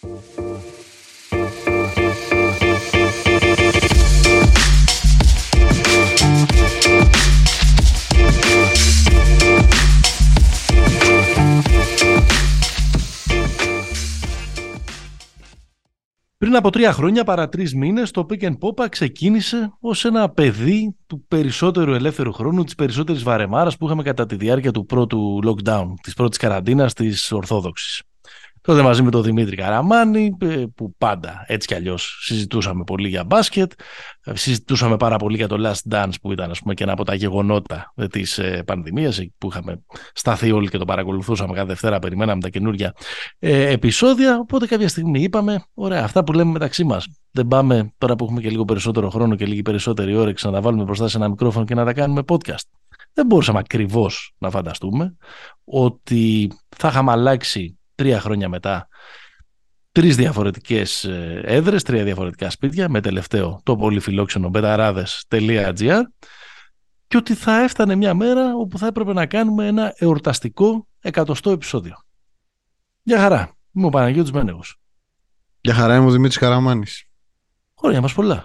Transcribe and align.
Πριν 0.00 0.12
από 16.56 16.70
τρία 16.70 16.92
χρόνια, 16.92 17.24
παρά 17.24 17.48
τρεις 17.48 17.74
μήνες, 17.74 18.10
το 18.10 18.26
Pick 18.30 18.42
and 18.42 18.58
Pop 18.58 18.88
ξεκίνησε 18.88 19.72
ως 19.80 20.04
ένα 20.04 20.30
παιδί 20.30 20.96
του 21.06 21.24
περισσότερου 21.28 21.94
ελεύθερου 21.94 22.32
χρόνου, 22.32 22.64
της 22.64 22.74
περισσότερης 22.74 23.22
βαρεμάρας 23.22 23.76
που 23.76 23.86
είχαμε 23.86 24.02
κατά 24.02 24.26
τη 24.26 24.36
διάρκεια 24.36 24.72
του 24.72 24.86
πρώτου 24.86 25.40
lockdown, 25.44 25.86
της 26.02 26.14
πρώτης 26.14 26.38
καραντίνας 26.38 26.94
της 26.94 27.32
Ορθόδοξης. 27.32 28.02
Τότε 28.70 28.82
μαζί 28.82 29.02
με 29.02 29.10
τον 29.10 29.22
Δημήτρη 29.22 29.56
Καραμάνη, 29.56 30.36
ε, 30.40 30.64
που 30.74 30.94
πάντα 30.98 31.44
έτσι 31.46 31.66
κι 31.66 31.74
αλλιώς 31.74 32.18
συζητούσαμε 32.22 32.84
πολύ 32.84 33.08
για 33.08 33.24
μπάσκετ. 33.24 33.72
Ε, 34.24 34.36
συζητούσαμε 34.36 34.96
πάρα 34.96 35.16
πολύ 35.16 35.36
για 35.36 35.48
το 35.48 35.56
Last 35.60 35.94
Dance, 35.94 36.12
που 36.22 36.32
ήταν 36.32 36.50
ας 36.50 36.60
πούμε, 36.60 36.74
και 36.74 36.82
ένα 36.82 36.92
από 36.92 37.04
τα 37.04 37.14
γεγονότα 37.14 37.92
ε, 37.96 38.06
της 38.06 38.40
πανδημίας, 38.66 39.20
που 39.38 39.48
είχαμε 39.50 39.82
σταθεί 40.12 40.52
όλοι 40.52 40.68
και 40.68 40.78
το 40.78 40.84
παρακολουθούσαμε 40.84 41.54
κάθε 41.54 41.66
Δευτέρα. 41.66 41.98
Περιμέναμε 41.98 42.40
τα 42.40 42.48
καινούργια 42.48 42.94
επεισόδια. 43.38 44.38
Οπότε 44.38 44.66
κάποια 44.66 44.88
στιγμή 44.88 45.22
είπαμε: 45.22 45.64
Ωραία, 45.74 46.04
αυτά 46.04 46.24
που 46.24 46.32
λέμε 46.32 46.50
μεταξύ 46.50 46.84
μας. 46.84 47.06
Δεν 47.30 47.46
πάμε 47.46 47.92
τώρα 47.98 48.14
που 48.14 48.24
έχουμε 48.24 48.40
και 48.40 48.50
λίγο 48.50 48.64
περισσότερο 48.64 49.10
χρόνο 49.10 49.34
και 49.34 49.46
λίγη 49.46 49.62
περισσότερη 49.62 50.16
όρεξη 50.16 50.46
να 50.46 50.52
τα 50.52 50.60
βάλουμε 50.60 50.84
μπροστά 50.84 51.08
σε 51.08 51.16
ένα 51.16 51.28
μικρόφωνο 51.28 51.64
και 51.64 51.74
να 51.74 51.84
τα 51.84 51.92
κάνουμε 51.92 52.22
podcast. 52.28 52.64
Δεν 53.12 53.26
μπορούσαμε 53.26 53.58
ακριβώς 53.58 54.34
να 54.38 54.50
φανταστούμε 54.50 55.16
ότι 55.64 56.52
θα 56.76 56.88
είχαμε 56.88 57.10
αλλάξει 57.10 57.79
τρία 58.00 58.20
χρόνια 58.20 58.48
μετά 58.48 58.88
τρεις 59.92 60.16
διαφορετικές 60.16 61.04
ε, 61.04 61.40
έδρες, 61.44 61.82
τρία 61.82 62.04
διαφορετικά 62.04 62.50
σπίτια 62.50 62.88
με 62.88 63.00
τελευταίο 63.00 63.60
το 63.62 63.76
πολύ 63.76 64.00
φιλόξενο 64.00 64.48
μπεταράδες.gr 64.48 66.00
και 67.06 67.16
ότι 67.16 67.34
θα 67.34 67.62
έφτανε 67.62 67.94
μια 67.94 68.14
μέρα 68.14 68.54
όπου 68.54 68.78
θα 68.78 68.86
έπρεπε 68.86 69.12
να 69.12 69.26
κάνουμε 69.26 69.66
ένα 69.66 69.94
εορταστικό 69.96 70.86
εκατοστό 71.00 71.50
επεισόδιο. 71.50 71.94
Γεια 73.02 73.18
χαρά. 73.18 73.56
Είμαι 73.72 73.86
ο 73.86 73.88
Παναγιώτης 73.88 74.32
Μένεγος. 74.32 74.76
Γεια 75.60 75.74
χαρά, 75.74 75.96
είμαι 75.96 76.06
ο 76.06 76.10
Δημήτρης 76.10 76.38
Καραμάνης. 76.38 77.04
Χρόνια 77.78 78.00
μας 78.00 78.14
πολλά. 78.14 78.44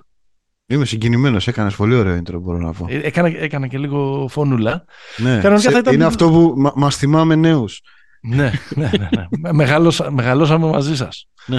Είμαι 0.65 0.85
συγκινημένος. 0.85 1.47
Έκανες 1.47 1.75
πολύ 1.75 1.95
ωραίο 1.95 2.17
intro, 2.17 2.39
μπορώ 2.41 2.57
να 2.57 2.73
πω. 2.73 2.85
Ε, 2.89 2.97
έκανα, 2.97 3.27
έκανα 3.27 3.67
και 3.67 3.77
λίγο 3.77 4.27
φωνούλα. 4.29 4.85
Ναι. 5.17 5.57
Σε, 5.57 5.69
ήταν... 5.69 5.93
Είναι 5.93 6.05
αυτό 6.05 6.29
που 6.29 6.53
μα 6.57 6.71
μας 6.75 6.95
θυμάμαι 6.95 7.35
νέους 7.35 7.81
ναι, 8.27 8.51
ναι, 8.75 8.89
ναι. 8.97 9.09
ναι. 9.39 9.51
Μεγαλώσα, 9.51 10.11
μεγαλώσαμε 10.11 10.67
μαζί 10.67 10.95
σας. 10.95 11.27
Ναι. 11.45 11.57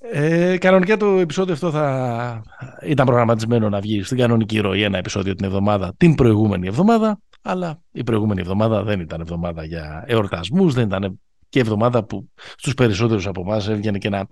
Ε, 0.00 0.58
κανονικά 0.58 0.96
το 0.96 1.06
επεισόδιο 1.06 1.54
αυτό 1.54 1.70
θα 1.70 2.42
ήταν 2.82 3.06
προγραμματισμένο 3.06 3.68
να 3.68 3.80
βγει 3.80 4.02
στην 4.02 4.18
κανονική 4.18 4.58
ροή 4.58 4.82
ένα 4.82 4.98
επεισόδιο 4.98 5.34
την 5.34 5.44
εβδομάδα, 5.44 5.94
την 5.96 6.14
προηγούμενη 6.14 6.66
εβδομάδα, 6.66 7.20
αλλά 7.42 7.80
η 7.92 8.04
προηγούμενη 8.04 8.40
εβδομάδα 8.40 8.82
δεν 8.82 9.00
ήταν 9.00 9.20
εβδομάδα 9.20 9.64
για 9.64 10.04
εορτασμούς, 10.06 10.74
δεν 10.74 10.86
ήταν 10.86 11.20
και 11.48 11.60
εβδομάδα 11.60 12.04
που 12.04 12.28
στους 12.56 12.74
περισσότερους 12.74 13.26
από 13.26 13.40
εμάς 13.40 13.68
έβγαινε 13.68 13.98
και 13.98 14.08
να 14.08 14.26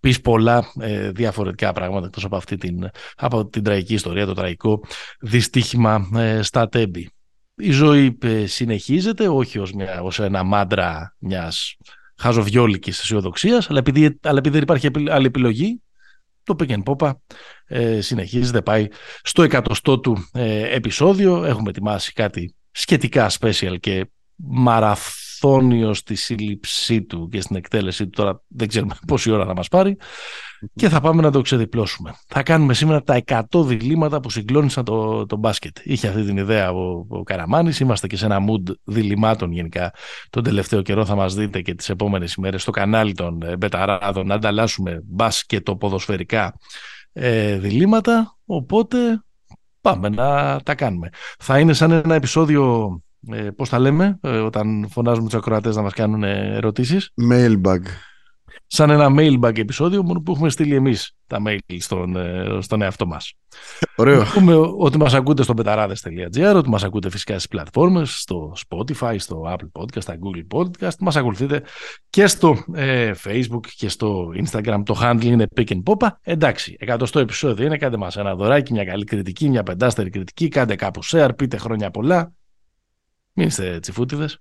πεις 0.00 0.20
πολλά 0.20 0.64
ε, 0.80 1.10
διαφορετικά 1.10 1.72
πράγματα 1.72 2.06
εκτός 2.06 2.24
από 2.24 2.36
αυτή 2.36 2.56
την, 2.56 2.88
από 3.16 3.46
την 3.46 3.62
τραγική 3.62 3.94
ιστορία, 3.94 4.26
το 4.26 4.34
τραγικό 4.34 4.80
δυστύχημα 5.20 6.08
ε, 6.16 6.42
στα 6.42 6.68
τέμπη 6.68 7.10
η 7.56 7.70
ζωή 7.70 8.18
ε, 8.22 8.46
συνεχίζεται, 8.46 9.28
όχι 9.28 9.58
ως, 9.58 9.72
μια, 9.72 10.02
ως 10.02 10.20
ένα 10.20 10.42
μάντρα 10.42 11.16
μιας 11.18 11.76
χαζοβιόλικης 12.16 13.00
αισιοδοξίας, 13.00 13.70
αλλά 13.70 13.78
επειδή, 13.78 14.18
αλλά 14.22 14.38
επειδή 14.38 14.54
δεν 14.54 14.62
υπάρχει 14.62 15.10
άλλη 15.10 15.26
επιλογή, 15.26 15.80
το 16.42 16.56
Pick 16.58 16.70
and 16.70 16.82
Popa 16.82 17.12
ε, 17.66 18.00
συνεχίζεται, 18.00 18.62
πάει 18.62 18.88
στο 19.22 19.42
εκατοστό 19.42 20.00
του 20.00 20.28
ε, 20.32 20.74
επεισόδιο. 20.74 21.44
Έχουμε 21.44 21.70
ετοιμάσει 21.70 22.12
κάτι 22.12 22.54
σχετικά 22.70 23.30
special 23.40 23.76
και 23.80 24.10
μαραθώνιο 24.34 25.94
στη 25.94 26.14
σύλληψή 26.14 27.02
του 27.02 27.28
και 27.28 27.40
στην 27.40 27.56
εκτέλεσή 27.56 28.04
του. 28.04 28.10
Τώρα 28.10 28.42
δεν 28.48 28.68
ξέρουμε 28.68 28.94
πόση 29.06 29.30
ώρα 29.30 29.46
θα 29.46 29.54
μας 29.54 29.68
πάρει 29.68 29.96
και 30.74 30.88
θα 30.88 31.00
πάμε 31.00 31.22
να 31.22 31.30
το 31.30 31.40
ξεδιπλώσουμε. 31.40 32.14
Θα 32.26 32.42
κάνουμε 32.42 32.74
σήμερα 32.74 33.02
τα 33.02 33.22
100 33.26 33.64
διλήμματα 33.64 34.20
που 34.20 34.30
συγκλώνησαν 34.30 34.84
το, 34.84 35.26
το 35.26 35.36
μπάσκετ. 35.36 35.76
Είχε 35.82 36.08
αυτή 36.08 36.24
την 36.24 36.36
ιδέα 36.36 36.72
ο, 36.72 37.06
ο 37.08 37.22
Καραμάνης, 37.22 37.80
είμαστε 37.80 38.06
και 38.06 38.16
σε 38.16 38.24
ένα 38.24 38.38
mood 38.40 38.74
διλημάτων 38.84 39.52
γενικά 39.52 39.92
τον 40.30 40.42
τελευταίο 40.42 40.82
καιρό 40.82 41.04
θα 41.04 41.14
μας 41.14 41.34
δείτε 41.34 41.60
και 41.60 41.74
τις 41.74 41.88
επόμενες 41.88 42.34
ημέρες 42.34 42.62
στο 42.62 42.70
κανάλι 42.70 43.14
των 43.14 43.42
ε, 43.42 43.56
Μπεταράδων 43.56 44.26
να 44.26 44.34
ανταλλάσσουμε 44.34 45.02
μπάσκετο 45.04 45.76
ποδοσφαιρικά 45.76 46.54
ε, 47.12 47.58
διλήμματα, 47.58 48.36
οπότε 48.44 48.98
πάμε 49.80 50.08
να 50.08 50.60
τα 50.60 50.74
κάνουμε. 50.74 51.08
Θα 51.38 51.58
είναι 51.58 51.72
σαν 51.72 51.90
ένα 51.90 52.14
επεισόδιο 52.14 52.90
ε, 53.32 53.50
πώς 53.56 53.68
τα 53.68 53.78
λέμε, 53.78 54.18
ε, 54.22 54.38
όταν 54.38 54.88
φωνάζουμε 54.90 55.28
τους 55.28 55.38
ακροατές 55.38 55.76
να 55.76 55.82
μας 55.82 55.92
κάνουν 55.92 56.22
ερωτήσεις. 56.24 57.12
Mailbag 57.30 57.80
σαν 58.66 58.90
ένα 58.90 59.08
mailbag 59.18 59.58
επεισόδιο 59.58 60.02
μόνο 60.02 60.20
που 60.20 60.32
έχουμε 60.32 60.50
στείλει 60.50 60.74
εμείς 60.74 61.16
τα 61.26 61.42
mail 61.46 61.58
στον, 61.78 62.16
ε, 62.16 62.58
στον 62.60 62.82
εαυτό 62.82 63.06
μας. 63.06 63.32
Ωραίο. 63.96 64.24
Πούμε 64.34 64.54
ότι 64.54 64.98
μας 64.98 65.14
ακούτε 65.14 65.42
στο 65.42 65.54
πεταράδες.gr, 65.54 66.54
ότι 66.54 66.68
μας 66.68 66.84
ακούτε 66.84 67.10
φυσικά 67.10 67.32
στις 67.32 67.48
πλατφόρμες, 67.48 68.20
στο 68.20 68.52
Spotify, 68.68 69.14
στο 69.18 69.42
Apple 69.46 69.80
Podcast, 69.80 70.02
στα 70.02 70.16
Google 70.18 70.58
Podcast, 70.58 70.96
μας 71.00 71.16
ακολουθείτε 71.16 71.62
και 72.10 72.26
στο 72.26 72.64
ε, 72.74 73.12
Facebook 73.24 73.66
και 73.76 73.88
στο 73.88 74.28
Instagram. 74.44 74.82
Το 74.84 74.98
handle 75.02 75.24
είναι 75.24 75.46
Pick 75.56 75.68
and 75.68 75.82
Popa. 75.82 76.08
Εντάξει, 76.22 76.76
εκατοστό 76.78 77.18
επεισόδιο 77.18 77.66
είναι, 77.66 77.76
κάντε 77.76 77.96
μας 77.96 78.16
ένα 78.16 78.34
δωράκι, 78.34 78.72
μια 78.72 78.84
καλή 78.84 79.04
κριτική, 79.04 79.48
μια 79.48 79.62
πεντάστερη 79.62 80.10
κριτική, 80.10 80.48
κάντε 80.48 80.74
κάπου 80.74 81.04
share, 81.04 81.30
πείτε 81.36 81.56
χρόνια 81.56 81.90
πολλά. 81.90 82.32
Μην 83.32 83.46
είστε 83.46 83.78
τσιφούτιδες. 83.78 84.40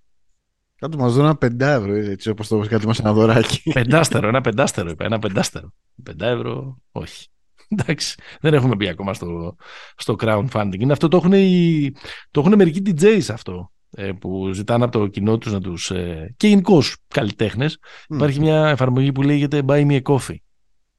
Κάτω 0.79 0.97
μας 0.97 1.13
δουν 1.13 1.23
ένα 1.23 1.35
πεντά 1.35 1.71
ευρώ, 1.71 1.93
έτσι 1.93 2.29
όπως 2.29 2.47
το 2.47 2.59
κάτι 2.59 2.87
μας 2.87 2.99
ένα 2.99 3.13
δωράκι. 3.13 3.71
Πεντάστερο, 3.73 4.27
ένα 4.27 4.41
πεντάστερο 4.41 4.89
είπα. 4.89 5.05
Ένα 5.05 5.19
πεντάστερο. 5.19 5.73
Πεντά 6.03 6.27
ευρώ, 6.27 6.81
όχι. 6.91 7.27
Εντάξει, 7.77 8.15
δεν 8.41 8.53
έχουμε 8.53 8.75
μπει 8.75 8.87
ακόμα 8.87 9.13
στο, 9.13 9.55
στο 9.95 10.15
crowdfunding. 10.19 10.79
Είναι 10.79 10.91
αυτό 10.91 11.07
το 11.07 11.17
έχουν, 11.17 11.33
οι, 11.33 11.91
το 12.31 12.39
έχουν 12.39 12.55
μερικοί 12.55 12.81
DJs 12.85 13.25
αυτό 13.29 13.71
ε, 13.91 14.11
που 14.11 14.51
ζητάνε 14.53 14.83
από 14.83 14.99
το 14.99 15.07
κοινό 15.07 15.37
τους 15.37 15.51
να 15.51 15.61
τους. 15.61 15.91
Ε, 15.91 16.33
και 16.37 16.47
γενικώς 16.47 16.97
καλλιτέχνες. 17.07 17.77
Mm. 17.77 18.15
Υπάρχει 18.15 18.39
μια 18.39 18.67
εφαρμογή 18.67 19.11
που 19.11 19.21
λέγεται 19.21 19.61
Buy 19.67 19.87
Me 19.87 20.01
a 20.01 20.01
Coffee. 20.01 20.35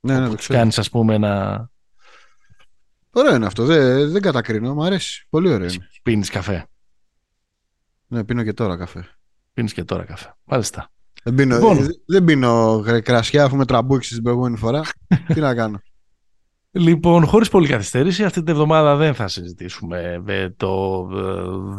Ναι, 0.01 0.19
ναι, 0.19 0.29
το 0.29 0.37
κάνεις, 0.47 0.79
ας 0.79 0.91
πούμε, 0.91 1.15
ένα. 1.15 1.71
Ωραίο 3.11 3.35
είναι 3.35 3.47
αυτό. 3.47 3.65
Δεν, 3.65 4.11
δεν 4.11 4.23
κατακρίνω. 4.23 4.75
Μου 4.75 4.85
αρέσει. 4.85 5.27
Πολύ 5.31 5.49
ωραίο 5.49 5.69
είναι. 5.69 5.89
Πίνεις 6.03 6.31
καφέ. 6.31 6.67
Ναι, 8.07 8.25
πίνω 8.25 8.43
και 8.43 8.53
τώρα 8.53 8.77
καφέ. 8.77 9.16
Πίνεις 9.57 9.73
και 9.73 9.85
τώρα 9.85 10.05
καφέ. 10.05 10.35
Μάλιστα. 10.45 10.91
Δεν 11.25 11.35
πίνω, 11.35 11.55
λοιπόν, 11.55 11.87
δεν 12.07 12.25
πίνω 12.25 12.83
κρασιά, 13.03 13.43
έχουμε 13.43 13.65
τραμπούξει 13.65 14.15
την 14.15 14.23
προηγούμενη 14.23 14.57
φορά. 14.57 14.83
Τι 15.35 15.41
να 15.41 15.55
κάνω. 15.55 15.81
Λοιπόν, 16.71 17.27
χωρίς 17.27 17.49
πολύ 17.49 17.69
καθυστέρηση, 17.69 18.25
αυτή 18.25 18.43
την 18.43 18.53
εβδομάδα 18.53 18.97
δεν 18.97 19.15
θα 19.15 19.29
συζητήσουμε 19.29 20.25
το 20.57 21.07
ε, 21.13 21.19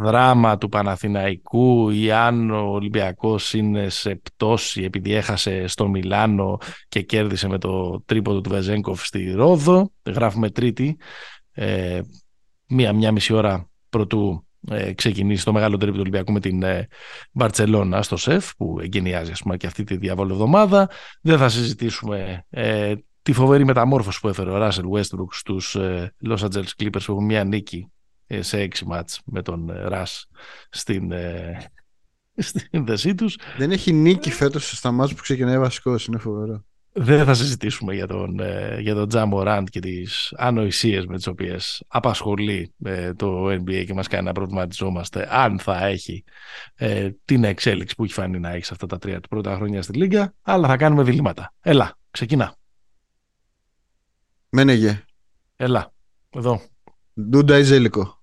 δράμα 0.05 0.57
του 0.57 0.69
Παναθηναϊκού 0.69 1.89
ή 1.89 2.11
αν 2.11 2.51
ο 2.51 2.69
Ολυμπιακός 2.71 3.53
είναι 3.53 3.89
σε 3.89 4.15
πτώση 4.15 4.83
επειδή 4.83 5.13
έχασε 5.13 5.67
στο 5.67 5.87
Μιλάνο 5.87 6.57
και 6.89 7.01
κέρδισε 7.01 7.47
με 7.47 7.57
το 7.57 8.01
τρίποδο 8.05 8.41
του 8.41 8.49
Βεζέγκοφ 8.49 9.05
στη 9.05 9.31
Ρόδο. 9.31 9.91
Γράφουμε 10.05 10.49
τρίτη, 10.49 10.97
ε, 11.51 11.99
μία-μία 12.67 13.11
μισή 13.11 13.33
ώρα 13.33 13.69
πρωτού 13.89 14.46
ε, 14.69 14.93
ξεκινήσει 14.93 15.45
το 15.45 15.53
μεγάλο 15.53 15.77
τρίπ 15.77 15.93
του 15.93 15.99
Ολυμπιακού 15.99 16.31
με 16.31 16.39
την 16.39 16.63
ε, 16.63 16.87
Μπαρτσελώνα 17.31 18.01
στο 18.01 18.17
ΣΕΦ 18.17 18.55
που 18.55 18.77
εγκαινιάζει 18.81 19.31
ας 19.31 19.41
πούμε, 19.41 19.57
και 19.57 19.67
αυτή 19.67 19.83
τη 19.83 19.97
διαβόλη 19.97 20.31
εβδομάδα. 20.31 20.89
Δεν 21.21 21.37
θα 21.37 21.49
συζητήσουμε 21.49 22.45
ε, 22.49 22.93
τη 23.21 23.33
φοβερή 23.33 23.65
μεταμόρφωση 23.65 24.19
που 24.19 24.27
έφερε 24.27 24.49
ο 24.49 24.57
Ράσελ 24.57 24.85
Westbrook 24.93 25.27
στους 25.29 25.75
ε, 25.75 26.13
Los 26.27 26.37
Angeles 26.37 26.69
Clippers 26.79 27.03
που 27.05 27.11
έχουν 27.11 27.25
μια 27.25 27.43
νίκη 27.43 27.91
ε, 28.27 28.41
σε 28.41 28.59
έξι 28.59 28.85
μάτς 28.85 29.21
με 29.25 29.41
τον 29.41 29.69
ε, 29.69 29.87
Ρας 29.87 30.27
στην, 30.69 31.11
ε, 31.11 31.57
στην 32.35 32.85
δεσή 32.85 33.15
τους. 33.15 33.37
Δεν 33.57 33.71
έχει 33.71 33.93
νίκη 33.93 34.31
φέτος 34.31 34.77
στα 34.77 34.91
μάτς 34.91 35.13
που 35.13 35.21
ξεκινάει 35.21 35.59
βασικός, 35.59 36.05
είναι 36.05 36.17
φοβερό 36.17 36.65
δεν 36.99 37.25
θα 37.25 37.33
συζητήσουμε 37.33 37.93
για 37.93 38.07
τον, 38.07 38.39
ε, 38.39 38.77
για 38.79 38.95
τον 38.95 39.07
Τζάμο 39.07 39.43
Ραντ 39.43 39.67
και 39.67 39.79
τις 39.79 40.33
ανοησίες 40.37 41.05
με 41.05 41.15
τις 41.15 41.27
οποίες 41.27 41.83
απασχολεί 41.87 42.73
ε, 42.83 43.13
το 43.13 43.45
NBA 43.51 43.83
και 43.85 43.93
μας 43.93 44.07
κάνει 44.07 44.25
να 44.25 44.31
προβληματιζόμαστε 44.31 45.27
αν 45.31 45.59
θα 45.59 45.85
έχει 45.85 46.23
ε, 46.75 47.09
την 47.25 47.43
εξέλιξη 47.43 47.95
που 47.95 48.03
έχει 48.03 48.13
φανεί 48.13 48.39
να 48.39 48.49
έχει 48.49 48.65
σε 48.65 48.73
αυτά 48.73 48.85
τα 48.85 48.97
τρία 48.97 49.19
του 49.19 49.27
πρώτα 49.27 49.55
χρόνια 49.55 49.81
στη 49.81 49.97
Λίγκα, 49.97 50.33
αλλά 50.41 50.67
θα 50.67 50.77
κάνουμε 50.77 51.03
διλήμματα. 51.03 51.53
Έλα, 51.61 51.97
ξεκινά. 52.11 52.55
Μένεγε. 54.49 55.03
Έλα, 55.55 55.93
εδώ. 56.29 56.61
Ντούντα 57.21 57.57
ή 57.57 57.63
ζέλικο. 57.63 58.21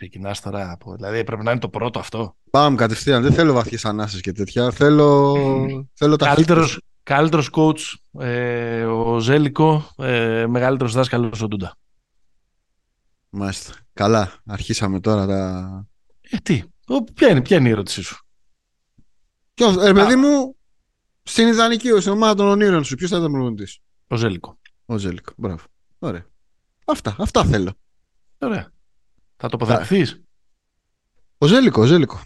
Ξεκινάς 0.00 0.40
τώρα 0.40 0.70
από. 0.70 0.94
Δηλαδή 0.94 1.24
πρέπει 1.24 1.42
να 1.42 1.50
είναι 1.50 1.60
το 1.60 1.68
πρώτο 1.68 1.98
αυτό. 1.98 2.36
Πάμε 2.50 2.76
κατευθείαν. 2.76 3.22
Δεν 3.22 3.32
θέλω 3.32 3.52
βαθιές 3.52 3.84
ανάσες 3.84 4.20
και 4.20 4.32
τέτοια. 4.32 4.70
Θέλω, 4.70 5.36
θέλω 5.94 6.16
τα 6.16 6.26
Καλύτερος, 6.26 6.80
καλύτερος 7.02 7.50
coach 7.52 7.78
ε, 8.20 8.84
ο 8.84 9.18
Ζέλικο, 9.18 9.90
ε, 9.96 10.46
μεγαλύτερος 10.46 10.92
δάσκαλος 10.92 11.42
ο 11.42 11.46
Ντούντα. 11.46 11.76
Μάλιστα. 13.30 13.74
Καλά. 13.92 14.32
Αρχίσαμε 14.46 15.00
τώρα 15.00 15.26
τα... 15.26 15.86
Ε, 16.20 16.36
τι. 16.36 16.62
Ο, 16.86 17.04
ποια, 17.04 17.28
είναι, 17.28 17.42
ποια 17.42 17.56
είναι 17.56 17.68
η 17.68 17.72
ερώτησή 17.72 18.02
σου; 18.02 18.24
Ποιος, 19.54 19.76
ε, 19.76 19.92
παιδί 19.92 20.16
μου, 20.16 20.56
στην 21.22 21.48
ιδανική, 21.48 22.00
στην 22.00 22.12
ομάδα 22.12 22.34
των 22.34 22.46
ονείρων 22.46 22.84
σου, 22.84 22.94
ποιος 22.94 23.10
θα 23.10 23.16
ήταν 23.16 23.32
προπονητής; 23.32 23.78
Ο 24.06 24.16
Ζέλικο. 24.16 24.58
Ο 24.84 24.96
Ζέλικο. 24.96 25.32
Μπράβο. 25.36 25.64
Ωραία. 25.98 26.26
Αυτά, 26.84 27.16
αυτά 27.18 27.44
θέλω. 27.44 27.72
Ωραία. 28.38 28.72
Θα 29.40 29.48
τοποθετηθείς. 29.48 30.22
Ο 31.38 31.46
Ζέλικο, 31.46 31.82
ο 31.82 31.84
Ζέλικο. 31.84 32.20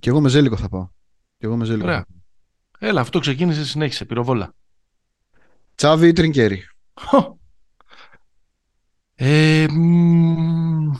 Και 0.00 0.08
εγώ 0.08 0.20
με 0.20 0.28
Ζέλικο 0.28 0.56
θα 0.56 0.68
πάω. 0.68 0.88
Και 1.38 1.46
εγώ 1.46 1.56
με 1.56 1.64
Ζέλικο. 1.64 1.86
Ωραία. 1.86 2.04
Έλα, 2.78 3.00
αυτό 3.00 3.18
ξεκίνησε, 3.18 3.64
συνέχισε. 3.64 4.04
Πυροβόλα. 4.04 4.54
Τσάβι 5.74 6.08
ή 6.08 6.12
Τρινκέρι. 6.12 6.62
Ε, 9.14 9.66
μ, 9.70 10.90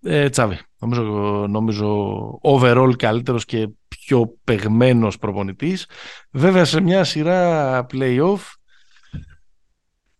ε, 0.00 0.28
τσάβη. 0.28 0.58
Νομίζω, 0.78 1.02
νομίζω 1.48 2.40
overall 2.42 2.92
καλύτερος 2.96 3.44
και 3.44 3.68
πιο 3.88 4.38
παιγμένος 4.44 5.18
προπονητής. 5.18 5.88
Βέβαια 6.30 6.64
σε 6.64 6.80
μια 6.80 7.04
σειρά 7.04 7.86
play-off 7.90 8.40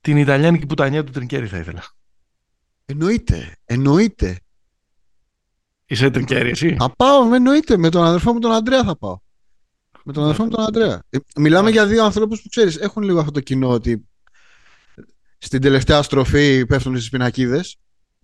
την 0.00 0.16
Ιταλιάνικη 0.16 0.66
πουτανιά 0.66 1.04
του 1.04 1.12
Τρινκέρι 1.12 1.46
θα 1.46 1.58
ήθελα. 1.58 1.82
Εννοείται. 2.84 3.56
Εννοείται. 3.64 4.36
Είσαι 5.86 6.10
Τρινκέρι 6.10 6.50
εσύ. 6.50 6.76
Θα 6.78 6.90
πάω, 6.96 7.24
με 7.24 7.36
εννοείται. 7.36 7.76
Με 7.76 7.88
τον 7.88 8.04
αδερφό 8.04 8.32
μου 8.32 8.38
τον 8.38 8.52
Αντρέα 8.52 8.84
θα 8.84 8.98
πάω. 8.98 9.18
Με 10.04 10.12
τον 10.12 10.22
αδερφό 10.22 10.42
μου 10.44 10.50
τον 10.50 10.64
Αντρέα. 10.64 11.02
Ε, 11.10 11.18
Μιλάμε 11.36 11.70
για 11.70 11.86
δύο 11.86 12.04
ανθρώπους 12.04 12.42
που 12.42 12.48
ξέρεις, 12.48 12.76
έχουν 12.76 13.02
λίγο 13.02 13.18
αυτό 13.18 13.30
το 13.30 13.40
κοινό 13.40 13.68
ότι 13.68 14.08
στην 15.38 15.60
τελευταία 15.60 16.02
στροφή 16.02 16.66
πέφτουν 16.66 16.96
στις 16.96 17.08
πινακίδες. 17.10 17.76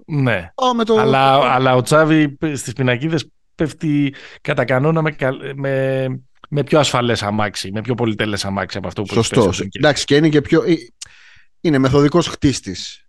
Ναι. 0.07 0.51
Πάω 0.55 0.75
με 0.75 0.85
το... 0.85 0.97
Αλλά, 0.99 1.53
αλλά 1.53 1.75
ο 1.75 1.83
Τσάβη 1.83 2.37
στις 2.55 2.73
πινακίδες 2.73 3.29
πέφτει 3.55 4.15
κατά 4.41 4.65
κανόνα 4.65 5.03
με, 5.03 5.11
καλ- 5.11 5.53
με, 5.55 6.07
με 6.49 6.65
πιο 6.65 6.79
ασφαλές 6.79 7.23
αμάξι, 7.23 7.71
με 7.73 7.81
πιο 7.81 7.95
πολυτέλες 7.95 8.45
αμάξι 8.45 8.79
από 8.79 8.87
αυτό 8.87 9.03
που 9.03 9.09
έχει 9.11 9.17
Σωστός. 9.17 9.37
πέσει 9.45 9.49
ο 9.49 9.53
Τρινκέρι. 9.59 9.85
Εντάξει, 9.85 10.05
και 10.05 10.17
είναι 10.17 10.29
και 10.29 10.41
πιο. 10.41 10.63
ε, 10.63 10.75
Είναι 11.61 11.79
μεθοδικός 11.79 12.27
χτίστης. 12.29 13.08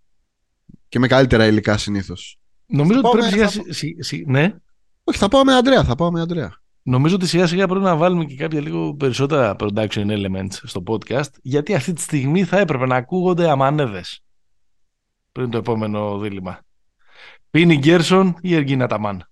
Και 0.90 0.98
με 0.98 1.06
καλύτερα 1.06 1.46
υλικά 1.46 1.78
συνήθως. 1.78 2.38
Νομίζω 2.66 2.98
ότι 2.98 3.02
πάω 3.02 3.12
πρέπει 3.12 3.38
με- 3.38 3.46
σιγά, 3.48 3.72
σι- 3.72 4.02
σι- 4.04 4.26
ναι. 4.26 4.54
Όχι, 5.04 5.18
θα 5.18 5.28
πάω 5.28 5.44
με 5.44 5.54
Αντρέα. 5.54 5.84
Θα 5.84 5.94
πάω 5.94 6.10
με 6.10 6.20
Αντρέα. 6.20 6.58
Νομίζω 6.82 7.14
ότι 7.14 7.26
σιγά 7.26 7.46
σιγά 7.46 7.66
πρέπει 7.66 7.84
να 7.84 7.96
βάλουμε 7.96 8.24
και 8.24 8.34
κάποια 8.36 8.60
λίγο 8.60 8.94
περισσότερα 8.94 9.56
production 9.58 10.06
elements 10.06 10.52
στο 10.62 10.82
podcast 10.86 11.30
γιατί 11.42 11.74
αυτή 11.74 11.92
τη 11.92 12.00
στιγμή 12.00 12.44
θα 12.44 12.58
έπρεπε 12.58 12.86
να 12.86 12.96
ακούγονται 12.96 13.50
αμανέδες 13.50 14.24
πριν 15.32 15.50
το 15.50 15.58
επόμενο 15.58 16.18
δίλημα. 16.18 16.60
Πίνι 17.50 17.76
Γκέρσον 17.76 18.36
ή 18.40 18.54
Εργίνα 18.54 18.86
Ταμάν. 18.86 19.28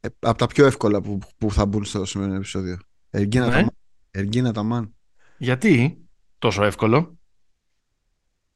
Ε, 0.00 0.08
από 0.18 0.38
τα 0.38 0.46
πιο 0.46 0.66
εύκολα 0.66 1.00
που, 1.00 1.18
που 1.38 1.52
θα 1.52 1.66
μπουν 1.66 1.84
στο 1.84 2.04
σημερινό 2.04 2.36
επεισόδιο. 2.36 2.78
Εργίνα 3.10 3.44
Ναι. 3.46 3.50
Ταμάν. 3.52 3.70
Εργίνα 4.10 4.52
Ταμάν. 4.52 4.94
Γιατί 5.38 5.98
τόσο 6.38 6.64
εύκολο; 6.64 7.18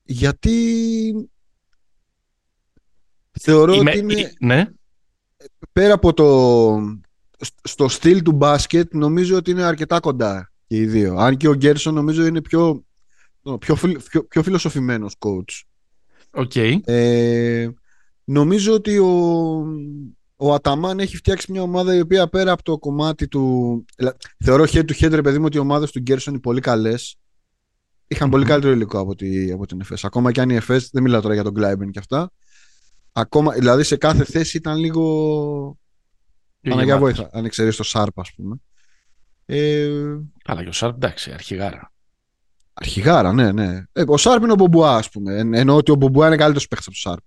Γιατί 0.02 1.30
θεωρώ 3.40 3.72
Είμαι- 3.74 3.90
ότι 3.90 3.98
είναι 3.98 4.20
ε, 4.20 4.30
Ναι. 4.40 4.66
πέρα 5.72 5.94
από 5.94 6.12
το 6.12 6.96
στο 7.62 7.88
στυλ 7.88 8.22
του 8.22 8.32
μπάσκετ 8.32 8.94
νομίζω 8.94 9.36
ότι 9.36 9.50
είναι 9.50 9.62
αρκετά 9.62 10.00
κοντά 10.00 10.52
και 10.66 10.76
οι 10.76 10.86
δύο. 10.86 11.16
Αν 11.16 11.36
και 11.36 11.48
ο 11.48 11.54
Γκέρσον 11.54 11.94
νομίζω 11.94 12.26
είναι 12.26 12.40
πιο, 12.42 12.84
πιο, 13.58 13.74
φιλ- 13.74 14.00
πιο, 14.08 14.24
πιο 14.24 14.42
φιλοσοφημένος 14.42 15.14
coach. 15.18 15.62
Οκ. 16.30 16.52
Ε, 16.84 17.68
νομίζω 18.24 18.72
ότι 18.72 18.98
ο, 18.98 19.06
ο 20.36 20.54
Αταμάν 20.54 20.98
έχει 20.98 21.16
φτιάξει 21.16 21.52
μια 21.52 21.62
ομάδα 21.62 21.94
η 21.94 22.00
οποία 22.00 22.28
πέρα 22.28 22.52
από 22.52 22.62
το 22.62 22.78
κομμάτι 22.78 23.28
του. 23.28 23.84
ελα- 23.96 24.16
Θεωρώ 24.44 24.64
head 24.64 24.84
to 24.84 24.92
head, 25.04 25.10
ρε 25.10 25.22
παιδί 25.22 25.38
μου, 25.38 25.44
ότι 25.44 25.56
οι 25.56 25.60
ομάδες 25.60 25.90
του 25.90 25.98
Γκέρσον 26.00 26.32
είναι 26.32 26.42
πολύ 26.42 26.60
καλές. 26.60 27.16
Είχαν 28.08 28.30
πολύ 28.30 28.42
Μμμ. 28.42 28.50
καλύτερο 28.50 28.72
υλικό 28.74 28.98
από, 28.98 29.14
τη, 29.14 29.52
από 29.52 29.66
την 29.66 29.80
ΕΦΕΣ. 29.80 30.04
Ακόμα 30.04 30.32
και 30.32 30.40
αν 30.40 30.50
η 30.50 30.54
ΕΦΕΣ, 30.54 30.88
δεν 30.92 31.02
μιλάω 31.02 31.20
τώρα 31.20 31.34
για 31.34 31.42
τον 31.42 31.52
Κλάιμπερν 31.52 31.90
και 31.90 31.98
αυτά. 31.98 32.30
Ακόμα, 33.18 33.52
δηλαδή 33.52 33.82
σε 33.82 33.96
κάθε 33.96 34.24
θέση 34.24 34.56
ήταν 34.56 34.76
λίγο. 34.78 35.02
Πιο 36.60 36.70
Παναγιά 36.70 36.94
γεμάτος. 36.94 37.16
βόηθα, 37.18 37.38
αν 37.38 37.44
εξαιρέσει 37.44 37.76
το 37.76 37.82
Σάρπ, 37.82 38.20
ας 38.20 38.32
πούμε. 38.34 38.56
Ε, 39.46 39.88
Αλλά 40.44 40.62
και 40.62 40.68
ο 40.68 40.72
Σάρπ, 40.72 40.94
εντάξει, 40.94 41.32
αρχηγάρα. 41.32 41.92
αρχηγάρα, 42.74 43.32
ναι, 43.32 43.52
ναι. 43.52 43.82
Ε, 43.92 44.02
ο 44.06 44.16
Σάρπ 44.16 44.42
είναι 44.42 44.52
ο 44.52 44.54
Μπομπουά, 44.54 44.96
ας 44.96 45.10
πούμε. 45.10 45.38
Εν, 45.38 45.54
εννοώ 45.54 45.76
ότι 45.76 45.90
ο 45.90 45.94
Μπομπουά 45.94 46.26
είναι 46.26 46.36
καλύτερος 46.36 46.68
παίκτης 46.68 46.86
από 46.86 46.96
τον 47.02 47.10
Σάρπ. 47.12 47.24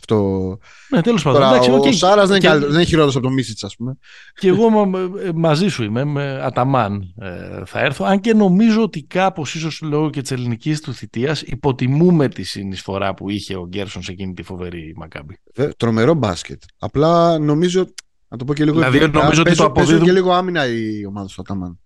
Αυτό. 0.00 0.58
Ναι, 0.90 1.02
τέλος 1.02 1.22
πάντων. 1.22 1.40
Τώρα, 1.40 1.52
εντάξει, 1.52 1.70
ο 1.70 1.74
οκ. 1.74 1.92
Σάρας 1.92 2.28
δεν, 2.28 2.30
είναι 2.30 2.38
Και- 2.38 2.46
καλύτερος- 2.46 2.72
δεν 2.72 2.80
είναι 2.80 2.88
χειρότερο 2.90 3.12
από 3.18 3.26
τον 3.26 3.32
Μίσιτς, 3.32 3.64
ας 3.64 3.76
πούμε. 3.76 3.96
Και 4.34 4.48
εγώ 4.48 4.68
μα- 4.70 4.98
ε, 5.22 5.30
μαζί 5.34 5.68
σου 5.68 5.82
είμαι, 5.82 6.04
με 6.04 6.40
Αταμάν 6.42 7.14
ε, 7.20 7.62
θα 7.66 7.80
έρθω. 7.80 8.04
Αν 8.04 8.20
και 8.20 8.34
νομίζω 8.34 8.82
ότι 8.82 9.02
κάπως 9.02 9.54
ίσως 9.54 9.80
λόγω 9.82 10.10
και 10.10 10.20
της 10.22 10.30
ελληνικής 10.30 10.80
του 10.80 10.92
θητείας 10.94 11.42
υποτιμούμε 11.42 12.28
τη 12.28 12.42
συνεισφορά 12.42 13.14
που 13.14 13.30
είχε 13.30 13.56
ο 13.56 13.66
Γκέρσον 13.66 14.02
σε 14.02 14.12
εκείνη 14.12 14.32
τη 14.34 14.42
φοβερή 14.42 14.92
Μακάμπη. 14.96 15.38
Βε- 15.54 15.76
Τρομερό 15.76 16.14
μπάσκετ. 16.14 16.62
Απλά 16.78 17.38
νομίζω. 17.38 17.86
Να 18.28 18.36
το 18.36 18.44
πω 18.44 18.54
και 18.54 18.64
λίγο. 18.64 18.76
Δηλαδή, 18.76 18.96
ευγενικά, 18.96 19.22
νομίζω 19.22 19.40
ότι 19.40 19.50
το 19.50 19.56
παίζουν- 19.56 19.72
παίζουν 19.74 19.94
αποδίδουν- 19.94 20.14
και 20.14 20.20
λίγο 20.20 20.32
άμυνα 20.36 20.66
η 20.66 21.04
ομάδα 21.06 21.26
του 21.26 21.34
Αταμάν. 21.36 21.80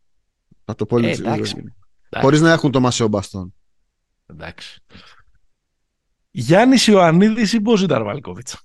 Θα 0.64 0.75
το 0.75 0.87
πω 0.87 0.97
Ε, 0.99 1.00
λίγο. 1.00 1.12
εντάξει. 1.29 1.55
Χωρίς 2.20 2.41
να 2.41 2.53
έχουν 2.53 2.70
το 2.70 2.81
Μασέο 2.81 3.09
Μπαστόν. 3.09 3.55
Εντάξει. 4.26 4.81
Γιάννης 6.34 6.87
Ιωαννίδης 6.87 7.52
ή 7.52 7.61
Μποζίταρ 7.61 8.02
Βαλκόβιτσα. 8.02 8.61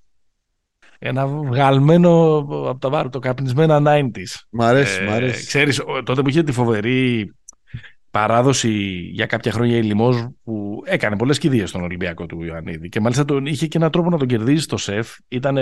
Ένα 1.00 1.28
βγαλμένο 1.28 2.36
από 2.38 2.78
τα 2.80 2.90
βάρη, 2.90 3.10
το 3.10 3.20
καπνισμένα 3.20 3.80
90s. 3.82 4.46
Μ' 4.50 4.62
αρέσει, 4.62 5.02
Ε, 5.04 5.06
μ' 5.06 5.10
αρέσει. 5.12 5.46
Ξέρεις, 5.46 5.80
ο- 5.80 6.04
τότε 6.04 6.22
που 6.22 6.30
είχε 6.30 6.44
τη 6.44 6.52
φοβερή 6.52 7.32
παράδοση 8.12 8.72
για 9.12 9.26
κάποια 9.26 9.52
χρόνια 9.52 9.78
η 9.78 9.82
Λιμός 9.84 10.28
που 10.44 10.82
έκανε 10.86 11.18
πολλές 11.18 11.38
κηδείες 11.38 11.70
στον 11.70 11.84
Ολυμπιακό 11.84 12.26
του 12.26 12.44
Ιωαννίδη 12.44 12.90
και 12.90 13.00
μάλιστα 13.00 13.26
τον, 13.26 13.46
είχε 13.46 13.68
και 13.68 13.78
έναν 13.78 13.92
τρόπο 13.92 14.10
να 14.10 14.18
τον 14.18 14.28
κερδίσει 14.28 14.64
στο 14.64 14.78
σεφ. 14.78 15.16
Ήταν 15.28 15.58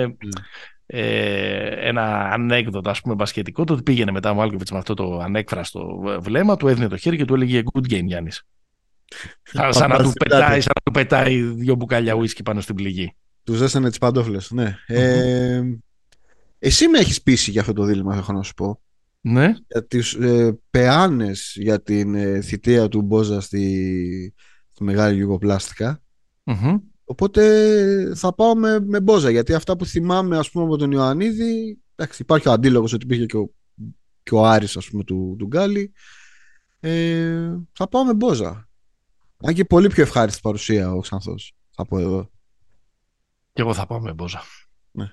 ε, 0.85 1.87
ένα 1.87 2.29
ανέκδοτο 2.31 2.89
ας 2.89 3.01
πούμε 3.01 3.15
μπασκετικό 3.15 3.63
το 3.63 3.73
ότι 3.73 3.83
πήγαινε 3.83 4.11
μετά 4.11 4.31
ο 4.31 4.33
Μάλκοβιτς 4.33 4.71
με 4.71 4.77
αυτό 4.77 4.93
το 4.93 5.19
ανέκφραστο 5.19 6.03
βλέμμα 6.19 6.55
του 6.55 6.67
έδινε 6.67 6.87
το 6.87 6.97
χέρι 6.97 7.17
και 7.17 7.25
του 7.25 7.33
έλεγε 7.33 7.61
good 7.73 7.93
game 7.93 8.03
Γιάννης. 8.05 8.43
Σαν, 9.43 9.73
σαν, 9.73 9.89
να 9.89 10.03
του 10.03 10.11
πετάει, 10.11 10.61
σαν 10.61 10.71
να 10.75 10.81
του 10.83 10.91
πετάει 10.91 11.41
δύο 11.41 11.75
μπουκάλια 11.75 12.13
ουίσκι 12.13 12.43
πάνω 12.43 12.61
στην 12.61 12.75
πληγή. 12.75 13.15
Τους 13.43 13.57
ζέσανε 13.57 13.89
τις 13.89 13.97
παντόφλες. 13.97 14.51
Ναι. 14.51 14.75
Ε, 14.87 15.61
εσύ 16.59 16.87
με 16.87 16.99
έχεις 16.99 17.21
πείσει 17.21 17.51
για 17.51 17.61
αυτό 17.61 17.73
το 17.73 17.83
δίλημα, 17.83 18.15
έχω 18.15 18.33
να 18.33 18.43
σου 18.43 18.53
πω. 18.53 18.79
Ναι. 19.21 19.53
Για 19.67 19.85
τις 19.85 20.13
ε, 20.13 20.59
πεάνες 20.69 21.55
για 21.59 21.81
την 21.81 22.15
ε, 22.15 22.41
θητεία 22.41 22.87
του 22.87 23.01
Μπόζα 23.01 23.41
στη, 23.41 24.33
στη 24.71 24.83
μεγάλη 24.83 25.15
Γιουγκοπλάστικα. 25.15 26.01
Μμμ. 26.43 26.77
Οπότε 27.05 28.11
θα 28.15 28.33
πάω 28.33 28.55
με, 28.55 28.79
με 28.79 28.99
Μπόζα. 28.99 29.29
Γιατί 29.29 29.53
αυτά 29.53 29.77
που 29.77 29.85
θυμάμαι 29.85 30.37
ας 30.37 30.51
πούμε, 30.51 30.65
από 30.65 30.77
τον 30.77 30.91
Ιωαννίδη. 30.91 31.79
Εντάξει, 31.95 32.21
υπάρχει 32.21 32.47
ο 32.47 32.51
αντίλογος 32.51 32.93
ότι 32.93 33.05
υπήρχε 33.05 33.25
και 33.25 33.37
ο, 33.37 33.53
και 34.23 34.35
ο 34.35 34.45
Άρης 34.45 34.77
ας 34.77 34.89
πούμε, 34.89 35.03
του, 35.03 35.35
του 35.39 35.45
Γκάλι. 35.45 35.93
Ε, 36.79 37.55
θα 37.71 37.87
πάω 37.87 38.05
με 38.05 38.13
Μπόζα. 38.13 38.64
Αν 39.37 39.53
και 39.53 39.65
πολύ 39.65 39.87
πιο 39.87 40.03
ευχάριστη 40.03 40.41
παρουσία 40.41 40.91
ο 40.91 40.99
Ξανθός. 40.99 41.53
Θα 41.71 41.85
πω 41.85 41.99
εδώ. 41.99 42.29
Και 43.53 43.61
εγώ 43.61 43.73
θα 43.73 43.85
πάω 43.85 43.99
με 43.99 44.13
Μπόζα. 44.13 44.41
Ναι. 44.91 45.11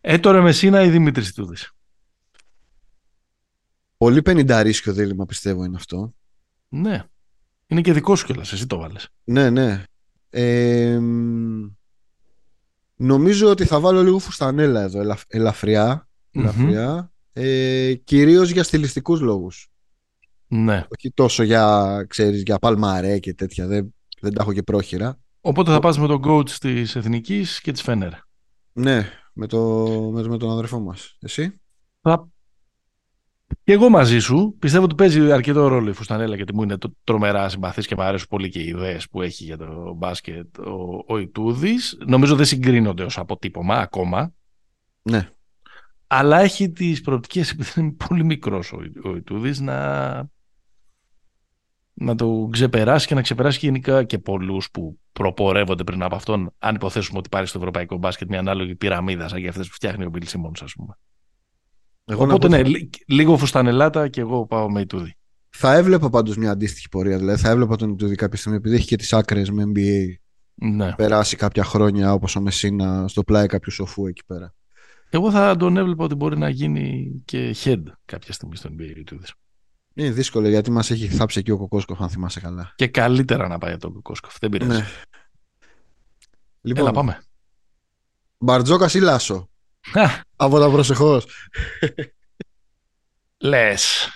Ε, 0.00 0.18
τώρα 0.18 0.42
Μεσίνα 0.42 0.82
ή 0.82 0.90
Δημήτρης 0.90 1.32
Τούδης. 1.34 1.72
Πολύ 3.96 4.22
πενινταρίσκιο 4.22 4.92
δίλημα 4.92 5.26
πιστεύω 5.26 5.64
είναι 5.64 5.76
αυτό. 5.76 6.14
Ναι. 6.68 7.04
Είναι 7.66 7.80
και 7.80 7.92
δικός 7.92 8.18
σου 8.18 8.26
κιόλας, 8.26 8.52
εσύ 8.52 8.66
το 8.66 8.78
βάλες. 8.78 9.08
Ναι, 9.24 9.50
ναι. 9.50 9.84
Ε, 10.30 10.98
μ, 10.98 11.66
νομίζω 12.96 13.50
ότι 13.50 13.64
θα 13.64 13.80
βάλω 13.80 14.02
λίγο 14.02 14.18
φουστανέλα 14.18 14.80
εδώ, 14.80 15.00
ελαφ- 15.00 15.34
ελαφριά. 15.34 16.08
Μμμ. 16.32 16.42
ελαφριά 16.42 17.12
ε, 17.32 17.94
κυρίως 17.94 18.50
για 18.50 18.62
στιλιστικούς 18.62 19.20
λόγους. 19.20 19.71
Ναι. 20.54 20.84
Όχι 20.98 21.10
τόσο 21.14 21.42
για, 21.42 22.04
ξέρεις, 22.08 22.42
για 22.42 22.58
παλμαρέ 22.58 23.18
και 23.18 23.34
τέτοια. 23.34 23.66
Δεν, 23.66 23.94
δεν 24.20 24.34
τα 24.34 24.42
έχω 24.42 24.52
και 24.52 24.62
πρόχειρα. 24.62 25.18
Οπότε 25.40 25.70
θα 25.70 25.78
πας 25.78 25.98
με 25.98 26.06
τον 26.06 26.22
coach 26.24 26.50
της 26.50 26.96
Εθνικής 26.96 27.60
και 27.60 27.72
της 27.72 27.82
Φένερ. 27.82 28.12
Ναι, 28.72 29.08
με, 29.32 29.46
το, 29.46 29.58
με, 30.12 30.22
το- 30.22 30.28
με 30.28 30.36
τον 30.36 30.50
αδερφό 30.50 30.80
μας. 30.80 31.16
Εσύ; 31.20 31.60
Θα 32.00 32.28
Και 33.64 33.72
εγώ 33.72 33.88
μαζί 33.88 34.18
σου 34.18 34.56
πιστεύω 34.58 34.84
ότι 34.84 34.94
παίζει 34.94 35.32
αρκετό 35.32 35.68
ρόλο 35.68 35.90
η 35.90 35.92
Φουστανέλα 35.92 36.36
γιατί 36.36 36.54
μου 36.54 36.62
είναι 36.62 36.76
το, 36.78 36.94
τρομερά 37.04 37.48
συμπαθής 37.48 37.86
και 37.86 37.94
μου 37.96 38.02
αρέσουν 38.02 38.26
πολύ 38.28 38.48
και 38.48 38.58
οι 38.60 38.66
ιδέες 38.66 39.08
που 39.08 39.22
έχει 39.22 39.44
για 39.44 39.56
το 39.56 39.94
μπάσκετ 39.96 40.58
ο, 40.58 41.04
ο 41.06 41.18
Ιτούδης. 41.18 41.98
Νομίζω 42.06 42.36
δεν 42.36 42.44
συγκρίνονται 42.46 43.02
ως 43.04 43.18
αποτύπωμα 43.18 43.74
ακόμα. 43.74 44.32
Ναι. 45.02 45.28
Αλλά 46.06 46.40
έχει 46.40 46.70
τις 46.70 47.00
προοπτικές 47.00 47.50
επειδή 47.50 47.80
είναι 47.80 47.92
πολύ 48.08 48.24
μικρός 48.24 48.72
ο, 48.72 48.78
ο 49.04 49.16
Ιτούδης 49.16 49.60
να, 49.60 50.30
να 52.02 52.14
το 52.14 52.48
ξεπεράσει 52.52 53.06
και 53.06 53.14
να 53.14 53.22
ξεπεράσει 53.22 53.58
γενικά 53.62 54.04
και 54.04 54.18
πολλούς 54.18 54.70
που 54.70 54.98
προπορεύονται 55.12 55.84
πριν 55.84 56.02
από 56.02 56.14
αυτόν 56.14 56.54
αν 56.58 56.74
υποθέσουμε 56.74 57.18
ότι 57.18 57.28
πάρει 57.28 57.46
στο 57.46 57.58
ευρωπαϊκό 57.58 57.96
μπάσκετ 57.96 58.28
μια 58.28 58.38
ανάλογη 58.38 58.74
πυραμίδα 58.74 59.28
σαν 59.28 59.38
για 59.38 59.48
αυτές 59.48 59.68
που 59.68 59.74
φτιάχνει 59.74 60.04
ο 60.04 60.08
Μπιλ 60.08 60.26
Σίμονς 60.26 60.62
ας 60.62 60.72
πούμε. 60.72 60.98
Εγώ 62.04 62.22
Οπότε 62.22 62.48
ναι, 62.48 62.62
λίγο 63.06 63.36
φουστανελάτα 63.36 64.08
και 64.08 64.20
εγώ 64.20 64.46
πάω 64.46 64.70
με 64.70 64.80
Ιτούδη. 64.80 65.16
Θα 65.50 65.74
έβλεπα 65.74 66.10
πάντως 66.10 66.36
μια 66.36 66.50
αντίστοιχη 66.50 66.88
πορεία. 66.88 67.18
Δηλαδή 67.18 67.40
θα 67.40 67.50
έβλεπα 67.50 67.76
τον 67.76 67.90
Ιτούδη 67.90 68.14
κάποια 68.14 68.38
στιγμή 68.38 68.58
επειδή 68.58 68.74
έχει 68.74 68.86
και 68.86 68.96
τις 68.96 69.12
άκρες 69.12 69.50
με 69.50 69.62
NBA. 69.74 70.14
Ναι. 70.54 70.92
Περάσει 70.94 71.36
κάποια 71.36 71.64
χρόνια 71.64 72.12
όπως 72.12 72.36
ο 72.36 72.40
Μεσίνα 72.40 73.08
στο 73.08 73.22
πλάι 73.22 73.46
κάποιου 73.46 73.72
σοφού 73.72 74.06
εκεί 74.06 74.24
πέρα. 74.26 74.54
Εγώ 75.10 75.30
θα 75.30 75.56
τον 75.56 75.76
έβλεπα 75.76 76.04
ότι 76.04 76.14
μπορεί 76.14 76.38
να 76.38 76.48
γίνει 76.48 77.12
και 77.24 77.54
head 77.64 77.82
κάποια 78.04 78.32
στιγμή 78.32 78.56
στον 78.56 78.76
NBA 78.78 78.98
Ιτούδης. 78.98 79.34
Είναι 79.94 80.10
δύσκολο 80.10 80.48
γιατί 80.48 80.70
μας 80.70 80.90
έχει 80.90 81.08
θάψει 81.08 81.38
εκεί 81.38 81.50
ο 81.50 81.56
Κοκόσκοφ, 81.56 82.00
αν 82.00 82.08
θυμάσαι 82.08 82.40
καλά. 82.40 82.72
Και 82.76 82.88
καλύτερα 82.88 83.48
να 83.48 83.58
πάει 83.58 83.72
από 83.72 83.80
τον 83.80 83.92
Κοκόσκοφ. 83.92 84.36
Δεν 84.40 84.50
πειράζει. 84.50 84.70
Ναι. 84.70 84.86
Λοιπόν, 86.60 86.82
Έλα, 86.82 86.92
πάμε. 86.92 87.22
Μπαρτζόκα 88.38 88.88
ή 88.94 88.98
Λάσο; 88.98 89.50
Από 90.36 90.58
τα 90.58 90.70
προσεχώς. 90.70 91.26
Λες. 93.38 94.08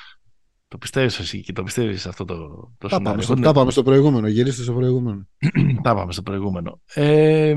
Το 0.68 0.78
πιστεύεις 0.78 1.18
εσύ 1.18 1.40
και 1.40 1.52
το 1.52 1.62
πιστεύεις 1.62 2.06
αυτό 2.06 2.24
το, 2.24 2.36
το 2.78 2.88
τα, 2.88 3.02
πάμε 3.02 3.22
στο, 3.22 3.34
τα 3.34 3.52
πάμε 3.52 3.70
στο 3.70 3.82
προηγούμενο. 3.82 4.28
Γυρίστε 4.28 4.62
στο 4.62 4.72
προηγούμενο. 4.72 5.26
τα 5.82 5.94
πάμε 5.94 6.12
στο 6.12 6.22
προηγούμενο. 6.22 6.80
Ε, 6.94 7.54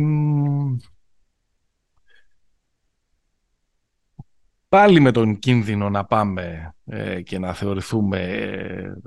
πάλι 4.70 5.00
με 5.00 5.12
τον 5.12 5.40
κίνδυνο 5.40 5.90
να 5.90 6.06
πάμε 6.06 6.74
ε, 6.86 7.22
και 7.22 7.40
να 7.40 7.54
θεωρηθούμε 7.54 8.20
ε, 8.20 8.54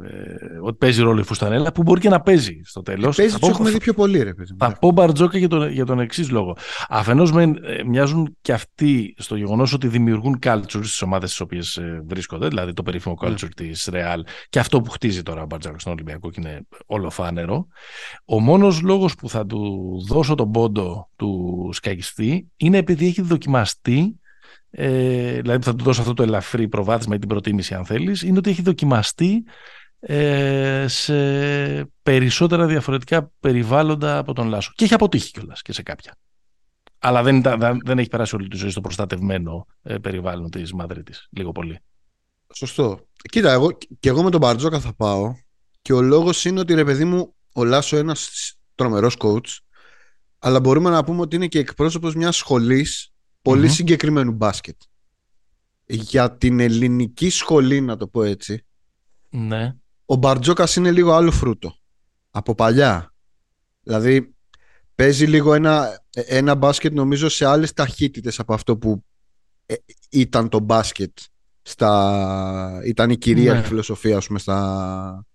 ε, 0.06 0.58
ότι 0.62 0.76
παίζει 0.76 1.02
ρόλο 1.02 1.20
η 1.20 1.22
Φουστανέλα, 1.22 1.72
που 1.72 1.82
μπορεί 1.82 2.00
και 2.00 2.08
να 2.08 2.20
παίζει 2.20 2.60
στο 2.64 2.82
τέλος. 2.82 3.18
Ε, 3.18 3.22
παίζει, 3.22 3.38
τους 3.38 3.48
έχουμε 3.48 3.70
δει 3.70 3.78
πιο 3.78 3.94
πολύ, 3.94 4.22
ρε 4.22 4.34
παιδί. 4.34 4.54
Θα 4.58 4.76
πω 4.80 4.90
Μπαρτζόκα 4.90 5.38
για 5.38 5.48
τον, 5.48 5.70
για 5.70 5.84
τον 5.84 6.00
εξής 6.00 6.30
λόγο. 6.30 6.56
Αφενός 6.88 7.32
με 7.32 7.52
μοιάζουν 7.86 8.36
και 8.40 8.52
αυτοί 8.52 9.14
στο 9.18 9.36
γεγονός 9.36 9.72
ότι 9.72 9.88
δημιουργούν 9.88 10.38
culture 10.42 10.62
στις 10.66 11.02
ομάδες 11.02 11.28
στις 11.28 11.40
οποίες 11.40 11.80
βρίσκονται, 12.06 12.48
δηλαδή 12.48 12.72
το 12.72 12.82
περίφημο 12.82 13.16
ναι. 13.22 13.28
culture 13.28 13.44
mm. 13.44 13.54
της 13.54 13.88
Real 13.92 14.18
και 14.48 14.58
αυτό 14.58 14.80
που 14.80 14.90
χτίζει 14.90 15.22
τώρα 15.22 15.42
ο 15.42 15.46
Μπαρτζόκα 15.46 15.78
στον 15.78 15.92
Ολυμπιακό 15.92 16.30
και 16.30 16.40
είναι 16.40 16.60
όλο 16.86 17.10
φάνερο. 17.10 17.66
Ο 18.24 18.40
μόνος 18.40 18.80
λόγος 18.80 19.14
που 19.14 19.28
θα 19.28 19.46
του 19.46 19.92
δώσω 20.08 20.34
τον 20.34 20.50
πόντο 20.50 21.08
του 21.16 21.70
σκαγιστή 21.72 22.50
είναι 22.56 22.78
επειδή 22.78 23.06
έχει 23.06 23.22
δοκιμαστεί 23.22 24.16
ε, 24.74 25.40
δηλαδή 25.40 25.64
θα 25.64 25.74
του 25.74 25.84
δώσω 25.84 26.00
αυτό 26.00 26.14
το 26.14 26.22
ελαφρύ 26.22 26.68
προβάδισμα 26.68 27.14
ή 27.14 27.18
την 27.18 27.28
προτίμηση 27.28 27.74
αν 27.74 27.84
θέλεις, 27.84 28.22
είναι 28.22 28.38
ότι 28.38 28.50
έχει 28.50 28.62
δοκιμαστεί 28.62 29.44
ε, 30.00 30.84
σε 30.88 31.14
περισσότερα 32.02 32.66
διαφορετικά 32.66 33.32
περιβάλλοντα 33.40 34.18
από 34.18 34.32
τον 34.32 34.48
Λάσο. 34.48 34.72
Και 34.74 34.84
έχει 34.84 34.94
αποτύχει 34.94 35.30
κιόλας 35.30 35.62
και 35.62 35.72
σε 35.72 35.82
κάποια. 35.82 36.16
Αλλά 36.98 37.22
δεν, 37.22 37.42
δεν 37.84 37.98
έχει 37.98 38.08
περάσει 38.08 38.34
όλη 38.34 38.48
τη 38.48 38.56
ζωή 38.56 38.70
στο 38.70 38.80
προστατευμένο 38.80 39.66
ε, 39.82 39.98
περιβάλλον 39.98 40.50
της 40.50 40.72
Μαδρίτης, 40.72 41.28
λίγο 41.30 41.52
πολύ. 41.52 41.80
Σωστό. 42.54 43.06
Κοίτα, 43.30 43.52
εγώ, 43.52 43.78
και 44.00 44.08
εγώ 44.08 44.22
με 44.22 44.30
τον 44.30 44.40
Μπαρτζόκα 44.40 44.80
θα 44.80 44.94
πάω 44.94 45.34
και 45.82 45.92
ο 45.92 46.00
λόγος 46.00 46.44
είναι 46.44 46.60
ότι 46.60 46.74
ρε 46.74 46.84
παιδί 46.84 47.04
μου, 47.04 47.34
ο 47.54 47.64
Λάσο 47.64 47.96
ένας 47.96 48.52
τρομερός 48.74 49.16
coach, 49.18 49.58
αλλά 50.38 50.60
μπορούμε 50.60 50.90
να 50.90 51.04
πούμε 51.04 51.20
ότι 51.20 51.36
είναι 51.36 51.46
και 51.46 51.58
εκπρόσωπος 51.58 52.14
μιας 52.14 52.36
σχολής 52.36 53.11
πολυ 53.42 53.68
συγκεκριμένου 53.68 54.32
μπάσκετ. 54.32 54.76
Για 55.86 56.36
την 56.36 56.60
ελληνική 56.60 57.30
σχολή, 57.30 57.80
να 57.80 57.96
το 57.96 58.06
πω 58.06 58.22
έτσι, 58.22 58.64
ναι. 59.32 59.76
ο 60.06 60.14
Μπαρτζόκας 60.14 60.76
είναι 60.76 60.90
λίγο 60.90 61.12
άλλο 61.12 61.30
φρούτο. 61.30 61.76
Από 62.30 62.54
παλιά. 62.54 63.14
Δηλαδή, 63.82 64.34
παίζει 64.94 65.26
λίγο 65.26 65.54
ένα, 65.54 66.04
ένα 66.10 66.54
μπάσκετ 66.54 66.92
νομίζω 66.92 67.28
σε 67.28 67.44
άλλες 67.44 67.72
ταχύτητες 67.72 68.38
από 68.38 68.54
αυτό 68.54 68.76
που 68.76 69.04
ε, 69.66 69.74
ήταν 70.10 70.48
το 70.48 70.60
μπάσκετ 70.60 71.18
στα... 71.62 72.80
ήταν 72.84 73.10
η 73.10 73.16
κυρίαρχη 73.16 73.60
ναι. 73.60 73.66
φιλοσοφία 73.66 74.22
πούμε, 74.26 74.38
στα, 74.38 75.26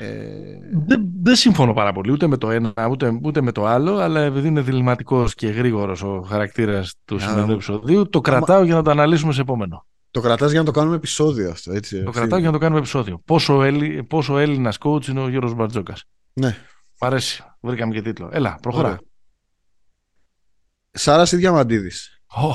ε... 0.00 0.58
Δεν, 0.86 1.08
δεν 1.22 1.36
συμφωνώ 1.36 1.72
πάρα 1.72 1.92
πολύ 1.92 2.12
ούτε 2.12 2.26
με 2.26 2.36
το 2.36 2.50
ένα 2.50 2.72
ούτε, 2.90 3.20
ούτε 3.22 3.40
με 3.40 3.52
το 3.52 3.66
άλλο, 3.66 3.96
αλλά 3.96 4.20
επειδή 4.20 4.48
είναι 4.48 4.60
διληματικός 4.60 5.34
και 5.34 5.48
γρήγορος 5.48 6.02
ο 6.02 6.20
χαρακτήρας 6.28 6.94
του 7.04 7.18
σημερινού 7.18 7.52
επεισοδίου, 7.52 8.08
το 8.08 8.20
κρατάω 8.20 8.64
για 8.64 8.74
να 8.74 8.82
το 8.82 8.90
αναλύσουμε 8.90 9.32
σε 9.32 9.40
επόμενο. 9.40 9.86
Το 10.10 10.20
κρατάς 10.20 10.50
για 10.50 10.60
να 10.60 10.66
το 10.66 10.70
κάνουμε 10.70 10.96
επεισόδιο 10.96 11.50
αυτό, 11.50 11.72
έτσι. 11.72 12.02
Το 12.02 12.10
κρατάω 12.10 12.38
για 12.38 12.46
να 12.46 12.52
το 12.52 12.58
κάνουμε 12.58 12.78
επεισόδιο. 12.78 13.22
Πόσο, 13.24 13.62
Έλλη, 13.62 14.04
πόσο 14.04 14.38
Έλληνας 14.38 14.76
coach 14.80 15.06
είναι 15.06 15.20
ο 15.20 15.28
Γιώργος 15.28 15.54
Μπαρτζόκας. 15.54 16.04
Ναι. 16.32 16.56
Μ' 17.00 17.04
αρέσει. 17.04 17.44
Βρήκαμε 17.60 17.94
και 17.94 18.02
τίτλο. 18.02 18.28
Έλα, 18.32 18.58
προχωρά. 18.62 18.98
Σάρας 20.90 21.32
ή 21.32 21.36
Διαμαντίδης. 21.36 22.20
Oh, 22.26 22.54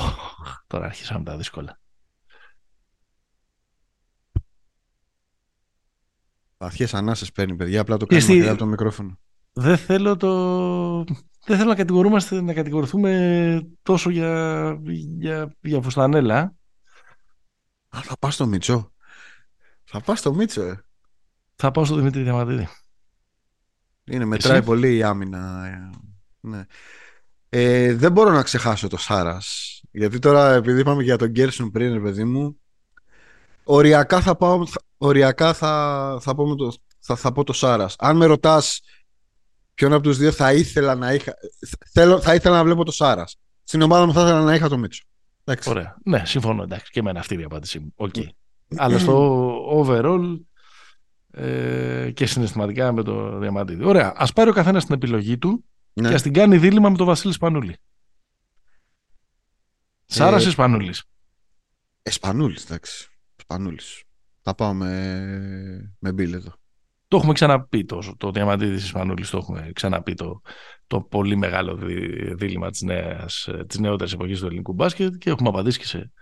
τώρα 0.66 0.84
αρχίσαμε 0.84 1.24
τα 1.24 1.36
δύσκολα. 1.36 1.80
Βαθιές 6.64 6.94
ανάσες 6.94 7.32
παίρνει, 7.32 7.56
παιδιά. 7.56 7.80
Απλά 7.80 7.96
το 7.96 8.06
κάνουμε 8.06 8.28
μακριά 8.28 8.50
από 8.50 8.58
το 8.58 8.66
μικρόφωνο. 8.66 9.18
Δεν 9.52 9.76
θέλω, 9.76 10.16
το... 10.16 11.04
δεν 11.46 11.56
θέλω 11.56 11.68
να, 11.68 11.74
κατηγορούμαστε, 11.74 12.40
να 12.40 12.52
κατηγορηθούμε 12.52 13.66
τόσο 13.82 14.10
για, 14.10 14.78
για, 15.18 15.54
για 15.60 15.80
φουστανέλα. 15.80 16.54
Α, 17.88 18.00
θα 18.02 18.16
πας 18.18 18.34
στο 18.34 18.46
Μίτσο. 18.46 18.92
Θα 19.84 20.00
πας 20.00 20.18
στο 20.18 20.34
Μίτσο, 20.34 20.62
ε. 20.62 20.84
Θα 21.56 21.70
πάω 21.70 21.84
στο 21.84 21.96
Δημήτρη 21.96 22.22
Διαμαντίδη. 22.22 22.68
Είναι, 24.04 24.24
μετράει 24.24 24.62
πολύ 24.62 24.96
η 24.96 25.02
άμυνα. 25.02 25.66
Ε, 25.66 25.90
ναι. 26.40 26.64
Ε, 27.48 27.94
δεν 27.94 28.12
μπορώ 28.12 28.30
να 28.30 28.42
ξεχάσω 28.42 28.88
το 28.88 28.96
Σάρας. 28.96 29.80
Γιατί 29.90 30.18
τώρα, 30.18 30.52
επειδή 30.52 30.80
είπαμε 30.80 31.02
για 31.02 31.16
τον 31.16 31.28
Γκέρσον 31.28 31.70
πριν, 31.70 32.02
παιδί 32.02 32.24
μου, 32.24 32.60
οριακά 33.64 34.20
θα 34.20 34.36
πάω, 34.36 34.64
οριακά 34.96 35.52
θα, 35.54 36.18
θα, 36.20 36.34
πω, 36.34 36.54
το, 36.54 36.74
θα, 36.98 37.16
θα 37.16 37.32
πω 37.32 37.44
το 37.44 37.52
Σάρας. 37.52 37.96
Αν 37.98 38.16
με 38.16 38.26
ρωτάς 38.26 38.80
ποιον 39.74 39.92
από 39.92 40.02
τους 40.02 40.18
δύο 40.18 40.32
θα 40.32 40.52
ήθελα 40.52 40.94
να 40.94 41.12
είχα, 41.12 41.34
θέλω, 41.92 42.20
θα 42.20 42.34
ήθελα 42.34 42.56
να 42.56 42.64
βλέπω 42.64 42.84
το 42.84 42.92
Σάρας. 42.92 43.36
Στην 43.64 43.82
ομάδα 43.82 44.06
μου 44.06 44.12
θα 44.12 44.20
ήθελα 44.20 44.40
να 44.40 44.54
είχα 44.54 44.68
το 44.68 44.78
Μίτσο. 44.78 45.04
Εντάξει. 45.44 45.70
Ωραία. 45.70 45.96
Ναι, 46.04 46.22
συμφωνώ. 46.24 46.62
Εντάξει. 46.62 46.90
Και 46.90 46.98
εμένα 46.98 47.20
αυτή 47.20 47.40
η 47.40 47.42
απάντησή 47.42 47.78
μου. 47.78 47.94
Okay. 47.96 48.26
Αλλά 48.76 48.98
στο 48.98 49.54
overall 49.78 50.40
ε, 51.30 52.10
και 52.14 52.26
συναισθηματικά 52.26 52.92
με 52.92 53.02
το 53.02 53.38
Διαμαντίδη. 53.38 53.84
Ωραία. 53.84 54.12
Ας 54.16 54.32
πάρει 54.32 54.50
ο 54.50 54.52
καθένας 54.52 54.84
την 54.84 54.94
επιλογή 54.94 55.38
του 55.38 55.64
ναι. 55.92 56.08
και 56.08 56.14
ας 56.14 56.22
την 56.22 56.32
κάνει 56.32 56.58
δίλημα 56.58 56.90
με 56.90 56.96
τον 56.96 57.06
Βασίλη 57.06 57.32
Σπανούλη. 57.32 57.76
Ε, 60.06 60.14
Σάρας 60.14 60.46
ή 60.46 60.50
Σπανούλης; 60.50 61.04
Εσπανούλης, 62.02 62.64
εντάξει. 62.64 63.08
Σπανούλης. 63.36 64.02
Θα 64.46 64.54
πάω 64.54 64.74
με, 64.74 65.94
με 65.98 66.12
μπίλ 66.12 66.32
εδώ. 66.32 66.52
Το 67.08 67.16
έχουμε 67.16 67.32
ξαναπεί 67.32 67.84
το, 67.84 68.02
το 68.16 68.30
Διαμαντίδης 68.30 68.86
Σπανούλης, 68.86 69.30
το 69.30 69.36
έχουμε 69.36 69.70
ξαναπεί 69.74 70.14
το, 70.14 70.40
το 70.86 71.00
πολύ 71.00 71.36
μεγάλο 71.36 71.78
δίλημα 72.34 72.70
της, 72.70 72.82
νέας, 72.82 73.48
της 73.66 73.78
νεότερης 73.78 74.12
εποχής 74.12 74.40
του 74.40 74.46
ελληνικού 74.46 74.72
μπάσκετ 74.72 75.14
και 75.14 75.30
έχουμε 75.30 75.48
απαντήσει 75.48 75.78
και 75.78 75.86
σε 75.86 76.12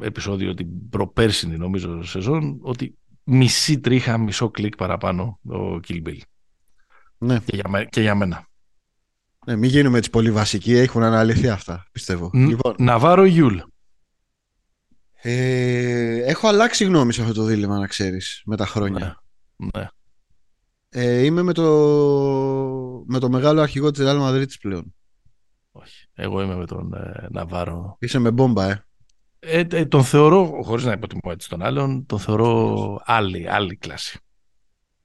επεισόδιο 0.00 0.54
την 0.54 0.88
προπέρσινη 0.88 1.56
νομίζω 1.56 2.02
σεζόν 2.02 2.58
ότι 2.62 2.98
μισή 3.24 3.80
τρίχα, 3.80 4.18
μισό 4.18 4.50
κλικ 4.50 4.76
παραπάνω 4.76 5.38
ο 5.44 5.80
Kill 5.88 6.02
Bill. 6.06 6.18
Ναι. 7.18 7.38
Και 7.44 7.56
για, 7.56 7.84
και 7.84 8.00
για 8.00 8.14
μένα. 8.14 8.48
Ναι, 9.46 9.56
μην 9.56 9.70
γίνουμε 9.70 9.98
έτσι 9.98 10.10
πολύ 10.10 10.30
βασικοί, 10.30 10.74
έχουν 10.74 11.02
αναλυθεί 11.02 11.48
αυτά, 11.48 11.86
πιστεύω. 11.92 12.30
λοιπόν. 12.34 12.74
Ναβάρο 12.78 13.24
Γιούλ. 13.24 13.58
Ε, 15.26 16.22
έχω 16.24 16.48
αλλάξει 16.48 16.84
γνώμη 16.84 17.12
σε 17.12 17.22
αυτό 17.22 17.34
το 17.34 17.42
δίλημα, 17.42 17.78
να 17.78 17.86
ξέρεις, 17.86 18.42
με 18.44 18.56
τα 18.56 18.66
χρόνια. 18.66 19.22
Ναι. 19.56 19.68
ναι. 19.74 19.88
Ε, 20.88 21.24
είμαι 21.24 21.42
με 21.42 21.52
το, 21.52 21.64
με 23.06 23.18
το 23.18 23.28
μεγάλο 23.28 23.60
αρχηγό 23.60 23.90
της 23.90 24.04
Real 24.06 24.20
Madrid 24.20 24.46
πλέον. 24.60 24.94
Όχι. 25.72 26.06
Εγώ 26.14 26.42
είμαι 26.42 26.56
με 26.56 26.66
τον 26.66 26.92
ε, 26.94 27.26
Ναβάρο. 27.30 27.96
Είσαι 28.00 28.18
με 28.18 28.30
μπόμπα, 28.30 28.70
ε. 28.70 28.84
ε. 29.38 29.66
ε 29.70 29.86
τον 29.86 30.04
θεωρώ, 30.04 30.60
χωρίς 30.62 30.84
να 30.84 30.92
υποτιμώ 30.92 31.32
έτσι 31.32 31.48
τον 31.48 31.62
άλλον, 31.62 32.06
τον 32.06 32.18
θεωρώ 32.18 33.00
άλλη, 33.04 33.50
άλλη 33.50 33.76
κλάση. 33.76 34.18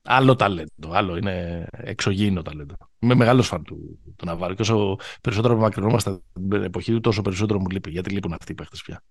Άλλο 0.01 0.35
ταλέντο, 0.35 0.91
άλλο 0.91 1.17
είναι 1.17 1.67
εξωγήινο 1.71 2.41
ταλέντο. 2.41 2.75
Είμαι 2.99 3.15
μεγάλος 3.15 3.47
φαν 3.47 3.63
του, 3.63 3.99
του 4.15 4.25
Ναβάρου 4.25 4.53
και 4.53 4.61
όσο 4.61 4.95
περισσότερο 5.21 5.53
απομακρυνόμαστε 5.53 6.19
την 6.49 6.63
εποχή 6.63 6.91
του, 6.91 6.99
τόσο 6.99 7.21
περισσότερο 7.21 7.59
μου 7.59 7.69
λείπει. 7.69 7.91
Γιατί 7.91 8.09
λείπουν 8.09 8.33
αυτοί 8.33 8.51
οι 8.51 8.55
παίκτες 8.55 8.81
πια. 8.81 9.03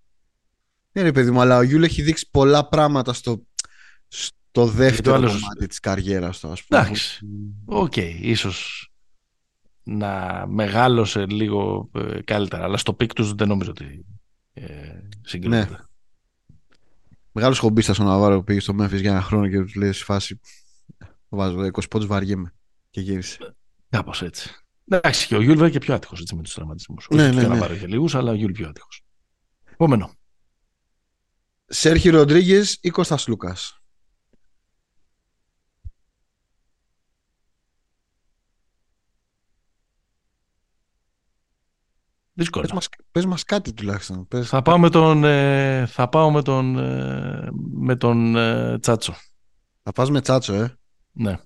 Ναι, 0.98 1.04
ρε 1.04 1.12
παιδί 1.12 1.30
μου, 1.30 1.40
αλλά 1.40 1.56
ο 1.56 1.62
Γιούλ 1.62 1.82
έχει 1.82 2.02
δείξει 2.02 2.28
πολλά 2.30 2.68
πράγματα 2.68 3.12
στο, 3.12 3.46
στο 4.08 4.66
δεύτερο 4.66 5.14
άλλος- 5.16 5.32
κομμάτι 5.40 5.66
της 5.66 5.80
καριέρας 5.80 6.38
του, 6.40 6.48
ας 6.48 6.64
πούμε. 6.64 6.80
Εντάξει. 6.80 7.26
Οκ, 7.64 7.96
ίσως 8.20 8.90
να 9.82 10.44
μεγάλωσε 10.48 11.26
λίγο 11.26 11.90
ε, 11.94 12.20
καλύτερα, 12.24 12.64
αλλά 12.64 12.76
στο 12.76 12.92
peak 12.94 13.12
τους 13.12 13.34
δεν 13.34 13.48
νομίζω 13.48 13.70
ότι 13.70 14.04
ε, 14.52 14.64
συγκρίνεται. 15.22 15.70
Ναι. 15.70 15.76
Μεγάλος 17.32 17.58
χομπίστας 17.58 17.98
ο 17.98 18.04
Ναβάρο 18.04 18.38
που 18.38 18.44
πήγε 18.44 18.60
στο 18.60 18.74
Memphis 18.80 19.00
για 19.00 19.10
ένα 19.10 19.22
χρόνο 19.22 19.48
και 19.48 19.60
τους 19.60 19.74
λέει 19.74 19.92
στη 19.92 20.04
φάση 20.04 20.40
βάζω 21.28 21.58
20 21.60 21.88
πόντους 21.90 22.06
βαριέμαι 22.08 22.54
και 22.90 23.00
γύρισε. 23.00 23.56
Κάπως 23.88 24.22
έτσι. 24.22 24.50
Εντάξει, 24.88 25.26
και 25.26 25.36
ο 25.36 25.40
Γιούλ 25.40 25.54
βέβαια 25.54 25.70
και 25.70 25.78
πιο 25.78 25.94
άτυχος 25.94 26.20
έτσι, 26.20 26.34
με 26.34 26.42
τους 26.42 26.54
τραυματισμούς. 26.54 27.06
Ναι, 27.10 27.22
Όχι 27.26 27.34
ναι, 27.34 27.40
και 27.40 27.46
ο 27.46 27.48
ναι. 27.48 27.54
Ναβάρο 27.54 27.74
είχε 27.74 27.86
λίγους, 27.86 28.14
αλλά 28.14 28.30
ο 28.30 28.34
Γιούλ 28.34 28.52
πιο 28.52 28.68
άτυχος. 28.68 29.02
Επόμενο. 29.64 30.10
Σέρχιο 31.68 32.08
Ροντρίγκεζ 32.08 32.78
ή 32.80 32.90
Κώστας 32.90 33.28
Σλούκας; 33.28 33.78
Δύσκολο. 42.38 42.64
Πες 42.64 42.72
μας, 42.72 42.88
πες 43.10 43.26
μας 43.26 43.44
κάτι 43.44 43.72
τουλάχιστον. 43.72 44.28
Πες... 44.28 44.48
Θα 44.48 44.62
πάω 44.62 44.78
με 44.78 44.90
τον, 44.90 45.24
ε, 45.24 45.86
θα 45.86 46.08
πάω 46.08 46.30
με 46.30 46.42
τον, 46.42 46.78
ε, 46.78 47.48
με 47.72 47.96
τον 47.96 48.36
ε, 48.36 48.78
Τσάτσο. 48.78 49.14
Θα 49.82 49.92
πας 49.92 50.10
με 50.10 50.20
τσάτσο, 50.20 50.54
ε. 50.54 50.78
Ναι. 51.12 51.38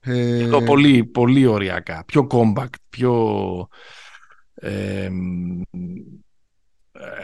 ε 0.00 0.48
Το 0.48 0.62
πολύ, 0.62 1.04
πολύ 1.04 1.46
οριακά. 1.46 2.04
Πιο 2.04 2.26
compact, 2.30 2.74
πιο, 2.88 3.68
ε, 4.54 5.08
μ, 5.08 5.60
ε, 5.60 5.64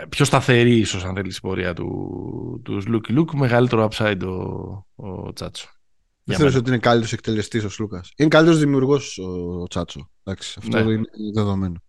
πιο 0.09 0.25
σταθερή 0.25 0.79
ίσως 0.79 1.05
αν 1.05 1.15
θέλεις 1.15 1.37
η 1.37 1.41
πορεία 1.41 1.75
του, 1.75 2.61
του 2.65 2.83
Λούκι 2.87 3.13
Λουκ. 3.13 3.33
Μεγαλύτερο 3.33 3.89
upside 3.91 4.21
ο, 4.27 5.07
ο 5.09 5.33
Τσάτσο. 5.33 5.67
Δεν 5.67 5.77
Για 6.25 6.37
θεωρείς 6.37 6.53
μένα. 6.55 6.59
ότι 6.59 6.69
είναι 6.71 6.79
καλύτερος 6.79 7.13
εκτελεστής 7.13 7.65
ο 7.65 7.69
Σλούκας; 7.69 8.13
Είναι 8.17 8.29
καλύτερος 8.29 8.61
δημιουργός 8.61 9.19
ο, 9.19 9.61
ο 9.63 9.67
Τσάτσο. 9.67 10.11
Εντάξει, 10.23 10.55
αυτό 10.59 10.85
Ναι. 10.85 10.93
είναι 10.93 11.05
δεδομένο. 11.35 11.83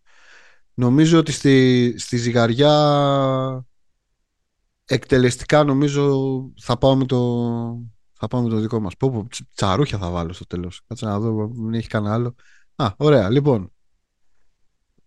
Νομίζω 0.74 1.18
ότι 1.20 1.32
στη, 1.32 1.94
στη 1.98 2.18
ζυγαριά 2.18 3.66
εκτελεστικά 4.86 5.64
νομίζω 5.64 6.14
θα 6.62 6.78
πάω 6.78 6.96
με 6.96 7.06
το, 7.06 7.18
θα 8.14 8.28
πάω 8.28 8.42
με 8.42 8.50
το 8.50 8.56
δικό 8.60 8.80
μας. 8.80 8.98
Πω, 8.98 9.10
πω, 9.12 9.28
τσα- 9.30 9.48
τσαρούχια 9.56 9.98
θα 9.98 10.10
βάλω 10.10 10.34
στο 10.34 10.46
τέλος. 10.46 10.82
Κάτσε 10.88 11.06
να 11.06 11.20
δω, 11.20 11.48
μην 11.54 11.74
έχει 11.74 11.88
κανένα 11.88 12.14
άλλο. 12.14 12.36
Α, 12.76 12.90
ωραία, 12.98 13.30
λοιπόν. 13.30 13.70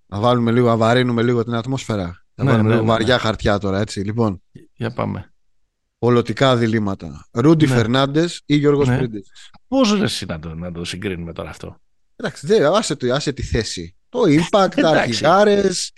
Να 0.07 0.21
βάλουμε 0.21 0.53
λίγο, 0.53 0.67
να 0.67 0.77
βαρύνουμε 0.77 1.23
λίγο 1.23 1.45
την 1.45 1.55
ατμόσφαιρα. 1.55 2.27
Να 2.39 2.45
Ναι, 2.45 2.51
βάλουμε 2.51 2.69
ναι, 2.69 2.75
λίγο 2.75 2.87
ναι, 2.87 2.93
βαριά 2.93 3.19
χαρτιά 3.19 3.59
τώρα, 3.59 3.81
έτσι. 3.81 4.01
Λοιπόν, 4.01 4.43
Για 4.75 4.91
πάμε. 4.93 5.33
ολοτικά 5.99 6.57
διλήμματα. 6.57 7.29
Ρούντι 7.33 7.67
Ναι. 7.67 7.75
Φερνάντες 7.75 8.43
ή 8.47 8.57
Γιώργος 8.57 8.89
Ναι. 8.89 8.97
Πρίντες. 8.99 9.31
Πώς 9.69 9.93
ρε 9.99 10.05
εσύ 10.05 10.27
να 10.27 10.39
το, 10.39 10.55
να 10.55 10.73
το 10.73 10.85
συγκρίνουμε 10.85 11.33
τώρα 11.33 11.51
αυτό; 11.51 11.77
Εντάξει, 12.17 12.47
δε, 12.47 12.77
άσε, 12.77 12.97
το, 12.97 13.13
άσε 13.15 13.33
τη 13.33 13.43
θέση. 13.43 13.97
Το 14.09 14.21
impact, 14.23 14.49
τα 14.51 14.65
Εντάξει. 14.65 14.99
αρχηγάρες, 14.99 15.93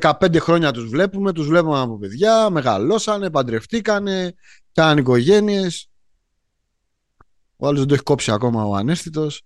15 0.00 0.36
χρόνια 0.40 0.72
τους 0.72 0.88
βλέπουμε, 0.88 1.32
τους 1.32 1.46
βλέπουμε 1.46 1.78
από 1.80 1.98
παιδιά, 1.98 2.50
μεγαλώσανε, 2.50 3.30
παντρευτήκανε, 3.30 4.34
κάνανε 4.72 5.00
οικογένειες. 5.00 5.90
Ο 7.56 7.66
άλλος 7.66 7.78
δεν 7.78 7.88
το 7.88 7.94
έχει 7.94 8.02
κόψει 8.02 8.30
ακόμα 8.30 8.64
ο 8.64 8.74
ανέστητος. 8.74 9.42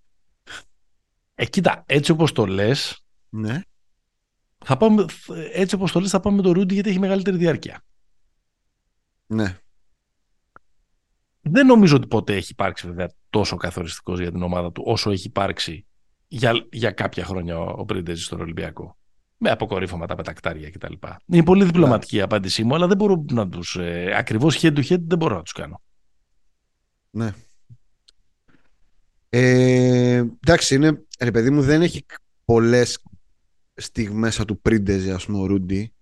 Ε, 1.35 1.45
κοίτα, 1.47 1.83
έτσι 1.87 2.11
όπως 2.11 2.33
το 2.33 2.47
λες, 2.47 3.04
Ναι. 3.28 3.61
Θα 4.64 4.76
πάμε, 4.76 5.05
έτσι 5.52 5.75
όπως 5.75 5.93
το 5.93 6.00
λες 6.00 6.11
θα 6.11 6.21
πάμε 6.21 6.37
με 6.37 6.43
το 6.43 6.52
Ρούντι 6.52 6.75
γιατί 6.75 6.88
έχει 6.88 6.99
μεγαλύτερη 6.99 7.37
διάρκεια. 7.37 7.85
Ναι. 9.26 9.59
Δεν 11.40 11.67
νομίζω 11.67 11.97
ότι 11.97 12.07
ποτέ 12.07 12.35
έχει 12.35 12.52
υπάρξει 12.52 12.87
βέβαια 12.87 13.11
τόσο 13.31 13.57
καθοριστικός 13.57 14.21
για 14.21 14.31
την 14.31 14.43
ομάδα 14.43 14.73
του 14.73 14.83
όσο 14.87 15.11
έχει 15.11 15.26
υπάρξει 15.26 15.87
για, 16.29 16.67
για 16.73 16.90
κάποια 16.90 17.25
χρόνια 17.25 17.59
ο, 17.59 17.75
ο 17.79 17.85
Πρίντεζη 17.85 18.23
στον 18.23 18.40
Ολυμπιακό. 18.40 18.99
Με 19.37 19.50
αποκορύφωματα, 19.50 20.17
με 20.17 20.23
τα 20.23 20.33
κτάρια 20.33 20.71
κτλ. 20.71 20.93
Είναι 21.26 21.43
πολύ 21.43 21.64
διπλωματική 21.64 22.17
η 22.17 22.21
απάντησή 22.21 22.64
μου, 22.64 22.75
αλλά 22.75 22.87
δεν 22.87 22.97
μπορώ 22.97 23.25
να 23.31 23.49
τους... 23.49 23.76
Ε, 23.76 24.12
ακριβώς 24.17 24.59
head 24.61 24.76
to 24.76 24.85
head 24.88 25.00
δεν 25.00 25.19
μπορώ 25.19 25.37
να 25.37 25.43
τους 25.43 25.52
κάνω. 25.52 25.81
Ναι. 27.11 27.33
Ε, 29.29 30.25
εντάξει, 30.40 30.75
είναι, 30.75 31.07
ρε 31.20 31.31
παιδί 31.31 31.51
μου, 31.51 31.62
δεν 31.62 31.83
έχει 31.83 32.05
πολλές 32.44 33.03
στιγμές 33.81 34.37
του 34.47 34.61
πρίντεζε, 34.61 35.12
ας 35.12 35.27
πούμε, 35.27 35.38
ο 35.38 35.47
Ρούντι. 35.47 35.93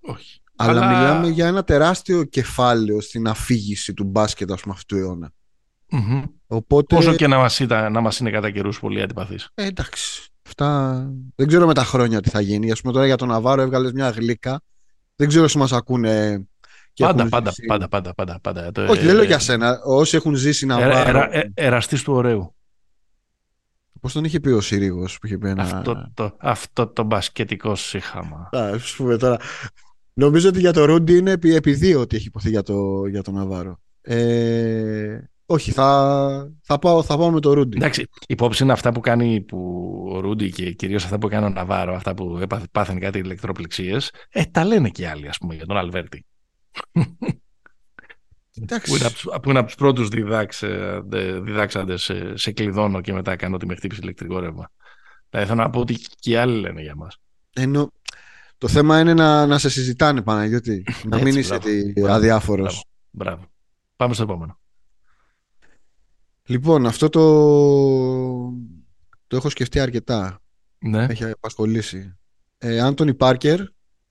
Όχι. 0.00 0.40
Αλλά, 0.56 0.86
Αλλά- 0.86 0.86
μιλάμε 0.98 1.28
για 1.28 1.46
ένα 1.46 1.64
τεράστιο 1.64 2.24
κεφάλαιο 2.24 3.00
στην 3.00 3.28
αφήγηση 3.28 3.94
του 3.94 4.04
μπάσκετ, 4.04 4.52
ας 4.52 4.60
πούμε, 4.60 4.74
αυτού 4.76 4.94
του 4.96 5.00
αιώνα. 5.02 5.30
Μμμ. 5.90 6.22
Οπότε, 6.46 6.96
Όσο 6.96 7.14
και 7.14 7.26
να 7.26 7.36
μας, 7.38 7.58
ήταν, 7.60 7.92
να 7.92 8.00
μας 8.00 8.18
είναι 8.18 8.30
κατά 8.30 8.50
καιρούς 8.50 8.80
πολύ 8.80 9.02
αντιπαθής. 9.02 9.48
ε, 9.54 9.66
εντάξει, 9.66 10.28
αυτά 10.46 10.94
δεν 11.34 11.46
ξέρω 11.46 11.66
με 11.66 11.74
τα 11.74 11.84
χρόνια 11.84 12.20
τι 12.20 12.30
θα 12.30 12.40
γίνει. 12.40 12.70
Ας 12.70 12.80
πούμε 12.80 12.92
τώρα 12.92 13.06
για 13.06 13.16
τον 13.16 13.28
Ναβάρο 13.28 13.62
έβγαλες 13.62 13.92
μια 13.92 14.10
γλύκα. 14.10 14.60
Δεν 15.16 15.28
ξέρω 15.28 15.44
όσοι 15.44 15.58
μας 15.58 15.72
ακούνε 15.72 16.46
και 16.92 17.04
Πάντα, 17.04 17.18
έχουν 17.18 17.30
πάντα, 17.30 17.50
ζήσει- 17.50 17.66
πάντα, 17.68 17.88
πάντα, 17.88 18.14
πάντα, 18.14 18.38
πάντα. 18.40 18.72
Το- 18.72 18.82
Όχι, 18.82 19.00
ε, 19.02 19.04
δεν 19.04 19.14
λέω 19.14 19.24
για 19.24 19.38
σένα. 19.38 19.80
Όσοι 19.84 20.16
έχουν 20.16 20.34
ζήσει 20.34 20.64
ε, 20.64 20.68
Ναβάρο. 20.68 21.08
ερα- 21.08 21.34
ε, 21.36 21.50
εραστής 21.54 22.02
του 22.02 22.12
ωραίου. 22.12 22.55
Πώς 24.06 24.14
τον 24.14 24.24
είχε 24.24 24.40
πει 24.40 24.48
ο 24.48 24.60
Συρίγος 24.60 25.18
που 25.18 25.26
είχε 25.26 25.38
πει 25.38 25.48
ένα... 25.48 25.62
Αυτό, 25.62 26.10
το, 26.14 26.36
αυτό 26.38 26.86
το 26.86 27.02
μπασκετικό 27.02 27.74
σύχαμα. 27.74 28.48
Α, 28.56 28.60
ας 28.74 28.94
πούμε 28.96 29.16
τώρα. 29.16 29.36
Νομίζω 30.12 30.48
ότι 30.48 30.60
για 30.60 30.72
το 30.72 30.84
Ρούντι 30.84 31.16
είναι 31.16 31.30
επί, 31.30 31.54
επί 31.54 31.72
δύο 31.72 32.00
ότι 32.00 32.16
έχει 32.16 32.26
υποθεί 32.26 32.50
για 32.50 32.62
το, 32.62 33.06
για 33.06 33.22
τον 33.22 33.34
Ναβάρο. 33.34 33.80
Ε, 34.00 35.18
όχι, 35.46 35.70
θα, 35.70 36.50
θα, 36.62 36.78
πάω, 36.78 37.02
θα 37.02 37.16
πάω 37.16 37.30
με 37.30 37.40
το 37.40 37.52
Ρούντι. 37.52 37.76
Εντάξει, 37.76 38.06
υπόψη 38.28 38.62
είναι 38.62 38.72
αυτά 38.72 38.92
που 38.92 39.00
κάνει 39.00 39.40
που 39.40 39.58
ο 40.12 40.20
Ρούντι 40.20 40.50
και 40.50 40.72
κυρίως 40.72 41.04
αυτά 41.04 41.18
που 41.18 41.28
κάνει 41.28 41.44
ο 41.44 41.48
Ναβάρο, 41.48 41.94
αυτά 41.94 42.14
που 42.14 42.38
έπαθε- 42.40 42.70
πάθανε 42.72 42.98
κάτι 43.00 43.18
ηλεκτροπληξίες, 43.18 44.10
ε, 44.28 44.44
τα 44.44 44.64
λένε 44.64 44.88
και 44.88 45.08
άλλοι, 45.08 45.28
ας 45.28 45.38
πούμε, 45.38 45.54
για 45.54 45.66
τον 45.66 45.76
Αλβέρτη. 45.76 46.26
Εντάξει. 48.62 48.90
Που 48.90 48.96
είναι 48.96 49.04
από 49.06 49.14
τους, 49.14 49.22
που 49.42 49.50
είναι 49.50 49.58
από 49.58 49.66
τους 49.66 49.76
πρώτους 49.76 50.08
διδάξε, 50.08 51.00
δε- 51.06 51.40
διδάξαντες 51.40 52.02
σε, 52.02 52.36
σε 52.36 52.52
κλειδώνω 52.52 53.00
και 53.00 53.12
μετά 53.12 53.36
κάνω 53.36 53.54
ότι 53.54 53.66
με 53.66 53.74
χτύπησε 53.74 54.00
ηλεκτρικό 54.02 54.38
ρεύμα. 54.38 54.70
Δηλαδή 55.30 55.48
θέλω 55.48 55.62
να 55.62 55.70
πω 55.70 55.80
ότι 55.80 55.94
και 56.18 56.30
οι 56.30 56.36
άλλοι 56.36 56.60
λένε 56.60 56.82
για 56.82 56.94
μας. 56.94 57.16
Ενώ, 57.52 57.92
το 58.58 58.68
θέμα 58.68 59.00
είναι 59.00 59.14
να, 59.14 59.46
να 59.46 59.58
σε 59.58 59.68
συζητάνε, 59.70 60.22
Παναγιώτη. 60.22 60.84
να 61.10 61.16
μην 61.16 61.26
Έτσι, 61.26 61.38
είσαι 61.38 61.48
μπράβο. 61.58 61.68
τι- 61.68 61.92
Μπράβο, 62.00 62.12
αδιάφορος. 62.14 62.84
Μπράβο. 63.10 63.36
Μπράβο. 63.36 63.52
Πάμε 63.96 64.14
στο 64.14 64.22
επόμενο. 64.22 64.58
Λοιπόν, 66.48 66.86
αυτό 66.86 67.08
το, 67.08 67.20
το 69.26 69.36
έχω 69.36 69.48
σκεφτεί 69.48 69.80
αρκετά. 69.80 70.40
Ναι, 70.78 71.04
Έχει 71.04 71.24
απασχολήσει. 71.24 72.16
Ε, 72.58 72.80
Άντωνι 72.80 73.14
Πάρκερ 73.14 73.60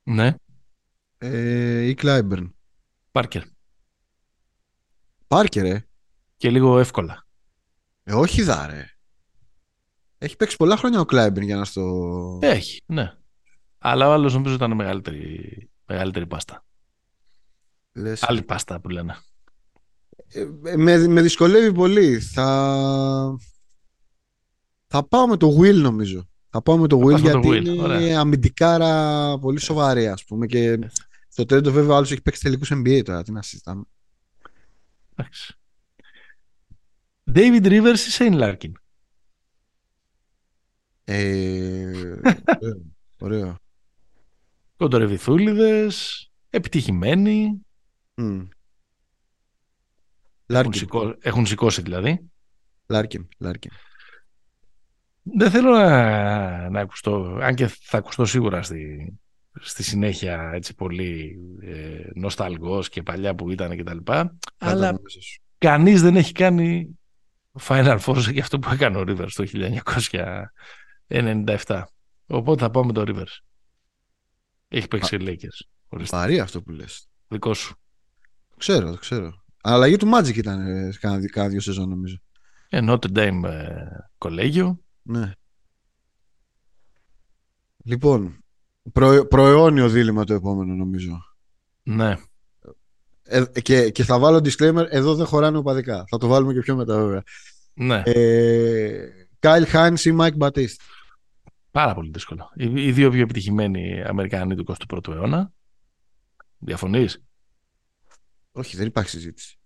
ναι. 0.03 0.36
ε, 1.17 1.81
ή 1.81 1.93
Κλάιμπερν. 1.93 2.55
Πάρκερ. 3.12 3.41
Πάρκερ, 5.36 5.65
ε. 5.65 5.88
Και 6.38 6.50
λίγο 6.50 6.80
εύκολα. 6.80 7.28
ε. 8.04 8.13
Όχι 8.13 8.41
δάρε. 8.41 8.86
Έχει 10.17 10.36
παίξει 10.36 10.56
πολλά 10.56 10.78
χρόνια 10.78 11.00
ο 11.00 11.06
Κλάιμπερν 11.06 11.45
για 11.45 11.56
να 11.56 11.65
στο... 11.65 12.39
Έχει, 12.41 12.82
ναι. 12.86 13.13
Αλλά 13.78 14.08
ο 14.08 14.12
άλλος 14.12 14.34
νομίζω 14.34 14.56
ήταν 14.56 14.74
μεγαλύτερη, 14.74 15.69
μεγαλύτερη 15.86 16.28
πάστα. 16.28 16.65
Λες, 17.93 18.24
Άλλη 18.24 18.41
πάστα 18.41 18.80
που 18.80 18.89
λένε. 18.89 19.17
Ε, 20.28 20.45
με, 20.76 21.08
με 21.08 21.21
δυσκολεύει 21.21 21.74
πολύ. 21.74 22.19
Θα... 22.19 23.38
θα 24.88 25.08
πάω 25.08 25.28
με 25.28 25.38
το 25.38 25.58
Will 25.60 25.76
νομίζω. 25.76 26.30
Θα 26.50 26.62
πάω 26.62 26.78
με 26.78 26.88
το 26.88 26.98
Θα 26.98 27.06
Will 27.06 27.12
πας 27.12 27.21
με 27.21 27.32
το 27.32 27.39
γιατί 27.39 27.69
Will, 27.69 27.74
είναι 27.74 27.82
ωραία. 27.82 28.19
αμυντικάρα 28.19 29.38
πολύ 29.39 29.60
σοβαρή 29.60 30.08
ας 30.08 30.24
πούμε 30.24 30.45
και 30.45 30.80
στο 31.28 31.45
τρέντο 31.45 31.71
βέβαια 31.71 31.93
ο 31.93 31.95
άλλος 31.95 32.12
έχει 32.12 32.21
παίξει 32.21 32.41
τελικούς 32.41 32.71
NBA 32.74 33.02
τώρα. 33.04 33.24
Τι 33.24 33.32
να 33.32 33.41
συζητάμε. 33.41 33.84
Εντάξει. 35.15 35.54
David 37.34 37.63
Rivers 37.65 37.97
ή 37.97 38.12
Shane 38.17 38.39
Larkin; 38.41 38.71
Ε, 41.04 41.91
ωραίο, 42.62 42.82
ωραίο. 43.19 43.58
Κοντορεβιθούλιδες, 44.78 46.28
επιτυχημένοι, 46.49 47.65
Μμ. 48.15 48.23
έχουν, 48.25 48.49
Λάρκιν, 50.45 50.73
σηκώ- 50.73 51.17
έχουν 51.19 51.45
σηκώσει 51.45 51.82
δηλαδή. 51.82 52.32
Λάρκιν, 52.88 53.28
Λάρκιν. 53.38 53.71
Δεν 55.23 55.51
θέλω 55.51 55.71
να, 55.71 56.69
να 56.69 56.80
ακουστώ, 56.80 57.38
αν 57.41 57.56
και 57.56 57.67
θα 57.67 57.97
ακουστώ 57.97 58.25
σίγουρα 58.25 58.62
στη, 58.63 59.13
στη 59.60 59.84
συνέχεια 59.84 60.52
έτσι 60.54 60.76
πολύ 60.76 61.38
ε, 61.62 62.10
νοσταλγός 62.15 62.89
και 62.89 63.04
παλιά 63.04 63.36
πουτάνα 63.36 63.76
και 63.76 63.84
τα 63.84 63.94
λοιπά, 63.94 64.36
αλλά 64.58 64.86
Κάτω 64.89 65.02
μέσα 65.04 65.22
σου. 65.22 65.41
κανείς 65.58 66.02
δεν 66.02 66.15
έχει 66.15 66.32
κάνει 66.32 67.00
Final 67.62 68.00
Four 68.00 68.18
με 68.32 68.41
αυτό 68.41 68.60
που 68.60 68.70
έκανε 68.72 68.98
ο 68.98 69.04
Rivers 69.08 69.32
το 69.34 69.46
1997. 71.08 71.84
Οπότε 72.28 72.62
θα 72.62 72.70
πάω 72.70 72.86
με 72.86 72.94
το 72.94 73.04
Rivers. 73.08 73.38
Έχει 74.68 74.88
παίξει 74.88 75.15
οι 75.15 75.20
Lakers. 75.22 75.68
Βαρύ 75.89 76.39
αυτό 76.39 76.62
που 76.62 76.72
λες. 76.72 77.08
Δικό 77.28 77.54
σου. 77.54 77.76
Ξέρω, 78.58 78.91
το 78.91 78.98
ξέρω. 78.98 79.44
Αλλαγή 79.62 79.98
του 79.98 80.12
Magic 80.13 80.36
ήταν 80.36 80.68
ε, 80.68 80.91
κάνα 81.30 81.48
δύο 81.48 81.60
σεζόν 81.60 81.89
νομίζω. 81.89 82.18
Ε, 82.70 82.80
Notre 82.82 83.15
Dame 83.15 83.44
ε, 83.44 83.86
κολέγιο. 84.18 84.80
Ναι. 85.02 85.32
Λοιπόν, 87.84 88.44
προ, 88.93 89.26
προαιώνιο 89.26 89.89
δίλημα 89.89 90.24
το 90.24 90.34
επόμενο 90.34 90.74
νομίζω. 90.74 91.19
Ναι. 91.84 92.17
Ε, 93.24 93.43
και, 93.62 93.89
και 93.89 94.04
θα 94.04 94.19
βάλω 94.19 94.38
disclaimer, 94.38 94.86
εδώ 94.89 95.15
δεν 95.15 95.26
χωράνε 95.26 95.58
οπαδικά. 95.58 96.04
Θα 96.08 96.17
το 96.17 96.28
βάλουμε 96.28 96.54
και 96.54 96.60
πιο 96.60 96.76
μετά 96.76 96.98
βέβαια. 96.98 97.24
Ναι. 97.74 98.02
Ε, 98.06 99.28
Kyle 99.39 99.65
Hines 99.74 100.00
ή 100.00 100.15
Mike 100.19 100.38
Batiste. 100.38 100.76
Πάρα 101.71 101.93
πολύ 101.93 102.10
δύσκολο. 102.13 102.52
Οι, 102.56 102.88
οι 102.88 102.91
δύο 102.91 103.10
πιο 103.10 103.21
επιτυχημένοι 103.21 104.04
Αμερικανοί 104.04 104.56
του 104.56 104.76
21ου 104.89 105.08
αιώνα. 105.08 105.52
Διαφωνείς; 106.58 107.24
Όχι, 108.52 108.78
δεν 108.78 108.88
υπάρχει 108.88 109.10
συζήτηση. 109.10 109.60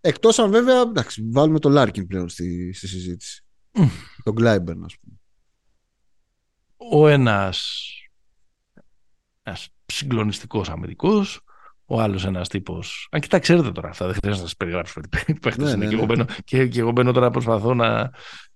Εκτός 0.00 0.38
αν 0.38 0.50
βέβαια, 0.50 0.80
εντάξει, 0.80 1.28
βάλουμε 1.32 1.58
το 1.58 1.68
Λάρκιν 1.68 2.06
πλέον 2.06 2.28
στη, 2.28 2.72
στη 2.72 2.88
συζήτηση. 2.88 3.44
Mm. 3.72 3.88
Τον 4.22 4.34
Κλάιμπερν, 4.34 4.84
ας 4.84 4.96
πούμε. 4.98 5.16
Ο 6.76 7.08
ένας 9.44 9.58
ένας 9.64 9.68
συγκλονιστικός 9.86 10.68
αμυντικός, 10.68 11.40
ο 11.84 12.00
άλλος 12.00 12.24
ένας 12.24 12.48
τύπος. 12.48 13.08
Αν 13.10 13.20
και 13.20 13.28
τα 13.28 13.38
ξέρετε 13.38 13.72
τώρα 13.72 13.88
αυτά, 13.88 14.06
δεν 14.06 14.14
χρειάζεται 14.14 14.42
να 14.42 14.48
σας 14.48 14.56
περιγράψω 14.56 15.00
τι 15.00 15.34
παίκτες 15.34 15.62
ναι, 15.62 15.70
είναι. 15.70 15.76
Ναι, 15.76 15.86
και, 15.86 15.94
εγώ 15.94 16.06
ναι. 16.06 16.14
μπαίνω, 16.14 16.26
και, 16.44 16.66
και 16.66 16.80
εγώ 16.80 16.90
μπαίνω 16.90 17.12
τώρα 17.12 17.26
να 17.26 17.32
προσπαθώ 17.32 17.74
να. 17.74 18.10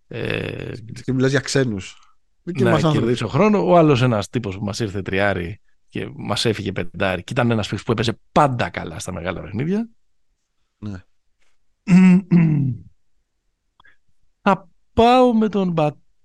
Ε, 0.07 0.73
και 1.05 1.13
μιλάς 1.13 1.31
για 1.31 1.41
ξένους. 1.41 1.99
Να 2.43 2.81
κερδίσω 2.81 3.29
χρόνο. 3.29 3.67
Ο 3.67 3.77
άλλος 3.77 4.03
ένας 4.03 4.29
τύπος 4.29 4.59
που 4.59 4.65
μας 4.65 4.81
ήρθε 4.81 5.03
τριάρι 5.03 5.61
και 5.89 6.09
μας 6.17 6.45
έφυγε 6.45 6.73
πεντάρι. 6.73 7.25
Και 7.25 7.33
ήταν 7.33 7.51
ένας 7.51 7.69
παίχτη 7.69 7.85
που 7.85 7.93
έπαιζε 7.93 8.21
πάντα 8.33 8.71
καλά 8.71 8.99
στα 8.99 9.13
μεγάλα 9.13 9.41
παιχνίδια. 9.41 9.89
Ναι. 10.79 11.03
Θα 14.43 14.69
πάω 14.93 15.35
με 15.35 15.49
τον 15.49 15.75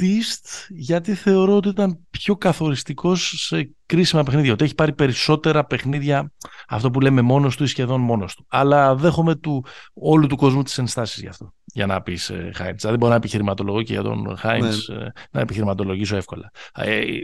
Μπατίστ 0.03 0.47
γιατί 0.69 1.13
θεωρώ 1.13 1.55
ότι 1.55 1.69
ήταν 1.69 1.99
πιο 2.09 2.35
καθοριστικός 2.35 3.33
σε 3.47 3.75
κρίσιμα 3.85 4.23
παιχνίδια. 4.23 4.53
Ότι 4.53 4.63
έχει 4.63 4.75
πάρει 4.75 4.93
περισσότερα 4.93 5.65
παιχνίδια 5.65 6.31
αυτό 6.67 6.91
που 6.91 6.99
λέμε 6.99 7.21
μόνος 7.21 7.55
του 7.55 7.63
ή 7.63 7.67
σχεδόν 7.67 8.01
μόνος 8.01 8.35
του. 8.35 8.45
Αλλά 8.49 8.95
δέχομαι 8.95 9.35
του, 9.35 9.65
όλου 9.93 10.27
του 10.27 10.35
κόσμου 10.35 10.63
τις 10.63 10.77
ενστάσεις 10.77 11.21
γι' 11.21 11.27
αυτό. 11.27 11.53
Για 11.65 11.85
να 11.85 12.01
πεις 12.01 12.29
ε, 12.29 12.51
Χάιντς. 12.53 12.81
Δηλαδή 12.81 12.97
μπορώ 12.97 13.11
να 13.11 13.17
επιχειρηματολογώ 13.17 13.81
και 13.81 13.93
για 13.93 14.01
τον 14.01 14.37
Χάιντς 14.37 14.87
ναι. 14.87 14.95
ε, 14.95 15.11
να 15.31 15.41
επιχειρηματολογήσω 15.41 16.15
εύκολα. 16.15 16.51
Ε, 16.75 16.99
ε, 16.99 17.21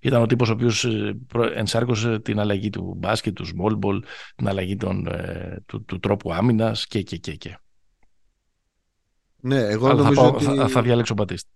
ήταν 0.00 0.22
ο 0.22 0.26
τύπος 0.26 0.48
ο 0.48 0.52
οποίος 0.52 0.84
ε, 0.84 1.16
ενσάρκωσε 1.54 2.18
την 2.18 2.40
αλλαγή 2.40 2.70
του 2.70 2.94
μπάσκετ, 2.96 3.34
του 3.34 3.46
small 3.46 3.78
ball, 3.86 3.98
την 4.36 4.48
αλλαγή 4.48 4.76
των, 4.76 5.06
ε, 5.06 5.62
του, 5.66 5.84
του, 5.84 5.98
τρόπου 5.98 6.32
άμυνας 6.32 6.86
και 6.86 7.02
και 7.02 7.16
και 7.16 7.34
και. 7.34 7.58
Ναι, 9.40 9.60
εγώ 9.60 9.92
νομίζω 9.92 10.14
θα, 10.14 10.20
πάω, 10.20 10.30
ότι... 10.30 10.44
θα, 10.44 10.68
θα 10.68 10.82
διαλέξω 10.82 11.14
Μπατίστη. 11.14 11.50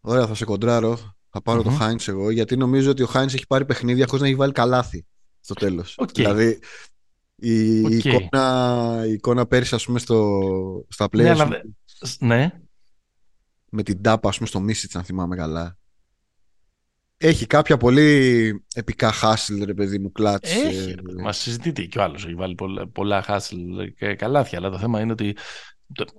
Ωραία, 0.00 0.26
θα 0.26 0.34
σε 0.34 0.44
κοντράρω. 0.44 0.98
Θα 1.32 1.42
πάρω 1.42 1.60
mm-hmm. 1.60 1.64
το 1.64 1.70
Χάιντ 1.70 2.00
εγώ, 2.06 2.30
γιατί 2.30 2.56
νομίζω 2.56 2.90
ότι 2.90 3.02
ο 3.02 3.06
Χάιντ 3.06 3.30
έχει 3.34 3.46
πάρει 3.46 3.64
παιχνίδια 3.64 4.06
χωρίς 4.06 4.20
να 4.20 4.26
έχει 4.26 4.36
βάλει 4.36 4.52
καλάθι 4.52 5.06
στο 5.40 5.54
τέλος. 5.54 5.98
Okay. 6.02 6.14
Δηλαδή, 6.14 6.58
η, 7.34 7.84
okay. 7.84 8.04
εικόνα, 8.04 9.02
η 9.06 9.12
εικόνα 9.12 9.46
πέρυσι, 9.46 9.74
ας 9.74 9.84
πούμε, 9.84 9.98
στο, 9.98 10.40
στα 10.88 11.04
play. 11.04 11.10
Ναι, 11.10 11.30
αλλά... 11.30 11.48
ναι. 12.18 12.50
Με 13.70 13.82
την 13.82 14.02
τάπα, 14.02 14.28
ας 14.28 14.36
πούμε, 14.36 14.48
στο 14.48 14.60
Μίσιτς, 14.60 14.96
αν 14.96 15.04
θυμάμαι 15.04 15.36
καλά. 15.36 15.78
Έχει 17.16 17.46
κάποια 17.46 17.76
πολύ 17.76 18.64
επικά 18.74 19.12
χάσιλ, 19.12 19.64
ρε 19.64 19.74
παιδί 19.74 19.98
μου, 19.98 20.12
κλάτς. 20.12 20.50
Έχει, 20.52 20.90
ε... 20.90 21.22
μα 21.22 21.32
συζητείται 21.32 21.82
και 21.82 21.98
ο 21.98 22.02
άλλος. 22.02 22.24
Έχει 22.24 22.34
βάλει 22.34 22.54
πολλά, 22.54 22.88
πολλά 22.88 23.22
χάσιλ 23.22 23.94
και 23.98 24.14
καλάθια, 24.14 24.58
αλλά 24.58 24.70
το 24.70 24.78
θέμα 24.78 25.00
είναι 25.00 25.12
ότι 25.12 25.36
Τέλο 25.94 26.10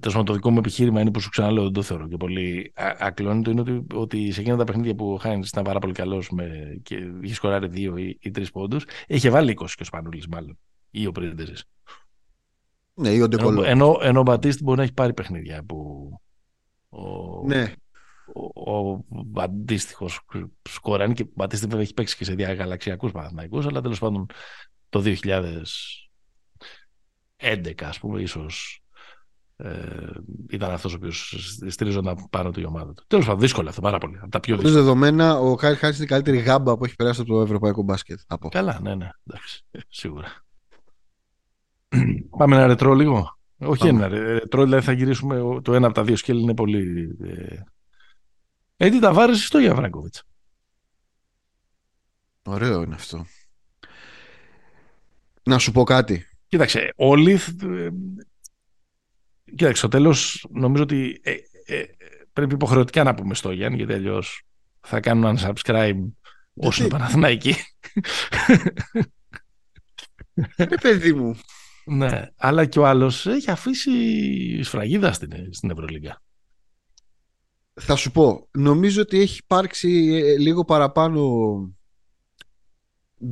το 0.00 0.32
δικό 0.32 0.50
μου 0.50 0.58
επιχείρημα 0.58 1.00
είναι 1.00 1.10
που 1.10 1.20
σου 1.20 1.28
ξαναλέω, 1.28 1.62
δεν 1.62 1.72
το 1.72 1.82
θεωρώ 1.82 2.08
και 2.08 2.16
πολύ 2.16 2.72
ακλόνητο. 2.98 3.50
Είναι 3.50 3.60
ότι, 3.60 3.86
ότι 3.94 4.32
σε 4.32 4.40
εκείνα 4.40 4.56
τα 4.56 4.64
παιχνίδια 4.64 4.94
που 4.94 5.12
ο 5.12 5.16
Χάινς 5.16 5.48
ήταν 5.48 5.64
πάρα 5.64 5.78
πολύ 5.78 5.92
καλός 5.92 6.30
και 6.82 7.10
είχε 7.22 7.34
σκοράρει 7.34 7.68
δύο 7.68 7.96
ή, 7.96 8.18
ή 8.20 8.30
τρεις 8.30 8.50
πόντους, 8.50 8.84
είχε 9.06 9.30
βάλει 9.30 9.56
20 9.60 9.66
και 9.74 9.82
ο 9.82 9.84
Σπανούλης, 9.84 10.26
μάλλον. 10.26 10.58
Ή 10.90 11.06
ο 11.06 11.12
Πρίντεζη. 11.12 11.52
Ναι, 12.94 13.08
ή 13.08 13.20
ο 13.20 13.28
Ενώ, 13.32 13.62
ενώ, 13.62 13.98
ενώ 14.00 14.20
ο 14.20 14.22
Μπατίστη 14.22 14.62
μπορεί 14.62 14.76
να 14.76 14.82
έχει 14.82 14.92
πάρει 14.92 15.14
παιχνίδια 15.14 15.64
που. 15.64 16.10
Ο, 16.88 17.42
ναι. 17.46 17.72
Ο, 18.54 18.90
ο 18.90 19.02
αντίστοιχος 19.34 20.20
σκοράνει 20.62 21.14
και 21.14 21.22
ο 21.22 21.26
Μπατίστη 21.34 21.66
βέβαια 21.66 21.82
έχει 21.82 21.94
παίξει 21.94 22.16
και 22.16 22.24
σε 22.24 22.34
διαγαλαξιακούς 22.34 23.12
Παναθηναϊκούς, 23.12 23.66
αλλά 23.66 23.80
τέλος 23.80 23.98
πάντων 23.98 24.26
το 24.88 25.02
2011, 27.36 27.82
ας 27.82 27.98
πούμε, 27.98 28.20
ίσως 28.20 28.83
ε, 29.56 30.10
ήταν 30.50 30.70
αυτός 30.70 30.92
ο 30.92 30.96
οποίος 30.96 31.34
στηρίζονταν 31.68 32.26
πάνω 32.30 32.50
του 32.50 32.60
η 32.60 32.64
ομάδα 32.64 32.94
του. 32.94 33.04
Τέλος 33.06 33.24
πάντων, 33.24 33.40
δύσκολο 33.40 33.68
αυτό 33.68 33.80
πάρα 33.80 33.98
πολύ. 33.98 34.18
Από 34.20 34.30
τα 34.30 34.40
πιο 34.40 34.56
δύσκολα. 34.56 34.74
δεδομένα, 34.74 35.38
ο 35.38 35.54
Κάιλ 35.54 35.76
Χάρης 35.76 35.96
είναι 35.96 36.04
η 36.04 36.08
καλύτερη 36.08 36.38
γάμπα 36.38 36.76
που 36.76 36.84
έχει 36.84 36.94
περάσει 36.94 37.20
από 37.20 37.34
το 37.34 37.40
ευρωπαϊκό 37.40 37.82
μπάσκετ. 37.82 38.20
Από. 38.26 38.48
Καλά, 38.48 38.78
ναι, 38.82 38.94
ναι. 38.94 39.08
Εντάξει, 39.26 39.64
σίγουρα. 39.88 40.44
Πάμε 42.38 42.56
ένα 42.56 42.66
ρετρό 42.66 42.94
λίγο. 42.94 43.38
Όχι 43.58 43.88
ένα 43.88 44.08
ρετρό, 44.08 44.62
δηλαδή 44.62 44.84
θα 44.84 44.92
γυρίσουμε 44.92 45.60
το 45.62 45.74
ένα 45.74 45.86
από 45.86 45.94
τα 45.94 46.04
δύο 46.04 46.16
σκέλη 46.16 46.40
είναι 46.40 46.54
πολύ. 46.54 47.16
Ε... 47.22 47.56
Έτσι 48.76 49.00
τα 49.00 49.12
βάρε 49.12 49.34
στο 49.34 49.58
Γιαβράγκοβιτ. 49.58 50.14
Ωραίο 52.42 52.82
είναι 52.82 52.94
αυτό. 52.94 53.26
Να 55.42 55.58
σου 55.58 55.72
πω 55.72 55.84
κάτι. 55.84 56.26
Κοίταξε, 56.48 56.92
όλοι 56.96 57.38
Κοίταξε, 59.56 59.78
στο 59.78 59.88
τέλος 59.88 60.46
νομίζω 60.50 60.82
ότι 60.82 61.20
ε, 61.22 61.34
ε, 61.64 61.84
πρέπει 62.32 62.54
υποχρεωτικά 62.54 63.02
να 63.02 63.14
πούμε 63.14 63.34
στο 63.34 63.52
Γιάννη, 63.52 63.76
γιατί 63.76 63.92
αλλιώς 63.92 64.42
θα 64.80 65.00
κάνουν 65.00 65.36
unsubscribe 65.38 66.04
όσο 66.54 66.82
είναι 66.82 66.92
Παναθηναϊκοί. 66.92 67.54
Ναι, 70.56 70.66
παιδί 70.66 71.12
μου. 71.12 71.36
ναι, 71.84 72.28
αλλά 72.36 72.64
και 72.64 72.78
ο 72.78 72.86
άλλος 72.86 73.26
έχει 73.26 73.50
αφήσει 73.50 74.62
σφραγίδα 74.62 75.12
στην, 75.12 75.52
στην 75.52 75.70
Ευρωλίγκα. 75.70 76.22
Θα 77.80 77.96
σου 77.96 78.10
πω, 78.10 78.48
νομίζω 78.50 79.00
ότι 79.00 79.20
έχει 79.20 79.38
υπάρξει 79.42 80.20
ε, 80.24 80.38
λίγο 80.38 80.64
παραπάνω 80.64 81.30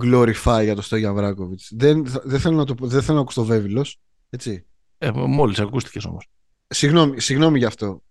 glorify 0.01 0.61
για 0.63 0.75
το 0.75 0.83
Στόγιαν 0.83 1.15
Βράκοβιτς. 1.15 1.73
Δεν, 1.75 2.07
δεν, 2.25 2.41
θέλω 2.41 2.57
να 2.57 2.65
το, 2.65 2.75
δεν 2.81 3.03
θέλω 3.03 3.17
να 3.17 3.23
ακούσω 3.23 3.41
το 3.41 3.47
βέβαιλος, 3.47 4.01
έτσι. 4.31 4.67
Ε, 5.03 5.11
Μόλις 5.11 5.61
ακούστηκες 5.61 6.05
όμως. 6.05 6.29
Συγγνώμη, 6.69 7.21
συγγνώμη 7.21 7.59
γι' 7.59 7.65
αυτό. 7.65 8.03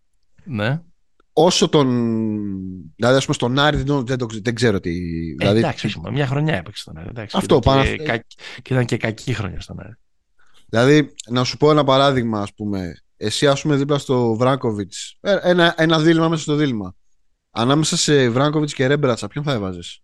Ναι. 0.44 0.82
Όσο 1.34 1.70
τον. 1.70 1.88
Δηλαδή, 2.96 3.18
ας 3.18 3.24
πούμε, 3.24 3.36
στον 3.36 3.60
Άρη 3.60 3.78
δεν, 3.78 4.06
δεν, 4.06 4.18
δεν 4.42 4.56
ξέρω 4.56 4.80
τι. 4.80 4.90
Ε, 4.90 5.36
δηλαδή... 5.38 5.58
εντάξει, 5.58 6.00
μια 6.12 6.28
χρονιά 6.28 6.56
έπαιξε 6.56 6.82
στον 6.82 6.98
Άρη. 6.98 7.08
Εντάξει, 7.10 7.38
Αυτό 7.40 7.60
πάνω. 7.60 7.84
Και, 7.84 7.96
κα... 7.96 8.18
και 8.62 8.74
ήταν 8.74 8.86
και 8.86 8.98
κακή 8.98 9.34
χρονιά 9.34 9.60
στον 9.62 9.80
Άρη. 9.80 9.94
Δηλαδή, 10.70 11.14
να 11.30 11.44
σου 11.44 11.58
πω 11.58 11.72
ένα 11.72 11.84
παράδειγμα, 11.84 12.42
ας 12.42 12.54
πούμε. 12.54 13.02
Εσύ, 13.18 13.48
ας 13.48 13.62
πούμε, 13.62 13.76
δίπλα 13.76 13.98
στο 13.98 14.36
Βράγκοβιτ. 14.36 14.94
Ε, 15.20 15.38
ένα, 15.42 15.74
ένα 15.78 16.00
δίλημα 16.00 16.30
μέσα 16.30 16.42
στο 16.42 16.56
δίλημα. 16.56 16.96
Ανάμεσα 17.52 17.98
σε 17.98 18.30
Βράγκοβιτ 18.30 18.70
και 18.74 18.88
Ρέμπρατσα, 18.88 19.28
ποιον 19.28 19.44
θα 19.44 19.52
έβαζες; 19.52 20.02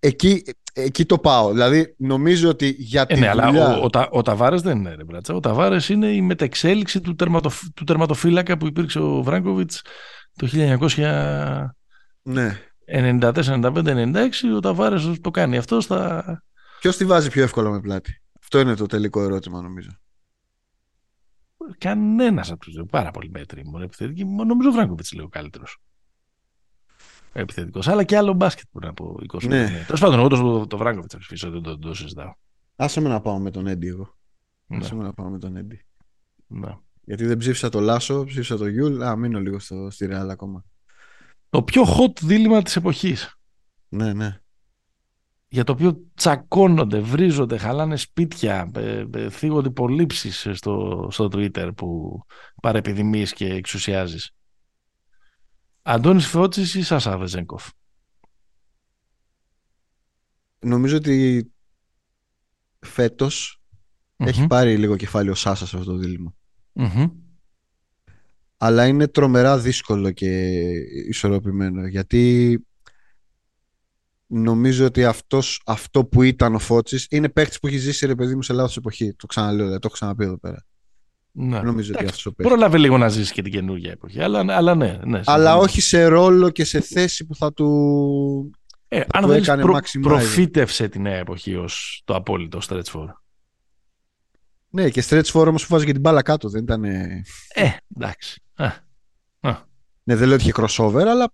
Εκεί, 0.00 0.42
εκεί 0.72 1.06
το 1.06 1.18
πάω. 1.18 1.52
Δηλαδή, 1.52 1.94
νομίζω 1.98 2.48
ότι 2.48 2.74
για 2.78 3.06
την. 3.06 3.16
Ε, 3.16 3.20
ναι, 3.20 3.28
αλλά 3.28 3.48
ο, 3.48 3.84
ο, 3.84 4.08
ο 4.10 4.22
Ταβάρες 4.22 4.62
δεν 4.62 4.78
είναι 4.78 4.94
ρε 4.94 5.04
μπράτσα. 5.04 5.34
Ο 5.34 5.40
Ταβάρες 5.40 5.88
είναι 5.88 6.06
η 6.06 6.22
μεταξέλιξη 6.22 7.00
του, 7.00 7.14
τερματοφ, 7.14 7.62
του 7.74 7.84
τερματοφύλακα 7.84 8.58
που 8.58 8.66
υπήρξε 8.66 8.98
ο 8.98 9.22
Βράγκοβιτς 9.22 9.82
το 10.36 10.48
1994, 10.52 11.66
ναι. 12.22 12.58
95-96. 12.92 14.28
Ο 14.56 14.60
Ταβάρες 14.60 15.20
το 15.20 15.30
κάνει 15.30 15.56
αυτός 15.56 15.84
στα. 15.84 16.42
Ποιος 16.80 16.96
τη 16.96 17.04
βάζει 17.04 17.30
πιο 17.30 17.42
εύκολα 17.42 17.70
με 17.70 17.80
πλάτη; 17.80 18.22
Αυτό 18.42 18.60
είναι 18.60 18.74
το 18.74 18.86
τελικό 18.86 19.22
ερώτημα, 19.22 19.60
νομίζω. 19.62 19.90
Κανένας 21.78 22.50
από 22.50 22.60
τους 22.60 22.74
δύο. 22.74 22.86
Πάρα 22.86 23.10
πολύ 23.10 23.30
μέτρη. 23.30 23.62
Νομίζω 24.46 24.68
ο 24.68 24.72
Βράγκοβιτς 24.72 25.12
λέει 25.12 25.24
ο 25.24 25.28
καλύτερος 25.28 25.78
επιθετικός. 27.32 27.88
Αλλά 27.88 28.04
και 28.04 28.16
άλλο 28.16 28.32
μπάσκετ 28.32 28.66
που 28.72 28.78
να 28.78 28.94
πω 28.94 29.16
20 29.32 29.48
ναι. 29.48 29.84
Τέλος 29.86 30.00
πάντων, 30.00 30.18
εγώ 30.18 30.28
το, 30.28 30.66
το 30.66 30.76
Βράγκοβιτ 30.76 31.14
αφήσω, 31.14 31.50
δεν 31.50 31.62
το, 31.62 31.78
το 31.78 31.94
συζητάω. 31.94 32.34
Άσε 32.76 33.00
με 33.00 33.08
να 33.08 33.20
πάω 33.20 33.38
με 33.38 33.50
τον 33.50 33.66
Έντι 33.66 33.86
εγώ. 33.86 34.16
Ναι. 34.66 34.76
Άσε 34.76 34.94
με 34.94 35.02
να 35.02 35.12
πάω 35.12 35.28
με 35.28 35.38
τον 35.38 35.56
Έντι. 35.56 35.84
Ναι. 36.46 36.76
Γιατί 37.04 37.26
δεν 37.26 37.36
ψήφισα 37.36 37.68
το 37.68 37.80
Λάσο, 37.80 38.24
ψήφισα 38.24 38.56
το 38.56 38.66
Γιούλ. 38.66 39.02
Α, 39.02 39.16
μείνω 39.16 39.40
λίγο 39.40 39.58
στο, 39.58 39.90
στη 39.90 40.06
Ρεάλ 40.06 40.30
ακόμα. 40.30 40.64
Το 41.50 41.62
πιο 41.62 41.82
hot 41.82 42.20
δίλημα 42.20 42.62
της 42.62 42.76
εποχής. 42.76 43.38
Ναι, 43.88 44.12
ναι. 44.12 44.40
Για 45.48 45.64
το 45.64 45.72
οποίο 45.72 46.04
τσακώνονται, 46.14 47.00
βρίζονται, 47.00 47.56
χαλάνε 47.56 47.96
σπίτια, 47.96 48.70
ε, 48.74 49.04
ε, 49.14 49.30
θίγονται 49.30 49.68
υπολείψεις 49.68 50.48
στο, 50.52 51.08
στο 51.10 51.24
Twitter 51.24 51.70
που 51.76 52.20
παρεπιδημείς 52.62 53.32
και 53.32 53.46
εξουσιάζεις. 53.46 54.34
Αντώνης 55.82 56.26
Φώτης 56.26 56.74
ή 56.74 56.82
Σάσα 56.82 57.18
Βεζέγκοφ. 57.18 57.68
Νομίζω 60.58 60.96
ότι 60.96 61.46
φέτος 62.78 63.62
έχει 64.16 64.46
πάρει 64.46 64.76
λίγο 64.76 64.96
κεφάλι 64.96 65.30
ο 65.30 65.34
Σάσα 65.34 65.66
σε 65.66 65.76
αυτό 65.76 65.92
το 65.92 65.98
διλημα 65.98 66.34
Αλλά 68.56 68.86
είναι 68.86 69.08
τρομερά 69.08 69.58
δύσκολο 69.58 70.10
και 70.10 70.50
ισορροπημένο 71.08 71.86
γιατί 71.86 72.64
νομίζω 74.26 74.84
ότι 74.84 75.04
αυτός, 75.04 75.62
αυτό 75.66 76.04
που 76.04 76.22
ήταν 76.22 76.54
ο 76.54 76.58
Φώτσης 76.58 77.06
είναι 77.10 77.28
παίκτης 77.28 77.58
που 77.58 77.66
έχει 77.66 77.78
ζήσει 77.78 78.06
ρε 78.06 78.14
παιδί 78.14 78.34
μου 78.34 78.42
σε 78.42 78.52
λάθος 78.52 78.76
εποχή. 78.76 79.14
Το 79.14 79.26
ξαναλέω, 79.26 79.68
το 79.68 79.78
έχω 79.82 79.88
ξαναπεί 79.88 80.24
εδώ 80.24 80.38
πέρα. 80.38 80.64
Ναι. 81.32 81.60
Νομίζω 81.60 81.92
ότι 81.94 82.04
αυτός 82.04 82.26
ο 82.26 82.32
παίκτης. 82.32 82.52
Πρόλαβε 82.52 82.78
λίγο 82.78 82.98
να 82.98 83.08
ζήσει 83.08 83.32
και 83.32 83.42
την 83.42 83.52
καινούργια 83.52 83.90
εποχή. 83.90 84.20
Αλλά, 84.20 84.44
αλλά 84.48 84.74
ναι. 84.74 84.98
ναι 85.04 85.20
αλλά 85.24 85.56
όχι 85.56 85.80
σε 85.80 86.04
ρόλο 86.04 86.50
και 86.50 86.64
σε 86.64 86.80
θέση 86.80 87.26
που 87.26 87.34
θα 87.34 87.52
του. 87.52 88.50
Ε, 88.88 89.02
αν 89.12 89.26
δεν 89.26 89.42
έκανε 89.42 89.62
προ, 89.62 89.80
προφήτευσε 90.00 90.88
την 90.88 91.02
νέα 91.02 91.16
εποχή 91.16 91.56
ως 91.56 92.02
το 92.04 92.14
απόλυτο 92.14 92.58
stretch 92.68 92.84
for. 92.92 93.06
Ναι, 94.68 94.90
και 94.90 95.04
stretch 95.08 95.24
for 95.32 95.46
όμως 95.46 95.62
που 95.62 95.68
βάζει 95.72 95.84
και 95.86 95.92
την 95.92 96.00
μπάλα 96.00 96.22
κάτω, 96.22 96.48
δεν 96.48 96.62
ήταν. 96.62 96.84
Ε, 96.84 97.24
εντάξει. 97.96 98.42
Ναι, 100.02 100.16
δεν 100.16 100.26
λέω 100.28 100.36
ότι 100.36 100.42
είχε 100.42 100.52
crossover, 100.56 101.04
αλλά 101.08 101.32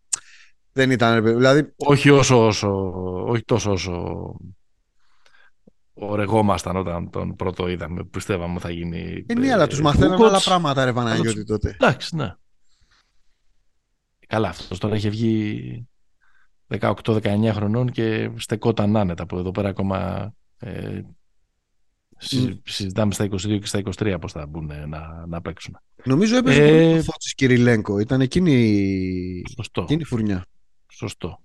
δεν 0.72 0.90
ήταν. 0.90 1.24
Δηλαδή... 1.24 1.72
Όχι, 1.76 2.10
όσο, 2.10 2.46
όσο, 2.46 2.92
όχι 3.26 3.42
τόσο 3.42 3.72
όσο 3.72 4.36
ορεγόμασταν 5.98 6.76
όταν 6.76 7.10
τον 7.10 7.36
πρώτο 7.36 7.68
είδαμε. 7.68 8.04
Πιστεύαμε 8.04 8.58
θα 8.58 8.70
γίνει. 8.70 9.24
Ε, 9.26 9.34
ναι, 9.34 9.52
αλλά 9.52 9.66
τους 9.66 9.80
μαθαίναμε 9.80 10.26
άλλα 10.26 10.40
πράγματα, 10.40 10.84
ρε 10.84 10.92
Παναγιώτη 10.92 11.44
τότε. 11.44 11.70
Εντάξει, 11.80 12.16
ναι. 12.16 12.34
Καλά, 14.26 14.48
αυτός 14.48 14.78
τώρα 14.78 14.96
είχε 14.96 15.08
βγει 15.08 15.88
18-19 16.80 17.50
χρονών 17.52 17.90
και 17.90 18.30
στεκόταν 18.36 18.96
άνετα 18.96 19.22
από 19.22 19.38
εδώ 19.38 19.50
πέρα 19.50 19.68
ακόμα. 19.68 20.30
Ε, 20.58 21.00
συζητάμε 22.64 23.12
στα 23.12 23.24
22 23.24 23.58
και 23.60 23.66
στα 23.66 23.82
23 23.98 24.16
πώς 24.20 24.32
θα 24.32 24.46
μπουν 24.46 24.70
να, 24.88 25.26
να 25.26 25.40
παίξουν. 25.40 25.78
Νομίζω 26.04 26.36
έπαιζε 26.36 26.64
ε, 26.64 26.70
πολύ 26.70 26.96
το 26.96 27.02
Φώτσης 27.02 27.34
Κυριλέγκο. 27.34 27.98
Ήταν 27.98 28.20
εκείνη, 28.20 29.42
Σωστό. 29.56 29.82
εκείνη 29.82 30.00
η 30.00 30.04
φουρνιά. 30.04 30.46
Σωστό. 30.92 31.40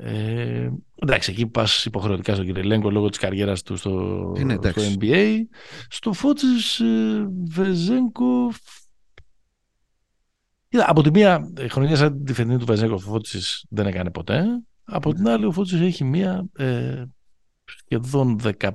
Ε, 0.00 0.70
εντάξει, 0.94 1.30
εκεί 1.30 1.46
πας 1.46 1.84
υποχρεωτικά 1.84 2.34
στον 2.34 2.46
Κυριλέγκο 2.46 2.90
λόγω 2.90 3.08
της 3.08 3.18
καριέρας 3.18 3.62
του 3.62 3.76
στο, 3.76 4.32
στο 4.70 4.82
NBA. 4.98 5.40
Στο 5.88 6.12
Φώτση 6.12 6.46
ε, 6.84 7.26
Βεζέγκο. 7.48 8.52
Από 10.70 11.02
τη 11.02 11.10
μία 11.10 11.52
χρονιά 11.68 11.96
σαν 11.96 12.24
τη 12.24 12.32
φετινή 12.32 12.58
του 12.58 12.66
Βεζέγκο 12.66 12.94
ο 12.94 12.98
Φώτση 12.98 13.66
δεν 13.68 13.86
έκανε 13.86 14.10
ποτέ. 14.10 14.44
Από 14.84 15.14
την 15.14 15.28
άλλη 15.28 15.44
ο 15.44 15.52
Φώτση 15.52 15.76
έχει 15.76 16.04
μία 16.04 16.46
ε, 16.56 17.04
σχεδόν 17.64 18.40
15 18.58 18.70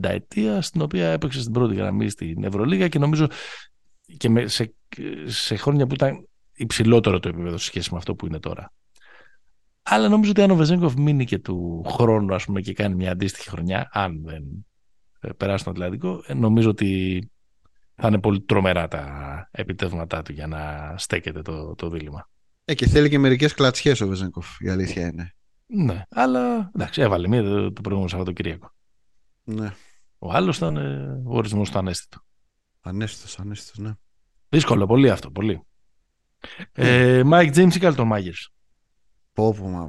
ετία 0.00 0.60
στην 0.60 0.80
οποία 0.80 1.08
έπαιξε 1.08 1.40
στην 1.40 1.52
πρώτη 1.52 1.74
γραμμή 1.74 2.08
στην 2.08 2.44
Ευρωλίγα 2.44 2.88
και 2.88 2.98
νομίζω 2.98 3.26
και 4.16 4.48
σε, 4.48 4.74
σε 5.24 5.56
χρόνια 5.56 5.86
που 5.86 5.94
ήταν 5.94 6.28
υψηλότερο 6.52 7.20
το 7.20 7.28
επίπεδο 7.28 7.56
σε 7.56 7.64
σχέση 7.64 7.88
με 7.92 7.98
αυτό 7.98 8.14
που 8.14 8.26
είναι 8.26 8.38
τώρα. 8.38 8.72
Αλλά 9.88 10.08
νομίζω 10.08 10.30
ότι 10.30 10.42
αν 10.42 10.50
ο 10.50 10.54
Βεζέγκοφ 10.54 10.94
μείνει 10.94 11.24
και 11.24 11.38
του 11.38 11.84
χρόνου 11.88 12.34
ας 12.34 12.44
πούμε, 12.44 12.60
και 12.60 12.72
κάνει 12.72 12.94
μια 12.94 13.10
αντίστοιχη 13.10 13.48
χρονιά, 13.48 13.88
αν 13.92 14.22
δεν 14.24 14.66
ε, 15.20 15.28
περάσει 15.32 15.64
τον 15.64 15.72
Ατλαντικό, 15.72 16.22
ε, 16.26 16.34
νομίζω 16.34 16.70
ότι 16.70 17.20
θα 17.94 18.08
είναι 18.08 18.20
πολύ 18.20 18.40
τρομερά 18.40 18.88
τα 18.88 19.48
επιτεύγματά 19.50 20.22
του 20.22 20.32
για 20.32 20.46
να 20.46 20.94
στέκεται 20.96 21.42
το, 21.42 21.74
το 21.74 21.88
δίλημα. 21.88 22.28
Ε, 22.64 22.74
και 22.74 22.86
θέλει 22.86 23.08
και 23.08 23.18
μερικές 23.18 23.54
κλατσιές 23.54 24.00
ο 24.00 24.08
Βεζέγκοφ, 24.08 24.60
η 24.60 24.68
αλήθεια 24.68 25.06
είναι. 25.06 25.34
Ναι, 25.66 26.02
αλλά 26.08 26.70
εντάξει, 26.74 27.00
έβαλε 27.00 27.28
μία 27.28 27.42
το, 27.42 27.72
το 27.72 27.80
προηγούμενο 27.80 28.08
Σαββατοκύριακο. 28.08 28.72
Ναι. 29.44 29.72
Ο 30.18 30.32
άλλος 30.32 30.56
ήταν 30.56 30.76
ε, 30.76 31.22
ο 31.24 31.36
ορισμός 31.36 31.70
του 31.70 31.78
ανέστητο. 31.78 32.18
Ανέστητος, 32.80 33.38
ανέστητος, 33.38 33.78
ναι. 33.78 33.92
Δύσκολο, 34.48 34.86
πολύ 34.86 35.10
αυτό, 35.10 35.30
πολύ. 35.30 35.62
Μάικ 37.24 37.50
Τζέιμς 37.50 37.68
ή 37.68 37.78
Κάρλτον 37.78 38.06
Μάγερς. 38.06 38.34
Πω, 39.36 39.54
πω, 39.54 39.68
μα. 39.68 39.86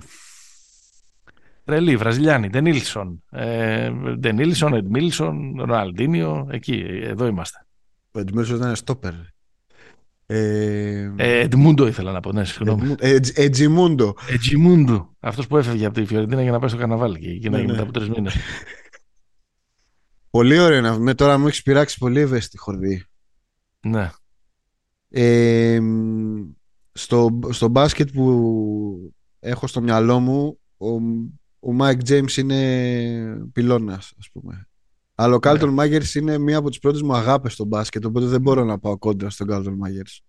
Τρελή, 1.64 1.96
Βραζιλιάνοι, 1.96 2.50
Ντενίλσον. 2.50 3.24
Ε, 3.32 3.92
Ντενίλσον, 4.20 4.74
Εντμίλσον, 4.74 5.56
Ροναλντίνιο, 5.58 6.48
εκεί, 6.52 6.86
εδώ 6.88 7.26
είμαστε. 7.26 7.66
Ο 8.12 8.20
Εντμίλσον 8.20 8.58
ήταν 8.58 8.76
στόπερ. 8.76 9.14
Ε, 10.26 11.14
ε, 11.16 11.40
Εντμούντο 11.40 11.88
ήθελα 11.88 12.12
να 12.12 12.20
πω, 12.20 12.32
ναι, 12.32 12.46
συγγνώμη. 12.46 12.96
Εντζιμούντο. 13.34 14.16
Εντζιμούντο. 14.30 15.16
Αυτός 15.20 15.48
που 15.48 15.58
έφευγε 15.58 15.86
από 15.86 16.00
τη 16.00 16.06
Φιωρεντίνα 16.06 16.42
για 16.42 16.52
να 16.52 16.60
πάει 16.60 16.70
στο 16.70 16.78
καρναβάλι 16.78 17.20
και, 17.20 17.34
και 17.34 17.50
να 17.50 17.56
ναι, 17.56 17.62
γίνει 17.62 17.72
ναι. 17.72 17.78
μετά 17.78 17.84
από 17.84 17.92
τρεις 17.92 18.10
μήνες. 18.10 18.36
Πολύ 20.30 20.60
ωραίο 20.60 20.82
να 20.82 20.94
πούμε. 20.94 21.14
Τώρα 21.14 21.38
μου 21.38 21.48
έχεις 21.48 21.62
πειράξει 21.62 21.98
πολύ 21.98 22.20
ευαίσθητη 22.20 22.58
χορδή. 22.58 23.06
Ναι. 23.80 24.12
Ε, 25.10 25.80
στο, 26.92 27.40
στο 27.50 27.68
μπάσκετ 27.68 28.10
που 28.14 29.14
έχω 29.48 29.68
στο 29.68 29.82
μυαλό 29.82 30.20
μου 30.20 30.60
ο, 30.78 30.88
ο 31.60 31.76
Mike 31.80 32.10
James 32.10 32.38
είναι 32.38 33.48
πυλώνας 33.54 34.14
ας 34.20 34.30
πούμε 34.34 34.68
αλλά 35.16 35.36
ο 35.36 35.40
Κάλτον 35.40 35.74
ναι. 35.74 35.98
είναι 36.16 36.38
μία 36.38 36.58
από 36.58 36.70
τις 36.70 36.80
πρώτες 36.80 37.02
μου 37.02 37.16
αγάπες 37.16 37.54
στο 37.54 37.66
μπάσκετ 37.66 38.06
οπότε 38.06 38.26
δεν 38.26 38.42
μπορώ 38.42 38.64
να 38.64 38.80
πάω 38.80 38.98
κόντρα 38.98 39.30
στον 39.30 39.48
Κάλτον 39.48 39.74
Μάγερς 39.74 40.22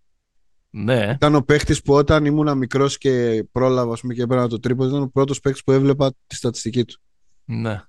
ναι. 0.71 1.13
Ήταν 1.15 1.35
ο 1.35 1.43
παίχτης 1.43 1.83
που 1.83 1.95
όταν 1.95 2.25
ήμουν 2.25 2.59
μικρός 2.59 2.99
και 2.99 3.45
πρόλαβα 3.53 3.97
πούμε, 4.01 4.15
και 4.15 4.23
έπαιρνα 4.23 4.49
το 4.49 4.61
τρίπο, 4.61 4.87
ήταν 4.87 5.03
ο 5.03 5.11
πρώτος 5.13 5.41
παίχτης 5.41 5.63
που 5.63 5.73
έβλεπα 5.73 6.13
τη 6.27 6.35
στατιστική 6.35 6.85
του. 6.85 7.01
Ναι. 7.45 7.83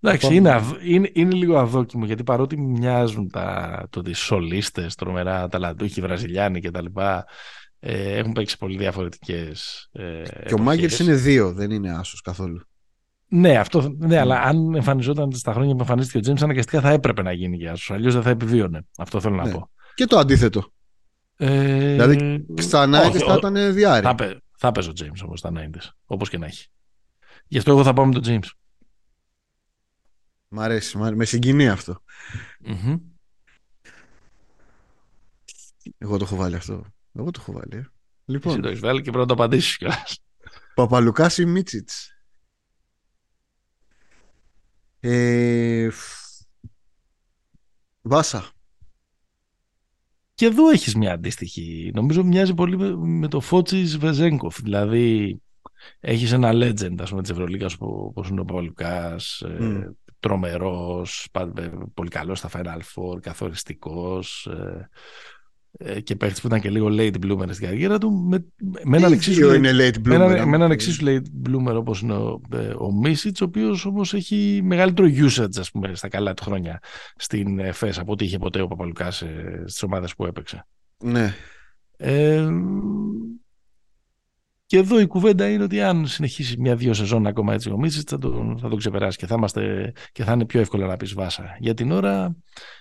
Εντάξει, 0.00 0.34
είναι, 0.34 0.60
είναι, 0.84 1.10
είναι, 1.12 1.34
λίγο 1.34 1.58
αδόκιμο 1.58 2.04
γιατί 2.04 2.24
παρότι 2.24 2.56
μοιάζουν 2.56 3.30
τα, 3.30 3.86
το 3.90 4.02
σολίστες, 4.12 4.94
τρομερά 4.94 5.48
ταλαντούχοι, 5.48 6.00
Βραζιλιάνοι 6.00 6.60
κτλ. 6.60 6.86
Ε, 7.86 8.18
έχουν 8.18 8.32
παίξει 8.32 8.58
πολύ 8.58 8.76
διαφορετικές. 8.76 9.88
Ε, 9.92 10.22
και 10.46 10.54
ο 10.54 10.58
Μάγκερς 10.58 10.98
είναι 10.98 11.14
δύο, 11.14 11.52
δεν 11.52 11.70
είναι 11.70 11.90
άσος 11.90 12.20
καθόλου. 12.20 12.60
Ναι, 13.28 13.58
αυτό, 13.58 13.94
ναι, 13.98 14.18
αλλά 14.18 14.40
αν 14.40 14.74
εμφανιζόταν 14.74 15.32
στα 15.32 15.52
χρόνια 15.52 15.74
που 15.74 15.80
εμφανίστηκε 15.80 16.18
ο 16.18 16.20
Τζέιμς, 16.20 16.42
αναγκαστικά 16.42 16.80
θα 16.80 16.90
έπρεπε 16.90 17.22
να 17.22 17.32
γίνει 17.32 17.58
και 17.58 17.68
άσος. 17.68 17.90
Αλλιώς 17.90 18.14
δεν 18.14 18.22
θα 18.22 18.30
επιβίωνε. 18.30 18.86
Αυτό 18.98 19.20
θέλω 19.20 19.34
να 19.36 19.44
ναι. 19.44 19.52
πω. 19.52 19.70
Και 19.94 20.04
το 20.04 20.18
αντίθετο. 20.18 20.72
Ε... 21.36 21.92
Δηλαδή 21.92 22.46
στα 22.58 22.84
90 22.86 22.88
θα 23.18 23.34
ήταν 23.34 23.74
διάρρη. 23.74 24.06
Θα, 24.06 24.40
θα 24.56 24.72
παίζει 24.72 24.88
ο 24.88 24.92
Τζέιμ 24.92 25.12
όμω 25.24 25.36
στα 25.36 25.52
90 25.54 25.60
όπως 26.06 26.28
και 26.28 26.38
να 26.38 26.46
έχει. 26.46 26.66
Γι' 27.46 27.58
αυτό 27.58 27.70
εγώ 27.70 27.84
θα 27.84 27.92
πάω 27.92 28.06
με 28.06 28.12
τον 28.12 28.22
Τζέιμς. 28.22 28.54
Μ' 30.48 30.60
αρέσει, 30.60 30.98
με 30.98 31.24
συγκινεί 31.24 31.68
αυτό. 31.68 32.02
Mm-hmm. 32.66 33.00
Εγώ 35.98 36.16
το 36.16 36.24
έχω 36.24 36.36
βάλει 36.36 36.54
αυτό. 36.54 36.84
Εγώ 37.14 37.30
το 37.30 37.40
έχω 37.42 37.52
βάλει. 37.52 37.76
Ε. 37.76 37.88
Λοιπόν. 38.24 38.52
Εσύ 38.52 38.60
το 38.60 38.68
έχεις 38.68 38.80
βάλει 38.80 39.02
και 39.02 39.10
πρέπει 39.10 39.18
να 39.18 39.26
το 39.26 39.34
απαντήσεις 39.34 39.76
κιόλας. 39.76 40.18
Παπαλουκά 40.74 41.30
ή 41.36 41.44
Μίτσιτς. 41.44 42.08
Ε, 45.00 45.88
Βάσα. 48.02 48.50
Και 50.34 50.46
εδώ 50.46 50.68
έχεις 50.68 50.94
μια 50.94 51.12
αντίστοιχη. 51.12 51.90
Νομίζω 51.94 52.24
μοιάζει 52.24 52.54
πολύ 52.54 52.96
με 52.96 53.28
το 53.28 53.40
Φώτσι 53.40 53.84
Βεζέγκοφ. 53.84 54.60
Δηλαδή 54.60 55.40
έχεις 56.00 56.32
ένα 56.32 56.50
legend 56.52 56.96
ας 57.00 57.10
πούμε, 57.10 57.22
της 57.22 57.30
Ευρωλίγας 57.30 57.76
όπως 57.78 58.28
είναι 58.28 58.40
ο 58.40 58.44
Παπαλουκάς, 58.44 59.42
mm 59.46 59.94
τρομερός, 60.24 61.28
πολύ 61.94 62.08
καλός 62.10 62.38
στα 62.38 62.50
Final 62.52 62.80
Four, 62.94 63.20
καθοριστικός 63.20 64.46
ε, 64.46 64.52
ε, 64.52 64.88
και 66.02 66.16
παίχτης 66.16 66.40
που 66.40 66.46
ήταν 66.46 66.60
και 66.60 66.70
λίγο 66.70 66.88
late 66.90 67.14
bloomer 67.24 67.48
στην 67.50 67.66
καριέρα 67.66 67.98
του 67.98 68.12
με, 68.12 68.44
με 68.84 68.96
έναν 68.96 69.12
εξίσου 69.12 69.54
είναι 69.54 69.70
late 69.72 70.08
bloomer, 70.08 70.28
με, 70.28 70.44
με 70.44 70.56
έναν 70.56 70.70
εξίσου 70.70 71.04
late 71.04 71.48
bloomer 71.48 71.74
όπως 71.74 72.00
είναι 72.00 72.14
ο, 72.14 72.40
ε, 72.52 72.74
ο 72.78 72.92
Μίσιτς 72.92 73.40
ο 73.40 73.44
οποίος 73.44 73.84
όμως 73.84 74.14
έχει 74.14 74.60
μεγαλύτερο 74.64 75.08
usage 75.08 75.58
ας 75.58 75.70
πούμε 75.70 75.94
στα 75.94 76.08
καλά 76.08 76.34
του 76.34 76.42
χρόνια 76.42 76.80
στην 77.16 77.58
ΕΦΕΣ 77.58 77.98
από 77.98 78.12
ό,τι 78.12 78.24
είχε 78.24 78.38
ποτέ 78.38 78.60
ο 78.60 78.66
Παπαλουκάς 78.66 79.16
στις 79.66 79.82
ομάδες 79.82 80.14
που 80.14 80.26
έπαιξε. 80.26 80.66
Ναι. 81.04 81.34
Ε, 81.96 82.48
και 84.66 84.76
εδώ 84.76 85.00
η 85.00 85.06
κουβέντα 85.06 85.48
είναι 85.48 85.62
ότι 85.62 85.80
αν 85.80 86.06
συνεχίσει 86.06 86.60
μια-δύο 86.60 86.94
σεζόν 86.94 87.26
ακόμα 87.26 87.54
έτσι 87.54 87.70
ο 87.70 87.78
Μίτσιτ 87.78 88.06
θα 88.10 88.18
τον, 88.18 88.58
θα 88.58 88.70
ξεπεράσει 88.76 89.18
και 89.18 89.26
θα, 89.26 89.34
είμαστε, 89.34 89.92
και 90.12 90.24
θα 90.24 90.32
είναι 90.32 90.44
πιο 90.44 90.60
εύκολο 90.60 90.86
να 90.86 90.96
πεις 90.96 91.14
βάσα. 91.14 91.56
Για 91.58 91.74
την 91.74 91.90
ώρα 91.90 92.36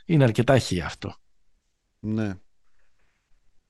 είναι 0.05 0.23
αρκετά 0.23 0.57
χι 0.57 0.81
αυτό. 0.81 1.15
Ναι. 1.99 2.33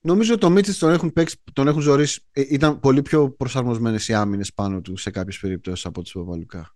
Νομίζω 0.06 0.38
το 0.38 0.50
Μίτσιτ 0.50 0.78
τον 0.78 0.90
έχουν 0.90 1.12
παίξει, 1.12 1.36
τον 1.52 1.68
έχουν 1.68 1.80
ζωρίσει. 1.80 2.20
Ε, 2.32 2.42
ήταν 2.48 2.80
πολύ 2.80 3.02
πιο 3.02 3.30
προσαρμοσμένες 3.30 4.08
οι 4.08 4.14
άμυνες 4.14 4.52
πάνω 4.52 4.80
του 4.80 4.96
σε 4.96 5.10
κάποιες 5.10 5.38
περιπτώσεις 5.38 5.86
από 5.86 6.02
τους 6.02 6.12
Παπαλουκά. 6.12 6.74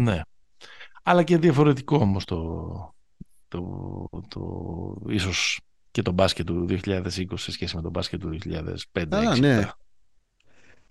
Ναι. 0.00 0.20
Αλλά 1.02 1.22
και 1.22 1.38
διαφορετικό 1.38 1.96
όμως 1.96 2.24
το, 2.24 2.94
το, 3.48 3.60
το, 4.28 4.42
ίσως 5.08 5.60
και 5.90 6.02
το 6.02 6.12
μπάσκετ 6.12 6.46
του 6.46 6.66
2020 6.84 7.10
σε 7.34 7.52
σχέση 7.52 7.76
με 7.76 7.82
το 7.82 7.90
μπάσκετ 7.90 8.20
του 8.20 8.38
2005. 8.92 9.04
Α, 9.10 9.38
ναι. 9.38 9.68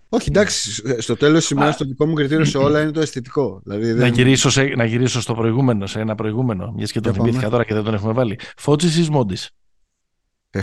Όχι, 0.08 0.28
εντάξει, 0.28 0.82
στο 1.02 1.16
τέλος 1.16 1.40
της 1.40 1.50
ημέρας 1.50 1.76
το 1.76 1.84
δικό 1.84 2.06
μου 2.06 2.14
κριτήριο 2.14 2.44
σε 2.44 2.58
όλα 2.58 2.82
είναι 2.82 2.90
το 2.90 3.00
αισθητικό. 3.00 3.60
Δηλαδή, 3.64 3.86
δεν... 3.92 3.96
να, 3.96 4.06
γυρίσω 4.06 4.50
σε, 4.50 4.62
να 4.62 4.84
γυρίσω 4.84 5.20
στο 5.20 5.34
προηγούμενο, 5.34 5.86
σε 5.86 6.00
ένα 6.00 6.14
προηγούμενο, 6.14 6.72
μιας 6.72 6.92
και 6.92 7.00
τον 7.00 7.14
θυμήθηκα 7.14 7.50
τώρα 7.50 7.64
και 7.64 7.74
δεν 7.74 7.84
τον 7.84 7.94
έχουμε 7.94 8.12
βάλει. 8.12 8.38
Φώτση 8.56 8.86
ή 8.86 9.02
Σμόντις; 9.02 9.50
Ε, 10.50 10.60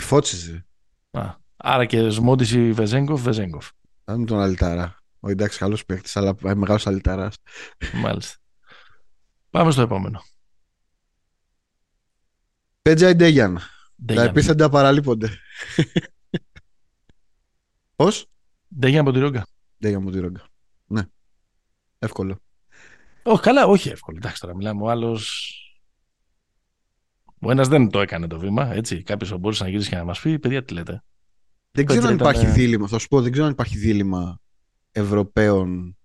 φώτισε. 1.14 1.38
Άρα 1.56 1.84
και 1.84 2.08
Σμόντις 2.08 2.50
ή 2.50 2.72
Βεζέγκοφ, 2.72 3.22
Βεζέγκοφ. 3.22 3.70
Αν 4.04 4.26
τον 4.26 4.40
Αλιτάρα. 4.40 4.98
Ο 5.20 5.30
εντάξει, 5.30 5.58
καλός 5.58 5.84
παίκτης, 5.84 6.16
αλλά 6.16 6.34
μεγάλος 6.40 6.86
Αλιτάρα. 6.86 7.30
Μάλιστα. 7.92 8.36
Πάμε 9.50 9.70
στο 9.70 9.82
επόμενο. 9.82 10.22
Πέτζα 12.82 13.08
ή 13.08 13.14
Ντέγιαν; 13.14 13.58
Τα 14.06 14.22
επίθετα 14.22 14.68
παραλείπονται. 14.68 15.30
Πώς; 17.96 18.26
Ντέγιαν 18.78 19.00
από 19.00 19.12
τη 19.12 19.18
Ρόγκα. 19.18 19.46
Ντέγιαν 19.78 20.02
από 20.02 20.10
τη 20.10 20.18
Ρόγκα. 20.18 20.48
Ναι. 20.86 21.02
Εύκολο. 21.98 22.38
Όχι, 23.22 23.42
καλά, 23.42 23.66
όχι 23.66 23.88
εύκολο. 23.88 24.16
Εντάξει, 24.16 24.40
τώρα 24.40 24.54
μιλάμε. 24.56 24.82
Ο 24.82 24.90
άλλος. 24.90 25.58
Ο 27.44 27.50
ένας 27.50 27.68
δεν 27.68 27.90
το 27.90 28.00
έκανε 28.00 28.26
το 28.26 28.38
βήμα. 28.38 28.72
Έτσι. 28.72 29.02
Κάποιος 29.02 29.38
μπορούσε 29.38 29.62
να 29.62 29.68
γυρίσει 29.68 29.88
και 29.88 29.96
να 29.96 30.04
μας 30.04 30.20
πει: 30.20 30.38
Παιδιά, 30.38 30.64
τι 30.64 30.74
λέτε; 30.74 31.02
Δεν 31.70 31.86
ξέρω 31.86 32.06
αν 32.06 32.14
υπάρχει 32.14 32.46
δίλημα. 32.46 32.88
Θα 32.88 32.98
σου 32.98 33.08
πω, 33.08 33.22
δεν 33.22 33.32
ξέρω 33.32 33.46
αν 33.46 33.52
υπάρχει 33.52 33.78
δίλημα 33.78 34.40
Ευρωπαίων 34.92 35.96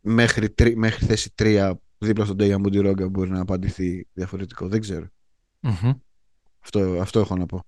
μέχρι, 0.00 0.54
μέχρι 0.76 1.06
θέση 1.06 1.32
3 1.38 1.72
δίπλα 1.98 2.24
στον 2.24 2.36
Τέγια 2.36 2.58
Μουντιρόγκα 2.58 3.08
μπορεί 3.08 3.30
να 3.30 3.40
απαντηθεί 3.40 4.08
διαφορετικό. 4.12 4.68
Δεν 4.68 4.80
ξερω 4.80 5.06
Αυτό, 6.58 6.80
αυτό 7.00 7.20
έχω 7.20 7.36
να 7.36 7.46
πω. 7.46 7.64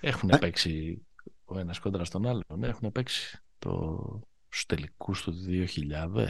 Έχουν 0.00 0.30
ε; 0.30 0.38
παίξει 0.38 1.02
ο 1.44 1.58
ένας 1.58 1.78
κόντρα 1.78 2.04
στον 2.04 2.26
άλλον. 2.26 2.44
Ναι, 2.56 2.66
έχουν 2.66 2.92
παίξει 2.92 3.38
το... 3.58 3.98
στους 4.48 4.66
τελικούς 4.66 5.22
του 5.22 5.34
2000. 5.48 6.26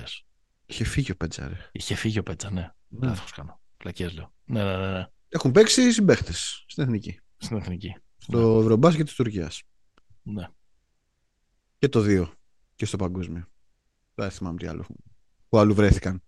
Είχε 0.66 0.84
φύγει 0.84 1.10
ο 1.10 1.16
Πέτσα, 1.16 1.48
ρε. 1.48 1.68
Είχε 1.72 1.94
φύγει 1.94 2.18
ο 2.18 2.22
Πέτσα, 2.22 2.50
ναι. 2.50 2.72
ναι. 2.88 3.06
Λάθος 3.06 3.32
κάνω. 3.32 3.60
Πλακές 3.78 4.14
λέω. 4.14 4.32
Ναι, 4.44 4.64
ναι, 4.64 4.76
ναι, 4.76 4.92
ναι. 4.92 5.06
Έχουν 5.28 5.52
παίξει 5.52 5.82
οι 5.82 5.92
συμπαίχτες 5.92 6.64
στην 6.66 6.82
εθνική. 6.82 7.20
Στην 7.36 7.56
εθνική. 7.56 7.96
Στο 8.16 8.54
ναι. 8.54 8.60
Ευρωμπάσκετ 8.60 9.06
της 9.06 9.14
Τουρκίας. 9.14 9.62
Ναι. 10.22 10.48
Και 11.78 11.88
το 11.88 12.00
2. 12.06 12.30
Και 12.74 12.86
στο 12.86 12.96
παγκόσμιο. 12.96 13.48
Δεν 14.14 14.30
θυμάμαι 14.30 14.58
τι 14.58 14.66
άλλο. 14.66 14.86
Που 15.48 15.58
αλλού 15.58 15.74
βρέθηκαν. 15.74 16.22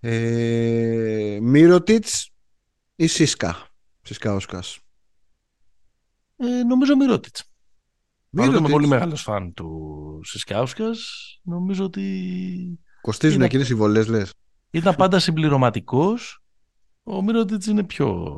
Ε, 0.00 1.38
Μύρωτιτς 1.42 2.30
ή 2.96 3.06
Σίσκα; 3.06 3.68
Σίσκα 4.02 4.34
Όσκας. 4.34 4.78
Ε, 6.36 6.62
νομίζω 6.62 6.96
Μύρωτιτς. 6.96 7.50
Παρότι 8.36 8.58
είμαι 8.58 8.68
πολύ 8.68 8.86
μεγάλος 8.86 9.22
φαν 9.22 9.54
του 9.54 10.20
Σισκάουσκας, 10.24 11.00
νομίζω 11.42 11.84
ότι... 11.84 12.80
Κοστίζουν 13.00 13.36
είναι... 13.36 13.44
εκείνες 13.44 13.68
οι 13.68 13.74
βολές, 13.74 14.06
λες. 14.06 14.32
Ήταν 14.76 14.94
πάντα 14.94 15.18
συμπληρωματικός. 15.18 16.42
Ο 17.02 17.22
Μύρωτιτς 17.22 17.66
είναι 17.66 17.84
πιο 17.84 18.28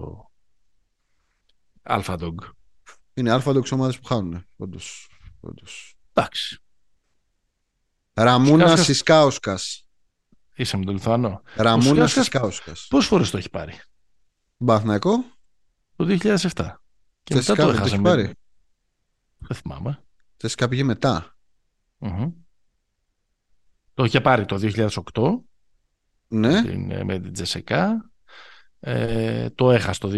αλφα 1.83 2.17
Είναι 3.15 3.31
αλφα 3.31 3.63
ομάδες 3.71 3.99
που 3.99 4.07
χάνουν, 4.07 4.47
όντως. 4.57 5.09
Εντάξει. 6.13 6.59
Ραμούνα 8.13 8.77
Σισκάουσκας. 8.77 9.87
Είσαι 10.55 10.77
με 10.77 10.85
τον 10.85 10.95
Λιθουανό. 10.95 11.43
Ραμούνα 11.55 12.07
Σισκάουσκας. 12.07 12.87
Πόσες 12.89 13.09
φορές 13.09 13.31
το 13.31 13.37
έχει 13.37 13.51
πάρει, 13.51 13.81
Μπαθνακό. 14.57 15.25
Το 15.97 16.05
2007. 16.05 16.75
Και 17.23 17.35
μετά 17.35 17.55
το 17.55 17.69
έχασε. 17.69 17.97
Το 17.97 18.03
πάρει. 18.03 18.35
Δεν 19.39 19.57
θυμάμαι. 19.57 20.03
Θεσικά 20.37 20.69
πήγε 20.69 20.85
μετά. 20.85 21.37
Mm-hmm. 22.01 22.33
Το 23.95 24.05
είχε 24.05 24.21
πάρει 24.21 24.45
το 24.45 24.59
2008. 25.13 25.43
Ναι. 26.29 26.63
Με 27.05 27.19
την 27.21 27.33
Τζεσεκά. 27.33 28.11
Ε, 28.81 29.51
το 29.51 29.71
έχασε 29.71 30.01
το 30.01 30.09
2009 30.09 30.13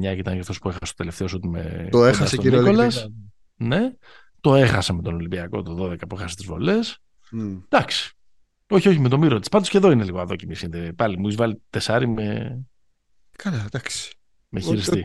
και 0.00 0.08
ήταν 0.08 0.38
αυτός 0.38 0.58
που 0.58 0.68
έχασε 0.68 0.86
το 0.86 0.94
τελευταίο 0.96 1.28
σου 1.28 1.40
με. 1.42 1.88
Το 1.90 2.04
έχασε 2.04 2.36
κύριε 2.36 2.88
Ναι. 3.56 3.92
Το 4.40 4.54
έχασε 4.54 4.92
με 4.92 5.02
τον 5.02 5.14
Ολυμπιακό 5.14 5.62
το 5.62 5.84
12 5.84 6.08
που 6.08 6.16
έχασε 6.16 6.36
τις 6.36 6.46
βολές. 6.46 6.98
Mm. 7.32 7.62
Εντάξει. 7.68 8.12
Όχι, 8.70 8.88
όχι, 8.88 8.98
με 8.98 9.08
το 9.08 9.18
μύρο 9.18 9.38
της. 9.38 9.48
Πάντως 9.48 9.68
και 9.68 9.76
εδώ 9.76 9.90
είναι 9.90 10.04
λίγο 10.04 10.20
αδόκιμη. 10.20 10.54
Πάλι 10.96 11.18
μου 11.18 11.26
έχει 11.26 11.36
βάλει 11.36 11.62
τεσάρι 11.70 12.08
με. 12.08 12.58
Καλά, 13.36 13.64
εντάξει. 13.66 14.14
Με 14.48 14.60
χειριστή. 14.60 15.04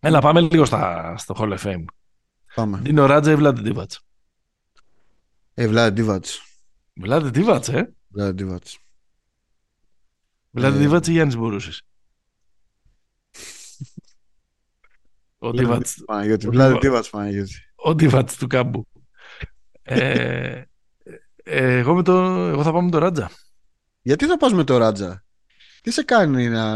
Έλα, 0.00 0.20
πάμε 0.20 0.40
λίγο 0.40 0.64
στα, 0.64 1.14
στο 1.16 1.34
Hall 1.38 1.58
of 1.58 1.58
Fame. 1.58 1.84
Πάμε. 2.54 2.82
Είναι 2.86 3.00
ο 3.00 3.06
Ράτζα 3.06 3.30
ή 3.30 3.36
Βλάντε 3.36 3.60
Ντίβατς; 3.60 4.00
Ε, 5.54 5.68
Βλάντε 5.68 5.90
Ντίβατς. 5.90 6.42
Βλάντε 6.94 7.30
Ντίβατς, 7.30 7.68
ε. 7.68 7.94
Βλάντε 8.08 8.32
Ντίβατς. 8.32 8.78
Βλάντε 10.50 10.78
Ντίβατ 10.78 11.06
ή 11.06 11.12
Γιάννης 11.12 11.36
Μπορούσης; 11.36 11.82
Ο 15.38 15.50
Ντίβατ. 15.50 15.86
Βλάντε 16.50 16.78
Ντίβατ, 16.78 17.06
Ο 17.74 17.94
Ντίβατ 17.94 18.30
του 18.38 18.46
κάμπου. 18.46 18.86
ε, 19.82 20.62
εγώ, 21.42 21.94
με 21.94 22.02
το, 22.02 22.12
εγώ 22.48 22.62
θα 22.62 22.72
πάω 22.72 22.82
με 22.82 22.90
το 22.90 22.98
Ράτζα. 22.98 23.30
Γιατί 24.02 24.26
θα 24.26 24.36
πας 24.36 24.52
με 24.52 24.64
το 24.64 24.76
Ράτζα; 24.76 25.24
Τι 25.82 25.90
σε 25.90 26.02
κάνει 26.02 26.48
να, 26.48 26.74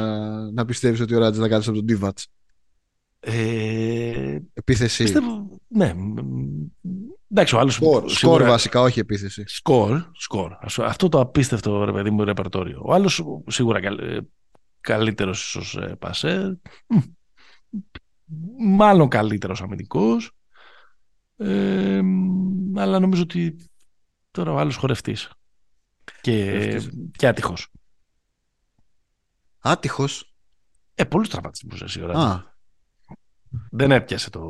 να 0.50 0.64
πιστεύεις 0.64 1.00
ότι 1.00 1.14
ο 1.14 1.18
Ράτζα 1.18 1.40
θα 1.40 1.48
κάτσει 1.48 1.68
από 1.68 1.78
τον 1.78 1.86
Τίβατς; 1.86 2.28
Ε, 3.20 4.38
επίθεση. 4.52 5.02
Πιστεύω, 5.02 5.58
ναι. 5.68 5.94
Εντάξει, 7.30 7.54
ο 7.54 7.58
άλλος... 7.58 7.74
Σκορ, 7.74 8.10
σκορ 8.10 8.42
βασικά, 8.42 8.80
όχι 8.80 9.00
επίθεση. 9.00 9.44
Σκορ, 9.46 10.04
σκορ. 10.12 10.56
Αυτό 10.78 11.08
το 11.08 11.20
απίστευτο, 11.20 11.84
ρε 11.84 11.92
παιδί 11.92 12.10
μου, 12.10 12.24
ρεπερτόριο. 12.24 12.82
Ο 12.84 12.94
άλλος 12.94 13.24
σίγουρα 13.46 13.80
καλ, 13.80 14.24
καλύτερος 14.80 15.46
ίσως 15.46 15.76
ε, 15.76 15.96
πασέρ. 15.98 16.52
Μάλλον 18.58 19.08
καλύτερος 19.08 19.62
αμυντικός. 19.62 20.30
Ε, 21.36 22.00
αλλά 22.74 22.98
νομίζω 22.98 23.22
ότι 23.22 23.56
Τώρα 24.34 24.52
ο 24.52 24.58
άλλος 24.58 24.76
χορευτής. 24.76 25.30
Και, 26.20 26.80
και 27.16 27.26
άτυχος. 27.26 27.72
Άτυχος; 29.58 30.34
Ε, 30.94 31.04
πολλούς 31.04 31.28
τραυματισμούς 31.28 31.82
εσύ 31.82 32.02
ώρα. 32.02 32.53
Δεν 33.70 33.90
έπιασε 33.90 34.30
το, 34.30 34.40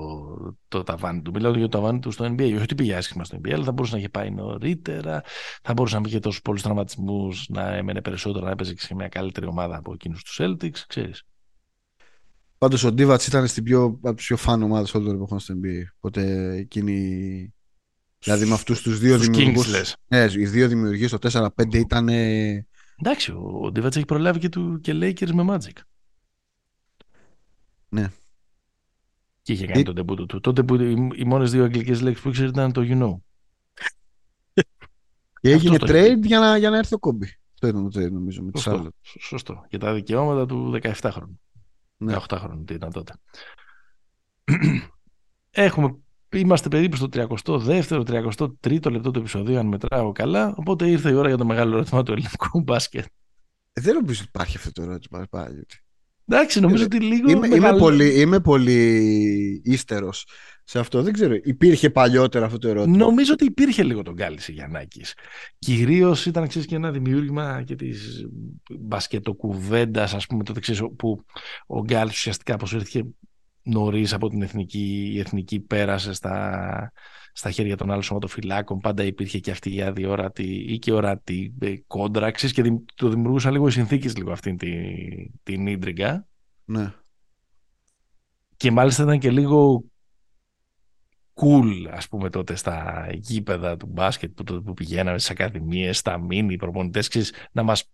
το 0.69 0.83
ταβάνι 0.83 1.23
του. 1.23 1.31
Μιλάω 1.31 1.53
για 1.53 1.69
το 1.69 1.69
ταβάνι 1.69 1.99
του 1.99 2.11
στο 2.11 2.25
NBA. 2.25 2.41
Όχι 2.43 2.57
ότι 2.57 2.75
πήγε 2.75 2.95
άσχημα 2.95 3.25
στο 3.25 3.39
NBA, 3.43 3.51
αλλά 3.51 3.65
θα 3.65 3.73
μπορούσε 3.73 3.93
να 3.93 3.99
είχε 3.99 4.09
πάει 4.09 4.31
νωρίτερα. 4.31 5.23
Θα 5.63 5.73
μπορούσε 5.73 5.99
να 5.99 6.03
είχε 6.07 6.19
τόσους 6.19 6.43
πολλούς 6.43 6.63
τραυματισμούς, 6.63 7.49
να 7.49 7.75
έμενε 7.75 8.01
περισσότερο, 8.01 8.45
να 8.45 8.51
έπαιζε 8.51 8.75
και 8.75 8.81
σε 8.81 8.95
μια 8.95 9.09
καλύτερη 9.09 9.47
ομάδα 9.47 9.77
από 9.77 9.93
εκείνους 9.93 10.23
τους 10.23 10.41
Celtics, 10.41 10.79
ξέρεις. 10.87 11.23
Πάντως 12.59 12.85
ο 12.85 12.93
Ντίβατς 12.93 13.27
ήταν 13.27 13.47
στην 13.47 13.65
πιο, 13.65 13.85
από 13.85 14.15
τις 14.15 14.27
πιο 14.27 14.37
φαν 14.37 14.63
ομάδες 14.63 14.95
όλων 14.95 15.07
των 15.07 15.17
εποχών 15.17 15.39
στο 15.39 15.55
NBA. 15.55 15.83
Οπότε 15.97 16.53
εκείνη 16.57 17.53
Δηλαδή 18.25 18.45
με 18.45 18.55
αυτούς 18.55 18.83
τους 18.83 18.99
δύο 18.99 19.19
δημιουργού. 19.19 19.63
Ναι, 20.09 20.27
οι 20.33 20.47
δύο 20.47 20.69
δημιουργοί 20.69 21.07
στο 21.07 21.19
4-5 21.33 21.75
ήταν. 21.75 22.09
Εντάξει, 22.09 23.33
ο 23.33 23.71
Ντίβατς 23.73 23.97
έχει 23.97 24.05
προλάβει 24.05 24.39
και, 24.39 24.49
του, 24.49 24.81
και 24.81 24.93
Lakers 24.93 25.31
με 25.31 25.45
Magic. 25.49 25.81
Ναι. 27.89 28.11
Και 29.45 29.53
είχε 29.53 29.67
κάνει 29.67 29.83
τον 29.83 29.95
τεμπούτο 29.95 30.27
του. 30.27 30.41
Τότε 30.41 30.63
που 30.63 30.75
οι, 30.75 31.11
οι 31.15 31.25
μόνες 31.25 31.51
δύο 31.51 31.65
αγγλικές 31.65 32.01
λέξει 32.01 32.23
που 32.23 32.29
ήξερε 32.29 32.49
ήταν 32.49 32.73
το 32.73 32.83
you 32.85 33.03
know. 33.03 33.15
Και 35.41 35.51
έγινε 35.51 35.77
trade 35.81 36.23
για 36.23 36.39
να, 36.39 36.57
για 36.57 36.71
να 36.71 36.79
έρθει 36.79 36.95
ο 36.95 36.99
Κόμπι. 36.99 37.27
Αυτό 37.55 37.67
ήταν 37.67 37.91
το 37.91 38.01
trade 38.01 38.11
νομίζω 38.13 38.43
με 38.43 38.51
Σωστό. 38.55 38.89
Σωστό. 39.21 39.65
Και 39.69 39.79
τα 39.79 39.95
δικαιώματα 39.95 40.47
του 40.47 40.79
17 40.83 40.93
χρόνου. 41.11 41.41
Ναι. 41.97 42.17
18 42.29 42.37
χρόνου 42.39 42.65
τι 42.65 42.75
ήταν 42.75 42.93
τότε. 42.93 43.13
Έχουμε 45.51 45.99
Είμαστε 46.35 46.69
περίπου 46.69 46.97
στο 46.97 47.09
32ο, 47.13 47.37
33ο 48.61 48.91
λεπτό 48.91 49.11
του 49.11 49.19
επεισοδίου, 49.19 49.59
αν 49.59 49.67
μετράω 49.67 50.13
καλά. 50.13 50.55
Οπότε 50.57 50.89
ήρθε 50.89 51.11
η 51.11 51.15
ώρα 51.15 51.29
για 51.29 51.37
το 51.37 51.45
μεγάλο 51.45 51.75
ερώτημα 51.75 52.03
του 52.03 52.13
ελληνικού 52.13 52.61
μπάσκετ. 52.61 53.05
Ε, 53.73 53.81
δεν 53.81 53.95
νομίζω 53.95 54.19
ότι 54.21 54.29
υπάρχει 54.29 54.57
αυτό 54.57 54.73
το 54.73 54.83
ερώτημα 54.83 55.27
πάλι. 55.31 55.67
Εντάξει, 56.29 56.61
νομίζω 56.61 56.83
ε, 56.83 56.85
ότι 56.87 57.01
λίγο. 57.01 57.31
Είμαι, 57.31 57.47
είμαι 57.47 57.77
πολύ, 57.77 58.21
είμαι 58.21 58.41
πολύ 58.41 59.61
ύστερος 59.65 60.27
σε 60.65 60.79
αυτό. 60.79 61.03
Δεν 61.03 61.13
ξέρω. 61.13 61.35
Υπήρχε 61.43 61.91
παλιότερα 61.91 62.47
αυτό 62.47 62.59
το 62.59 62.69
ερώτημα; 62.69 62.97
Νομίζω 62.97 63.33
ότι 63.33 63.45
υπήρχε 63.45 63.83
λίγο 63.83 64.03
τον 64.03 64.15
Γκάλη 64.15 64.39
Γιαννάκη. 64.49 65.05
Κυρίως 65.59 66.27
ήταν 66.27 66.49
ξέρεις, 66.49 66.69
και 66.69 66.75
ένα 66.75 66.91
δημιούργημα 66.91 67.63
και 67.63 67.75
της 67.75 68.27
μπασκετοκουβέντας, 68.79 70.15
ας 70.15 70.27
πούμε, 70.27 70.45
το 70.45 70.53
ξέρεις, 70.61 70.83
που 70.97 71.25
ο 71.67 71.81
Γκάλης 71.81 72.15
ουσιαστικά 72.15 72.55
αποσύρθηκε 72.55 73.05
νωρίς 73.63 74.13
από 74.13 74.29
την 74.29 74.43
εθνική, 74.43 75.11
η 75.15 75.19
εθνική 75.19 75.61
πέρασε 75.61 76.13
στα, 76.13 76.93
στα 77.37 77.51
χέρια 77.51 77.77
των 77.77 77.91
άλλων 77.91 78.03
σωματοφυλάκων. 78.03 78.79
Πάντα 78.79 79.03
υπήρχε 79.05 79.39
και 79.39 79.51
αυτή 79.51 79.75
η 79.75 79.83
αδιόρατη 79.83 80.45
ή 80.45 80.79
και 80.79 80.93
ορατή 80.93 81.55
ε, 81.61 81.75
κόντρα. 81.87 82.31
και 82.31 82.63
το 82.95 83.09
δημιουργούσαν 83.09 83.53
λίγο 83.53 83.67
οι 83.67 83.71
συνθήκες 83.71 84.17
λίγο 84.17 84.33
αυτή 84.33 84.55
την, 84.55 84.69
την 85.43 85.67
ίντριγκα. 85.67 86.27
Ναι. 86.65 86.95
Και 88.57 88.71
μάλιστα 88.71 89.03
ήταν 89.03 89.19
και 89.19 89.31
λίγο 89.31 89.85
cool, 91.35 91.89
ας 91.91 92.09
πούμε, 92.09 92.31
τότε 92.31 92.55
στα 92.55 93.07
γήπεδα 93.13 93.77
του 93.77 93.87
μπάσκετ 93.87 94.31
που, 94.31 94.63
που 94.63 94.75
πηγαίναμε 94.75 95.19
στις 95.19 95.31
ακαδημίες, 95.31 95.99
στα 95.99 96.19
μίνι, 96.19 96.57
προπονητές, 96.57 97.09
ξέρεις, 97.09 97.33
να 97.53 97.63
μας, 97.63 97.93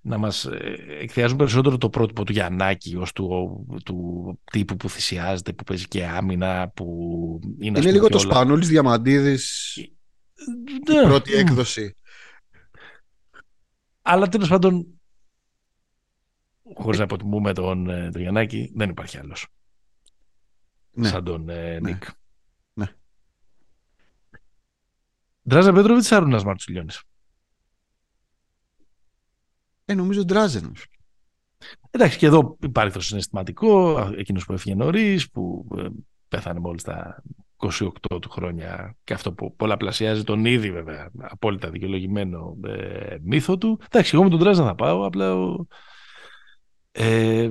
να 0.00 0.18
μας 0.18 0.44
ε, 0.44 0.76
εκθιάζουν 1.00 1.36
περισσότερο 1.36 1.78
το 1.78 1.88
πρότυπο 1.88 2.24
του 2.24 2.32
Γιαννάκη 2.32 2.96
ως 2.96 3.12
του, 3.12 3.66
του 3.84 4.38
τύπου 4.44 4.76
που 4.76 4.88
θυσιάζεται, 4.88 5.52
που 5.52 5.64
παίζει 5.64 5.88
και 5.88 6.06
άμυνα, 6.06 6.68
που 6.74 7.40
είναι... 7.58 7.78
Είναι 7.78 7.90
λίγο 7.90 8.08
το 8.08 8.18
Σπανούλης 8.18 8.68
Διαμαντίδης, 8.68 9.76
η 9.76 9.96
ναι. 10.88 11.02
πρώτη 11.02 11.34
έκδοση. 11.34 11.94
Αλλά 14.02 14.28
τέλος 14.28 14.48
πάντων, 14.48 14.86
χωρίς 16.74 16.98
να 16.98 17.04
αποτιμούμε 17.04 17.52
τον, 17.52 17.90
ε, 17.90 18.10
τον 18.10 18.20
Γιαννάκη, 18.20 18.72
δεν 18.74 18.90
υπάρχει 18.90 19.18
άλλος. 19.18 19.46
Ναι. 20.90 21.08
Σαν 21.08 21.24
τον 21.24 21.48
ε, 21.48 21.78
ναι. 21.80 21.90
Νίκ. 21.90 22.04
Ντράζα 25.48 25.72
Πέτροβιτς 25.72 26.10
ή 26.10 26.14
Αρούνα 26.14 26.42
Μαρτσουλιώνης; 26.44 27.02
Ε, 29.84 29.94
νομίζω 29.94 30.24
Ντράζεν. 30.24 30.72
Εντάξει, 31.90 32.18
και 32.18 32.26
εδώ 32.26 32.56
υπάρχει 32.60 32.92
το 32.92 33.00
συναισθηματικό. 33.00 33.98
Εκείνος 34.16 34.44
που 34.44 34.52
έφυγε 34.52 34.74
νωρίς, 34.74 35.30
που 35.30 35.68
ε, 35.78 35.86
πέθανε 36.28 36.60
μόλις 36.60 36.82
τα 36.82 37.22
28 37.56 37.90
του 38.20 38.30
χρόνια 38.30 38.96
και 39.04 39.12
αυτό 39.12 39.32
που 39.32 39.56
πολλαπλασιάζει 39.56 40.24
τον 40.24 40.44
ήδη 40.44 40.72
βέβαια 40.72 41.10
απόλυτα 41.18 41.70
δικαιολογημένο 41.70 42.56
ε, 42.66 43.16
μύθο 43.22 43.58
του. 43.58 43.80
Εντάξει, 43.90 44.10
εγώ 44.14 44.24
με 44.24 44.30
τον 44.30 44.38
Ντράζα 44.38 44.64
θα 44.64 44.74
πάω. 44.74 45.06
Απλά 45.06 45.34
ο... 45.34 45.66
ε, 46.92 47.50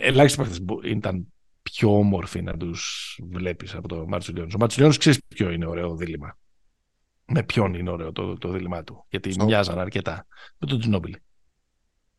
ελάχιστοι 0.00 0.42
παίχτε 0.42 0.88
ήταν 0.88 1.32
πιο 1.62 1.98
όμορφοι 1.98 2.42
να 2.42 2.56
τους 2.56 3.18
βλέπεις 3.30 3.74
από 3.74 3.88
το 3.88 4.06
Μαρτσουλιώνης. 4.08 4.54
Ο 4.54 4.58
Μαρτσουλιώνης 4.58 4.96
ξέρεις 4.98 5.20
ποιο 5.28 5.50
είναι 5.50 5.66
ωραίο 5.66 5.96
δίλημα; 5.96 6.38
Με 7.26 7.42
ποιον 7.42 7.74
είναι 7.74 7.90
ωραίο 7.90 8.12
το, 8.12 8.38
το 8.38 8.48
δίλημά 8.48 8.84
του. 8.84 9.06
Γιατί 9.08 9.32
Στο... 9.32 9.44
μοιάζαν 9.44 9.78
αρκετά. 9.78 10.26
Με 10.58 10.66
τον 10.66 10.78
Τζινόμπιλι. 10.78 11.22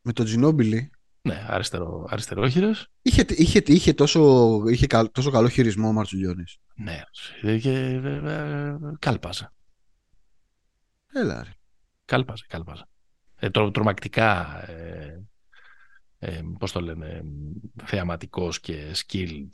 Με 0.02 0.12
τον 0.12 0.24
Τζινόμπιλι. 0.24 0.90
Ναι, 1.22 1.46
αριστερό, 1.48 2.06
αριστερόχειρο. 2.08 2.74
Είχε, 3.02 3.24
είχε, 3.28 3.62
είχε, 3.66 3.92
τόσο, 3.92 4.62
είχε 4.68 4.86
τόσο 5.12 5.30
καλό 5.30 5.48
χειρισμό 5.48 5.88
ο 5.88 5.92
Μαρτσουλιώνη. 5.92 6.44
Ναι, 6.74 7.02
και 7.58 8.00
κάλπαζε. 8.98 9.52
Έλα 11.12 11.42
ρε. 11.42 11.50
Κάλπαζε, 12.04 12.44
κάλπαζε. 12.48 12.84
Ε, 13.36 13.50
τρο, 13.50 13.70
τρομακτικά, 13.70 14.62
ε, 14.70 15.22
ε, 16.18 16.42
πώς 16.58 16.72
το 16.72 16.80
λένε, 16.80 17.22
θεαματικός 17.84 18.60
και 18.60 18.94
skilled 18.94 19.48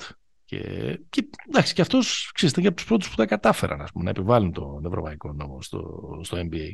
και, 0.44 0.60
και 1.08 1.28
εντάξει, 1.48 1.74
και 1.74 1.80
αυτός 1.80 2.32
ήταν 2.42 2.62
και 2.62 2.68
από 2.68 2.76
τους 2.76 2.86
πρώτους 2.86 3.10
που 3.10 3.14
τα 3.14 3.26
κατάφεραν 3.26 3.80
ας 3.80 3.92
πούμε, 3.92 4.04
να 4.04 4.10
επιβάλλουν 4.10 4.52
τον 4.52 4.84
Ευρωπαϊκό 4.86 5.32
νόμο 5.32 5.62
στο, 5.62 6.00
στο 6.22 6.36
NBA. 6.36 6.72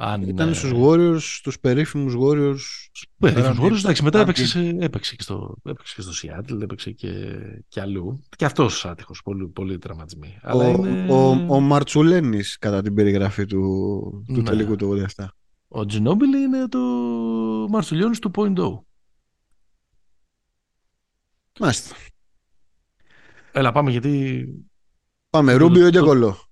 Αν, 0.00 0.22
ήταν 0.22 0.54
στους 0.54 0.72
Warriors, 0.74 1.20
στους 1.20 1.60
περίφημους 1.60 2.14
Warriors. 2.18 2.58
Περίφημους 3.18 3.58
Warriors, 3.58 3.78
εντάξει, 3.78 4.02
μετά 4.02 4.20
έπαιξε, 4.20 4.76
έπαιξε, 4.80 5.16
και 5.16 5.22
στο, 5.22 5.56
έπαιξε 5.64 5.94
και 5.94 6.02
στο 6.02 6.12
Seattle, 6.22 6.60
έπαιξε 6.62 6.90
και, 6.90 7.10
και 7.68 7.80
αλλού. 7.80 8.22
Και 8.36 8.44
αυτός 8.44 8.86
άτυχος, 8.86 9.22
πολύ, 9.22 9.48
πολύ 9.48 9.78
τραυματισμοί. 9.78 10.38
Ο, 10.52 10.62
είναι... 10.62 11.12
ο, 11.12 11.28
ο 11.48 11.60
Μαρτσουλένης 11.60 12.58
κατά 12.58 12.82
την 12.82 12.94
περιγραφή 12.94 13.46
του, 13.46 13.60
του 14.26 14.36
ναι. 14.36 14.42
τελικού 14.42 14.76
του 14.76 15.06
87. 15.16 15.26
Ο 15.68 15.86
Τζινόμπιλ 15.86 16.32
είναι 16.32 16.68
το 16.68 16.78
Μαρτσουλιόνι 17.68 18.16
του 18.16 18.30
Point 18.34 18.56
O. 18.56 18.78
Μάλιστα. 21.60 21.96
Έλα, 23.58 23.72
πάμε 23.72 23.90
γιατί. 23.90 24.46
Πάμε, 25.30 25.54
Ρούμπιο 25.54 25.90
και 25.90 25.98
κολλό. 25.98 26.48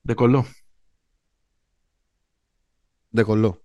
Δεκολό. 0.00 0.46
Δεκολό. 3.08 3.64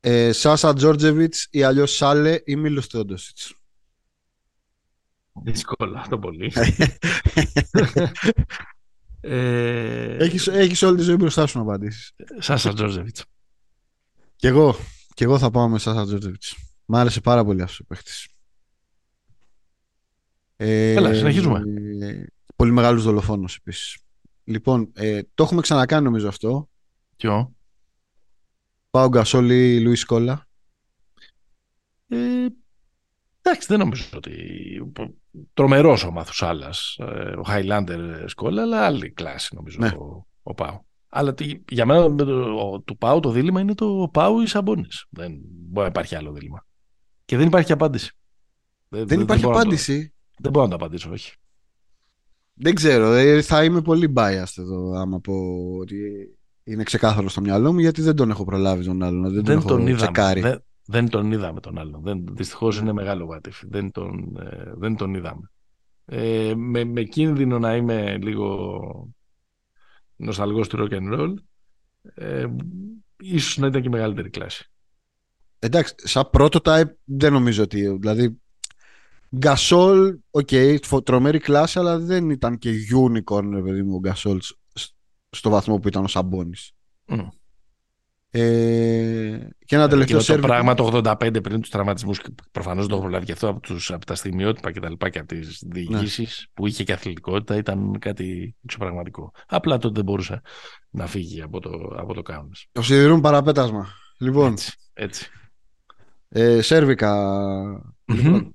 Ε, 0.00 0.32
Σάσα 0.32 0.74
Τζόρτζεβιτς 0.74 1.48
ή 1.50 1.62
αλλιώς 1.62 1.94
Σάλε 1.94 2.40
ή 2.44 2.56
Μίλος 2.56 2.86
Τόντοσιτς. 2.86 3.54
Δύσκολα 5.42 6.00
αυτό 6.00 6.18
πολύ. 6.18 6.52
ε... 9.20 10.24
έχεις, 10.24 10.46
έχεις 10.46 10.82
όλη 10.82 10.96
τη 10.96 11.02
ζωή 11.02 11.16
μπροστά 11.16 11.46
σου 11.46 11.58
να 11.58 11.64
απαντήσεις. 11.64 12.14
Σάσα 12.38 12.72
Τζόρτζεβιτς. 12.72 13.24
Κι 14.36 14.46
εγώ. 14.46 14.76
Και 15.20 15.26
εγώ 15.26 15.38
θα 15.38 15.50
πάω 15.50 15.68
με 15.68 15.78
Σάσα 15.78 16.04
Τζόρτζεβιτ. 16.04 16.42
Μ' 16.84 16.96
άρεσε 16.96 17.20
πάρα 17.20 17.44
πολύ 17.44 17.62
αυτός 17.62 17.80
ο 17.80 17.84
παίχτης. 17.84 18.28
Ε, 20.56 20.92
Έλα, 20.92 21.14
συνεχίζουμε. 21.14 21.62
πολύ 22.56 22.72
μεγάλος 22.72 23.02
δολοφόνος 23.02 23.56
επίσης. 23.56 23.98
Λοιπόν, 24.44 24.92
ε, 24.94 25.20
το 25.34 25.42
έχουμε 25.42 25.60
ξανακάνει 25.60 26.04
νομίζω 26.04 26.28
αυτό. 26.28 26.68
Ποιο; 27.16 27.54
Πάω 28.90 29.08
Γκασόλη 29.08 29.80
Λουίς 29.80 30.04
Κόλλα. 30.04 30.48
Ε, 32.08 32.46
εντάξει, 33.42 33.66
δεν 33.68 33.78
νομίζω 33.78 34.04
ότι. 34.14 34.32
Τρομερός 35.54 36.04
ο 36.04 36.10
Μαθουσάλας, 36.10 36.96
ε, 37.00 37.34
ο 37.38 37.42
Χάιλάντερ 37.42 38.28
Σκόλα, 38.28 38.62
αλλά 38.62 38.84
άλλη 38.84 39.10
κλάση 39.10 39.54
νομίζω 39.54 39.78
ναι. 39.80 39.88
ο, 39.88 40.26
ο 40.42 40.54
Πάου. 40.54 40.86
Αλλά 41.12 41.34
για 41.68 41.86
μένα 41.86 42.14
το, 42.14 42.80
του 42.80 42.96
Πάου 42.96 43.20
το 43.20 43.30
δίλημα 43.30 43.60
είναι 43.60 43.74
το 43.74 44.08
Πάου 44.12 44.40
ή 44.40 44.46
Σαμπόνι. 44.46 44.86
Δεν 45.10 45.32
μπορεί 45.42 45.84
να 45.84 45.86
υπάρχει 45.86 46.16
άλλο 46.16 46.32
δίλημα. 46.32 46.66
Και 47.24 47.36
δεν 47.36 47.46
υπάρχει 47.46 47.72
απάντηση. 47.72 48.12
Δεν, 48.88 49.06
δεν 49.06 49.20
υπάρχει 49.20 49.42
δεν 49.42 49.52
απάντηση. 49.52 50.08
Το, 50.08 50.36
δεν 50.38 50.52
μπορώ 50.52 50.64
να 50.64 50.70
το 50.70 50.84
απαντήσω, 50.84 51.10
όχι. 51.10 51.32
Δεν 52.54 52.74
ξέρω. 52.74 53.12
Ε, 53.12 53.42
θα 53.42 53.64
είμαι 53.64 53.82
πολύ 53.82 54.12
biased 54.16 54.58
εδώ 54.58 54.92
άμα 54.92 55.20
πω 55.20 55.34
ότι 55.80 55.96
είναι 56.64 56.82
ξεκάθαρο 56.82 57.28
στο 57.28 57.40
μυαλό 57.40 57.72
μου 57.72 57.78
γιατί 57.78 58.02
δεν 58.02 58.16
τον 58.16 58.30
έχω 58.30 58.44
προλάβει 58.44 58.84
τον 58.84 59.02
άλλον. 59.02 59.22
Δεν, 59.22 59.44
δεν 59.44 59.60
τον, 59.66 59.86
έχω 59.86 59.96
τσεκάρει. 59.96 60.40
Δεν, 60.40 60.64
δεν 60.84 61.08
τον 61.08 61.32
είδαμε 61.32 61.60
τον 61.60 61.78
άλλον. 61.78 62.02
Δεν, 62.02 62.24
δυστυχώς 62.30 62.78
είναι 62.78 62.92
μεγάλο 62.92 63.26
βάτεφι. 63.26 63.66
Δεν 63.68 63.90
τον, 63.90 64.36
ε, 64.40 64.72
δεν 64.76 64.96
τον 64.96 65.14
είδαμε. 65.14 65.50
Ε, 66.04 66.52
με, 66.56 66.84
με 66.84 67.02
κίνδυνο 67.02 67.58
να 67.58 67.76
είμαι 67.76 68.16
λίγο 68.16 68.68
νοσταλγός 70.20 70.68
του 70.68 70.76
rock 70.78 70.92
and 70.92 71.18
roll, 71.18 71.34
ε, 72.14 72.46
ίσως 73.16 73.56
να 73.56 73.66
ήταν 73.66 73.82
και 73.82 73.88
μεγαλύτερη 73.88 74.30
κλάση. 74.30 74.70
Εντάξει, 75.58 75.94
σαν 75.96 76.30
prototype 76.32 76.90
δεν 77.04 77.32
νομίζω 77.32 77.62
ότι, 77.62 77.88
δηλαδή 77.88 78.40
Γκασόλ, 79.36 80.18
οκ, 80.30 80.48
okay, 80.50 80.78
τρομερή 81.04 81.38
κλάση, 81.38 81.78
αλλά 81.78 81.98
δεν 81.98 82.30
ήταν 82.30 82.58
και 82.58 82.70
unicorn, 82.94 83.62
παιδί 83.64 83.82
μου, 83.82 83.94
ο 83.94 83.98
Γκασόλ 83.98 84.40
στο 85.30 85.50
βαθμό 85.50 85.78
που 85.78 85.88
ήταν 85.88 86.04
ο 86.04 86.08
Σαμπόνις. 86.08 86.72
Mm. 87.06 87.28
Ε, 88.32 89.48
και 89.64 89.76
ένα 89.76 89.88
τελευταίο 89.88 90.18
ε, 90.18 90.40
Το 90.40 90.46
πράγμα 90.46 90.74
το 90.74 91.02
85 91.04 91.42
πριν 91.42 91.60
τους 91.60 91.70
τραυματισμούς, 91.70 92.20
προφανώς 92.52 92.86
το 92.86 92.94
έχω 92.94 93.02
προλάβει 93.02 93.32
αυτό 93.32 93.48
από, 93.48 93.60
τους, 93.60 93.90
από 93.90 94.06
τα 94.06 94.14
στιγμιότυπα 94.14 94.72
και 94.72 94.80
τα 94.80 94.88
λοιπά 94.88 95.08
και 95.08 95.18
από 95.18 95.28
τις 95.28 95.62
διηγήσεις 95.66 96.38
ναι. 96.38 96.52
που 96.54 96.66
είχε 96.66 96.84
και 96.84 96.92
αθλητικότητα, 96.92 97.56
ήταν 97.56 97.98
κάτι 97.98 98.56
εξωπραγματικό. 98.64 99.32
Απλά 99.46 99.78
τότε 99.78 99.94
δεν 99.94 100.04
μπορούσε 100.04 100.40
να 100.90 101.06
φύγει 101.06 101.42
από 101.42 101.60
το, 101.60 101.70
από 101.96 102.14
το 102.14 102.22
κάουνε. 102.22 102.52
Το 102.72 102.82
σιδηρούν 102.82 103.20
παραπέτασμα. 103.20 103.88
Λοιπόν. 104.18 104.52
Έτσι. 104.52 104.72
έτσι. 104.92 105.30
Ε, 106.28 106.62
Σέρβικα. 106.62 107.12
Mm-hmm. 108.06 108.14
Λοιπόν. 108.14 108.54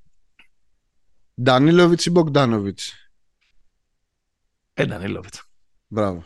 Ντανίλοβιτς 1.41 2.05
ή 2.05 2.09
Μπογκδάνοβιτς; 2.09 3.09
Ε, 4.73 4.86
Ντανίλοβιτς. 4.86 5.49
Μπράβο. 5.88 6.23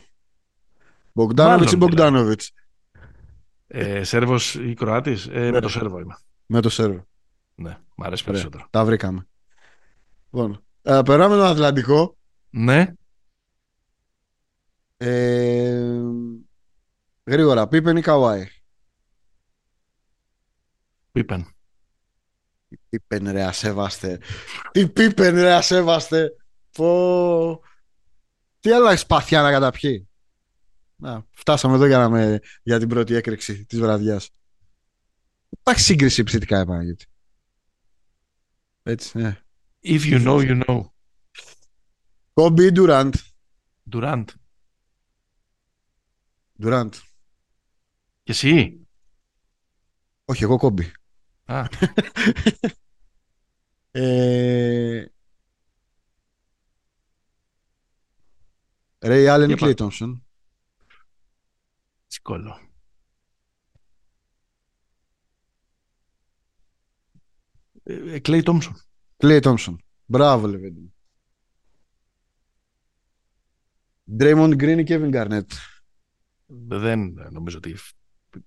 Μπογκδάνοβιτς 1.14 1.72
ή 1.72 1.76
Μπογκδάνοβιτς; 1.76 2.52
Ε, 3.72 4.04
Σέρβος 4.04 4.56
ή 4.56 4.74
Κροάτης; 4.74 5.28
Ε, 5.28 5.40
ναι. 5.40 5.52
Με 5.52 5.60
το 5.60 5.70
Σέρβο 5.70 6.00
είμαι. 6.00 6.18
Με 6.46 6.62
το 6.62 6.70
Σέρβο. 6.70 7.08
Ναι, 7.56 7.78
μου 7.96 8.06
αρέσει 8.06 8.24
περισσότερο. 8.24 8.68
Τα 8.70 8.86
βρήκαμε. 8.86 9.28
Λοιπόν, 10.32 10.64
ε, 10.82 11.02
περάμε 11.06 11.36
τον 11.36 11.46
Ατλαντικό. 11.46 12.18
Ναι. 12.50 12.94
Ε, 14.98 16.02
γρήγορα, 17.24 17.68
Πίπεν 17.68 17.98
ή 17.98 18.02
Καουάι; 18.02 18.48
Πίπεν. 21.12 21.48
Τι 22.68 22.78
Πίπεν 22.90 23.32
ρε 23.32 23.44
ασέβαστε. 23.44 24.20
Τι 24.72 24.90
Πίπεν 24.90 25.36
ρε 25.36 25.54
ασέβαστε. 25.54 26.36
Πω... 26.72 27.62
Τι 28.60 28.72
άλλα 28.72 28.98
σπαθιά 28.98 29.42
να 29.42 29.52
καταπιεί; 29.52 30.09
Να, 31.02 31.26
φτάσαμε 31.32 31.76
εδώ 31.76 31.86
για, 31.86 31.98
να 31.98 32.10
με, 32.10 32.40
για 32.64 32.80
την 32.80 32.90
πρώτη 32.90 33.16
έκρηξη 33.16 33.66
της 33.66 33.80
βραδιάς. 33.80 34.30
Υπάρχει 35.50 35.82
σύγκριση 35.82 36.22
επιθετικά, 36.22 36.60
Επαναγιώτη. 36.60 37.06
Έτσι, 38.84 39.18
ναι. 39.18 39.40
If 39.84 40.00
you 40.00 40.26
know, 40.26 40.40
you 40.50 40.64
know. 40.66 40.90
Kobe 42.34 42.72
Durant. 42.72 43.14
Durant. 43.92 44.26
Durant. 46.64 46.90
Και 48.24 48.32
εσύ; 48.32 48.80
Όχι, 50.26 50.44
εγώ 50.44 50.58
κόμπι. 50.58 50.92
Α, 51.46 51.68
Ε... 53.92 55.06
Ray 59.00 59.36
Allen 59.36 59.58
Για 59.58 59.76
Clay 62.10 62.22
πά- 62.24 62.36
Thompson. 62.36 62.50
δύσκολο. 62.50 62.60
Ε, 67.84 68.20
Κλέι 68.20 68.44
Τόμσον. 68.44 68.76
Clay 69.18 69.42
Thompson. 69.42 69.76
Μπράβο, 70.06 70.48
Λεβέντι. 70.48 70.80
μου. 70.80 70.94
Draymond 74.20 74.54
Green 74.54 74.78
ή 74.80 74.84
Kevin 74.88 75.14
Garnett; 75.14 75.48
Δεν 76.46 77.14
νομίζω 77.32 77.58
ότι 77.58 77.76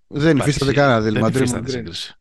Δεν 0.06 0.36
υφίσταται 0.36 0.72
κανένα 0.72 1.00
δίλημα. 1.00 1.30
Δεν 1.30 1.32
Draymond 1.32 1.36
υφίσταται 1.44 1.66
Green. 1.66 1.70
σύγκριση. 1.70 2.14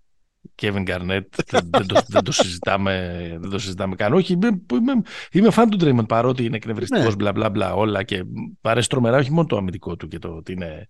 Kevin 0.62 0.88
Garnett, 0.88 1.26
δεν, 1.48 1.70
δεν 1.70 1.88
το, 1.88 2.02
δεν, 2.08 2.24
το 2.24 2.32
συζητάμε, 2.32 3.18
δεν 3.42 3.50
το 3.50 3.60
συζητάμε 3.60 3.96
καν. 3.96 4.14
Όχι, 4.14 4.34
είμαι, 4.34 4.48
είμαι, 4.74 5.02
είμαι 5.32 5.52
φαν 5.52 5.70
του 5.70 5.78
Draymond 5.82 6.08
παρότι 6.08 6.44
είναι 6.46 6.56
εκνευριστικός, 6.56 7.08
Ναι. 7.10 7.16
μπλα 7.16 7.32
μπλα 7.32 7.50
μπλα 7.50 7.74
όλα 7.74 8.04
και 8.04 8.24
μ' 8.62 8.68
αρέσει 8.68 8.90
τρομερά 8.90 9.18
όχι 9.18 9.32
μόνο 9.32 9.48
το 9.48 9.58
αμυντικό 9.58 9.96
του 9.96 10.08
και 10.08 10.20
το 10.20 10.36
ότι 10.36 10.52
είναι 10.52 10.88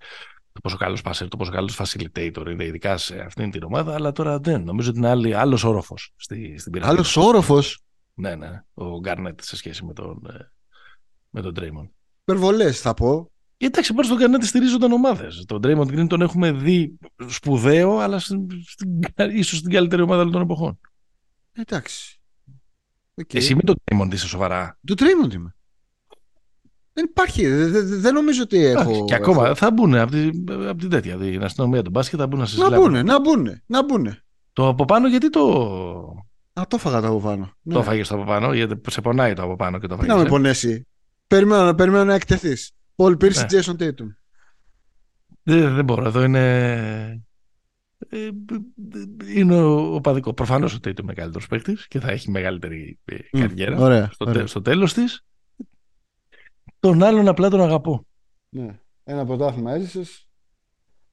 το 0.54 0.60
πόσο 0.62 0.78
καλός 0.78 1.02
passer, 1.04 1.28
το 1.30 1.38
πόσο 1.38 1.52
καλός 1.52 1.80
facilitator 1.82 2.48
είναι, 2.52 2.64
ειδικά 2.64 2.98
σε 2.98 3.20
αυτήν 3.20 3.52
την 3.52 3.64
ομάδα, 3.64 3.94
αλλά 3.94 4.12
τώρα 4.12 4.40
δεν. 4.40 4.64
Νομίζω 4.64 4.90
ότι 4.90 4.98
είναι 4.98 5.36
άλλος 5.36 5.64
όροφος 5.64 6.14
στη, 6.16 6.58
στην 6.58 6.72
πειρατεία. 6.72 6.94
Άλλος 6.94 7.18
όροφος; 7.18 7.82
Ναι, 8.14 8.36
ναι, 8.36 8.64
ο 8.74 8.86
Garnett 9.04 9.36
σε 9.42 9.56
σχέση 9.56 9.86
με 9.86 9.94
τον, 9.94 10.22
ε, 10.30 10.52
με 11.30 11.42
τον 11.42 11.54
Draymond. 11.60 11.90
Υπερβολές 12.22 12.82
θα 12.82 12.94
πω. 12.94 13.32
Ε, 13.58 13.66
Εντάξει, 13.66 13.94
πάνω 13.94 14.04
στον 14.04 14.18
Garnett 14.20 14.44
στηρίζονταν 14.44 14.92
ομάδες. 14.92 15.46
Τον 15.48 15.60
Draymond 15.64 15.88
Green 15.88 16.08
τον 16.08 16.22
έχουμε 16.22 16.52
δει 16.52 16.98
σπουδαίο, 17.28 17.98
αλλά 17.98 18.20
στην, 18.20 18.48
στην, 18.66 19.00
ίσως 19.30 19.58
στην 19.60 19.72
καλύτερη 19.72 20.02
ομάδα 20.02 20.22
όλων 20.22 20.34
των 20.34 20.42
εποχών. 20.42 20.80
Εντάξει. 21.52 22.20
Οκ. 23.14 23.34
Εσύ 23.34 23.56
με 23.56 23.62
τον 23.62 23.76
Draymond 23.84 24.14
είσαι 24.14 24.28
σοβαρά. 24.28 24.80
Του 24.88 24.96
Draymond 24.98 25.34
είμαι. 25.34 25.56
Δεν 26.94 27.06
υπάρχει. 27.10 27.48
δε- 27.48 27.66
δε- 27.68 27.82
δε- 27.82 27.96
Δεν 27.96 28.14
νομίζω 28.14 28.42
ότι 28.44 28.66
έχω. 28.66 28.82
Εντάξει, 28.82 29.04
και 29.06 29.14
ακόμα 29.16 29.46
έχω- 29.46 29.56
θα 29.56 29.72
μπουν 29.72 29.96
από 29.96 30.12
την, 30.12 30.52
απ' 30.68 30.80
την 30.80 30.90
τέτοια, 30.90 31.18
την 31.18 31.44
αστυνομία 31.44 31.82
του 31.82 31.90
μπάσκετ, 31.90 32.20
θα 32.22 32.28
μπουν 32.28 32.38
να 32.38 32.44
Να 32.44 32.50
συζητάνε. 32.50 32.78
μπουνε, 32.78 33.04
να 33.04 33.20
μπουνε, 33.22 33.64
να 33.66 33.84
μπουνε. 33.86 34.22
Το 34.54 34.68
από 34.68 34.86
πάνω, 34.86 35.08
γιατί 35.08 35.30
το, 35.30 35.42
Α, 36.54 36.62
το 36.68 36.76
έφαγα 36.76 37.02
το 37.02 37.08
από 37.08 37.20
πάνω. 37.20 37.54
Ναι. 37.62 37.74
το 37.74 37.84
φάγες 37.84 38.08
το 38.08 38.16
από 38.16 38.24
πάνω, 38.24 38.54
γιατί 38.54 38.92
σε 38.92 39.02
πονάει 39.02 39.34
το 39.34 39.44
από 39.44 39.56
πάνω 39.56 39.80
και 39.80 39.88
το 39.88 39.94
Τι 39.96 40.00
φάγες. 40.00 40.14
να 40.16 40.22
με 40.22 40.28
ε. 40.28 40.30
πονέσει. 40.30 40.88
Περιμένω, 41.28 41.74
περιμένω 41.74 42.04
να 42.04 42.14
εκτεθείς. 42.14 42.72
Πολ 42.96 43.18
Pierce 43.22 43.36
Ναι. 43.36 43.46
Jason 43.50 43.76
Tatum. 43.84 44.08
Δεν, 45.44 45.76
δεν 45.76 45.86
μπορώ, 45.86 46.06
εδώ 46.06 46.24
είναι. 46.24 47.24
ε, 48.10 48.30
Είναι 49.36 49.56
ο, 49.62 49.94
ο 49.96 50.02
παδικός. 50.02 50.34
Προφανώς 50.34 50.74
ο 50.74 50.78
Tatum 50.84 51.02
είναι 51.04 51.14
καλύτερος 51.14 51.48
παίκτης 51.48 51.88
και 51.88 52.00
θα 52.00 52.12
έχει 52.12 52.32
μεγαλύτερη 52.32 53.00
ε, 53.06 53.16
Μμ, 53.34 53.40
καριέρα. 53.42 53.78
Ωραία. 53.78 54.10
στο, 54.12 54.26
ωραία. 54.26 54.38
τε- 54.40 54.48
στο 54.48 54.62
τέλος 54.62 54.94
της. 54.94 55.26
Τον 56.82 57.04
άλλον 57.04 57.28
απλά 57.28 57.50
τον 57.50 57.62
αγαπώ. 57.62 58.06
Ναι. 58.50 58.80
Ένα 59.04 59.26
πρωτάθλημα 59.26 59.72
έζησες. 59.74 60.28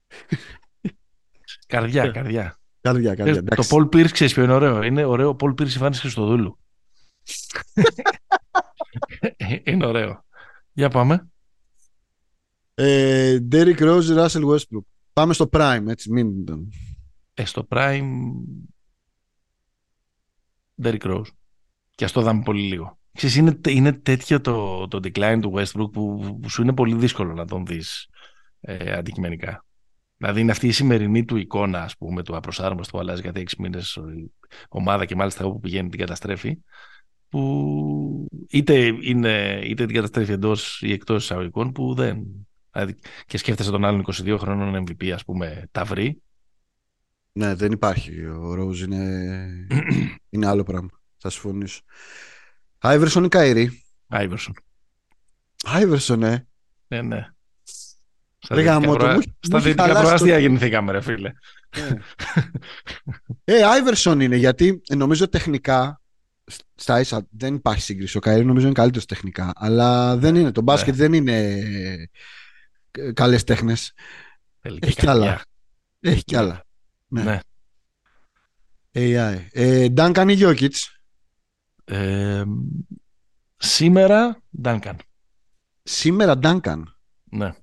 Καρδιά, 1.67 2.05
Ναι. 2.05 2.11
καρδιά. 2.11 2.59
Καρδιά, 2.81 3.15
καρδιά. 3.15 3.41
Ξέρεις, 3.41 3.49
το 3.49 3.53
εντάξει. 3.53 3.69
Paul 3.75 3.83
Pierce 3.95 4.11
ξέρεις 4.11 4.33
ποιο 4.33 4.43
είναι 4.43 4.53
ωραίο. 4.53 4.81
Είναι 4.83 5.05
ωραίο 5.05 5.29
ο 5.29 5.35
Paul 5.39 5.49
Pierce 5.49 5.69
Ιβάνης 5.75 5.99
Χριστοδούλου. 5.99 6.59
Ε, 9.37 9.57
είναι 9.63 9.85
ωραίο. 9.85 10.25
Για 10.73 10.89
πάμε. 10.89 11.29
Ε, 12.73 13.37
Derrick 13.51 13.79
Rose, 13.79 14.25
Russell 14.27 14.45
Westbrook. 14.45 14.83
Πάμε 15.13 15.33
στο 15.33 15.49
Prime, 15.51 15.83
έτσι. 15.87 16.11
Μην... 16.11 16.45
Ε, 17.33 17.45
στο 17.45 17.67
Prime. 17.69 18.09
Derrick 20.83 21.01
Rose. 21.01 21.31
Και 21.95 22.05
αυτό 22.05 22.21
δάμε 22.21 22.41
πολύ 22.43 22.61
λίγο. 22.61 22.98
Ξέρεις, 23.19 23.35
είναι, 23.35 23.59
είναι 23.67 23.93
τέτοιο 23.93 24.41
το, 24.41 24.87
το 24.87 24.99
decline 25.03 25.39
του 25.41 25.53
Westbrook 25.55 25.91
που, 25.91 26.37
που 26.41 26.49
σου 26.49 26.61
είναι 26.61 26.73
πολύ 26.73 26.95
δύσκολο 26.95 27.33
να 27.33 27.45
τον 27.45 27.65
δεις 27.65 28.07
ε, 28.61 28.91
αντικειμενικά. 28.91 29.65
Δηλαδή 30.17 30.41
είναι 30.41 30.51
αυτή 30.51 30.67
η 30.67 30.71
σημερινή 30.71 31.25
του 31.25 31.37
εικόνα, 31.37 31.83
ας 31.83 31.97
πούμε, 31.97 32.23
του 32.23 32.35
απροσάρμοστου 32.35 32.91
που 32.91 32.99
αλλάζει 32.99 33.21
κάθε 33.21 33.39
έξι 33.39 33.55
μήνες 33.61 33.95
η 33.95 34.31
ομάδα 34.69 35.05
και 35.05 35.15
μάλιστα 35.15 35.45
όπου 35.45 35.59
πηγαίνει 35.59 35.89
την 35.89 35.99
καταστρέφει, 35.99 36.57
που 37.29 38.27
είτε, 38.49 38.77
είναι, 39.01 39.61
είτε 39.63 39.85
την 39.85 39.95
καταστρέφει 39.95 40.31
εντός 40.31 40.81
ή 40.81 40.91
εκτός 40.91 41.23
εισαγωγικών, 41.23 41.71
που 41.71 41.93
δεν. 41.93 42.23
Δηλαδή, 42.71 42.95
και 43.25 43.37
σκέφτεσαι 43.37 43.71
τον 43.71 43.85
άλλον 43.85 44.05
22 44.13 44.35
χρόνων 44.39 44.83
MVP, 44.87 45.09
ας 45.09 45.23
πούμε, 45.23 45.67
ταυρί, 45.71 46.21
Ναι, 47.31 47.55
δεν 47.55 47.71
υπάρχει. 47.71 48.25
Ο 48.25 48.53
Rose 48.53 48.77
είναι, 48.77 49.67
είναι 50.29 50.47
άλλο 50.47 50.63
πράγμα. 50.63 50.89
Θα 51.17 51.29
συμφωνήσω. 51.29 51.81
Άιβερσον 52.79 53.23
ή 53.23 53.27
Καϊρή. 53.27 53.83
Άιβερσον. 54.07 54.53
Άιβερσον, 55.63 56.23
ε. 56.23 56.47
Ναι, 56.87 57.01
ναι. 57.01 57.27
Στα 58.41 58.55
Ρε 58.55 58.61
δυτικά, 58.61 58.73
γάμο, 58.79 58.91
το 58.91 58.97
προα... 58.97 59.13
μου 59.13 59.19
έχει- 59.19 59.35
Στα 59.39 59.55
μου 59.57 59.57
έχει 59.57 59.65
δυτικά 59.67 59.83
χαλάσει 59.87 60.05
προάστια 60.05 60.33
το- 60.33 60.39
γεννηθήκαμε, 60.39 60.91
ρε 60.91 61.01
φίλε. 61.01 61.31
Ε, 63.43 63.63
Άιβερσον 63.63 64.19
είναι 64.19 64.35
γιατί 64.35 64.81
ε, 64.87 64.95
νομίζω 64.95 65.29
τεχνικά 65.29 66.01
στα 66.75 66.99
ίσα 66.99 67.27
δεν 67.29 67.55
υπάρχει 67.55 67.81
σύγκριση. 67.81 68.17
Ο 68.17 68.19
Καϊρή 68.19 68.45
νομίζω 68.45 68.65
είναι 68.65 68.73
καλύτερος 68.75 69.05
τεχνικά. 69.05 69.51
Αλλά 69.55 70.17
δεν 70.17 70.35
είναι. 70.35 70.51
Το 70.51 70.61
μπάσκετ 70.61 70.95
δεν 70.95 71.13
είναι 71.13 71.57
καλές 73.13 73.43
τέχνες. 73.43 73.93
Θέλει 74.59 74.79
και 74.79 74.87
Έχει 74.87 74.95
κι 74.99 75.05
καρδιά. 75.05 75.29
άλλα. 75.29 75.41
Έχει 75.99 76.23
κι 76.23 76.35
άλλα. 76.35 76.65
Ναι. 77.07 77.23
Ναι. 77.23 77.39
AI. 78.91 79.45
Ε, 79.51 79.87
Duncan 79.95 80.25
ή 80.29 80.37
Jokic; 80.41 80.69
Ε, 81.91 82.43
σήμερα, 83.57 84.37
Duncan. 84.63 84.95
Σήμερα 85.83 86.39
Duncan. 86.43 86.83
Ναι. 87.23 87.53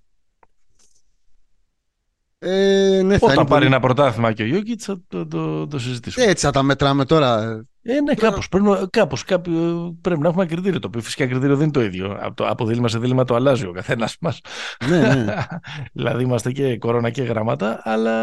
Ε, 2.39 3.03
ναι, 3.05 3.19
θα 3.19 3.27
Όταν 3.27 3.39
είναι 3.39 3.47
πάρει 3.47 3.47
πολύ- 3.47 3.67
ένα 3.67 3.81
πρωτάθλημα 3.81 4.33
και 4.33 4.43
ο 4.43 4.47
Γιώκητς 4.47 4.85
θα 4.85 5.01
το, 5.09 5.27
το, 5.27 5.67
το 5.67 5.79
συζητήσουμε. 5.79 6.27
Έτσι 6.27 6.45
θα 6.47 6.53
τα 6.53 6.63
μετράμε 6.63 7.05
τώρα. 7.05 7.63
Ε, 7.83 8.01
ναι, 8.01 8.15
κάπως, 8.15 8.49
πρέπει, 8.49 8.65
να- 8.67 8.87
κάπως, 8.91 9.25
κάποιο, 9.25 9.97
πρέπει 10.01 10.21
να 10.21 10.29
έχουμε 10.29 10.43
ένα 10.45 10.53
κριτήριο. 10.53 10.79
Το 10.79 10.87
οποίο 10.87 11.01
φυσικά 11.01 11.27
κριτήριο 11.27 11.55
δεν 11.57 11.63
είναι 11.63 11.73
το 11.73 11.83
ίδιο. 11.83 12.17
Από, 12.21 12.35
το, 12.35 12.47
από 12.47 12.67
δίλημα 12.67 12.89
σε 12.89 12.99
δίλημα 12.99 13.25
το 13.25 13.35
αλλάζει 13.35 13.67
ο 13.67 13.73
καθένας 13.73 14.17
μας. 14.21 14.41
ναι, 14.89 15.15
ναι. 15.15 15.35
δηλαδή 15.93 16.23
είμαστε 16.23 16.53
και 16.53 16.79
κορώνα 16.79 17.11
και 17.11 17.23
γραμμάτα, 17.23 17.81
αλλά. 17.85 18.15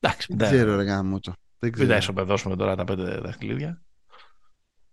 Εντάξει, 0.00 0.26
Δεν 0.28 0.38
δεν 0.38 0.48
ξέρω, 0.56 0.76
ρε 0.76 0.82
γάμο 0.82 1.20
το. 1.20 1.32
Δεν 1.58 1.70
μην 1.70 1.72
τα 1.78 1.84
ξέρω. 1.84 1.98
ισοπεδώσουμε 1.98 2.56
τώρα 2.56 2.76
τα 2.76 2.84
πέντε 2.84 3.18
δαχτυλίδια. 3.18 3.82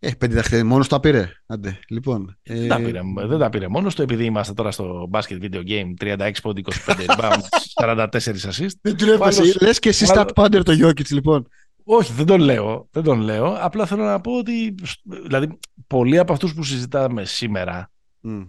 Ε, 0.01 0.11
πέντε 0.11 0.35
δαχτυλίδια. 0.35 0.67
Μόνος 0.69 0.87
τα 0.87 0.99
πήρε. 0.99 1.31
Άντε, 1.45 1.79
λοιπόν. 1.89 2.37
Ε, 2.43 2.59
Δεν, 2.59 2.67
τα 2.67 2.75
πήρε, 2.77 3.01
δεν 3.27 3.37
τα 3.39 3.49
πήρε 3.49 3.67
μόνος 3.67 3.95
του, 3.95 4.01
επειδή 4.01 4.23
είμαστε 4.25 4.53
τώρα 4.53 4.71
στο 4.71 5.09
basket 5.11 5.41
video 5.41 5.63
game 5.67 5.93
36 6.17 6.31
πόντι, 6.41 6.63
25 6.85 7.05
rebounds, 7.05 7.39
44 7.83 8.07
assist. 8.49 8.67
Δεν 8.81 8.97
τρέπεσαι. 8.97 9.41
Άλλος- 9.41 9.61
Λες 9.61 9.79
και 9.79 9.89
εσύ 9.89 10.03
ο 10.03 10.07
stat 10.07 10.17
άλλος- 10.17 10.33
πάντερ 10.33 10.63
το 10.63 10.71
Jokic, 10.87 11.09
λοιπόν. 11.09 11.47
Όχι, 11.83 12.13
δεν 12.13 12.25
τον 12.25 12.39
λέω. 12.41 12.87
Δεν 12.91 13.03
τον 13.03 13.19
λέω. 13.19 13.55
Απλά 13.59 13.85
θέλω 13.85 14.03
να 14.03 14.21
πω 14.21 14.31
ότι 14.37 14.75
δηλαδή, 15.23 15.59
πολλοί 15.87 16.17
από 16.17 16.33
αυτούς 16.33 16.53
που 16.53 16.63
συζητάμε 16.63 17.25
σήμερα 17.25 17.91
Μμ. 18.19 18.41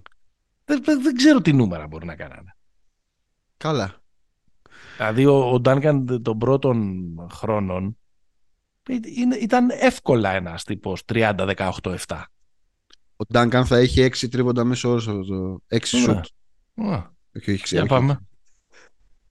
δεν, 0.64 0.82
δεν, 0.84 1.02
δεν 1.02 1.14
ξέρω 1.14 1.40
τι 1.40 1.52
νούμερα 1.52 1.86
μπορεί 1.86 2.06
να 2.06 2.14
κάνανε. 2.14 2.54
Καλά. 3.56 3.94
Δηλαδή 4.96 5.26
ο, 5.26 5.50
ο 5.54 5.60
Duncan 5.64 6.04
των 6.22 6.38
πρώτων 6.38 7.04
χρόνων 7.32 7.86
ε, 7.86 7.88
είναι, 7.88 7.99
ήταν 9.40 9.68
εύκολα 9.70 10.30
ένας 10.34 10.64
τύπος 10.64 11.02
30-18-7. 11.12 11.96
Ο 13.16 13.24
Duncan 13.32 13.62
θα 13.66 13.76
έχει 13.76 14.00
6 14.02 14.28
τρίποντα 14.30 14.64
μέσο 14.64 14.88
όρο 14.88 15.08
αυτό 15.08 15.24
το 15.24 15.62
6 15.68 15.78
Ωραία. 16.08 16.22
shoot. 16.24 16.84
Α, 16.84 17.02
Όχι, 17.36 17.50
όχι, 17.52 17.62
Για 17.66 17.80
όχι. 17.80 17.88
πάμε. 17.88 18.20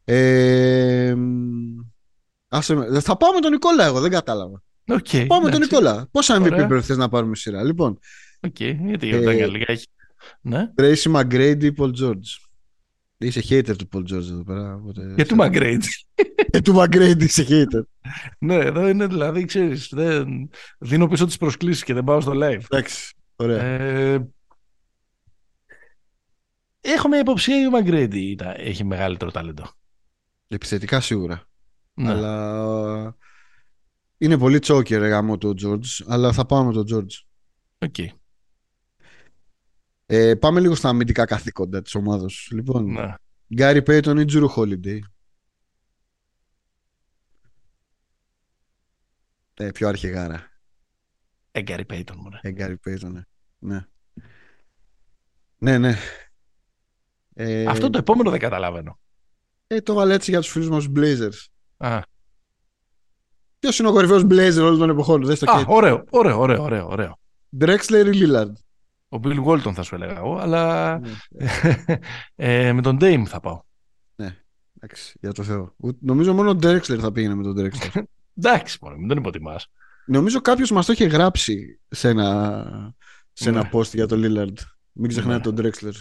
Ε, 0.04 1.14
μ, 1.18 1.80
άσε 2.48 2.76
με. 2.76 3.00
Θα 3.00 3.18
πάω 3.18 3.32
με 3.34 3.40
τον 3.40 3.52
Νικόλα, 3.52 3.86
εγώ 3.86 4.00
δεν 4.00 4.12
κατάλαβα. 4.12 4.64
Οκ, 4.88 5.08
Πάω 5.28 5.40
με 5.42 5.50
τον 5.50 5.54
εντάξει. 5.54 5.60
Νικόλα. 5.60 6.08
Πόσα 6.12 6.38
MVP 6.40 6.42
Ωραία. 6.52 6.68
πρέπει 6.68 6.84
θες 6.86 6.98
να 6.98 7.10
πάρουμε 7.10 7.36
σειρά. 7.36 7.64
Λοιπόν, 7.64 8.00
Οκ, 8.40 8.60
γιατί 8.60 9.14
ο 9.14 9.18
Ε, 9.18 9.46
Duncan 9.46 9.50
λίγα 9.52 9.66
έχει. 9.68 9.88
Ναι. 10.42 10.72
Tracy 10.78 11.12
McGrady 11.16 11.64
ή 11.64 11.74
Paul 11.78 11.92
George. 12.02 12.48
Είσαι 13.18 13.42
hater 13.50 13.76
του 13.78 13.88
Paul 13.94 14.00
George 14.14 14.14
εδώ 14.30 14.44
πέρα. 14.44 14.76
οπότε- 14.76 15.14
Και 15.16 15.26
του 15.26 15.36
McGrady. 15.40 15.78
Ε, 16.52 16.62
του 16.62 16.74
McGrady 16.78 17.22
είσαι 17.24 17.46
hater. 17.50 17.82
ναι, 18.40 18.56
εδώ 18.56 18.88
είναι 18.88 19.08
δηλαδή, 19.08 19.46
ξέρεις, 19.46 19.90
δεν... 19.92 20.50
δίνω 20.80 21.08
πίσω 21.08 21.26
τις 21.26 21.38
προσκλήσεις 21.38 21.84
και 21.84 21.94
δεν 21.94 22.04
πάω 22.04 22.22
στο 22.22 22.32
live. 22.36 22.62
Εντάξει. 22.70 23.14
Ωραία. 23.36 23.64
Ε, 23.64 24.28
έχω 26.82 27.08
μια 27.08 27.20
υποψία 27.20 27.68
ο 27.68 27.70
Μαγκρέντι 27.70 28.38
έχει 28.56 28.84
μεγαλύτερο 28.84 29.32
ταλέντο. 29.32 29.64
Επιθετικά 30.48 31.00
σίγουρα. 31.00 31.44
Ναι. 31.94 32.10
Αλλά 32.10 33.06
ε, 33.06 33.16
είναι 34.18 34.38
πολύ 34.38 34.60
τσόκερ 34.60 35.08
γάμο 35.08 35.38
το 35.38 35.54
George, 35.64 36.06
αλλά 36.08 36.32
θα 36.32 36.46
πάμε 36.46 36.66
με 36.66 36.84
τον 36.84 36.86
George. 36.94 37.24
Οκ. 37.78 37.96
Ε, 40.06 40.36
πάμε 40.36 40.60
λίγο 40.60 40.76
στα 40.76 40.90
αμυντικά 40.90 41.26
καθήκοντα 41.26 41.82
της 41.82 41.96
ομάδας. 41.96 42.48
Λοιπόν, 42.52 42.92
Ναι. 42.92 43.14
Γκάρι 43.54 43.82
Πέιτον 43.82 44.18
ή 44.18 44.26
Τζουρου 44.26 44.48
Χόλιντεϊ. 44.48 45.06
Ε, 49.62 49.72
πιο 49.72 49.88
αρχηγάρα. 49.88 50.48
Ε, 51.52 51.62
Γκάρι 51.62 51.86
Πέιτον 51.86 52.18
μου, 52.22 52.30
ναι. 52.30 52.40
Ε, 52.42 52.52
Γκάρι 52.52 52.78
Πέιτον, 52.78 53.12
ναι. 53.12 53.86
Ναι, 55.58 55.78
ναι. 55.78 55.78
ναι. 55.78 55.96
Ε, 57.34 57.66
Αυτό 57.66 57.90
το 57.90 57.98
επόμενο 57.98 58.30
δεν 58.30 58.40
καταλαβαίνω. 58.40 59.00
ε, 59.68 59.82
το 59.82 59.94
βάλε 59.94 60.14
έτσι 60.14 60.32
για 60.32 60.40
τους 60.40 60.50
φίλους 60.50 60.70
μας 60.70 60.84
τους 60.84 60.94
Blazers. 60.96 61.46
Α, 61.78 62.00
Ποιος 63.60 63.80
είναι 63.80 63.88
ο 63.88 63.92
κορυφαίος 63.92 64.24
Blazer 64.24 64.58
όλων 64.58 64.78
των 64.80 64.90
εποχών, 64.90 65.24
δες 65.26 65.40
το 65.40 65.52
Α 65.52 65.58
και 65.58 65.66
ωραίο, 65.68 66.04
ωραίο, 66.10 66.40
ωραίο, 66.40 66.62
ωραίο, 66.64 66.88
ωραίο. 66.88 67.20
Drexler 67.60 68.12
ή 68.14 68.20
Lillard; 68.22 68.52
Ο 69.10 69.20
Bill 69.24 69.44
Walton 69.46 69.74
θα 69.74 69.84
σου 69.84 69.96
έλεγα 69.96 70.18
εγώ, 70.18 70.38
αλλά 70.38 70.98
Ναι. 71.00 71.10
ε, 72.36 72.74
με 72.74 72.82
τον 72.82 72.98
Dame 73.02 73.24
θα 73.28 73.40
πάω. 73.40 73.62
Εντάξει, 74.82 75.18
για 75.22 75.32
το 75.32 75.44
Θεό. 75.44 75.74
Ούτε- 75.78 75.98
Νομίζω 76.02 76.34
μόνο 76.34 76.50
ο 76.50 76.58
Drexler 76.62 76.98
θα 77.00 77.12
πήγαινε 77.12 77.36
με 77.36 77.44
τον 77.44 77.56
Drexler. 77.58 78.02
Εντάξει, 78.38 78.78
μόνο, 78.82 78.96
μην 78.96 79.08
τον 79.08 79.18
υποτιμάς. 79.18 79.68
Νομίζω 80.06 80.42
κάποιος 80.42 80.72
μας 80.72 80.86
το 80.86 80.92
είχε 80.94 81.06
γράψει 81.06 81.80
σε 81.90 82.10
ένα, 82.10 82.96
σε 83.34 83.50
ένα 83.50 83.62
Ναι. 83.64 83.70
post 83.74 83.94
για 83.94 84.08
τον 84.08 84.22
Lillard. 84.26 84.54
Μην 84.92 85.10
ξεχνάτε 85.10 85.50
Ναι. 85.50 85.56
τον 85.56 85.66
Drexler. 85.66 85.94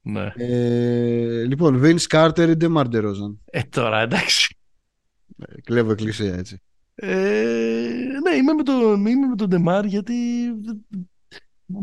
Ναι. 0.00 0.32
Ε, 0.36 1.44
λοιπόν, 1.44 1.80
Vince 1.84 2.06
Carter 2.10 2.48
ή 2.48 2.56
DeMar 2.60 2.84
DeRozan; 2.92 3.36
Ε, 3.44 3.60
τώρα 3.62 4.00
εντάξει. 4.00 4.56
Ε, 5.38 5.60
Κλέβω 5.60 5.90
εκκλησία 5.90 6.34
έτσι. 6.34 6.60
Ε, 6.94 7.06
ναι, 8.22 8.34
είμαι 8.36 8.52
με, 8.52 8.62
τον, 8.62 9.06
είμαι 9.06 9.26
με 9.26 9.36
τον 9.36 9.48
Ντεμάρ 9.48 9.84
γιατί 9.84 10.14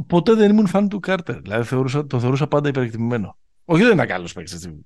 ποτέ 0.08 0.34
δεν 0.34 0.50
ήμουν 0.52 0.68
φαν 0.68 0.90
του 0.90 1.00
Κάρτερ. 1.00 1.42
Δηλαδή 1.42 1.64
θεωρούσα, 1.68 2.08
το 2.08 2.20
θεωρούσα 2.20 2.48
πάντα 2.48 2.70
υπερεκτιμημένο. 2.70 3.38
Όχι 3.66 3.84
δεν 3.84 3.94
ήταν 3.94 4.08
καλός 4.08 4.34
παίκτης, 4.34 4.54
έτσι. 4.54 4.86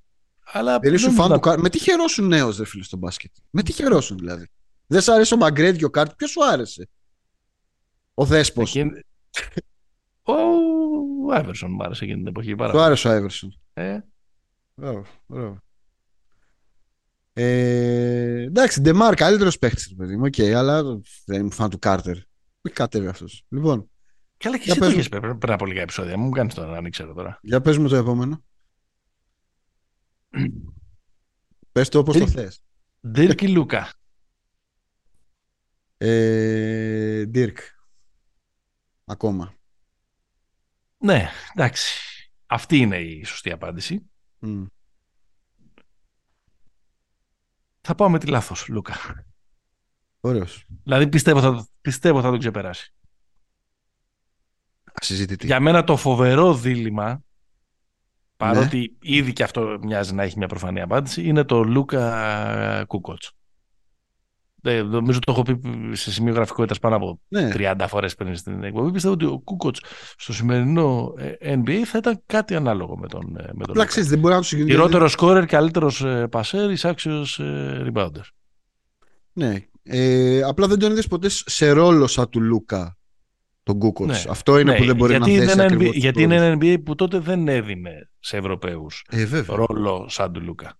Αλλά 0.52 0.78
Δεν 0.78 0.94
ήσουν 0.94 1.08
δεν 1.08 1.18
φαν 1.18 1.26
ήμουν- 1.28 1.42
του 1.42 1.48
Carter. 1.50 1.56
Με 1.62 1.68
τι 1.68 1.78
χαιρόσουν 1.78 2.26
νέος, 2.26 2.56
δε 2.56 2.64
φίλε, 2.64 2.82
στο 2.82 2.96
μπάσκετ; 2.96 3.30
Με 3.50 3.62
τι 3.62 3.72
χαιρόσουν 3.72 4.16
δηλαδή; 4.18 4.48
Δεν 4.90 5.00
σ' 5.00 5.08
άρεσε 5.08 5.34
ο 5.34 5.36
ΜακΓκρέιντι 5.36 5.76
και 5.76 5.84
ο 5.84 5.90
Κάρτερ. 5.90 6.14
Ποιο 6.14 6.26
σου 6.26 6.44
άρεσε. 6.44 6.88
Ο 8.14 8.24
Δέσπο. 8.24 8.60
Εκείνη- 8.62 9.04
Ο 10.22 11.32
Άιβερσον 11.32 11.70
μου 11.72 11.82
άρεσε 11.84 12.04
εκείνη 12.04 12.18
την 12.18 12.26
εποχή. 12.26 12.54
Πάρα 12.54 12.68
Του 12.70 12.74
πολύ. 12.76 12.86
άρεσε 12.86 13.08
ο 13.08 13.10
Άιβερσον. 13.10 13.58
Ε, 13.72 13.98
Μπράβο, 14.74 15.04
μπράβο. 15.26 15.58
Ε, 17.32 18.42
εντάξει, 18.42 18.80
Ντεμάρ, 18.80 19.14
καλύτερο 19.14 19.50
παίχτη, 19.60 19.94
παιδί 19.94 20.16
μου. 20.16 20.24
Οκ, 20.24 20.40
αλλά 20.56 20.82
δεν 21.24 21.40
είμαι 21.40 21.50
φαν 21.50 21.70
του 21.70 21.78
Κάρτερ. 21.78 22.16
Μην 22.60 22.74
κατέβει 22.74 23.06
αυτό. 23.06 23.26
Λοιπόν, 23.48 23.90
Καλά, 24.36 24.56
και 24.58 24.62
Για 24.64 24.72
εσύ 24.72 24.80
το 24.80 24.86
πες 24.86 24.88
μου. 24.94 24.98
είχες 25.00 25.08
πει 25.08 25.20
πριν 25.20 25.38
πριν 25.38 25.52
από 25.52 25.66
λίγα 25.66 25.80
επεισόδια. 25.80 26.16
Μου 26.18 26.30
κάνει 26.30 26.52
τώρα 26.52 26.70
να 26.70 26.80
μην 26.80 26.90
ξέρω 26.90 27.14
τώρα. 27.14 27.38
για 27.42 27.60
πες 27.60 27.78
μου 27.78 27.88
το 27.88 27.96
επόμενο. 27.96 28.44
Πες 31.72 31.88
το 31.88 31.98
όπως 31.98 32.16
το 32.18 32.24
Δεν- 32.24 32.32
θες. 32.34 32.62
Ντερκ 33.08 33.41
ή 33.41 33.48
Λούκα. 33.48 33.92
Ε, 35.98 37.24
Dirk. 37.34 37.56
Ακόμα. 39.04 39.54
Ναι, 40.98 41.28
εντάξει. 41.54 42.00
Αυτή 42.46 42.76
είναι 42.76 42.98
η 42.98 43.24
σωστή 43.24 43.52
απάντηση. 43.52 44.10
Μμ. 44.38 44.64
Θα 47.80 47.94
πάω 47.94 48.10
με 48.10 48.18
τη 48.18 48.26
λάθος, 48.26 48.68
Λούκα. 48.68 48.94
Ωραίος. 50.20 50.64
Δηλαδή 50.82 51.08
πιστεύω 51.08 51.40
θα, 51.40 51.68
πιστεύω 51.80 52.20
θα 52.20 52.30
τον 52.30 52.38
ξεπεράσει. 52.38 52.94
Ασυζητητή. 54.92 55.46
Για 55.46 55.60
μένα 55.60 55.84
το 55.84 55.96
φοβερό 55.96 56.54
δίλημα, 56.54 57.22
παρότι 58.36 58.96
ήδη 59.00 59.32
και 59.32 59.42
αυτό 59.42 59.78
μοιάζει 59.82 60.14
να 60.14 60.22
έχει 60.22 60.38
μια 60.38 60.46
προφανή 60.46 60.80
απάντηση, 60.80 61.22
είναι 61.22 61.44
το 61.44 61.62
Λούκα 61.62 62.84
Κούκοτς. 62.84 63.37
Ε, 64.62 64.82
νομίζω 64.82 65.18
το 65.18 65.32
έχω 65.32 65.42
πει 65.42 65.60
σε 65.92 66.10
σημείο 66.12 66.34
γραφικότητας 66.34 66.78
πάνω 66.78 66.96
από 66.96 67.20
Ναι, 67.28 67.50
30 67.54 67.74
φορές 67.88 68.14
πριν 68.14 68.36
στην 68.36 68.62
εκπομπή. 68.64 68.90
Πιστεύω 68.92 69.14
ότι 69.14 69.24
ο 69.24 69.38
Κούκοτς 69.44 69.80
στο 70.16 70.32
σημερινό 70.32 71.14
ε, 71.18 71.54
NBA 71.56 71.82
θα 71.84 71.98
ήταν 71.98 72.22
κάτι 72.26 72.54
ανάλογο 72.54 72.98
με 72.98 73.06
τον, 73.08 73.20
ε, 73.22 73.30
με 73.32 73.42
τον 73.42 73.52
απλά 73.60 73.72
Λούκα. 73.74 73.84
ξέρεις, 73.84 74.08
δεν 74.08 74.18
μπορεί 74.18 74.34
να 74.34 74.40
του 74.40 74.46
συγκρίνει. 74.46 74.70
Χειρότερος 74.70 75.12
σκόρερ, 75.12 75.46
καλύτερος 75.46 76.04
ε, 76.04 76.26
πασέρ, 76.30 76.70
εισάξιος 76.70 77.38
ε, 77.38 77.90
rebounder. 77.94 78.22
Ναι. 79.32 79.54
Ε, 79.82 80.42
απλά 80.42 80.66
δεν 80.66 80.78
τον 80.78 80.90
είδες 80.90 81.06
ποτέ 81.06 81.28
σε 81.28 81.70
ρόλο 81.70 82.06
σαν 82.06 82.28
του 82.28 82.40
Λούκα 82.40 82.96
τον 83.62 83.78
Κούκοτς. 83.78 84.24
Ναι. 84.24 84.30
Αυτό 84.30 84.58
είναι 84.58 84.72
Ναι, 84.72 84.78
που 84.78 84.84
δεν 84.84 84.96
μπορεί 84.96 85.12
γιατί 85.12 85.30
να 85.30 85.38
θέσει 85.38 85.52
είναι 85.52 85.62
ακριβώς 85.62 85.86
NBA, 85.88 85.92
τους 85.92 86.00
γιατί 86.02 86.22
ρόλους. 86.22 86.36
είναι 86.36 86.46
ένα 86.46 86.58
NBA 86.60 86.82
που 86.84 86.94
τότε 86.94 87.18
δεν 87.18 87.48
έδινε 87.48 88.10
σε 88.18 88.36
Ευρωπαίους 88.36 89.04
Ε, 89.10 89.24
βέβαια. 89.24 89.56
ρόλο 89.56 90.06
σαν 90.08 90.32
του 90.32 90.40
Λούκα. 90.42 90.78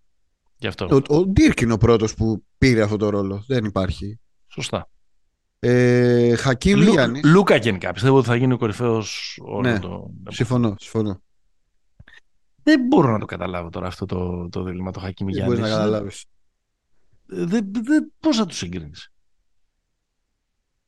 Γι' 0.59 0.67
αυτό. 0.67 0.89
Ο, 1.09 1.17
ο 1.17 1.27
Ντίρκ 1.27 1.61
είναι 1.61 1.73
ο 1.73 1.79
πρώτος 1.79 2.15
που 2.15 2.45
πήρε 2.59 2.83
αυτό 2.83 2.97
το 2.97 3.09
ρόλο. 3.09 3.45
Δεν 3.47 3.65
υπάρχει. 3.65 4.19
Σωστά. 4.47 4.89
Ε, 5.59 6.35
Χακίμ 6.37 6.79
Λου- 6.81 6.89
Γιάννης. 6.93 7.25
Λούκα 7.25 7.57
γενικά. 7.57 7.93
Πιστεύω 7.93 8.17
ότι 8.17 8.27
θα 8.27 8.37
γίνει 8.37 8.53
ο 8.53 8.59
κορυφαίος 8.59 9.39
όλο 9.43 9.61
Ναι. 9.71 9.79
το. 9.79 10.11
Συμφωνώ, 10.29 10.75
συμφωνώ. 10.79 11.23
Δεν 12.63 12.81
μπορώ 12.87 13.11
να 13.13 13.19
το 13.19 13.25
καταλάβω 13.25 13.69
τώρα 13.71 13.87
αυτό 13.87 14.07
το, 14.07 14.49
το 14.49 14.63
δίλημα 14.63 14.91
το 14.91 15.01
Χακίμι 15.01 15.33
Δεν 15.33 15.41
Γιάννη. 15.43 15.57
μπορείς 15.61 15.71
να 15.73 15.79
καταλάβεις. 15.79 16.25
Δεν, 17.27 17.73
δεν, 17.83 18.13
πώς 18.21 18.37
θα 18.37 18.47
του 18.47 18.55
συγκρίνεις; 18.55 19.13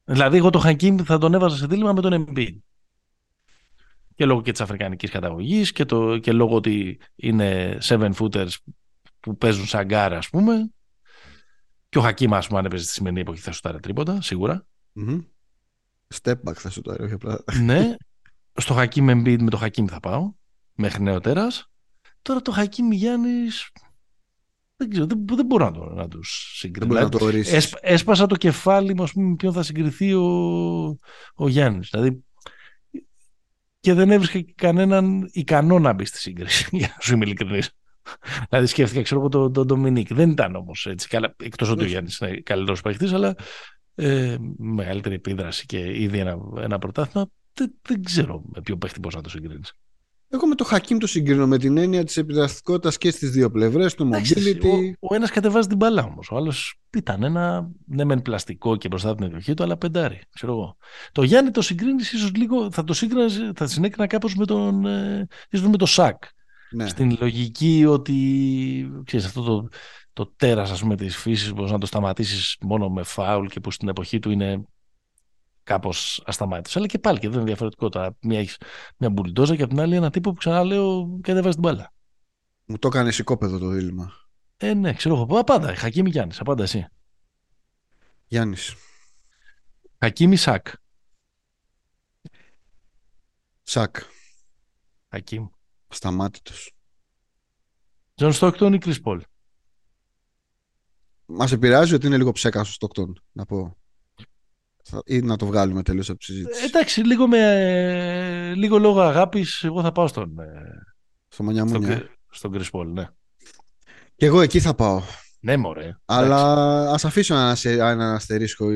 Δηλαδή, 0.04 0.36
εγώ 0.36 0.50
το 0.50 0.58
Χακίμ 0.58 0.96
θα 1.04 1.18
τον 1.18 1.34
έβαζα 1.34 1.56
σε 1.56 1.66
δίλημα 1.66 1.92
με 1.92 2.00
τον 2.00 2.26
Embiid. 2.26 2.56
Και 4.14 4.24
λόγω 4.24 4.42
και 4.42 4.50
της 4.50 4.60
αφρικανικής 4.60 5.10
καταγωγής 5.10 5.72
και, 5.72 5.84
το, 5.84 6.18
και 6.18 6.32
λόγω 6.32 6.54
ότι 6.54 7.00
είναι 7.16 7.78
seven 7.82 8.10
footers 8.12 8.50
που 9.20 9.36
παίζουν 9.36 9.66
σαν 9.66 9.84
γκάρα, 9.86 10.16
ας 10.18 10.28
πούμε. 10.28 10.70
Και 11.88 11.98
ο 11.98 12.00
Χακίμ, 12.00 12.34
ας 12.34 12.46
πούμε, 12.46 12.58
αν 12.58 12.64
έπαιζε 12.64 12.84
στη 12.84 12.92
σημερινή 12.92 13.20
εποχή, 13.20 13.40
θα 13.40 13.52
σου 13.52 13.60
τάρε 13.60 13.78
τρίποτα, 13.78 14.22
σίγουρα. 14.22 14.66
Μμμ. 14.92 15.18
Step 16.22 16.34
back 16.46 16.54
θα 16.54 16.70
σου 16.70 16.80
το 16.80 16.96
όχι 17.00 17.12
απλά. 17.12 17.44
ναι. 17.62 17.94
Στο 18.54 18.74
Χακίμ 18.74 19.06
Embiid 19.10 19.38
με 19.40 19.50
το 19.50 19.56
Χακίμ 19.56 19.86
θα 19.86 20.00
πάω. 20.00 20.32
Μέχρι 20.74 21.02
νεοτέρας. 21.02 21.70
Τώρα 22.22 22.40
το 22.42 22.50
Χακίμ 22.52 22.92
Γιάννης 22.92 23.70
δεν 24.76 24.90
ξέρω, 24.90 25.06
δεν, 25.06 25.24
δεν 25.26 25.46
μπορώ 25.46 25.64
να, 25.64 25.72
το, 25.72 25.84
να 25.84 26.08
τους 26.08 26.48
Δεν 26.50 26.58
συγκρίνω. 26.60 26.86
μπορείς 26.86 27.02
να 27.02 27.08
Δηλαδή, 27.08 27.24
το 27.32 27.36
ορίσεις. 27.36 27.52
έσπα- 27.54 27.78
έσπασα 27.82 28.26
το 28.26 28.36
κεφάλι 28.36 28.94
μου, 28.94 29.02
ας 29.02 29.12
πούμε, 29.12 29.28
με 29.28 29.34
ποιον 29.36 29.52
θα 29.52 29.62
συγκριθεί 29.62 30.12
ο, 30.14 30.26
ο 31.34 31.48
Γιάννης. 31.48 31.88
Δηλαδή, 31.90 32.24
και 33.80 33.94
δεν 33.94 34.10
έβρισκα 34.10 34.40
και 34.40 34.52
κανέναν 34.56 35.28
ικανό 35.32 35.78
να 35.78 35.92
μπει 35.92 36.04
στη 36.04 36.18
σύγκριση, 36.18 36.68
για 36.76 36.88
να 36.88 36.96
σου 37.00 37.14
είμαι 37.14 37.24
ειλικρινής. 37.24 37.70
δηλαδή 38.48 38.66
σκέφτηκα, 38.66 39.02
ξέρω 39.02 39.20
εγώ, 39.20 39.28
τον, 39.28 39.52
τον 39.52 39.66
Ντομινίκ. 39.66 40.14
Δεν 40.14 40.30
ήταν 40.30 40.54
όμως 40.54 40.86
έτσι. 40.86 41.08
Καλά, 41.08 41.34
εκτός 41.42 41.68
ότι 41.68 41.80
ο 41.80 41.82
Όχι. 41.82 41.90
Γιάννης 41.90 42.18
είναι 42.18 42.40
καλύτερος 42.40 42.80
παίχτης, 42.80 43.12
αλλά 43.12 43.34
ε, 43.94 44.36
μεγαλύτερη 44.56 45.14
επίδραση 45.14 45.66
και 45.66 46.02
ήδη 46.02 46.18
ένα, 46.18 46.36
ένα 46.60 46.78
πρωτάθλημα. 46.78 47.30
Δεν, 47.54 47.74
δεν 47.82 48.02
ξέρω 48.02 48.42
με 48.54 48.60
ποιο 48.60 48.76
παίχτη 48.76 48.98
μπορείς 48.98 49.16
να 49.16 49.22
το 49.22 49.28
συγκρίνεις. 49.28 49.74
Εγώ 50.32 50.46
με 50.46 50.54
το 50.54 50.64
Χακίμ 50.64 50.98
το 50.98 51.06
συγκρίνω 51.06 51.46
με 51.46 51.58
την 51.58 51.76
έννοια 51.76 52.04
της 52.04 52.16
επιδραστικότητας 52.16 52.98
και 52.98 53.10
στις 53.10 53.30
δύο 53.30 53.50
πλευρές, 53.50 53.94
το 53.94 54.08
mobility. 54.12 54.92
Ο, 55.00 55.08
ο 55.08 55.14
ένας 55.14 55.30
κατεβάζει 55.30 55.68
την 55.68 55.76
μπαλά 55.76 56.02
όμως. 56.04 56.30
Ο 56.30 56.36
άλλος 56.36 56.80
ήταν 56.96 57.22
ένα 57.22 57.70
ναι, 57.86 58.04
μεν 58.04 58.22
πλαστικό 58.22 58.76
και 58.76 58.88
μπροστά 58.88 59.08
από 59.08 59.16
την 59.16 59.26
εκδοχή 59.26 59.54
του, 59.54 59.62
αλλά 59.62 59.76
πεντάρι. 59.76 60.20
Ξέρω 60.34 60.52
εγώ. 60.52 60.76
Το 61.12 61.22
Γιάννη 61.22 61.50
το 61.50 61.62
συγκρίνεις 61.62 62.12
ίσως 62.12 62.34
λίγο, 62.34 62.70
θα 62.70 62.84
το 62.84 62.92
σύγκρινε, 62.92 63.52
θα 63.54 63.66
συνέκρινα 63.66 64.06
κάπως 64.06 64.34
με 64.34 64.44
τον. 64.44 64.86
Ε, 64.86 65.26
ίσως 65.50 65.68
με 65.68 65.76
το 65.76 65.86
Σακ. 65.86 66.22
Ναι. 66.72 66.88
Στην 66.88 67.16
λογική 67.20 67.84
ότι. 67.86 69.02
ξέρεις, 69.04 69.26
αυτό 69.26 69.42
το, 69.42 69.68
το 70.12 70.26
τέρας, 70.36 70.70
ας 70.70 70.80
πούμε, 70.80 70.96
της 70.96 71.16
φύσης 71.16 71.52
μπορείς 71.52 71.70
να 71.70 71.78
το 71.78 71.86
σταματήσεις 71.86 72.56
μόνο 72.60 72.88
με 72.88 73.02
φάουλ 73.02 73.46
και 73.46 73.60
που 73.60 73.70
στην 73.70 73.88
εποχή 73.88 74.18
του 74.18 74.30
είναι 74.30 74.64
κάπως 75.62 76.22
ασταμάτητος. 76.26 76.76
Αλλά 76.76 76.86
και 76.86 76.98
πάλι 76.98 77.18
και 77.18 77.26
εδώ 77.26 77.36
είναι 77.36 77.44
διαφορετικό. 77.44 77.88
Τώρα 77.88 78.16
μία 78.20 78.38
έχεις 78.38 78.56
μια 78.96 79.10
μπουλντόζα 79.10 79.56
και 79.56 79.62
από 79.62 79.72
την 79.72 79.82
άλλη 79.82 79.94
ένα 79.94 80.10
τύπο 80.10 80.30
που 80.30 80.36
ξαναλέω 80.36 81.18
κατεβάζει 81.20 81.56
την 81.56 81.62
μπάλα. 81.62 81.92
Μου 82.64 82.78
το 82.78 82.88
έκανε 82.88 83.12
οικόπεδο 83.18 83.58
το 83.58 83.68
δίλημα. 83.68 84.12
Ε, 84.56 84.74
ναι, 84.74 84.92
ξέρω 84.92 85.14
εγώ. 85.14 85.38
Απάντα. 85.38 85.74
Χακίμι 85.74 86.10
Γιάννης, 86.10 86.40
απάντα 86.40 86.62
εσύ. 86.62 86.86
Γιάννης. 88.26 88.74
Χακίμι 89.98 90.36
Σακ. 90.36 90.66
Σακ. 93.62 93.96
Χακίμ. 95.10 95.46
Σταμάτητος. 95.90 96.72
Τζον 98.14 98.32
Στόκτον 98.32 98.72
ή 98.72 98.78
Κρι 98.78 99.00
Πολ. 99.00 99.22
Μας 101.26 101.52
επηρεάζει 101.52 101.94
ότι 101.94 102.06
είναι 102.06 102.16
λίγο 102.16 102.32
ψέκα 102.32 102.64
στο 102.64 102.72
Στοκτόν, 102.72 103.22
να 103.32 103.44
πω. 103.46 103.76
Θα- 104.84 105.02
Ή 105.06 105.20
να 105.20 105.36
το 105.36 105.46
βγάλουμε 105.46 105.82
τελείως 105.82 106.10
από 106.10 106.18
τη 106.18 106.24
συζήτηση. 106.24 106.62
Ε, 106.62 106.66
εντάξει, 106.66 107.00
λίγο, 107.00 107.28
με, 107.28 107.38
ε, 107.38 108.54
λίγο 108.54 108.78
λόγω 108.78 109.00
αγάπης, 109.00 109.62
εγώ 109.64 109.82
θα 109.82 109.92
πάω 109.92 110.06
στον, 110.06 110.38
ε, 110.38 110.62
στο 111.28 111.42
Μανιά 111.42 111.66
στον, 111.66 111.80
Μουνιά. 111.80 111.96
Κρι- 111.96 112.10
στον 112.30 112.52
Κρι 112.52 112.70
Πολ. 112.70 112.92
Ναι, 112.92 113.06
Και 114.16 114.26
εγώ 114.26 114.40
εκεί 114.40 114.60
θα 114.60 114.74
πάω. 114.74 115.02
ναι 115.40 115.56
μωρέ. 115.56 115.96
Αλλά 116.04 116.42
ας 116.92 117.04
αφήσω 117.04 117.34
ένα, 117.34 117.50
ασε- 117.50 117.78
ένα 117.78 118.14
αστερίσκο. 118.14 118.66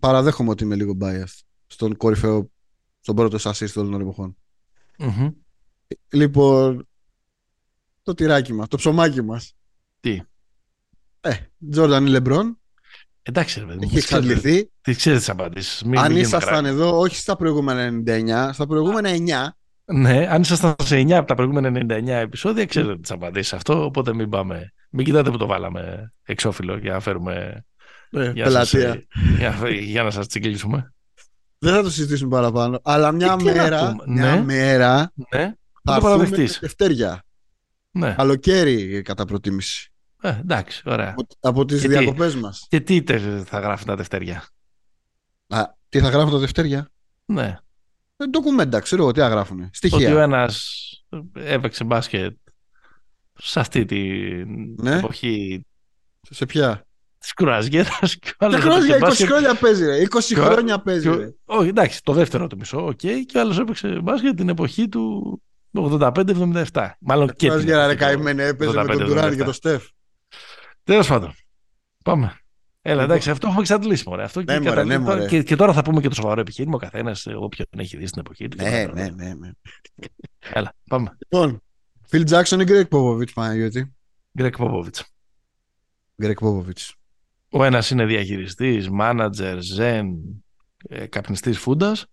Παραδέχομαι 0.00 0.50
ότι 0.50 0.64
είμαι 0.64 0.74
λίγο 0.76 0.96
biased 1.00 1.40
στον 1.66 1.96
κορυφαίο, 1.96 2.50
στον 3.00 3.14
πρώτο 3.16 3.38
assist 3.50 3.72
όλων 3.76 3.90
των 3.90 4.00
εποχών. 4.00 4.36
Εντάξει. 4.96 5.39
Μμμ. 6.12 6.20
Λοιπόν, 6.20 6.88
το 8.02 8.14
τυράκι 8.14 8.52
μας, 8.52 8.68
το 8.68 8.76
ψωμάκι 8.76 9.22
μας. 9.22 9.52
Τι; 10.00 10.20
Ε, 11.20 11.30
Τζόρνταν 11.70 12.06
ή 12.06 12.08
Λεμπρόν. 12.10 12.58
Εντάξει, 13.22 13.60
ρε 13.60 13.64
παιδί 13.66 13.76
μου. 13.78 13.84
Έχει 13.84 13.96
εξαντληθεί. 13.96 14.70
Τις 14.80 14.96
ξέρεις 14.96 15.18
τις 15.18 15.28
απαντήσεις. 15.28 15.82
Αν 15.96 16.16
ήσασταν 16.16 16.64
εδώ, 16.64 16.98
όχι 16.98 17.16
στα 17.16 17.36
προηγούμενα 17.36 18.02
99, 18.06 18.50
στα 18.52 18.66
προηγούμενα 18.66 19.10
9. 19.10 19.56
Ναι, 19.84 20.26
αν 20.30 20.40
ήσασταν 20.40 20.74
σε 20.82 20.96
9 20.96 21.10
από 21.12 21.26
τα 21.26 21.34
προηγούμενα 21.34 21.68
99 21.68 22.08
επεισόδια, 22.08 22.66
ξέρετε 22.66 22.98
τις 22.98 23.10
απαντήσεις 23.10 23.52
αυτό. 23.52 23.84
Οπότε 23.84 24.14
μην 24.14 24.28
πάμε. 24.28 24.72
Μην 24.90 25.04
κοιτάτε 25.04 25.30
που 25.30 25.36
το 25.36 25.46
βάλαμε 25.46 26.12
εξώφυλλο 26.22 26.76
για 26.76 26.92
να 26.92 27.00
φέρουμε. 27.00 27.64
Ναι, 28.10 28.30
για, 28.30 28.44
πελατεία. 28.44 28.80
σας, 28.88 28.98
για, 29.38 29.68
για 29.80 30.02
να 30.02 30.10
σας 30.10 30.26
τσιγκλίσουμε. 30.26 30.94
Δεν 31.58 31.74
θα 31.74 31.82
το 31.82 31.90
συζητήσουμε 31.90 32.30
παραπάνω. 32.30 32.80
Αλλά 32.82 33.12
μια 33.12 33.32
Ε, 33.32 33.36
τι 33.36 33.44
να 33.44 33.52
μέρα, 33.52 33.90
πούμε. 33.90 34.04
μια 34.06 34.34
Ναι. 34.34 34.42
μέρα 34.44 35.12
Ναι, 35.34 35.54
θα 35.82 35.92
θα 35.94 36.00
το 36.00 36.06
έρθουμε 36.06 36.24
παραδεχτείς. 36.24 36.58
Δευτέρια. 36.58 37.24
Ναι. 37.90 38.14
Καλοκαίρι 38.14 39.02
κατά 39.02 39.24
προτίμηση. 39.24 39.90
Ε, 40.22 40.38
εντάξει, 40.40 40.82
ωραία. 40.86 41.10
Από, 41.10 41.26
από 41.40 41.64
τις 41.64 41.80
Και 41.80 41.88
τι; 41.88 41.96
διακοπές 41.98 42.34
μας. 42.34 42.66
Και 42.68 42.80
τι 42.80 43.02
τε- 43.02 43.46
θα 43.46 43.58
γράφουν 43.58 43.86
τα 43.86 43.96
Δευτέρια. 43.96 44.48
Α, 45.46 45.64
τι 45.88 46.00
θα 46.00 46.08
γράφουν 46.08 46.30
τα 46.30 46.38
Δευτέρια. 46.38 46.90
Ναι. 47.24 47.56
Ε, 48.16 48.26
ντοκουμέντα, 48.26 48.80
ξέρω 48.80 49.02
εγώ 49.02 49.12
τι 49.12 49.20
θα 49.20 49.28
γράφουν. 49.28 49.60
Ότι 49.60 49.70
Στοιχεία. 49.76 50.14
ο 50.14 50.18
ένας 50.18 50.76
έπαιξε 51.34 51.84
μπάσκετ 51.84 52.36
σε 53.34 53.60
αυτή 53.60 53.84
την 53.84 54.74
Ναι. 54.82 54.96
εποχή 54.96 55.64
Σε 56.30 56.46
ποια; 56.46 56.86
της 57.18 57.32
κουραζιέρα. 57.34 57.88
Και 58.20 58.28
ο 58.30 58.34
Τα 58.38 58.46
άλλος 58.46 58.60
χρόνια, 58.60 58.94
έπαιξε 58.96 58.96
20 58.96 59.00
μπάσκετ. 59.00 59.26
χρόνια 59.28 59.54
παίζει, 59.54 59.84
ρε. 59.86 60.02
20 60.02 60.34
Και 60.34 60.40
ο- 60.40 60.44
χρόνια 60.44 60.80
παίζει, 60.80 61.02
και 61.02 61.08
ο- 61.08 61.16
ρε. 61.16 61.30
Όχι, 61.44 61.68
εντάξει, 61.68 62.02
το 62.02 62.12
δεύτερο 62.12 62.46
το 62.46 62.56
μισό, 62.56 62.86
οκ. 62.86 62.96
Και 62.98 63.32
ο 63.36 63.40
άλλος 63.40 63.58
έπαιξε 63.58 64.00
μπάσκετ 64.02 64.36
την 64.36 64.48
εποχή 64.48 64.88
του 64.88 65.42
85-77. 65.74 66.90
Μάλλον 67.00 67.28
και. 67.36 67.46
Τώρα 67.46 67.58
την 67.58 67.68
για 67.68 67.86
ρε 67.86 67.92
εποχή 67.92 67.98
του 68.10 68.16
καημένε, 68.16 68.42
έπαιζε 68.44 68.70
με 68.82 68.84
τον 68.84 68.96
85-77. 69.02 69.06
Τουράνι 69.06 69.36
και 69.36 69.44
τον 69.44 69.52
Στεφ. 69.52 69.88
Τέλος 70.84 71.08
πάντων. 71.08 71.32
Πάμε. 72.04 72.34
Έλα, 72.82 72.94
Λοιπόν. 72.94 73.10
εντάξει, 73.10 73.30
αυτό 73.30 73.46
έχουμε 73.46 73.60
εξαντλήσει. 73.62 74.04
Μωρέ. 74.08 74.22
Αυτό 74.22 74.40
Ναι, 74.40 74.44
και, 74.46 74.52
μωρέ, 74.52 74.64
καταλήγει 74.70 74.98
ναι, 74.98 75.04
τώρα- 75.04 75.16
μωρέ. 75.16 75.28
και, 75.28 75.42
και 75.42 75.56
τώρα 75.56 75.72
θα 75.72 75.82
πούμε 75.82 76.00
και 76.00 76.08
το 76.08 76.14
σοβαρό 76.14 76.40
επιχείρημα. 76.40 76.74
Ο 76.74 76.78
καθένας, 76.78 77.26
όποιον 77.26 77.66
έχει 77.76 77.96
δει 77.96 78.06
στην 78.06 78.20
εποχή 78.20 78.48
του. 78.48 78.56
και 78.56 78.62
Ναι, 78.68 78.86
το- 78.86 78.94
ναι, 78.94 79.08
ναι, 79.08 79.34
ναι. 79.34 79.50
Έλα, 80.52 80.72
πάμε. 80.88 81.16
Λοιπόν, 81.18 81.62
Phil 82.10 82.28
Jackson 82.28 82.60
ή 82.60 82.64
Greg 82.68 82.88
Popovich, 82.88 83.32
Παναγιώτη; 83.34 83.94
Γκρέκ 84.38 84.56
Ποπόβιτ. 84.56 84.96
Greg 86.22 86.34
Popovich. 86.40 86.88
Ο 87.50 87.64
ένας 87.64 87.90
είναι 87.90 88.04
διαχειριστής, 88.04 88.90
μάνατζερ, 88.90 89.60
ζεν, 89.62 90.14
ε, 90.88 91.06
καπνιστής 91.06 91.58
φούντας. 91.58 92.06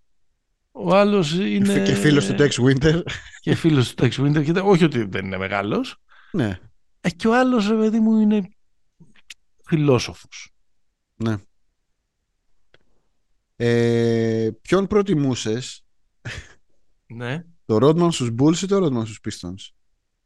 Ο 0.79 0.95
άλλος 0.95 1.33
είναι. 1.33 1.83
Και 1.83 1.93
φίλος 1.93 2.25
του 2.25 2.35
Tex 2.37 2.49
Winter. 2.51 3.01
Και 3.41 3.55
φίλος 3.55 3.93
του 3.93 4.05
Tex 4.05 4.11
Winter. 4.25 4.43
Και, 4.43 4.59
όχι 4.59 4.83
ότι 4.83 5.03
δεν 5.03 5.25
είναι 5.25 5.37
μεγάλος. 5.37 5.97
ναι. 6.31 6.59
Ε, 7.01 7.09
και 7.09 7.27
ο 7.27 7.39
άλλος, 7.39 7.67
ρε 7.67 7.75
παιδί 7.75 7.99
μου, 7.99 8.19
είναι 8.19 8.41
φιλόσοφος. 9.65 10.51
Ε, 13.55 14.49
ποιον 14.61 14.87
προτιμούσες, 14.87 15.85
Ναι. 17.07 17.43
το 17.65 17.77
Rodman 17.81 18.07
στους 18.11 18.29
Bulls 18.39 18.57
ή 18.61 18.65
το 18.65 18.85
Rodman 18.85 19.05
στους 19.07 19.19
Pistons; 19.29 19.71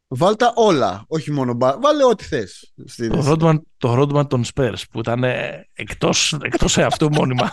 Βάλτα 0.08 0.52
όλα, 0.56 1.04
όχι 1.08 1.30
μόνο 1.30 1.54
μπα... 1.54 1.78
Βάλε 1.80 2.04
ό,τι 2.04 2.24
θες. 2.24 2.72
Στη- 2.84 3.08
Το 3.08 3.30
Rodman, 3.32 3.56
το 3.76 4.00
Rodman 4.02 4.28
των 4.28 4.44
Spurs 4.54 4.82
που 4.90 4.98
ήταν 4.98 5.24
ε, 5.24 5.68
εκτός, 5.72 6.32
εκτός 6.42 6.76
εαυτού 6.78 7.08
μόνιμα. 7.12 7.50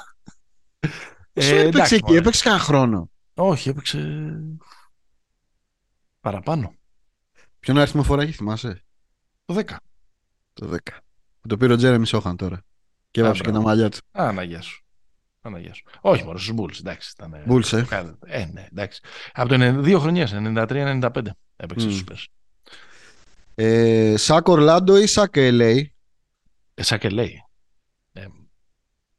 Σου 1.41 1.53
Ε, 1.53 1.59
έπαιξε 1.59 1.67
εντάξει, 1.67 1.95
εκεί, 1.95 2.03
μωρέ. 2.05 2.17
έπαιξε 2.17 2.43
κανένα 2.43 2.61
χρόνο. 2.63 3.09
Όχι, 3.33 3.69
έπαιξε 3.69 4.29
παραπάνω. 6.21 6.73
Ποιον 7.59 7.77
αριθμό 7.77 8.03
φοράγει, 8.03 8.31
θυμάσαι; 8.31 8.83
Το 9.45 9.53
10. 9.53 9.63
Το 10.53 10.69
10. 10.73 10.77
Που 11.41 11.47
το 11.47 11.57
πήρε 11.57 11.73
ο 11.73 11.75
Τζέρεμι 11.75 12.05
Σόχαν 12.05 12.35
τώρα. 12.37 12.61
Και 13.11 13.19
έβαψε 13.21 13.41
και 13.43 13.49
μπράβο. 13.49 13.63
τα 13.63 13.69
μαλλιά 13.69 13.89
του. 13.89 13.97
Α, 13.97 14.27
Αναγιά 14.27 14.61
σου. 14.61 14.83
Αναγιά 15.41 15.73
σου. 15.73 15.83
Όχι 16.01 16.23
μόνο 16.23 16.37
στους 16.37 16.53
Bulls, 16.57 16.79
εντάξει. 16.79 17.13
Ήταν, 17.17 17.33
ε, 17.33 17.43
Bulls, 17.49 17.73
ε. 17.77 17.81
κάνε- 17.81 18.15
Ε, 18.25 18.45
ναι, 18.45 18.67
εντάξει. 18.71 19.01
Από 19.33 19.49
το 19.49 19.55
90 19.55 19.81
δύο 19.81 19.99
χρονιές, 19.99 20.31
93-95 20.33 21.35
έπαιξε 21.55 21.87
Μμ. 21.87 21.91
στους 21.91 22.03
Spurs. 22.09 22.25
Ε, 23.55 24.13
Σάκ 24.17 24.47
Ορλάντο 24.47 24.97
ή 24.97 25.07
Σάκ 25.07 25.33
LA. 25.35 25.81
Ε, 26.73 26.83
σαν 26.83 26.99
και 26.99 27.09
λέει. 27.09 27.31
Ε, 27.33 27.48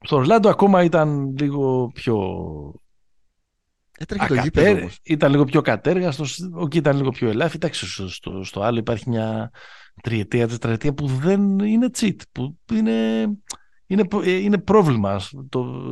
στο 0.05 0.17
Ορλάντο 0.17 0.49
ακόμα 0.49 0.85
ήταν 0.85 1.35
λίγο 1.39 1.91
πιο 1.95 2.17
Έτρεχε 3.99 4.27
το 4.27 4.33
ακατέ- 4.35 4.45
γήπεδο 4.45 4.79
όμως. 4.81 4.99
Ήταν 5.03 5.31
λίγο 5.31 5.45
πιο 5.45 5.61
κατέργαστο, 5.61 6.25
εκεί 6.65 6.79
ήταν 6.79 6.97
λίγο 6.97 7.11
πιο 7.11 7.29
ελάφι. 7.29 7.57
Εντάξει, 7.57 7.87
στο, 7.87 8.09
στο, 8.09 8.45
στο 8.45 8.63
άλλο 8.63 8.79
υπάρχει 8.79 9.09
μια 9.09 9.51
τριετία, 10.03 10.49
τετραετία 10.49 10.93
που 10.95 11.07
δεν 11.07 11.59
είναι 11.59 11.89
cheat, 11.99 12.17
που 12.33 12.57
είναι, 12.73 13.29
είναι, 13.87 14.05
προ- 14.05 14.25
ε, 14.27 14.31
είναι 14.31 14.59
πρόβλημα 14.59 15.21
το, 15.49 15.83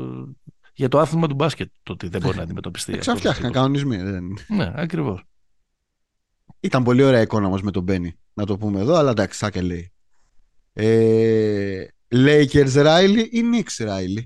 για 0.74 0.88
το 0.88 0.98
άθλημα 0.98 1.26
του 1.28 1.34
μπάσκετ 1.34 1.70
το 1.82 1.92
ότι 1.92 2.08
δεν 2.08 2.20
μπορεί 2.20 2.36
να 2.36 2.42
αντιμετωπιστεί. 2.42 2.92
Ε, 2.92 2.98
αυτός 2.98 3.14
ο 3.14 3.18
Ξαφτιάχτηκαν 3.18 3.50
τύπος. 3.52 3.62
κανονισμοί. 3.84 4.10
Δεν... 4.10 4.24
Ναι, 4.56 4.72
ακριβώς. 4.74 5.22
Ήταν 6.60 6.82
πολύ 6.82 7.02
ωραία 7.02 7.20
εικόνα 7.20 7.46
όμως 7.46 7.62
με 7.62 7.70
τον 7.70 7.82
Μπένι. 7.82 8.18
Να 8.34 8.46
το 8.46 8.56
πούμε 8.56 8.80
εδώ, 8.80 8.94
αλλά 8.94 9.10
εντάξει, 9.10 9.38
Σάκ 9.38 9.54
LA. 9.56 9.80
Ε, 10.72 11.84
Lakers 12.10 12.72
Riley 12.72 13.26
ή 13.30 13.40
Knicks 13.52 13.86
Riley; 13.88 14.22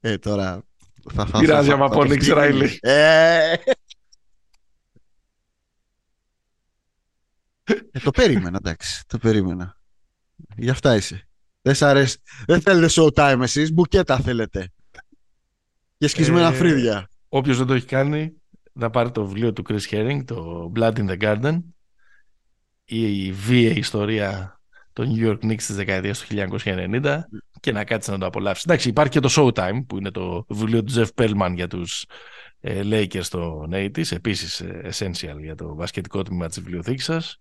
Ε, 0.00 0.18
τώρα... 0.18 0.64
Θα, 1.12 1.26
θα, 1.26 1.38
Πειράζει 1.38 1.68
θα- 1.68 1.74
άμα 1.74 1.88
θα 1.88 1.94
πω 1.94 2.04
το 2.06 2.10
Knicks 2.12 2.20
φτύνει. 2.22 2.34
Riley. 2.38 2.76
Ε, 2.80 3.52
ε, 7.64 7.98
το 8.02 8.10
περίμενα, 8.10 8.56
εντάξει. 8.64 9.04
Το 9.06 9.18
περίμενα. 9.18 9.80
Γι' 10.56 10.70
αυτά 10.70 10.94
είσαι. 10.96 11.28
Δεν 11.62 11.74
σ' 11.74 11.82
αρέσει. 11.82 12.18
Δεν 12.46 12.60
θέλετε 12.60 12.92
showtime 13.02 13.38
εσείς, 13.42 13.72
μπουκέτα 13.72 14.18
θέλετε. 14.18 14.72
Και 15.98 16.08
σκισμένα 16.08 16.48
Ε, 16.48 16.52
φρύδια. 16.52 17.08
Όποιος 17.28 17.58
δεν 17.58 17.66
το 17.66 17.74
έχει 17.74 17.86
κάνει, 17.86 18.32
να 18.72 18.90
πάρει 18.90 19.10
το 19.10 19.26
βιβλίο 19.26 19.52
του 19.52 19.64
Chris 19.68 19.80
Herring, 19.90 20.20
το 20.24 20.72
Blood 20.76 20.94
in 20.96 21.08
the 21.10 21.18
Garden, 21.20 21.58
ή 22.84 23.26
η 23.26 23.32
βία 23.32 23.70
ιστορία 23.70 24.55
των 24.96 25.14
New 25.14 25.28
York 25.28 25.38
Knicks 25.44 25.56
της 25.56 25.74
δεκαετίας 25.74 26.20
του 26.20 26.34
1990 26.64 27.18
και 27.60 27.72
να 27.72 27.84
κάτσει 27.84 28.10
να 28.10 28.18
το 28.18 28.26
απολαύσει. 28.26 28.62
Εντάξει, 28.66 28.88
υπάρχει 28.88 29.12
και 29.12 29.20
το 29.20 29.28
Showtime, 29.36 29.84
που 29.86 29.96
είναι 29.96 30.10
το 30.10 30.44
βιβλίο 30.48 30.84
του 30.84 30.92
Jeff 30.96 31.06
Pellman 31.14 31.52
για 31.54 31.66
τους 31.68 32.04
ε, 32.60 32.80
Lakers 32.84 33.24
των 33.30 33.70
80s, 33.72 34.12
επίσης 34.12 34.60
ε, 34.60 34.88
essential 34.92 35.40
για 35.40 35.54
το 35.54 35.74
βασκετικό 35.74 36.22
τμήμα 36.22 36.46
της 36.46 36.60
βιβλιοθήκης 36.60 37.04
σας. 37.04 37.40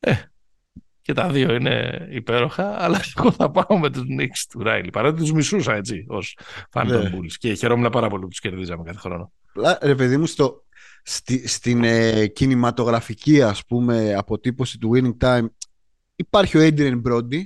Ε, 0.00 0.14
και 1.02 1.12
τα 1.12 1.28
δύο 1.28 1.54
είναι 1.54 2.06
υπέροχα, 2.10 2.76
αλλά 2.84 3.00
εγώ 3.16 3.32
θα 3.32 3.50
πάω 3.50 3.78
με 3.78 3.90
τους 3.90 4.02
Knicks 4.18 4.44
του 4.50 4.62
Riley, 4.66 4.88
παρότι 4.92 5.20
τους 5.20 5.32
μισούσα 5.32 5.74
έτσι, 5.74 6.04
ως 6.08 6.38
φαν 6.70 6.86
Ναι. 6.86 6.92
των 6.92 7.12
Bulls 7.14 7.32
και 7.38 7.54
χαιρόμουν 7.54 7.90
πάρα 7.90 8.08
πολύ 8.08 8.22
που 8.22 8.28
τους 8.28 8.40
κερδίζαμε 8.40 8.82
κάθε 8.82 8.98
χρόνο. 8.98 9.32
Απλά, 9.48 9.78
Ρε 9.82 9.94
παιδί 9.94 10.16
μου, 10.16 10.26
στο, 10.26 10.64
στη, 11.02 11.48
στην 11.48 11.84
ε, 11.84 12.26
κινηματογραφική 12.26 13.42
ας 13.42 13.64
πούμε 13.66 14.14
αποτύπωση 14.14 14.78
του 14.78 14.90
Winning 14.94 15.26
Time 15.26 15.46
υπάρχει 16.16 16.58
ο 16.58 16.60
Adrian 16.62 17.02
Brody. 17.02 17.42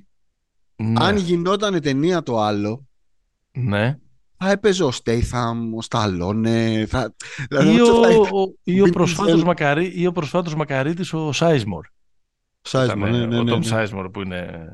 Ναι, 0.76 1.04
Αν 1.04 1.16
γινόταν 1.16 1.80
ταινία 1.80 2.22
το 2.22 2.40
άλλο 2.40 2.86
ναι. 3.52 3.98
θα 4.36 4.50
έπαιζε 4.50 4.84
ο 4.84 4.90
Statham, 5.02 5.56
ο 5.74 5.86
Stallone 5.88 6.84
θα, 6.86 7.14
δηλαδή, 7.48 7.72
Ή 7.72 7.76
θα 7.76 7.92
ο, 7.92 8.10
ήταν- 8.10 8.32
ο, 8.32 8.54
ή 8.62 8.80
ο 8.80 8.84
Vin 8.84 8.92
προσφάτως 8.92 9.40
Diesel. 9.40 9.44
μακαρί, 9.44 9.92
ή 9.94 10.06
ο 10.06 10.12
προσφάτως 10.12 10.54
μακαρίτης 10.54 11.12
ο 11.12 11.32
Σάισμορ. 11.32 11.86
Sizemore, 12.68 12.84
Ήταν, 12.84 12.98
ναι, 12.98 13.26
ναι, 13.26 13.38
ο 13.38 13.42
ναι, 13.42 13.52
Tom 13.52 13.58
ναι. 13.58 13.64
Σάισμορ 13.64 14.10
που 14.10 14.20
είναι 14.20 14.72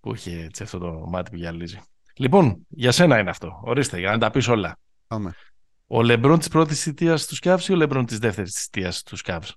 που 0.00 0.12
έχει 0.12 0.30
έτσι 0.30 0.62
αυτό 0.62 0.78
το 0.78 1.04
μάτι 1.08 1.30
που 1.30 1.36
γυαλίζει. 1.36 1.80
Λοιπόν, 2.16 2.66
για 2.68 2.92
σένα 2.92 3.18
είναι 3.18 3.30
αυτό. 3.30 3.60
Ορίστε, 3.62 3.98
για 3.98 4.10
να 4.10 4.18
τα 4.18 4.30
πεις 4.30 4.48
όλα. 4.48 4.78
Πάμε. 5.06 5.34
Ο 5.86 6.02
Λεμπρόν 6.02 6.38
της 6.38 6.48
πρώτης 6.48 6.82
θητείας 6.82 7.26
στους 7.26 7.38
Cavs 7.42 7.60
ή 7.68 7.72
ο 7.72 7.76
Λεμπρόν 7.76 8.06
της 8.06 8.18
δεύτερης 8.18 8.54
θητείας 8.54 9.02
στους 9.02 9.22
Cavs; 9.26 9.48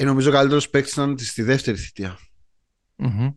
Ε, 0.00 0.04
νομίζω 0.04 0.30
ο 0.30 0.32
καλύτερος 0.32 0.70
παίκτης 0.70 0.92
ήταν 0.92 1.18
στη 1.18 1.42
δεύτερη 1.42 1.76
θητεία. 1.76 2.18
Μμμ. 2.96 3.30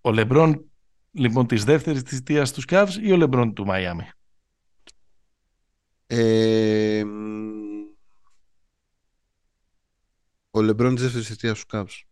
Ο 0.00 0.12
Λεμπρόν 0.12 0.64
λοιπόν 1.12 1.46
της 1.46 1.64
δεύτερης 1.64 2.02
θητείας 2.02 2.52
του 2.52 2.62
Cavs 2.68 2.90
ή 3.02 3.12
ο 3.12 3.16
Λεμπρόν 3.16 3.54
του 3.54 3.64
Μαϊάμι; 3.64 4.08
Ε, 6.06 7.02
μ, 7.04 7.10
ο 10.50 10.62
Λεμπρόν 10.62 10.94
της 10.94 11.02
δεύτερης 11.02 11.28
θητείας 11.28 11.64
στους 11.64 11.66
Cavs. 11.72 12.02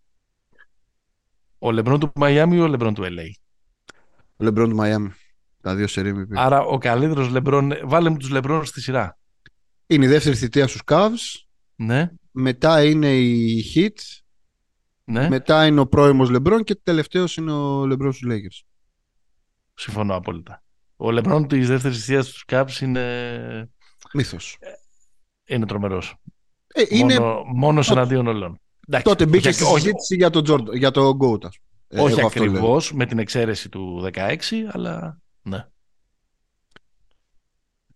Ο 1.59 1.73
Λεμπρόν 1.73 2.01
του 2.01 2.13
Μαϊάμι 2.15 2.57
ή 2.57 2.61
ο 2.61 2.67
Λεμπρόν 2.67 2.95
του 2.95 3.03
LA. 3.03 3.31
Ο 4.37 4.45
Λεμπρόν 4.45 4.69
του 4.69 4.77
Μαϊάμι. 4.77 5.13
Τα 5.61 5.75
δύο 5.75 5.87
σε 5.87 6.01
MVP. 6.01 6.35
Άρα 6.35 6.61
ο 6.61 6.79
καλύτερος 6.79 7.29
Λεμπρόν, 7.29 7.73
βάλε 7.85 8.09
μου 8.09 8.17
τους 8.17 8.31
Λεμπρόν 8.31 8.65
στη 8.65 8.81
σειρά. 8.81 9.19
Είναι 9.87 10.05
η 10.05 10.09
δεύτερη 10.09 10.37
θητεία 10.37 10.67
στους 10.67 10.83
Cavs. 10.85 11.45
Ναι, 11.77 12.11
Μετά 12.33 12.85
είναι 12.85 13.17
οι 13.19 13.65
Heat. 13.75 13.97
ναι. 15.05 15.29
Μετά 15.29 15.67
είναι 15.67 15.81
ο 15.81 15.87
πρώιμος 15.87 16.31
Λεμπρόν 16.31 16.65
και 16.65 16.75
τελευταίος 16.75 17.37
είναι 17.37 17.53
ο 17.53 17.87
Λεμπρόν 17.87 18.13
στους 18.13 18.29
Lakers. 18.33 18.67
Συμφωνώ 19.75 20.15
απόλυτα. 20.15 20.63
Ο 20.97 21.11
Λεμπρόν 21.11 21.49
της 21.49 21.69
δεύτερης 21.69 21.99
θητείας 22.05 22.31
στους 22.33 22.41
Cavs 22.47 22.81
είναι, 22.81 23.71
Μύθος. 24.13 24.59
είναι 25.49 25.67
τρομερός. 25.67 26.15
Ε, 26.67 26.83
είναι... 26.89 27.19
Μόνο, 27.19 27.43
μόνος 27.55 27.91
εναντίον 27.91 28.27
όλων. 28.27 28.61
Εντάξει, 28.87 29.07
Τότε 29.07 29.27
μπήκε 29.27 29.49
όχι- 29.49 29.57
στη 29.57 29.65
όχι- 29.73 29.81
συζήτηση 29.81 30.15
για 30.15 30.31
τον 30.31 30.45
Jordan, 30.49 30.77
για 30.77 30.91
το 30.91 31.09
GOAT. 31.21 31.45
ας 31.45 31.59
πούμε. 31.59 32.03
Ε, 32.03 32.05
όχι 32.05 32.19
εγώ 32.19 32.27
αυτό 32.27 32.41
λέω. 32.45 32.51
ακριβώς 32.51 32.93
με 32.93 33.07
την 33.07 33.19
εξαίρεση 33.19 33.69
του 33.69 34.01
16, 34.15 34.39
αλλά 34.71 35.21
ναι. 35.43 35.67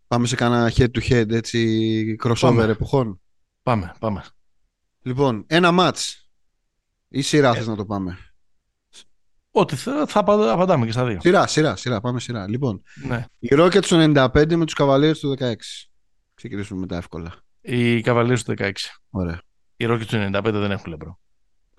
Πάμε 0.06 0.26
σε 0.26 0.34
κανένα 0.36 0.72
head 0.76 0.88
to 0.90 1.00
head 1.10 1.30
έτσι 1.30 2.16
crossover 2.24 2.36
Πάμε. 2.40 2.64
εποχών. 2.64 3.20
Πάμε, 3.64 3.92
πάμε. 3.98 4.24
Λοιπόν, 5.02 5.44
ένα 5.46 5.70
match. 5.78 6.12
Ή 7.08 7.22
σειρά 7.22 7.50
Ε. 7.50 7.54
θες 7.54 7.66
να 7.66 7.76
το 7.76 7.84
πάμε; 7.86 8.18
Ό,τι 9.50 9.76
θα, 9.76 10.06
θα 10.06 10.18
απα- 10.20 10.52
απαντάμε 10.52 10.86
και 10.86 10.92
στα 10.92 11.04
δύο. 11.04 11.18
Σειρά, 11.20 11.46
σειρά, 11.46 11.76
σειρά. 11.76 12.00
Πάμε 12.00 12.20
σειρά. 12.20 12.48
Λοιπόν, 12.48 12.82
Ναι. 13.06 13.24
οι 13.38 13.48
Rockets 13.50 13.84
του 13.86 13.96
95 14.14 14.56
με 14.56 14.64
τους 14.64 14.74
Cavaliers 14.78 15.16
του 15.20 15.28
16. 15.28 15.88
Ξεκινήσουμε 16.34 16.80
με 16.80 16.86
τα 16.86 16.96
εύκολα. 16.96 17.34
Οι 17.60 18.00
Cavaliers 18.04 18.38
του 18.44 18.54
16. 18.58 18.72
Ωραία. 19.10 19.40
Οι 19.76 19.84
Rockets 19.88 20.06
του 20.06 20.16
95 20.16 20.40
δεν 20.60 20.70
έχουν 20.70 20.90
λεμπρό. 20.90 21.18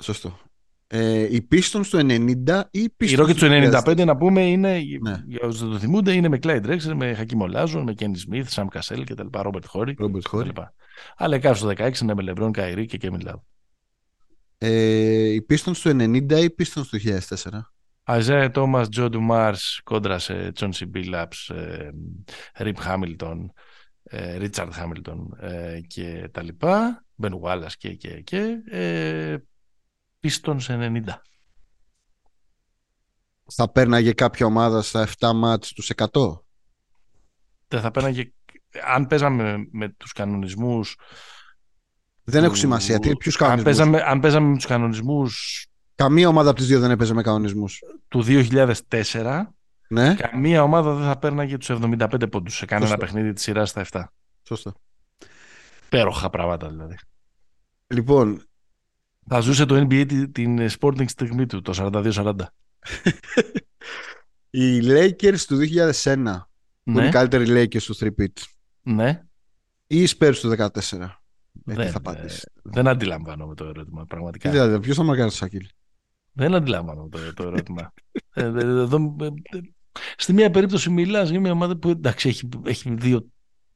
Σωστό. 0.01 0.39
Ε, 0.87 1.35
οι 1.35 1.47
Pistons 1.51 1.85
του 1.89 1.97
90 1.97 2.63
ή 2.71 2.79
οι 2.81 2.93
Pistons 2.99 3.09
Οι 3.09 3.15
Rockets 3.17 3.35
του 3.35 3.47
95 3.47 4.05
να 4.05 4.17
πούμε 4.17 4.41
είναι, 4.47 4.81
Ναι. 5.01 5.21
για 5.25 5.39
όσους 5.41 5.59
δεν 5.61 5.69
το 5.69 5.79
θυμούνται, 5.79 6.13
είναι 6.13 6.27
με 6.27 6.37
Clyde 6.41 6.65
Drexler, 6.65 6.93
με 6.95 7.17
Hakim 7.19 7.41
Olazon, 7.51 7.81
με 7.85 7.93
Kenny 7.99 8.33
Smith, 8.33 8.45
Sam 8.49 8.65
Cassell 8.73 9.03
και 9.05 9.13
τα 9.13 9.23
λοιπά, 9.23 9.41
Robert 9.45 9.63
Horry 9.73 9.93
Robert 10.03 10.19
και 10.21 10.29
τα 10.29 10.31
Horry. 10.31 10.51
Αλλά 11.15 11.39
κάτω 11.39 11.67
16 11.67 12.01
είναι 12.01 12.13
με 12.13 12.21
Λεμπρόν, 12.21 12.51
Καϊρή 12.51 12.85
και 12.85 12.97
Κέμι 12.97 13.17
Η 14.59 15.45
Ε, 15.47 15.57
του 15.57 15.73
90 15.75 16.31
ή 16.31 16.43
οι 16.43 16.55
Pistons 16.59 16.85
του 16.89 16.99
2004. 17.03 17.49
Αζέ 18.03 18.49
Τόμα, 18.49 18.87
Τζον 18.87 19.17
Μάρ, 19.17 19.55
κόντρα 19.83 20.19
σε 20.19 20.51
Τζον 20.51 20.73
Σιμπίλαπ, 20.73 21.31
Χάμιλτον, 22.77 23.51
Ρίτσαρντ 24.37 24.71
Χάμιλτον 24.73 25.37
και 25.87 26.29
τα 26.31 26.43
λοιπά. 26.43 27.05
Μπεν 27.15 27.39
Βάλλα 27.39 27.71
και 27.77 27.93
και 27.93 28.21
και. 28.21 28.61
Ε, 28.71 29.37
του 30.41 30.57
90 30.67 31.01
θα 33.51 33.71
πέρναγε 33.71 34.13
κάποια 34.13 34.45
ομάδα 34.45 34.81
στα 34.81 35.07
7 35.19 35.31
μάτς 35.35 35.73
τους 35.73 35.91
100. 35.95 36.39
Δεν 37.67 37.81
θα 37.81 37.91
πέρναγε 37.91 38.31
αν 38.95 39.07
παίζαμε 39.07 39.67
με 39.71 39.89
τους 39.89 40.11
κανονισμούς... 40.11 40.95
Δεν 42.23 42.39
του- 42.39 42.45
έχουν 42.45 42.57
σημασία. 42.57 42.99
Τι, 42.99 43.15
ποιους 43.15 43.35
αν, 43.35 43.39
κανονισμούς; 43.47 43.63
παίζαμε, 43.77 44.01
αν 44.01 44.19
παίζαμε 44.19 44.47
με 44.47 44.55
τους 44.55 44.65
κανονισμούς 44.65 45.65
Καμία 45.95 46.27
ομάδα 46.27 46.49
από 46.49 46.57
τις 46.59 46.67
δύο 46.67 46.79
δεν 46.79 46.91
έπαιζε 46.91 47.13
με 47.13 47.21
κανονισμούς. 47.21 47.81
του 48.07 48.23
2004, 48.27 49.41
Ναι, 49.87 50.15
καμία 50.15 50.63
ομάδα 50.63 50.93
δεν 50.93 51.05
θα 51.05 51.17
πέρναγε 51.17 51.57
τους 51.57 51.69
75 51.69 52.29
πόντους 52.31 52.55
σε 52.55 52.65
κανένα 52.65 52.89
Σωστό. 52.89 53.05
παιχνίδι 53.05 53.33
της 53.33 53.43
σειράς 53.43 53.69
στα 53.69 53.85
7. 53.91 54.03
σωστό. 54.47 54.73
Πέροχα 55.89 56.29
πράγματα 56.29 56.69
δηλαδή. 56.69 56.95
Λοιπόν, 57.87 58.41
Θα 59.27 59.39
ζούσε 59.39 59.65
το 59.65 59.75
NBA 59.75 60.05
τη- 60.07 60.29
την 60.29 60.67
Sporting 60.79 61.09
στιγμή 61.09 61.45
του, 61.45 61.61
το 61.61 61.73
42-40. 61.75 62.35
οι 64.49 64.79
Lakers 64.83 65.39
του 65.47 65.57
2001 65.57 66.47
που 66.83 66.91
είναι 66.91 67.01
Ναι, 67.01 67.07
οι 67.07 67.11
καλύτεροι 67.11 67.45
Lakers 67.47 67.81
του 67.83 67.95
3-pit 67.99 68.43
ναι. 68.85 69.21
ή 69.87 70.01
οι 70.01 70.07
Spurs 70.17 70.35
του 70.41 70.49
14. 70.57 70.57
Ε, 70.57 70.71
τι 70.71 70.81
Δεν, 71.63 71.75
θα 71.75 71.83
ε, 71.83 71.91
απαντήσει. 71.95 72.51
δεν 72.63 72.87
αντιλαμβάνομαι 72.87 73.55
το 73.55 73.65
ερώτημα, 73.65 74.05
πραγματικά. 74.05 74.49
Τι 74.49 74.57
δηλαδή, 74.57 74.79
ποιος 74.79 74.95
θα 74.95 75.03
μαρκάρει 75.03 75.29
το 75.29 75.35
Σακίλ. 75.35 75.67
Δεν 76.31 76.55
αντιλαμβάνομαι 76.55 77.09
το, 77.09 77.33
το 77.33 77.43
ερώτημα. 77.43 77.93
ε, 78.33 78.49
δε- 78.49 78.65
δε- 78.65 78.81
εδώ, 78.81 79.15
ε, 79.21 79.25
ε, 79.25 79.59
στη 80.17 80.33
μία 80.33 80.49
περίπτωση 80.51 80.89
μιλάς 80.89 81.29
για 81.29 81.39
μια 81.39 81.51
ομάδα 81.51 81.77
που 81.77 81.89
εντάξει, 81.89 82.29
έχει, 82.29 82.49
έχει 82.65 82.93
δύο 82.93 83.27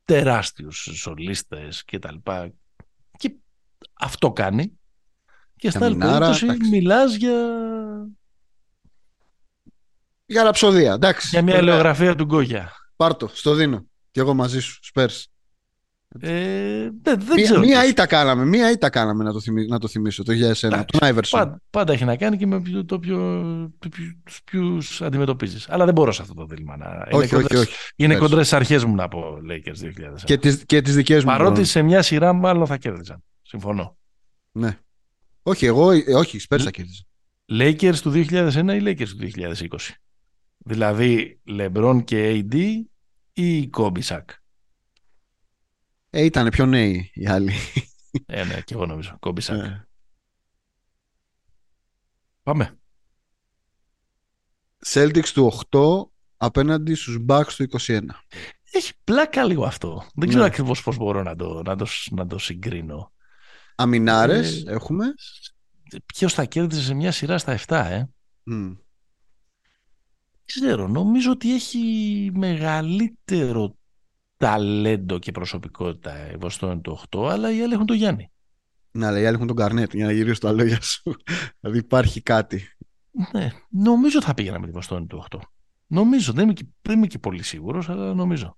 τεράστιους 0.06 0.90
σολίστες 0.94 1.84
και 1.86 2.00
τα 2.00 2.12
λοιπά 2.12 2.52
και 3.18 3.36
αυτό 4.00 4.32
κάνει 4.32 4.80
και 5.56 5.70
στην 5.70 5.84
άλλη 5.84 5.98
Καμινάρα, 5.98 6.20
περίπτωση 6.20 6.46
εντάξει. 6.46 6.70
μιλάς 6.70 7.16
για, 7.16 7.38
Για 10.26 10.44
ραψοδία, 10.44 10.94
εντάξει. 10.94 11.28
για 11.32 11.42
μια 11.42 11.54
Ωραία. 11.54 11.68
ελεογραφία 11.68 12.16
του 12.16 12.26
Γκόγια. 12.26 12.72
Πάρτο, 12.96 13.28
στο 13.28 13.54
δίνω. 13.54 13.86
Κι 14.12 14.20
εγώ 14.20 14.34
μαζί 14.34 14.60
σου, 14.60 14.80
Spurs. 14.94 15.24
Ε, 16.20 16.90
δεν, 17.02 17.20
δεν 17.20 17.36
Μία, 17.36 17.44
ξέρω. 17.44 17.60
μία 17.60 17.82
τι- 17.82 17.88
ήττα 17.90 18.06
κάναμε, 18.06 18.46
μία 18.46 18.72
ήττα 18.72 18.90
κάναμε 18.90 19.24
να 19.24 19.32
το, 19.32 19.40
θυμί, 19.42 19.66
να 19.68 19.80
το 19.80 19.88
θυμίσω, 19.88 20.24
το 20.24 20.34
2001, 20.34 20.36
Εντάξει, 20.38 20.86
τον 20.86 21.00
Άιβερσον. 21.02 21.40
Πάντα, 21.40 21.62
πάντα 21.70 21.94
έχει 21.94 22.06
να 22.06 22.16
κάνει 22.16 22.38
και 22.38 22.46
με 22.48 22.62
ποιο- 22.62 22.86
το 22.86 23.00
ποιο, 23.00 23.18
το 23.80 23.90
ποιο, 23.90 24.06
τους 24.24 24.42
ποιους 24.44 25.02
αντιμετωπίζεις. 25.02 25.70
Αλλά 25.70 25.86
δεν 25.86 25.94
μπορώ 25.94 26.12
σε 26.12 26.22
αυτό 26.22 26.34
το 26.34 26.46
δίλημα 26.46 26.78
να... 26.78 26.86
είναι 26.86 27.04
Όχι, 27.24 27.36
όχι, 27.36 27.44
κοντρές- 27.44 27.60
όχι. 27.62 27.74
Είναι 27.96 28.14
Εντάξει. 28.14 28.20
κοντρές 28.30 28.46
στις 28.48 28.58
αρχές 28.60 28.84
μου 28.84 28.96
να 28.96 29.08
πω 29.08 29.38
Lakers 29.50 29.84
2000. 29.84 30.24
Και 30.24 30.38
τις, 30.38 30.64
και 30.66 30.82
τις 30.82 30.96
δικές 30.96 31.24
μου. 31.24 31.30
Παρότι 31.30 31.52
μπορώ. 31.54 31.66
σε 31.66 31.82
μια 31.82 32.02
σειρά 32.02 32.34
μάλλον 32.34 32.66
θα 32.68 32.78
κέρδιζαν. 32.78 33.24
Συμφωνώ. 33.42 33.98
Ναι. 34.52 34.78
Όχι, 35.44 35.66
εγώ, 35.66 35.92
ε, 35.92 36.14
όχι, 36.16 36.38
οι 36.38 36.42
Spurs 36.50 36.60
θα 36.60 36.72
κέρδιζαν. 36.72 37.06
Lakers 37.52 38.00
του 38.02 38.12
2001 38.12 38.76
ή 38.76 38.82
Lakers 38.86 39.08
του 39.08 39.18
2020. 39.36 39.94
Δηλαδή 40.58 41.40
LeBron 41.50 42.02
και 42.04 42.46
AD 42.52 42.56
ή 43.42 43.70
Kobe 43.78 44.02
Shaq. 44.04 44.24
Ε, 46.10 46.24
ήταν 46.24 46.50
πιο 46.50 46.66
νέοι 46.66 47.12
οι 47.14 47.28
άλλοι. 47.28 47.54
Ε, 48.26 48.44
ναι, 48.44 48.62
και 48.62 48.74
εγώ 48.74 48.86
νομίζω. 48.86 49.18
Kobe 49.22 49.40
Shaq. 49.40 49.56
Ε. 49.58 49.84
Πάμε. 52.44 52.78
Celtics 54.86 55.28
του 55.34 55.52
8 55.72 56.10
απέναντι 56.38 56.94
στους 56.96 57.18
Bucks 57.28 57.52
του 57.56 57.64
21. 57.64 58.00
Έχει 58.72 58.94
πλάκα 59.04 59.44
λίγο 59.44 59.66
αυτό. 59.66 59.96
Δεν 59.98 60.10
Ναι. 60.16 60.28
ξέρω 60.28 60.44
ακριβώς 60.44 60.84
πώς 60.84 60.98
μπορώ 60.98 61.24
να 61.24 61.36
το, 61.36 61.62
να 61.66 61.76
το, 61.76 61.86
να 62.12 62.28
το 62.28 62.38
συγκρίνω. 62.38 63.14
Αμινάρες 63.76 64.64
Ε, 64.66 64.72
έχουμε. 64.72 65.06
Ποιος 66.06 66.34
θα 66.34 66.46
κέρδιζε 66.46 66.82
σε 66.82 66.94
μια 66.94 67.12
σειρά 67.12 67.38
στα 67.38 67.60
7, 67.68 67.86
ε; 67.90 68.04
Μμ. 68.44 68.72
Δεν 70.54 70.68
ξέρω, 70.68 70.88
νομίζω 70.88 71.32
ότι 71.32 71.54
έχει 71.54 71.80
μεγαλύτερο 72.34 73.76
ταλέντο 74.38 75.20
και 75.20 75.32
προσωπικότητα 75.32 76.32
η 76.32 76.36
Βοστόνη 76.36 76.82
του 76.82 77.00
8, 77.10 77.28
αλλά 77.30 77.52
οι 77.56 77.62
άλλοι 77.62 77.74
έχουν 77.74 77.86
το 77.86 77.94
Γιάννη. 77.94 78.32
Ναι, 78.92 79.06
αλλά 79.06 79.20
οι 79.20 79.26
άλλοι 79.26 79.36
έχουν 79.36 79.48
τον 79.48 79.56
Καρνέτ 79.56 79.94
για 79.94 80.06
να 80.06 80.12
γυρίσω 80.12 80.40
τα 80.40 80.52
λόγια 80.52 80.82
σου. 80.82 81.16
δηλαδή 81.60 81.78
υπάρχει 81.78 82.22
κάτι. 82.22 82.64
Ναι, 83.34 83.50
νομίζω 83.70 84.22
θα 84.22 84.34
πήγαινα 84.34 84.60
με 84.60 84.66
τη 84.66 84.72
Βοστόνη 84.72 85.06
του 85.06 85.26
8. 85.30 85.40
Νομίζω, 85.88 86.34
δεν 86.34 86.44
είμαι, 86.44 86.54
και, 86.54 86.66
δεν 86.82 86.98
είμαι 86.98 87.08
και 87.08 87.20
πολύ 87.20 87.44
σίγουρος, 87.44 87.90
αλλά 87.90 88.14
νομίζω. 88.14 88.58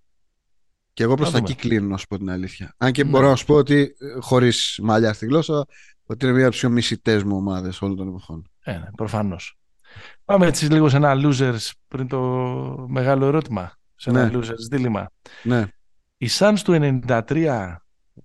Και 0.94 1.04
εγώ 1.04 1.14
προς 1.16 1.28
Να 1.28 1.34
τα 1.34 1.40
δούμε. 1.40 1.52
εκεί 1.52 1.68
κλείνω, 1.68 1.88
να 1.88 1.98
σου 1.98 2.08
πω 2.08 2.18
την 2.18 2.30
αλήθεια. 2.30 2.74
Αν 2.78 2.92
και 2.92 3.04
Ναι. 3.04 3.10
μπορώ 3.10 3.30
να 3.30 3.36
σου 3.36 3.46
πω 3.46 3.56
ότι, 3.56 3.96
χωρίς 4.20 4.80
μαλλιά 4.84 5.14
στη 5.14 5.26
γλώσσα, 5.26 5.66
ότι 6.06 6.26
είναι 6.26 6.34
μία 6.34 6.44
από 6.44 6.52
τις 6.52 6.60
πιο 6.60 6.70
μισητές 6.70 7.24
μου 7.24 7.36
ομάδες 7.36 7.82
όλων 7.82 7.96
των 7.96 8.08
εποχών. 8.08 8.50
Ε, 8.64 8.72
ναι, 8.78 8.88
προφανώς. 8.96 9.60
Πάμε 10.26 10.46
έτσι 10.46 10.66
λίγο 10.66 10.90
σε 10.90 10.96
ένα 10.98 11.14
losers 11.16 11.70
πριν 11.88 12.08
το 12.08 12.20
μεγάλο 12.90 13.26
ερώτημα. 13.26 13.74
Σε 13.96 14.10
ένα 14.10 14.26
Ναι. 14.26 14.32
losers 14.38 14.70
δίλημα. 14.72 15.12
Ναι. 15.44 15.66
Οι 16.18 16.28
Suns 16.40 16.58
του 16.64 16.74
93 17.08 17.76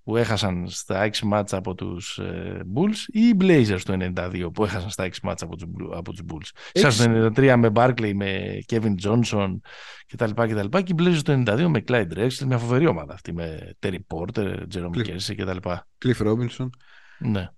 που 0.05 0.17
έχασαν 0.17 0.69
στα 0.69 1.03
6 1.03 1.25
μάτσα 1.27 1.57
από 1.57 1.75
τους 1.75 2.19
ε, 2.19 2.61
Bulls 2.77 2.97
ή 3.07 3.21
οι 3.21 3.37
Blazers 3.41 3.81
του 3.85 3.97
92 4.17 4.51
που 4.55 4.65
έχασαν 4.65 4.91
στα 4.91 5.05
6 5.05 5.11
μάτσα 5.23 5.45
από 5.45 5.57
τους, 5.57 5.67
Blu- 5.67 5.97
από 5.97 6.11
τους 6.13 6.21
Bulls. 6.29 6.49
Οι 6.73 6.81
Suns 6.81 6.85
Έχεις- 6.85 6.97
του 6.97 7.11
93 7.37 7.57
με 7.57 7.71
Barkley, 7.75 8.13
με 8.15 8.59
Kevin 8.69 8.95
Johnson 9.05 9.57
κτλ. 10.07 10.31
κτλ. 10.35 10.79
Και 10.83 10.93
οι 10.93 10.95
Blazers 10.99 11.21
του 11.25 11.33
92 11.47 11.69
με 11.69 11.83
Clyde 11.89 12.13
Drexler, 12.17 12.45
μια 12.47 12.59
φοβερή 12.59 12.87
ομάδα 12.87 13.13
αυτή 13.15 13.33
με 13.33 13.71
Terry 13.87 13.99
Porter, 14.15 14.57
Jerome 14.75 14.91
Cliff. 14.97 15.07
Kersey 15.07 15.35
κτλ. 15.37 15.69
Cliff 16.05 16.27
Robinson. 16.27 16.69
Ναι. 17.19 17.49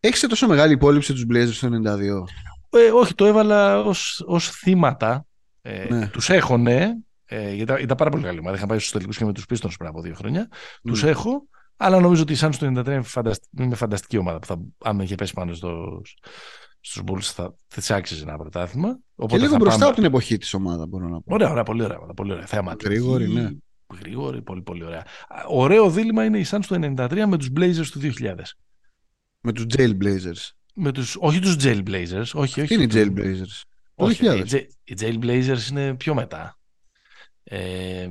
Έχεις 0.00 0.20
τόσο 0.20 0.46
μεγάλη 0.46 0.72
υπόλοιψη 0.72 1.12
τους 1.12 1.24
Blazers 1.32 1.58
το 1.60 1.68
92. 1.68 2.24
Ε, 2.70 2.90
όχι, 2.90 3.14
το 3.14 3.24
έβαλα 3.26 3.80
ως, 3.80 4.24
ως 4.26 4.50
θύματα. 4.50 5.26
Ε, 5.62 5.86
Ναι. 5.94 6.08
Τους 6.08 6.30
έχω, 6.30 6.56
ναι. 6.56 6.92
Ε, 7.24 7.40
γιατί 7.42 7.60
ήταν, 7.60 7.76
ήταν 7.82 7.96
πάρα 7.96 8.10
πολύ 8.10 8.22
καλή 8.22 8.38
ομάδα. 8.38 8.56
Είχαν 8.56 8.68
πάει 8.68 8.78
στους 8.78 8.90
τελικούς 8.92 9.16
και 9.16 9.24
με 9.24 9.32
τους 9.32 9.44
Pistons 9.48 9.72
πριν 9.78 9.88
από 9.88 10.00
δύο 10.00 10.14
χρόνια. 10.14 10.48
Τους 10.82 11.02
Μμ. 11.02 11.08
έχω, 11.08 11.46
αλλά 11.76 12.00
νομίζω 12.00 12.22
ότι 12.22 12.32
η 12.32 12.36
Suns 12.40 12.54
του 12.58 12.64
93 12.66 12.86
είναι, 12.86 13.02
φαντασ... 13.02 13.38
είναι 13.58 13.74
φανταστική 13.74 14.16
ομάδα 14.18 14.38
που 14.38 14.46
θα, 14.46 14.56
αν 14.84 15.00
είχε 15.00 15.14
πέσει 15.14 15.32
πάνω 15.32 15.54
στο, 15.54 16.00
στους 16.80 17.02
Bulls 17.06 17.20
θα, 17.20 17.54
θα 17.66 17.80
της 17.80 17.90
άξιζε 17.90 18.22
ένα 18.22 18.36
πρωτάθλημα. 18.38 18.92
Και 18.92 19.00
Οπότε 19.16 19.38
λίγο 19.38 19.50
θα 19.52 19.56
μπροστά 19.58 19.78
πάμε- 19.78 19.90
από 19.90 20.00
την 20.00 20.04
εποχή 20.04 20.36
της 20.38 20.54
ομάδας, 20.54 20.86
μπορώ 20.88 21.08
να 21.08 21.20
πω. 21.20 21.34
Ωραία, 21.34 21.50
ωραία, 21.50 21.62
πολύ 21.62 21.82
ωραία. 21.82 21.98
Πολύ 21.98 22.32
ωραία. 22.32 22.46
Θεαματική, 22.46 22.90
Γρήγορη, 22.90 23.28
ναι. 23.28 23.50
Γρήγορη, 24.00 24.42
πολύ, 24.42 24.62
πολύ 24.62 24.84
ωραία. 24.84 25.00
Α, 25.28 25.44
Ωραίο 25.48 25.90
δίλημα 25.90 26.24
είναι 26.24 26.38
η 26.38 26.46
Suns 26.50 26.60
του 26.66 26.74
93 26.96 27.24
με 27.26 27.36
τους 27.38 27.48
Blazers 27.56 27.86
του 27.90 28.00
2000. 28.00 28.34
Με 29.40 29.52
τους 29.52 29.64
Jailblazers. 29.76 30.50
Με 30.80 30.92
τους, 30.92 31.16
όχι 31.20 31.38
τους 31.40 31.56
Jailblazers, 31.60 32.30
όχι, 32.34 32.60
όχι. 32.60 32.64
Τι 32.66 32.74
είναι 32.74 32.82
οι 32.82 32.86
τους- 32.86 32.96
Jailblazers. 33.02 33.62
Το 33.94 34.04
Όχι, 34.04 34.22
2000. 34.26 34.36
οι, 34.38 34.42
Jail- 34.50 34.66
οι 34.84 34.94
Jailblazers 35.00 35.70
είναι 35.70 35.94
πιο 35.94 36.14
μετά. 36.14 36.58
Ε, 37.50 38.08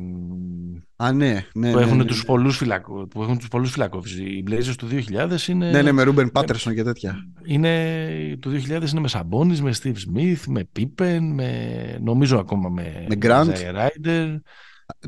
Α, 0.96 1.12
ναι, 1.12 1.34
ναι. 1.34 1.42
που, 1.42 1.60
ναι, 1.60 1.70
έχουν 1.82 1.98
ναι, 1.98 2.06
τους 2.06 2.18
ναι. 2.18 2.24
πολλούς 2.26 2.58
φυλακο, 2.58 3.08
που 3.08 3.24
έχουν 3.24 3.38
τους 3.38 3.48
πολλούς 3.48 3.72
φυλακόφους. 3.72 4.16
Οι 4.18 4.44
Blazers 4.50 4.74
του 4.78 4.88
2000 4.88 5.48
είναι... 5.48 5.70
Ναι, 5.72 5.82
ναι, 5.82 5.92
με 5.92 6.04
Ρούμπεν 6.04 6.32
Πάτερσον 6.32 6.76
και 6.76 6.84
τέτοια. 6.84 7.16
είναι 7.46 8.38
το 8.42 8.50
2000 8.50 8.68
είναι 8.92 9.00
με 9.00 9.08
Σαμπόνις, 9.08 9.62
με 9.62 9.74
Steve 9.84 9.96
Smith, 9.96 10.40
με 10.48 10.70
Pippen, 10.80 11.20
με, 11.22 11.98
νομίζω 12.02 12.38
ακόμα 12.40 12.70
με, 12.70 13.06
Με 13.10 13.16
Grant. 13.22 13.46
Isaiah 13.54 13.88
Ryder, 13.88 14.36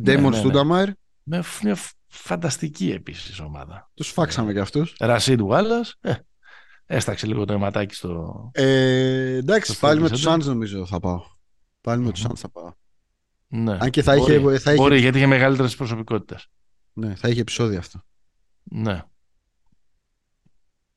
Ντέιμον 0.01 0.23
ναι, 0.23 0.29
ναι. 0.29 0.35
Στούνταμάιρ. 0.37 0.89
με 1.23 1.41
φ- 1.41 1.63
μια 1.63 1.75
φ- 1.75 1.93
φανταστική 2.07 2.91
επίσης 2.91 3.39
ομάδα. 3.39 3.91
Τους 3.93 4.09
φάξαμε 4.09 4.53
κι 4.53 4.59
αυτούς. 4.59 4.95
Ρασίδ 4.99 5.39
Γουάλλας, 5.41 5.95
ε, 6.01 6.13
έσταξε 6.91 7.27
λίγο 7.27 7.45
το 7.45 7.53
αιματάκι 7.53 7.95
στο... 7.95 8.49
Ε, 8.53 9.35
εντάξει, 9.35 9.71
Στο 9.71 9.79
πάλι 9.87 9.99
με 10.01 10.07
Celtics, 10.07 10.11
τους 10.11 10.25
Suns 10.27 10.43
νομίζω 10.43 10.85
θα 10.85 10.99
πάω. 10.99 11.21
Πάλι 11.81 12.03
με 12.03 12.11
τους 12.11 12.23
Μμμ. 12.23 12.31
Suns 12.31 12.35
θα 12.37 12.49
πάω. 12.49 12.71
Ναι. 13.47 13.77
Αν 13.79 13.89
και 13.89 14.01
θα 14.03 14.15
Μπορεί. 14.15 14.33
είχε, 14.33 14.59
θα 14.59 14.71
είχε, 14.73 14.81
Μπορεί, 14.81 14.99
γιατί 14.99 15.17
είχε 15.17 15.27
μεγαλύτερες 15.27 15.75
προσωπικότητες. 15.75 16.47
ναι, 16.93 17.15
θα 17.15 17.29
είχε 17.29 17.41
επεισόδιο 17.41 17.79
αυτό. 17.79 18.01
Ναι. 18.63 19.03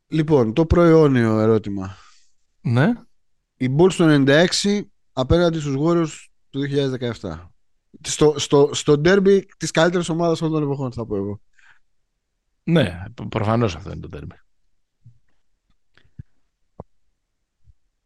Λοιπόν, 0.06 0.52
το 0.52 0.66
προαιώνιο 0.66 1.38
ερώτημα. 1.38 1.96
Ναι. 2.60 2.92
Οι 3.56 3.74
Bulls 3.78 3.92
το 3.92 4.24
96 4.26 4.46
απέναντι 5.12 5.60
στους 5.60 5.74
Warriors 5.78 6.26
του 6.50 6.60
2017. 7.20 7.48
Στο, 8.00 8.34
στο, 8.38 8.70
στο 8.72 8.92
derby 9.04 9.40
της 9.56 9.70
καλύτερης 9.70 10.08
ομάδας 10.08 10.40
όλων 10.42 10.52
των 10.54 10.62
εποχών 10.62 10.92
θα 10.92 11.06
πω 11.06 11.16
εγώ. 11.16 11.40
Ναι, 12.62 13.02
προφανώς 13.28 13.76
αυτό 13.76 13.90
είναι 13.90 14.00
το 14.00 14.08
τέρμι. 14.08 14.34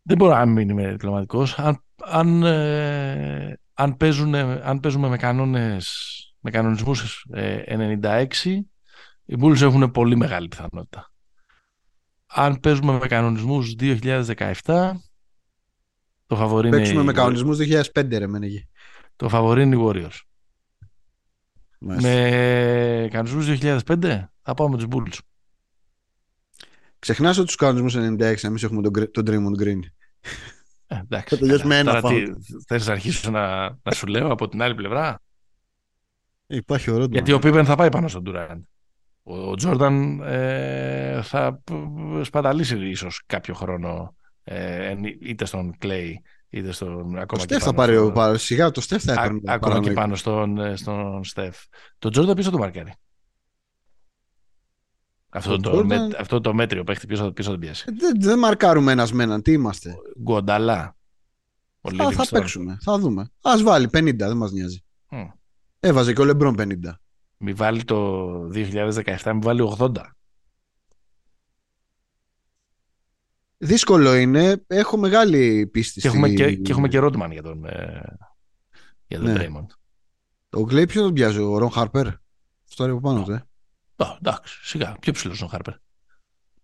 Δεν 0.09 0.17
μπορώ 0.17 0.35
να 0.35 0.47
μην 0.47 0.69
είμαι 0.69 0.91
διπλωματικός. 0.91 1.59
Αν, 1.59 1.85
αν, 2.03 2.43
ε, 2.43 3.59
αν, 3.75 3.97
παίζουν, 3.97 4.35
αν 4.35 4.81
παίζουμε 4.81 5.09
με 5.09 5.17
κανόνες 5.17 6.11
με 6.41 6.51
κανονισμούς 6.51 7.27
ε, 7.33 7.63
96 8.03 8.27
οι 9.25 9.37
Bulls 9.41 9.61
έχουν 9.61 9.91
πολύ 9.91 10.17
μεγάλη 10.17 10.49
πιθανότητα. 10.49 11.13
Αν 12.27 12.61
παίζουμε 12.61 12.93
με 12.99 13.07
κανονισμούς 13.07 13.75
2017 13.81 14.93
το 16.27 16.37
φαβορεί 16.37 16.69
είναι, 16.69 16.77
Παίξουμε 16.77 17.01
οι- 17.01 17.05
με 17.05 17.13
κανονισμούς 17.13 17.59
2005 17.59 18.19
ρε 18.19 18.27
Μενεγή. 18.27 18.69
το 19.17 19.29
φαβορεί 19.29 19.63
είναι 19.63 19.77
οι 19.77 19.79
Warriors. 19.85 20.19
Μάλιστα. 21.81 22.09
Με 22.09 23.09
κανονισμούς 23.11 23.47
2005 23.47 24.33
θα 24.43 24.55
πάω 24.55 24.69
με 24.69 24.77
τους 24.77 24.87
Bulls. 24.91 25.19
Ξεχνάς 26.99 27.37
ότι 27.39 27.47
τους 27.47 27.57
κανονισμούς 27.57 27.95
96 27.97 28.47
εμείς 28.49 28.63
έχουμε 28.63 28.83
τον, 28.83 28.91
Γκρι- 28.91 29.11
τον 29.11 29.25
Draymond 29.27 29.63
Green. 29.63 29.79
Ε, 30.87 30.97
εντάξει. 30.97 31.35
Θα 31.35 31.41
τελειώσει 31.41 31.63
καλά. 31.63 31.75
με 31.75 31.79
ένα 31.79 32.01
Τώρα 32.01 32.15
τι, 32.15 32.23
foul. 32.27 32.35
θες 32.67 32.87
να 32.87 32.93
αρχίσω 32.93 33.31
να, 33.31 33.59
να 33.83 33.93
σου 33.95 34.07
λέω 34.07 34.31
από 34.33 34.49
την 34.49 34.63
άλλη 34.63 34.75
πλευρά; 34.75 35.21
Ε, 36.47 36.57
Υπάρχει 36.57 36.91
ο 36.91 36.93
Ρόντμαν. 36.93 37.13
Γιατί 37.13 37.33
ο 37.33 37.39
Πίπεν 37.39 37.65
θα 37.65 37.75
πάει 37.77 37.89
πάνω 37.89 38.09
στον 38.09 38.23
Durant. 38.27 38.61
Ο 39.23 39.55
Τζόρνταν 39.55 40.21
ε, 40.21 41.21
θα 41.23 41.61
π- 41.65 42.25
σπαταλήσει 42.25 42.89
ίσως 42.89 43.23
κάποιο 43.27 43.55
χρόνο 43.55 44.17
ε, 44.45 44.87
εν- 44.91 45.05
είτε 45.05 45.45
στον 45.45 45.79
Κλέη 45.79 46.23
είτε 46.49 46.73
στον 46.73 47.15
Ο 47.17 47.21
ακόμα 47.21 47.43
Στεφ 47.43 47.59
και 47.59 47.65
θα 47.65 47.75
πάνω 47.75 47.77
πάρει 47.77 47.95
στον- 47.97 48.09
ο 48.09 48.13
πάρει- 48.13 48.39
Σιγά 48.39 48.71
το 48.71 48.81
Στεφ 48.81 49.03
θα 49.03 49.13
α- 49.13 49.15
έπαιρνε. 49.15 49.41
ακόμα 49.45 49.55
και 49.55 49.61
παρανοϊκό. 49.69 50.01
πάνω 50.01 50.15
στον, 50.15 50.59
ε, 50.59 50.77
στον 50.77 51.25
Στεφ. 51.25 51.57
Το 51.99 52.09
Τζόρνταν 52.09 52.35
πίσω 52.35 52.51
του 52.51 52.59
μαρκάρει. 52.59 52.93
Αυτό 55.31 55.53
Ο 55.53 55.59
το, 55.61 55.79
Jordan- 55.79 55.85
με- 55.87 56.09
αυτό 56.19 56.41
το 56.41 56.55
μέτριο 56.55 56.85
παίχτη 56.85 57.07
πίσω, 57.07 57.33
πίσω 57.33 57.47
θα 57.49 57.51
τον 57.57 57.61
πιάσει; 57.61 57.85
Ε, 57.89 57.93
Δεν, 57.99 58.21
δεν 58.21 58.39
μαρκάρουμε 58.39 58.93
ένας 58.93 59.13
με 59.13 59.23
έναν. 59.23 59.43
Τι 59.43 59.53
είμαστε; 59.53 59.95
Γκονταλά. 60.21 60.97
Ο 61.81 61.91
Θα, 61.91 62.11
θα 62.11 62.23
Livingston. 62.25 62.29
παίξουμε. 62.31 62.79
Θα 62.81 62.99
δούμε. 62.99 63.31
Ας 63.43 63.63
βάλει 63.63 63.89
50. 63.93 64.17
Δεν 64.17 64.37
μας 64.37 64.53
νοιάζει. 64.53 64.85
Μμ. 65.11 65.23
Έβαζε 65.81 66.13
και 66.13 66.21
ο 66.21 66.25
Λεμπρόν 66.25 66.55
50. 66.59 66.99
Μη 67.39 67.53
βάλει 67.53 67.85
το 67.85 68.27
2017, 68.49 69.33
μη 69.33 69.39
βάλει 69.43 69.75
80. 69.79 69.91
Δύσκολο 73.59 74.15
είναι. 74.15 74.65
Έχω 74.67 74.97
μεγάλη 74.97 75.67
πίστη. 75.67 76.01
Και 76.01 76.09
έχουμε 76.09 76.27
στη- 76.29 76.37
και, 76.37 76.55
και, 76.57 76.73
έχουμε 76.73 76.89
και 76.89 76.99
Ρόντμαν 76.99 77.31
για 77.31 77.43
τον, 77.43 77.65
ε, 77.65 78.03
για 79.07 79.19
τον 79.21 79.33
Ναι. 79.33 79.47
Draymond. 79.47 79.67
Ο 80.51 80.65
Κλέη 80.65 80.87
ποιος 80.87 81.05
τον 81.05 81.13
πιάζει, 81.13 81.39
ο 81.39 81.59
Ρον 81.59 81.71
Χάρπερ. 81.71 82.07
Αυτό 82.69 82.85
είναι 82.85 82.93
από 82.93 83.01
πάνω 83.01 83.23
του. 83.25 83.41
Ε. 83.97 84.05
Α, 84.05 84.17
εντάξει, 84.21 84.59
σιγά. 84.63 84.97
Πιο 85.01 85.13
ψηλός 85.13 85.37
είναι 85.37 85.47
ο 85.47 85.51
Χάρπερ. 85.51 85.75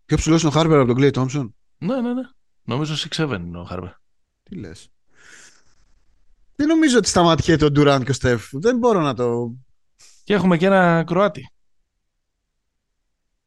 Πιο 0.06 0.16
ψηλός 0.16 0.40
είναι 0.40 0.50
ο 0.50 0.52
Χάρπερ 0.54 0.78
από 0.78 0.86
τον 0.86 0.96
Κλέη 0.96 1.10
Τόμψον; 1.10 1.54
Ναι, 1.78 2.00
ναι, 2.00 2.12
ναι. 2.12 2.22
Νομίζω 2.62 3.08
6-7 3.10 3.36
είναι 3.40 3.58
ο 3.58 3.64
Χάρπερ. 3.64 3.90
Τι 4.42 4.54
λες. 4.54 4.88
Δεν 6.56 6.66
νομίζω 6.66 6.98
ότι 6.98 7.08
σταματιέται 7.08 7.64
ο 7.64 7.70
Ντουράντ 7.70 8.02
και 8.02 8.10
ο 8.10 8.14
Στεφ. 8.14 8.48
Δεν 8.52 8.78
μπορώ 8.78 9.00
να 9.00 9.14
το. 9.14 9.54
Και 10.24 10.34
έχουμε 10.34 10.56
και 10.56 10.66
ένα 10.66 11.04
Κροάτι. 11.06 11.52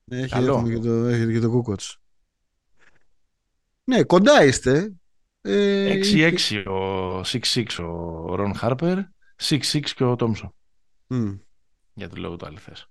Έχει, 0.07 0.29
Καλό. 0.29 0.53
έχουμε 0.57 0.73
και 0.73 0.79
το, 0.79 0.91
έχετε 0.91 1.31
και 1.31 1.39
το 1.39 1.49
Κούκοτς. 1.49 1.97
Ναι, 3.83 4.03
κοντά 4.03 4.43
είστε. 4.43 4.93
Ε, 5.41 5.99
6-6 6.03 6.63
ο 6.67 7.19
6-6 7.19 7.65
ο 7.79 8.35
Ρον 8.35 8.55
Χάρπερ, 8.55 8.97
6-6 9.41 9.79
και 9.95 10.03
ο 10.03 10.15
Τόμσον. 10.15 10.53
Μμ. 11.07 11.33
Για 11.93 12.09
το 12.09 12.15
λόγο 12.17 12.35
του 12.35 12.45
αληθές. 12.45 12.89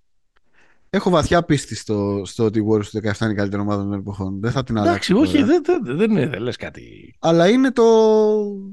Έχω 0.95 1.11
βαθιά 1.11 1.43
πίστη 1.43 1.75
στο, 1.75 2.23
στο 2.25 2.45
ότι 2.45 2.59
η 2.59 2.63
Warriors 2.71 2.87
του 2.87 2.99
17 2.99 3.21
είναι 3.21 3.33
η 3.33 3.35
καλύτερη 3.35 3.63
ομάδα 3.63 3.83
των 3.83 3.93
εποχών. 3.93 4.41
Δεν 4.41 4.51
θα 4.51 4.63
την 4.65 4.77
Εντάξει, 4.77 5.13
αλλάξω. 5.13 5.31
όχι, 5.37 5.45
τώρα. 5.45 5.61
δεν, 5.63 5.63
δεν, 5.85 5.97
δεν, 5.97 6.11
είναι- 6.11 6.27
δεν 6.27 6.41
λες 6.43 6.57
κάτι, 6.57 7.17
Αλλά 7.21 7.49
είναι 7.49 7.73
το. 7.73 7.85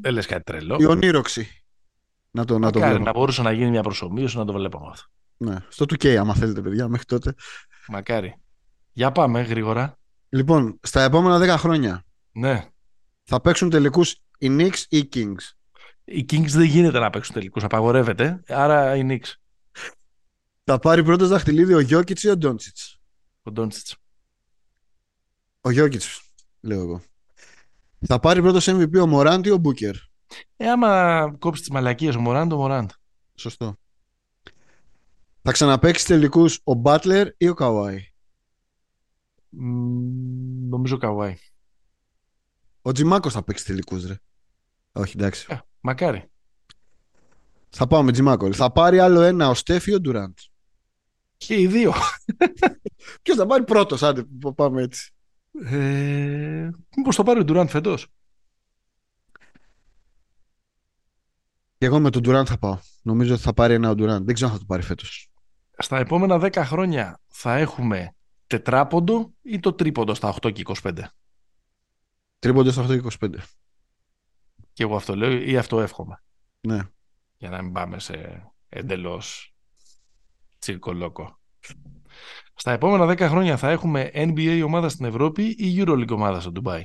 δεν 0.01 0.13
λες 0.13 0.25
κάτι 0.25 0.43
τρελό. 0.43 0.77
η 0.79 0.85
ονείροξη. 0.85 1.47
Να 2.31 2.45
το, 2.45 2.59
να 2.59 2.71
το 2.71 2.79
Μακάρι 2.79 2.97
βλέπω. 2.97 3.11
να 3.11 3.19
μπορούσε 3.19 3.41
να 3.41 3.51
γίνει 3.51 3.69
μια 3.69 3.81
προσωμείωση 3.83 4.37
να 4.37 4.45
το 4.45 4.53
βλέπαμε 4.53 4.85
αυτό. 4.89 5.05
Ναι. 5.37 5.55
Στο 5.67 5.85
2K, 5.89 6.07
άμα 6.07 6.33
θέλετε, 6.33 6.61
παιδιά, 6.61 6.87
μέχρι 6.87 7.05
τότε. 7.05 7.33
Μακάρι. 7.87 8.35
Για 8.91 9.11
πάμε 9.11 9.41
γρήγορα. 9.41 9.97
Λοιπόν, 10.29 10.79
στα 10.81 11.01
επόμενα 11.03 11.55
10 11.55 11.57
χρόνια 11.59 12.05
Ναι. 12.31 12.65
θα 13.23 13.41
παίξουν 13.41 13.69
τελικούς 13.69 14.15
οι 14.37 14.47
Knicks 14.59 14.77
ή 14.89 14.97
οι 14.97 15.09
Kings. 15.15 15.49
Οι 16.03 16.25
Kings 16.31 16.47
δεν 16.49 16.63
γίνεται 16.65 16.99
να 16.99 17.09
παίξουν 17.09 17.33
τελικούς, 17.33 17.63
απαγορεύεται. 17.63 18.43
Άρα 18.47 18.95
οι 18.95 19.05
Knicks, 19.09 19.33
Θα 20.63 20.79
πάρει 20.79 21.03
πρώτο 21.03 21.27
δαχτυλίδι 21.27 21.73
ο 21.73 21.79
Γιώκητς 21.79 22.23
ή 22.23 22.29
ο 22.29 22.37
Ντόντσιτς; 22.37 22.99
ο 23.43 23.51
Ντόντσιτς. 23.51 23.95
Ο 25.61 25.71
Γιώκητς, 25.71 26.21
λέω 26.61 26.81
εγώ. 26.81 27.01
Θα 27.99 28.19
πάρει 28.19 28.41
πρώτο 28.41 28.59
MVP 28.61 29.01
ο 29.01 29.07
Μωράντ 29.07 29.45
ή 29.45 29.49
ο 29.49 29.57
Μπούκερ; 29.57 29.95
Ε, 30.57 30.69
άμα 30.69 31.35
κόψεις 31.39 31.63
τις 31.63 31.73
μαλακίες 31.73 32.15
ο 32.15 32.19
Μωράντ, 32.19 32.51
ο 32.51 32.57
Μωράντ. 32.57 32.89
Σωστό. 33.35 33.75
Θα 35.41 35.51
ξαναπαίξεις 35.51 36.05
τελικούς 36.07 36.59
ο 36.63 36.73
Μπάτλερ 36.73 37.27
ή 37.37 37.47
ο 37.47 37.53
Καουάι; 37.53 38.05
Μ, 39.49 40.41
Νομίζω 40.69 40.97
Καβάη. 40.97 41.37
Ο 42.81 42.91
Τζιμάκος 42.91 43.33
θα 43.33 43.43
παίξει 43.43 43.65
τελικούς, 43.65 44.05
ρε. 44.05 44.15
Όχι, 44.91 45.13
εντάξει. 45.17 45.45
Ε, 45.49 45.59
μακάρι. 45.81 46.31
Θα 47.69 47.87
πάω 47.87 48.03
με 48.03 48.11
Τζιμάκο. 48.11 48.53
Θα 48.53 48.71
πάρει 48.71 48.99
άλλο 48.99 49.21
ένα 49.21 49.49
ο 49.49 49.53
Στέφ 49.53 49.87
ή 49.87 49.93
ο 49.93 49.99
Ντουράντ; 49.99 50.33
Και 51.45 51.59
οι 51.59 51.67
δύο. 51.67 51.93
Ποιος 53.21 53.37
θα 53.37 53.45
πάρει 53.45 53.63
πρώτος, 53.63 54.03
άντε, 54.03 54.23
π- 54.23 54.53
πάμε 54.55 54.81
έτσι. 54.81 55.11
Ε, 55.63 56.69
μήπως 56.95 57.15
το 57.15 57.23
πάρει 57.23 57.39
ο 57.39 57.43
Ντουράντ 57.43 57.69
φέτος; 57.69 58.07
Και 61.77 61.85
εγώ 61.85 61.99
με 61.99 62.09
τον 62.09 62.21
Ντουράντ 62.21 62.45
θα 62.49 62.57
πάω. 62.57 62.77
Νομίζω 63.01 63.33
ότι 63.33 63.43
θα 63.43 63.53
πάρει 63.53 63.73
ένα 63.73 63.89
ο 63.89 63.95
Ντουράντ. 63.95 64.25
Δεν 64.25 64.33
ξέρω 64.33 64.49
αν 64.49 64.55
θα 64.55 64.61
το 64.61 64.67
πάρει 64.67 64.83
φέτος. 64.83 65.29
Στα 65.77 65.97
επόμενα 65.97 66.39
10 66.41 66.55
χρόνια 66.55 67.19
θα 67.27 67.57
έχουμε 67.57 68.15
τετράποντο 68.47 69.33
ή 69.41 69.59
το 69.59 69.73
τρίποντο 69.73 70.13
στα 70.13 70.35
8 70.41 70.53
και 70.53 70.63
25. 70.81 71.03
Τρίποντε 72.39 72.71
στο 72.71 72.85
8-25. 72.89 73.33
Και 74.73 74.83
εγώ 74.83 74.95
αυτό 74.95 75.15
λέω 75.15 75.31
ή 75.31 75.57
αυτό 75.57 75.81
εύχομαι. 75.81 76.23
Ναι. 76.61 76.79
Για 77.37 77.49
να 77.49 77.61
μην 77.61 77.71
πάμε 77.71 77.99
σε 77.99 78.45
εντελώς 78.69 79.50
τσιρκολόκο. 80.61 81.39
Στα 82.55 82.71
επόμενα 82.71 83.05
10 83.13 83.19
χρόνια 83.19 83.57
θα 83.57 83.69
έχουμε 83.69 84.11
NBA 84.13 84.61
ομάδα 84.65 84.89
στην 84.89 85.05
Ευρώπη 85.05 85.43
ή 85.43 85.75
EuroLeague 85.77 86.09
ομάδα 86.11 86.39
στο 86.39 86.51
Ντουμπάι; 86.51 86.81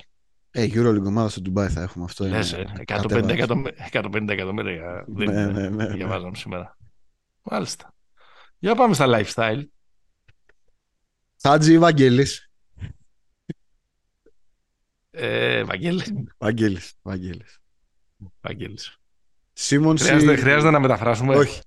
Ε, 0.50 0.66
EuroLeague 0.72 1.04
ομάδα 1.06 1.28
στο 1.28 1.40
Ντουμπάι 1.40 1.68
θα 1.68 1.82
έχουμε 1.82 2.04
αυτό. 2.04 2.24
Λες, 2.24 2.50
είναι 2.52 2.60
ε, 2.60 2.82
150 2.82 2.84
κατέβαση. 2.84 3.32
εκατομμύρια, 3.32 3.88
150 3.92 4.28
εκατομμύρια 4.28 5.04
δεν 5.08 5.28
Ναι, 5.32 5.40
είναι. 5.40 5.52
ναι, 5.52 5.68
ναι, 5.68 5.84
ναι. 5.86 5.94
διαβάζαμε 5.94 6.36
σήμερα. 6.36 6.76
Μάλιστα. 7.42 7.94
Για 8.58 8.74
πάμε 8.74 8.94
στα 8.94 9.06
lifestyle. 9.08 9.62
Χάτζη 11.42 11.72
ή 11.72 11.78
Βαγγέλης; 11.78 12.50
Ε, 15.10 15.64
Βαγγέλης. 15.64 16.12
Βαγγέλης. 16.38 16.94
Βαγγέλης. 17.02 17.60
Βαγγέλης. 18.40 18.98
Σίμονς 19.52 20.02
ή- 20.02 20.04
Χρειάζεται, 20.04 20.36
χρειάζεται 20.36 20.70
να 20.70 20.80
μεταφράσουμε. 20.80 21.36
Όχι. 21.36 21.60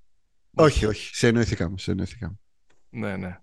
Όχι, 0.54 0.86
όχι. 0.86 1.16
Σε 1.16 1.28
εννοηθήκαμε. 1.28 1.78
Σε 1.78 1.92
εννοηθήκαμε. 1.92 2.36
Ναι, 2.90 3.18
ναι. 3.18 3.40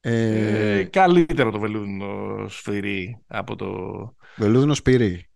Ε, 0.00 0.78
Ε, 0.78 0.84
καλύτερο 0.84 1.50
το 1.50 1.58
βελούδινο 1.58 2.44
σφυρί 2.48 3.18
από 3.26 3.56
το 3.56 3.68
Βελούδινο 4.36 4.74
Σπυρί. 4.74 5.30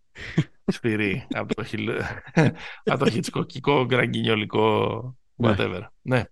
σφυρί, 0.67 1.27
από 1.31 1.55
το, 1.55 1.65
χιλ... 1.65 1.91
από 2.85 3.05
το 3.05 3.11
χιτσκοκικό, 3.11 3.85
γκραγκινιολικό, 3.85 5.01
Ναι. 5.35 5.55
whatever. 5.59 5.81
Ναι. 6.03 6.25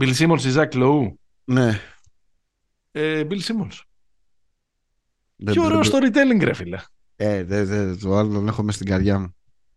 Bill 0.00 0.14
Simmons 0.14 0.40
ή 0.42 0.52
Zach 0.54 0.72
Lowe. 0.72 1.12
Ναι. 1.44 1.80
Ε, 2.90 3.22
Bill 3.30 3.40
Simmons. 3.40 3.80
Δεν- 5.36 5.54
Τι 5.54 5.60
ωραίο 5.60 5.80
δεν- 5.82 5.92
storytelling, 5.92 6.40
ρε 6.44 6.52
φίλε. 6.54 6.78
Ε, 7.16 7.44
δε, 7.44 7.64
δε, 7.64 7.96
το 7.96 8.16
άλλο 8.16 8.32
τον 8.32 8.48
έχω 8.48 8.62
μέσα 8.62 8.76
στην 8.76 8.90
καρδιά 8.90 9.18
μου. 9.18 9.36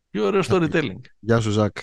Τι 0.10 0.20
ωραίο 0.20 0.42
storytelling. 0.48 1.00
Γεια 1.20 1.40
σου, 1.40 1.50
Ζακ. 1.52 1.78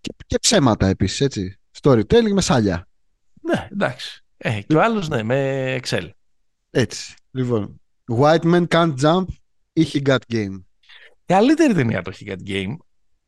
Και, 0.00 0.14
και 0.26 0.38
ψέματα 0.38 0.86
επίσης, 0.86 1.20
έτσι. 1.20 1.57
Storytelling 1.82 2.32
με 2.32 2.40
σάλια. 2.40 2.88
ναι, 3.42 3.68
εντάξει. 3.72 4.24
Ε, 4.36 4.60
και 4.60 4.76
ο 4.76 4.82
άλλος 4.82 5.08
ναι, 5.08 5.22
με 5.22 5.78
Excel. 5.82 6.10
Έτσι. 6.70 7.14
Λοιπόν. 7.30 7.80
White 8.12 8.42
men 8.42 8.66
can't 8.68 8.94
jump 9.00 9.24
ή 9.72 9.86
he 9.92 10.02
got 10.06 10.18
game. 10.32 10.62
Καλύτερη 11.26 11.74
ταινία 11.74 12.02
το 12.02 12.12
He 12.18 12.28
Got 12.30 12.48
Game, 12.48 12.76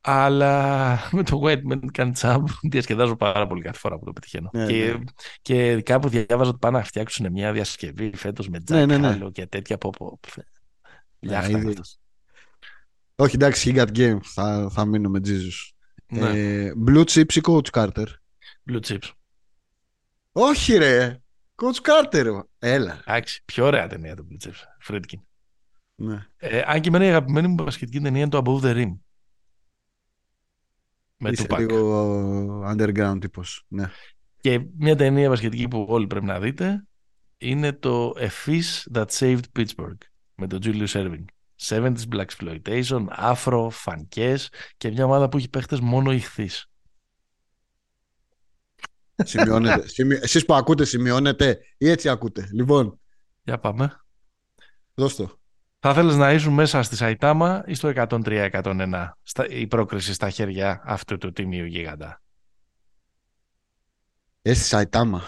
αλλά 0.00 0.98
με 1.12 1.22
το 1.22 1.40
White 1.44 1.62
Men 1.72 1.80
Can't 1.98 2.12
Jump 2.12 2.44
διασκεδάζω 2.70 3.16
πάρα 3.16 3.46
πολύ 3.46 3.62
κάθε 3.62 3.78
φορά 3.78 3.98
που 3.98 4.04
το 4.04 4.12
πετυχαίνω. 4.12 4.50
Ναι, 4.52 4.66
και, 4.66 4.92
ναι. 4.92 5.04
και 5.42 5.82
κάπου 5.82 6.08
διάβαζα 6.08 6.50
ότι 6.50 6.58
πάνε 6.58 6.78
να 6.78 6.84
φτιάξουν 6.84 7.32
μια 7.32 7.52
διασκευή 7.52 8.16
φέτος 8.16 8.48
με 8.48 8.58
Ναι, 8.70 8.86
ναι, 8.86 8.98
ναι. 8.98 9.18
Jack 9.22 9.32
και 9.32 9.46
τέτοια 9.46 9.74
από... 9.74 9.88
από... 9.88 10.20
Ναι, 10.36 10.42
Λιάχτα 11.18 11.58
ήδη. 11.58 11.68
αυτός. 11.68 11.98
Όχι, 13.16 13.34
εντάξει, 13.34 13.72
he 13.74 13.80
got 13.80 13.96
game. 13.96 14.18
Θα, 14.22 14.68
θα 14.72 14.84
μείνω 14.84 15.08
με 15.08 15.20
Jesus. 15.24 15.72
Ναι, 16.06 16.28
Ε, 16.28 16.72
Blue 16.86 17.04
Chips 17.04 17.32
ή 17.34 17.40
Coach 17.42 17.70
Carter. 17.70 18.06
Blue 18.68 18.80
Chips. 18.80 19.10
Όχι 20.32 20.76
ρε. 20.76 21.22
Coach 21.54 21.80
Carter. 21.88 22.40
Έλα. 22.58 23.02
Εντάξει, 23.06 23.42
πιο 23.44 23.66
ωραία 23.66 23.86
ταινία 23.86 24.16
το 24.16 24.26
Blue 24.30 24.46
Chips. 24.46 24.88
Friedkin. 24.88 25.20
Ναι. 25.94 26.26
Ε, 26.36 26.62
αν 26.66 26.80
και 26.80 26.88
εμένα 26.88 27.04
η 27.04 27.08
αγαπημένη 27.08 27.48
μου 27.48 27.54
μπασκετική 27.54 28.00
ταινία 28.00 28.20
είναι 28.20 28.30
το 28.30 28.42
Above 28.44 28.64
the 28.64 28.74
Rim. 28.76 28.98
Με 31.16 31.30
Είσαι 31.30 31.46
Tupac. 31.48 31.58
λίγο 31.58 32.64
underground 32.70 33.16
τύπος. 33.20 33.64
Ναι. 33.68 33.90
Και 34.40 34.60
μια 34.76 34.96
ταινία 34.96 35.28
μπασκετική 35.28 35.68
που 35.68 35.86
όλοι 35.88 36.06
πρέπει 36.06 36.26
να 36.26 36.40
δείτε 36.40 36.84
είναι 37.38 37.72
το 37.72 38.12
A 38.16 38.28
Fish 38.46 38.92
That 38.94 39.06
Saved 39.06 39.42
Pittsburgh 39.58 39.98
με 40.34 40.46
τον 40.46 40.60
Julius 40.62 40.86
Erving. 40.86 41.24
70s 41.62 41.94
Black 42.12 42.24
Exploitation, 42.24 43.04
άφρο, 43.08 43.70
φανκές 43.70 44.52
και 44.76 44.90
μια 44.90 45.04
ομάδα 45.04 45.28
που 45.28 45.36
έχει 45.36 45.48
παίχτες 45.50 45.80
μόνο 45.80 46.12
ηχθείς. 46.12 46.69
Σημειώνετε. 49.24 49.88
Σημει... 49.88 50.14
Εσείς 50.14 50.44
που 50.44 50.54
ακούτε 50.54 50.84
σημειώνετε 50.84 51.58
ή 51.78 51.88
έτσι 51.88 52.08
ακούτε. 52.08 52.48
Λοιπόν, 52.52 53.00
Για 53.42 53.58
πάμε. 53.58 54.00
δώσ' 54.94 55.14
το. 55.16 55.38
Θα 55.78 55.94
θέλεις 55.94 56.16
να 56.16 56.32
ήσουν 56.32 56.52
μέσα 56.52 56.82
στη 56.82 56.96
Σαϊτάμα 56.96 57.62
ή 57.66 57.74
στο 57.74 57.92
103-101 57.94 59.08
στα, 59.22 59.46
η 59.48 59.66
πρόκριση 59.66 60.12
στα 60.12 60.30
χέρια 60.30 60.82
αυτού 60.84 61.18
του 61.18 61.32
τιμίου 61.32 61.64
γίγαντα; 61.64 62.22
Ε, 64.42 64.54
στη 64.54 64.64
Σαϊτάμα. 64.64 65.22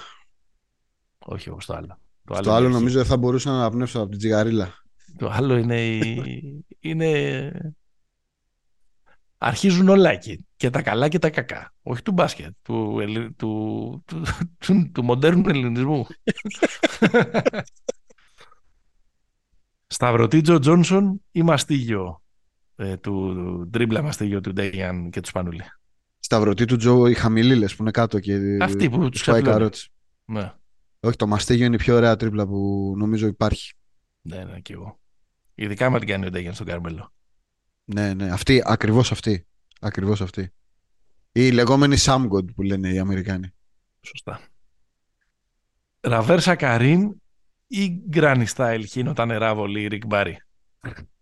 Όχι 1.19 1.49
εγώ 1.49 1.61
στο 1.61 1.75
άλλο. 1.75 1.99
Το 2.25 2.35
Στο 2.35 2.53
άλλο 2.53 2.67
είναι- 2.67 2.75
νομίζω 2.75 2.97
δεν 2.99 3.07
θα 3.07 3.17
μπορούσα 3.17 3.51
να 3.51 3.57
αναπνεύσω 3.57 4.01
από 4.01 4.09
την 4.09 4.19
τσιγαρίλα. 4.19 4.73
Το 5.19 5.29
άλλο 5.31 5.57
είναι, 5.57 5.87
η- 5.87 6.65
είναι... 6.89 7.51
Αρχίζουν 9.45 9.89
όλα 9.89 10.11
εκεί. 10.11 10.47
Και 10.57 10.71
τα 10.71 10.83
καλά 10.83 11.09
και 11.09 11.19
τα 11.19 11.31
κακά. 11.31 11.75
Όχι 11.83 12.03
του 12.03 12.13
μπάσκετ. 12.13 12.53
Του, 12.63 12.99
ελλη- 13.01 13.37
του, 13.37 14.03
του, 14.07 14.23
του, 14.59 14.91
του 14.93 15.05
μοντέρνου 15.05 15.49
ελληνισμού. 15.49 16.07
Σταυρωτήτζο 19.87 20.59
Τζόνσον 20.59 21.23
ή 21.33 21.43
μαστίγιο 21.43 22.23
ε, 22.77 22.97
του 22.97 23.69
τρίμπλα 23.73 24.03
μαστίγιο 24.03 24.41
του 24.41 24.53
Ντέγιαν 24.53 25.11
και 25.11 25.21
του 25.21 25.29
Σπανούλη; 25.29 25.63
Σταυρωτή 26.19 26.65
του 26.65 26.77
Τζο, 26.77 27.07
οι 27.07 27.15
χαμηλίλες 27.15 27.75
που 27.77 27.83
είναι 27.83 27.91
κάτω 27.91 28.19
και 28.21 28.57
Αυτοί 28.61 28.91
που 28.91 29.09
τους 29.09 29.21
σπάει 29.21 29.35
ξαπλώνει. 29.35 29.59
καρότσι. 29.59 29.91
Ναι, 30.25 30.53
Όχι, 31.01 31.17
το 31.17 31.27
μαστίγιο 31.27 31.65
είναι 31.67 31.75
η 31.75 31.79
πιο 31.79 31.97
ωραία 31.97 32.17
τρίπλα 32.17 32.47
που 32.47 32.95
νομίζω 32.97 33.27
υπάρχει. 33.27 33.75
ναι, 34.23 34.45
ναι, 34.45 34.61
και 34.61 34.73
εγώ. 34.73 35.01
Ειδικά 35.55 35.91
με 35.91 35.99
την 35.99 36.09
κάνει 36.09 36.27
ο 36.27 36.31
Ντέγιαν 36.31 36.55
στον 36.55 36.67
Καρμέλο. 36.67 37.13
Ναι, 37.85 38.15
ναι, 38.15 38.31
αυτή, 38.31 38.63
ακριβώς 38.65 39.13
αυτή. 39.13 39.47
Ακριβώς 39.81 40.21
αυτή. 40.21 40.53
Η 41.33 41.51
λεγόμενη 41.51 41.97
Sam 41.99 42.29
God 42.29 42.55
που 42.55 42.63
λένε 42.63 42.89
οι 42.89 42.99
Αμερικάνοι. 42.99 43.55
Σωστά. 44.01 44.41
Ραβέρσα 46.01 46.55
Καρίν 46.55 47.23
ή 47.67 48.03
Granny 48.13 48.45
Style 48.55 48.83
χύνω 48.89 49.13
τα 49.13 49.27
νερά 49.27 49.55
βολή 49.55 49.87
Ρικ 49.87 50.07
Μπάρι. 50.07 50.39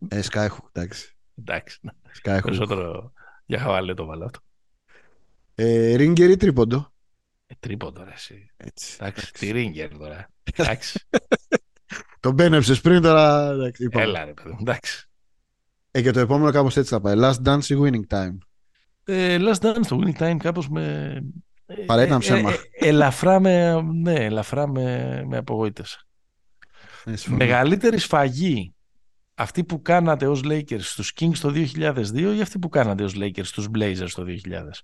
Ε, 0.08 0.20
Skyhook, 0.30 0.64
εντάξει. 0.72 1.16
Εντάξει, 1.38 1.78
ναι. 1.82 1.90
Skyhook. 2.22 2.40
περισσότερο 2.44 3.12
για 3.46 3.58
χαβαλέ 3.58 3.94
το 3.94 4.04
βάλω 4.04 4.24
αυτό. 4.24 4.40
Ε, 5.54 5.94
Ρίγκερ 5.94 6.30
ή 6.30 6.36
τρίποντο; 6.36 6.92
Ε, 7.46 7.54
τρίποντο 7.60 8.04
ρε 8.04 8.12
εσύ. 8.12 8.50
Έτσι. 8.56 8.96
Εντάξει, 9.00 9.32
τι 9.32 9.50
ρίγκερ 9.50 9.96
τώρα. 9.98 10.30
Εντάξει, 10.56 11.00
Τον 12.20 12.34
μπένεψες 12.34 12.80
πριν 12.80 13.02
τώρα. 13.02 13.50
Εντάξει, 13.50 13.84
είπαμε. 13.84 14.04
έλα 14.04 14.24
ρε 14.24 14.32
παιδί 14.32 14.48
μου, 14.48 14.56
εντάξει. 14.60 15.09
Ε, 15.90 16.02
και 16.02 16.10
το 16.10 16.20
επόμενο 16.20 16.50
κάπως 16.50 16.76
έτσι 16.76 16.90
θα 16.90 17.00
πάει. 17.00 17.14
Last 17.18 17.42
Dance 17.44 17.64
ή 17.68 17.74
Winning 17.82 18.16
Time; 18.16 18.38
Ε, 19.04 19.36
last 19.40 19.60
Dance 19.60 19.86
το 19.88 20.00
Winning 20.02 20.22
Time 20.22 20.36
κάπως 20.36 20.68
με... 20.68 21.16
ε, 21.66 21.74
Παρά 21.74 22.02
ήταν 22.02 22.16
ε, 22.16 22.20
ψέμα. 22.20 22.50
ε, 22.50 22.54
ε, 22.72 22.88
ελαφρά 22.88 23.40
με, 23.40 23.82
ναι, 23.82 24.14
ελαφρά 24.14 24.68
με, 24.68 25.22
με 25.26 25.36
απογοήτευσε. 25.36 26.06
Ε, 27.04 27.16
συμφωνώ. 27.16 27.36
Μεγαλύτερη 27.44 27.98
σφαγή 27.98 28.74
αυτή 29.34 29.64
που 29.64 29.82
κάνατε 29.82 30.26
ως 30.26 30.42
Lakers 30.44 30.80
στους 30.80 31.12
Kings 31.20 31.36
το 31.40 31.52
2002 31.74 32.34
ή 32.36 32.40
αυτή 32.40 32.58
που 32.58 32.68
κάνατε 32.68 33.04
ως 33.04 33.14
Lakers 33.16 33.44
στους 33.44 33.68
Blazers 33.78 34.10
το 34.14 34.24
2000. 34.24 34.82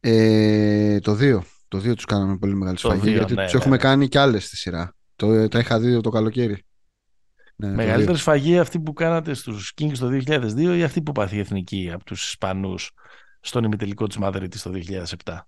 Ε, 0.00 0.98
το 1.00 1.12
2. 1.20 1.38
Το 1.68 1.78
2 1.78 1.94
τους 1.94 2.04
κάναμε 2.04 2.36
πολύ 2.36 2.54
μεγάλη 2.54 2.76
Το 2.76 2.88
σφαγή 2.88 3.00
δύο, 3.02 3.12
γιατί 3.12 3.34
ναι, 3.34 3.42
τους 3.44 3.52
ναι, 3.52 3.58
έχουμε 3.58 3.76
ναι. 3.76 3.82
κάνει 3.82 4.08
κι 4.08 4.18
άλλες 4.18 4.44
στη 4.44 4.56
σειρά. 4.56 4.94
Το, 5.16 5.48
τα 5.48 5.58
είχα 5.58 5.80
δει 5.80 6.00
το 6.00 6.10
καλοκαίρι. 6.10 6.62
Ναι, 7.60 7.68
το 7.68 7.74
Μεγαλύτερη 7.74 8.06
δύο. 8.06 8.16
σφαγή 8.16 8.58
αυτή 8.58 8.80
που 8.80 8.92
κάνατε 8.92 9.34
στους 9.34 9.72
Kings 9.80 9.98
το 9.98 10.08
2002 10.26 10.76
ή 10.76 10.82
αυτή 10.82 11.02
που 11.02 11.12
πάθη 11.12 11.36
η 11.36 11.38
Εθνική 11.38 11.90
από 11.92 12.04
τους 12.04 12.28
Ισπανούς 12.28 12.90
στον 13.40 13.64
ημιτελικό 13.64 14.06
της 14.06 14.16
Μαδρίτης 14.18 14.62
το 14.62 14.70
2007. 15.24 15.38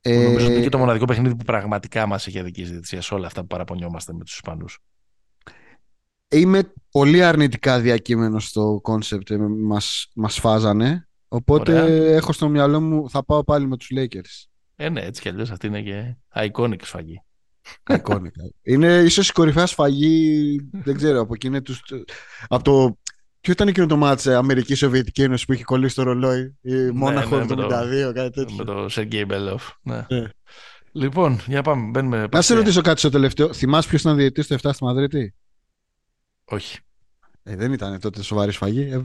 Ε, 0.00 0.22
Νομίζω 0.24 0.44
ότι 0.46 0.54
είναι 0.54 0.62
και 0.62 0.68
το 0.68 0.78
μοναδικό 0.78 1.04
παιχνίδι 1.04 1.36
που 1.36 1.44
πραγματικά 1.44 2.06
μας 2.06 2.26
έχει 2.26 2.38
αδικήσει 2.38 2.70
διαιτησία 2.70 3.00
σε 3.02 3.14
όλα 3.14 3.26
αυτά 3.26 3.40
που 3.40 3.46
παραπονιόμαστε 3.46 4.12
με 4.12 4.24
τους 4.24 4.34
Ισπανούς. 4.34 4.78
Είμαι 6.28 6.72
πολύ 6.90 7.22
αρνητικά 7.24 7.80
διακείμενος 7.80 8.46
στο 8.48 8.78
κόνσεπτ. 8.82 9.30
ε, 9.30 9.36
Μας, 9.38 10.10
μας 10.14 10.38
σφάξανε. 10.38 11.08
Οπότε 11.28 11.82
Ωραία. 11.82 12.14
έχω 12.16 12.32
στο 12.32 12.48
μυαλό 12.48 12.80
μου 12.80 13.10
θα 13.10 13.24
πάω 13.24 13.44
πάλι 13.44 13.66
με 13.66 13.76
τους 13.76 13.88
Lakers. 13.96 14.46
Ε, 14.76 14.88
ναι, 14.88 15.00
έτσι 15.00 15.22
κι 15.22 15.28
αλλιώς 15.28 15.50
αυτή 15.50 15.66
είναι 15.66 15.82
και 15.82 16.16
iconic 16.34 16.82
σφαγή. 16.82 17.22
Iconic. 17.90 18.30
είναι 18.62 18.96
ίσως 18.96 19.28
η 19.28 19.32
κορυφαία 19.32 19.66
σφαγή, 19.66 20.56
δεν 20.72 20.96
ξέρω, 20.96 21.20
από 21.20 21.34
εκείνη 21.34 21.62
τους... 21.62 21.82
Από 22.48 22.64
το... 22.64 22.98
Ποιο 23.40 23.52
ήταν 23.52 23.68
εκείνο 23.68 23.86
το 23.86 23.96
μάτς 23.96 24.26
ε, 24.26 24.34
Αμερική-Σοβιετική 24.34 25.22
Ένωση 25.22 25.44
που 25.44 25.52
είχε 25.52 25.64
κολλήσει 25.64 25.94
το 25.94 26.02
ρολόι, 26.02 26.56
η 26.60 26.74
Μόναχο 26.74 27.36
ναι, 27.38 27.44
με 27.44 27.54
το- 27.54 27.66
72, 28.08 28.12
κάτι 28.14 28.30
τέτοιο. 28.30 28.56
Με 28.56 28.64
το 28.64 28.88
Σεργέη 28.88 29.24
Μπέλοφ. 29.28 29.70
Ναι. 29.82 30.06
Ναι. 30.08 30.28
Λοιπόν, 30.92 31.40
για 31.46 31.62
πάμε. 31.62 31.90
Μπαίνουμε. 31.90 32.16
Να 32.16 32.22
σε 32.22 32.28
παστία. 32.28 32.56
ρωτήσω 32.56 32.80
κάτι 32.80 32.98
στο 32.98 33.08
τελευταίο. 33.10 33.52
Θυμάσαι 33.52 33.88
ποιος 33.88 34.00
ήταν 34.00 34.16
διαιτητής 34.16 34.46
το 34.46 34.68
7 34.68 34.70
στη 34.74 34.84
Μαδρίτη; 34.84 35.34
Όχι. 36.44 36.78
Ε, 37.42 37.56
δεν 37.56 37.72
ήταν 37.72 38.00
τότε 38.00 38.22
σοβαρή 38.22 38.52
σφαγή. 38.52 38.82
Ε, 38.82 39.00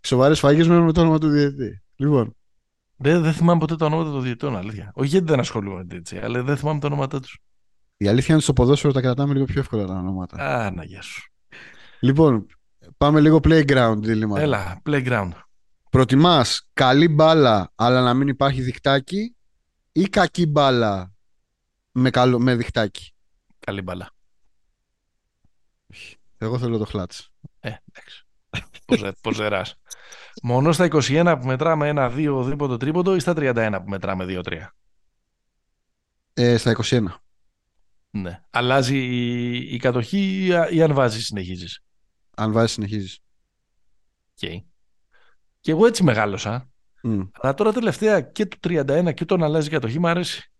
σοβαρές 0.00 0.38
σφαγές 0.38 0.68
μένουν 0.68 0.84
με 0.84 0.92
το 0.92 1.00
όνομα 1.00 1.18
του 1.18 1.28
διαιτητή. 1.28 1.82
Λοιπόν, 1.96 2.36
Δεν, 2.96 3.22
δεν 3.22 3.32
θυμάμαι 3.32 3.58
ποτέ 3.58 3.76
τα 3.76 3.86
ονόματα 3.86 4.10
των 4.10 4.22
διαιτητών, 4.22 4.56
αλήθεια. 4.56 4.90
Όχι 4.94 5.08
γιατί 5.08 5.26
δεν 5.26 5.38
ασχολούμαι 5.40 5.86
έτσι, 5.92 6.16
αλλά 6.16 6.42
δεν 6.42 6.56
θυμάμαι 6.56 6.80
τα 6.80 6.86
ονόματά 6.86 7.20
τους. 7.20 7.38
Η 7.96 8.08
αλήθεια 8.08 8.26
είναι 8.26 8.34
ότι 8.34 8.42
στο 8.42 8.52
ποδόσφαιρο 8.52 8.92
τα 8.92 9.00
κρατάμε 9.00 9.32
λίγο 9.32 9.44
πιο 9.44 9.60
εύκολα 9.60 9.86
τα 9.86 9.94
ονόματα. 9.94 10.36
Α, 10.36 10.70
να 10.70 10.84
γεια 10.84 11.02
σου. 11.02 11.32
Λοιπόν, 12.00 12.46
πάμε 12.96 13.20
λίγο 13.20 13.40
playground 13.44 13.98
δίλημα. 13.98 14.40
Έλα, 14.40 14.82
playground. 14.86 15.32
Προτιμάς 15.90 16.68
καλή 16.72 17.08
μπάλα, 17.08 17.72
αλλά 17.74 18.00
να 18.00 18.14
μην 18.14 18.28
υπάρχει 18.28 18.62
διχτάκι, 18.62 19.36
ή 19.92 20.02
κακή 20.02 20.46
μπάλα 20.46 21.12
με, 21.92 22.10
καλό, 22.10 22.38
με 22.38 22.54
διχτάκι; 22.54 23.14
Καλή 23.58 23.82
μπαλά. 23.82 24.10
Εγώ 26.38 26.58
θέλω 26.58 26.78
το 26.78 26.84
χλάτς. 26.84 27.28
Ε, 27.60 27.70
εντάξει. 27.92 28.26
Ποζε, 28.84 29.14
ποζεράς. 29.20 29.74
Μόνο 30.42 30.72
στα 30.72 30.84
21 30.84 31.36
που 31.40 31.46
μετράμε 31.46 31.88
ένα-δύο 31.88 32.42
δίποτο 32.42 32.76
τρίποντο 32.76 33.14
ή 33.14 33.18
στα 33.18 33.32
31 33.36 33.78
που 33.82 33.88
μετράμε 33.88 34.24
2-3. 34.28 34.74
Ε, 36.34 36.56
στα 36.56 36.76
21. 36.84 37.04
Ναι. 38.16 38.40
Αλλάζει 38.50 38.98
η, 38.98 39.74
η 39.74 39.76
κατοχή 39.76 40.18
ή, 40.18 40.46
ή 40.76 40.82
αν 40.82 40.94
βάζεις 40.94 41.26
συνεχίζεις; 41.26 41.84
Αν 42.36 42.52
βάζεις, 42.52 42.72
συνεχίζεις. 42.72 43.18
Okay. 44.40 44.62
Και 45.60 45.70
εγώ 45.70 45.86
έτσι 45.86 46.02
μεγάλωσα. 46.02 46.68
Αλλά 47.32 47.54
τώρα 47.54 47.72
τελευταία 47.72 48.20
και 48.20 48.46
το 48.46 48.56
31 48.62 49.14
και 49.14 49.24
το 49.24 49.36
να 49.36 49.44
αλλάζει 49.44 49.66
η 49.66 49.70
κατοχή 49.70 49.98
μου 49.98 50.08
αρέσει. 50.08 50.52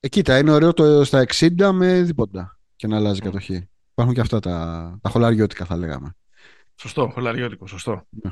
Ε, 0.00 0.08
κοίτα, 0.08 0.38
είναι 0.38 0.50
ωραίο 0.50 0.72
το 0.72 1.04
στα 1.04 1.24
60 1.34 1.70
με 1.72 2.02
δίποτα 2.02 2.58
και 2.76 2.86
να 2.86 2.96
αλλάζει 2.96 3.20
κατοχή. 3.20 3.68
Υπάρχουν 3.90 4.14
και 4.14 4.20
αυτά 4.20 4.40
τα, 4.40 4.98
τα 5.02 5.10
χολαριώτικα, 5.10 5.64
θα 5.64 5.76
λέγαμε. 5.76 6.16
Σωστό, 6.74 7.08
χολαριώτικο, 7.08 7.66
σωστό. 7.66 8.06
Ναι. 8.08 8.30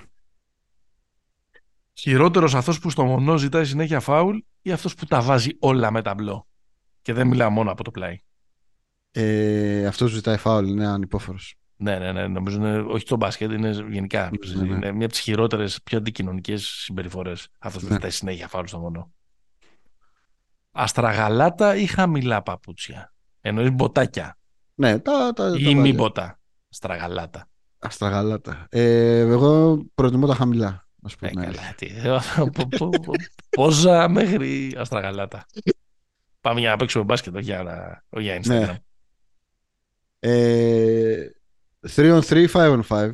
Χειρότερος 1.92 2.54
αυτός 2.54 2.78
που 2.78 2.90
στο 2.90 3.04
μονό 3.04 3.36
ζητάει 3.36 3.64
συνέχεια 3.64 4.00
φάουλ 4.00 4.38
ή 4.62 4.72
αυτός 4.72 4.94
που 4.94 5.06
τα 5.06 5.20
βάζει 5.20 5.50
όλα 5.58 5.90
με 5.90 6.02
ταμπλό; 6.02 6.46
Και 7.04 7.12
δεν 7.12 7.26
μιλάω 7.26 7.50
μόνο 7.50 7.70
από 7.70 7.84
το 7.84 7.90
πλάι. 7.90 8.20
Ε, 9.10 9.86
αυτός 9.86 10.10
ζητάει 10.10 10.36
φάουλ, 10.36 10.66
είναι 10.68 10.86
ανυπόφορος. 10.86 11.54
Ναι, 11.76 11.98
ναι, 11.98 12.12
ναι. 12.12 12.26
Νομίζω 12.26 12.56
είναι, 12.56 12.78
όχι 12.78 13.00
στο 13.00 13.16
μπάσκετ, 13.16 13.52
είναι 13.52 13.70
γενικά. 13.90 14.30
Ναι, 14.54 14.62
ναι. 14.62 14.74
Είναι 14.74 14.92
μια 14.92 15.04
από 15.04 15.12
τις 15.14 15.20
χειρότερες, 15.20 15.82
πιο 15.82 15.98
αντικοινωνικές 15.98 16.66
συμπεριφορές. 16.66 17.48
Αυτός 17.58 17.82
που 17.82 17.88
Ναι. 17.88 17.94
ζητάει 17.94 18.10
συνέχεια 18.10 18.48
φάουλ 18.48 18.66
στο 18.66 18.78
μονό. 18.78 19.12
Αστραγαλάτα 20.70 21.76
ή 21.76 21.86
χαμηλά 21.86 22.42
παπούτσια; 22.42 23.12
Εννοείς 23.40 23.72
μποτάκια. 23.72 24.38
Ναι, 24.74 24.98
τα, 24.98 25.32
τα, 25.32 25.54
ή 25.58 25.64
τα 25.64 25.70
μη 25.70 25.74
βάζω. 25.80 25.92
μποτά. 25.94 26.40
Αστραγαλάτα. 26.70 27.48
Αστραγαλάτα. 27.78 28.66
Ε, 28.70 29.18
εγώ 29.18 29.82
προτιμώ 29.94 30.26
τα 30.26 30.34
χαμηλά. 30.34 30.88
Να 31.02 31.08
σου 31.08 31.16
πω 31.16 31.26
Ε, 31.26 31.30
την 31.30 31.38
αλήθεια. 31.40 31.74
καλά. 31.78 32.44
τι, 32.44 32.50
πο- 32.50 32.68
πο- 32.76 32.88
πο- 33.00 33.12
Πόζα 33.50 34.08
μέχρι 34.08 34.74
αστραγαλάτα. 34.78 35.46
Πάμε 36.44 36.60
για 36.60 36.70
να 36.70 36.76
παίξουμε 36.76 37.04
μπάσκετ, 37.04 37.34
όχι 37.34 37.44
για, 37.44 37.62
να- 37.62 38.04
όχι 38.08 38.24
για 38.24 38.36
Instagram. 38.42 38.68
Ναι. 38.68 38.78
Ε, 40.18 41.30
3 41.94 42.18
on 42.18 42.22
3, 42.22 42.46
5 42.52 42.78
on 42.78 42.80
5. 42.88 43.10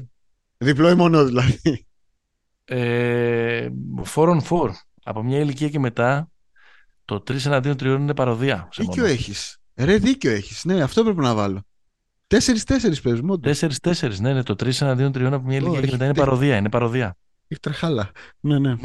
Διπλό 0.58 0.90
ή 0.90 0.94
μονό 0.94 1.24
δηλαδή. 1.24 1.86
Ε, 2.64 3.68
4 4.14 4.28
on 4.28 4.40
4. 4.48 4.70
Από 5.02 5.22
μια 5.22 5.38
ηλικία 5.38 5.68
και 5.68 5.78
μετά, 5.78 6.30
το 7.04 7.14
3 7.30 7.46
εναντίον 7.46 7.74
3 7.76 7.84
είναι 7.84 8.14
παροδία. 8.14 8.68
Σε 8.72 8.82
Δίκιο 8.82 9.02
μόνος. 9.02 9.18
έχεις. 9.18 9.58
Ρε, 9.74 9.96
δίκιο 9.98 10.30
έχεις. 10.30 10.64
Ναι, 10.64 10.82
αυτό 10.82 11.02
πρέπει 11.04 11.20
να 11.20 11.34
βάλω. 11.34 11.62
4-4 12.26 13.00
παίζουμε. 13.02 13.32
όντως. 13.32 13.58
4-4, 13.82 14.18
ναι, 14.20 14.32
ναι, 14.32 14.42
το 14.42 14.54
3 14.54 14.80
εναντίον 14.80 15.12
3 15.12 15.22
από 15.32 15.46
μια 15.46 15.56
ηλικία 15.56 15.78
έχει 15.78 15.86
και 15.86 15.92
μετά 15.92 16.04
είναι 16.04 16.12
δίκιο. 16.12 16.24
παροδία. 16.24 16.56
Είναι 16.56 16.68
παροδία. 16.68 17.16
Έχει 17.48 17.60
τρεχάλα. 17.60 18.10
Ναι, 18.40 18.58
ναι. 18.58 18.76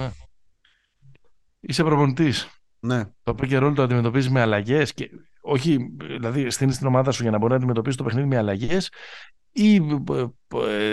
Είσαι 1.60 1.84
προπονητής. 1.84 2.48
Ναι. 2.86 3.04
Το 3.24 3.36
pick 3.40 3.50
and 3.52 3.64
roll 3.68 3.74
το 3.76 3.82
αντιμετωπίζεις 3.84 4.30
με 4.30 4.42
αλλαγές. 4.42 4.94
Όχι, 5.42 5.78
δηλαδή 6.08 6.50
στείνεις 6.50 6.78
την 6.78 6.88
ομάδα 6.88 7.12
σου 7.12 7.22
για 7.22 7.32
να 7.32 7.38
μπορεί 7.38 7.50
να 7.52 7.58
αντιμετωπίσει 7.58 7.98
το 7.98 8.04
παιχνίδι 8.04 8.28
με 8.28 8.38
αλλαγές, 8.38 8.92
ή 9.52 9.76
ε, 9.76 10.26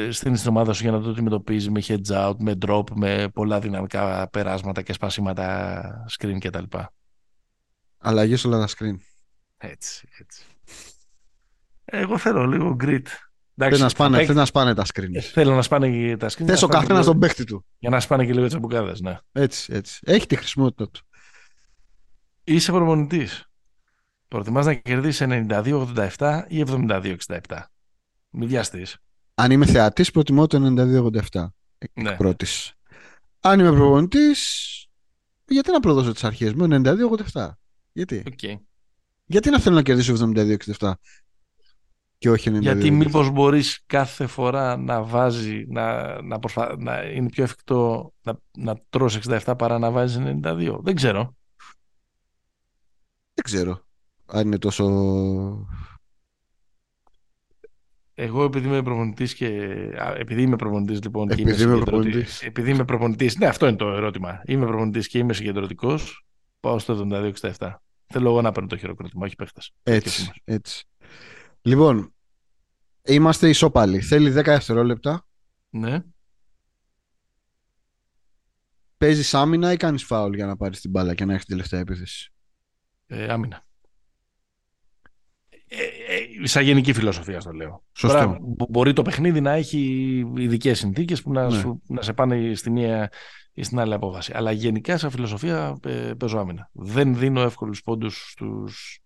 ε, 0.06 0.10
στείνεις 0.10 0.40
την 0.40 0.50
ομάδα 0.50 0.72
σου 0.72 0.82
για 0.82 0.92
να 0.92 1.00
το 1.00 1.10
αντιμετωπίζεις 1.10 1.70
με 1.70 1.80
heads 1.86 2.28
out, 2.28 2.34
με 2.38 2.58
drop, 2.66 2.90
με 2.94 3.28
πολλά 3.34 3.60
δυναμικά 3.60 4.28
περάσματα 4.28 4.82
και 4.82 4.92
σπασίματα 4.92 6.06
screen 6.18 6.36
κτλ. 6.40 6.64
Αλλαγές 7.98 8.44
όλα 8.44 8.58
τα 8.58 8.68
screen. 8.68 8.94
Έτσι, 9.56 10.08
έτσι. 10.20 10.44
Εγώ 11.84 12.18
θέλω 12.18 12.46
λίγο 12.46 12.76
grit. 12.80 13.06
Θε 13.54 13.64
Εντάξει, 13.64 13.80
να, 13.82 13.86
θα 13.88 13.94
σπάνε, 13.94 14.16
παίκ- 14.16 14.26
θες 14.26 14.36
να 14.36 14.44
σπάνε 14.44 14.74
τα 14.74 14.84
screen. 14.94 15.14
ε, 15.14 15.20
Θέλω 15.20 15.54
να 15.54 15.62
σπάνε 15.62 15.90
και 15.90 16.16
τα 16.16 16.26
screen. 16.28 16.44
Θες 16.46 16.46
να 16.46 16.52
ο 16.54 16.56
σπάνε 16.56 16.72
καθένας 16.74 16.86
και 16.86 17.04
τον 17.04 17.14
λίγο- 17.14 17.18
παίχτη 17.18 17.44
του. 17.44 17.66
Για 17.78 17.90
να 17.90 18.00
σπάνε 18.00 18.24
και 18.26 18.32
λίγο 18.32 18.46
τσαμπουκάδες, 18.46 19.00
ναι. 19.00 19.18
Έτσι, 19.32 19.72
έτσι. 19.72 20.00
Έχει 20.04 20.26
τη 20.26 20.36
χρησιμότητα 20.36 20.88
του. 20.90 21.00
Είσαι 22.44 22.72
προπονητής. 22.72 23.46
Προτιμάς 24.28 24.66
να 24.66 24.74
κερδίσεις 24.74 25.26
92-87 25.28 26.44
ή 26.48 26.60
72-67. 26.60 27.16
Μην 28.30 28.48
βιαστείς. 28.48 28.98
Αν 29.34 29.50
είμαι 29.50 29.66
θεατής, 29.66 30.10
προτιμώ 30.10 30.46
το 30.46 30.58
92-87. 31.30 31.46
Ναι. 31.94 32.16
Πρώτης. 32.16 32.72
Αν 33.40 33.60
είμαι 33.60 33.72
προπονητής, 33.72 34.68
γιατί 35.46 35.70
να 35.70 35.80
προδώσω 35.80 36.12
τις 36.12 36.24
αρχές 36.24 36.52
μου 36.52 36.66
92-87. 36.70 37.48
Γιατί; 37.92 38.22
Okay. 38.26 38.56
γιατί 39.24 39.50
να 39.50 39.58
θέλω 39.58 39.74
να 39.74 39.82
κερδίσω 39.82 40.14
72-67 40.14 40.92
και 42.18 42.30
όχι 42.30 42.50
92. 42.50 42.60
Γιατί 42.60 42.90
μήπως 42.90 43.30
μπορείς 43.30 43.82
κάθε 43.86 44.26
φορά 44.26 44.76
να 44.76 45.02
βάζει, 45.02 45.64
να, 45.68 46.22
να, 46.22 46.38
προσπα... 46.38 46.76
να 46.78 47.02
είναι 47.02 47.28
πιο 47.28 47.44
εφικτό 47.44 48.12
να, 48.22 48.38
να 48.58 48.76
τρως 48.90 49.18
67 49.28 49.54
παρά 49.58 49.78
να 49.78 49.90
βάζεις 49.90 50.38
92. 50.42 50.78
Δεν 50.80 50.94
ξέρω. 50.94 51.36
Δεν 53.34 53.44
ξέρω 53.44 53.84
αν 54.26 54.46
είναι 54.46 54.58
τόσο. 54.58 54.86
Εγώ 58.14 58.44
επειδή 58.44 58.66
είμαι 58.66 58.82
προπονητής 58.82 59.34
και. 59.34 59.46
α, 59.98 60.14
Επειδή 60.16 60.42
είμαι 60.42 60.56
προπονητής 60.56 61.02
λοιπόν. 61.02 61.26
και 61.28 61.32
Επειδή 61.32 61.48
είμαι 61.50 61.58
συγκεντρωτη- 61.58 61.84
προπονητής. 61.90 62.42
Επειδή 62.42 62.70
είμαι 62.70 62.84
προπονητή. 62.84 63.30
Ναι, 63.38 63.46
αυτό 63.46 63.66
είναι 63.66 63.76
το 63.76 63.88
ερώτημα. 63.88 64.42
Είμαι 64.46 64.66
προπονητής 64.66 65.08
και 65.08 65.18
είμαι 65.18 65.32
συγκεντρωτικός. 65.32 66.26
Πάω 66.60 66.78
στο 66.78 66.94
72-67. 66.94 67.74
Θέλω 68.06 68.28
εγώ 68.28 68.40
να 68.42 68.52
παίρνω 68.52 68.68
το 68.68 68.76
χειροκρότημα, 68.76 69.24
όχι 69.26 69.34
παίχτες. 69.34 69.72
Έτσι, 69.82 70.30
έτσι. 70.44 70.84
Λοιπόν, 71.62 72.14
είμαστε 73.02 73.48
ισόπαλοι. 73.48 74.00
Θέλει 74.00 74.30
10 74.30 74.42
δευτερόλεπτα. 74.44 75.26
Ναι. 75.70 75.98
Παίζεις 78.96 79.34
άμυνα 79.34 79.72
ή 79.72 79.76
κάνεις 79.76 80.04
φάουλ 80.04 80.34
για 80.34 80.46
να 80.46 80.56
πάρεις 80.56 80.80
την 80.80 80.90
μπάλα 80.90 81.14
και 81.14 81.24
να 81.24 81.32
έχεις 81.32 81.44
την 81.44 81.54
τελευταία 81.56 81.80
επίθεση; 81.80 82.32
Ε, 83.14 83.32
άμυνα. 83.32 83.64
Ε, 85.68 85.76
ε, 86.42 86.46
σαν 86.46 86.64
γενική 86.64 86.92
φιλοσοφία 86.92 87.40
στο 87.40 87.52
λέω. 87.52 87.84
Σωστό. 87.92 88.18
Τώρα, 88.18 88.38
μπο- 88.40 88.66
μπορεί 88.68 88.92
το 88.92 89.02
παιχνίδι 89.02 89.40
να 89.40 89.52
έχει 89.52 89.78
ειδικές 90.36 90.78
συνθήκες 90.78 91.22
που 91.22 91.32
να, 91.32 91.48
Ναι. 91.50 91.58
σου, 91.58 91.82
να 91.88 92.02
σε 92.02 92.12
πάνε 92.12 92.54
στη 92.54 92.70
μία 92.70 93.10
ή 93.52 93.62
στην 93.62 93.78
άλλη 93.78 93.94
απόφαση. 93.94 94.32
Αλλά 94.34 94.52
γενικά 94.52 94.98
σαν 94.98 95.10
φιλοσοφία 95.10 95.78
ε, 95.84 96.12
παίζω 96.18 96.38
άμυνα. 96.38 96.70
Δεν 96.72 97.16
δίνω 97.16 97.40
εύκολους 97.40 97.82
πόντους 97.82 98.30
στους... 98.30 99.00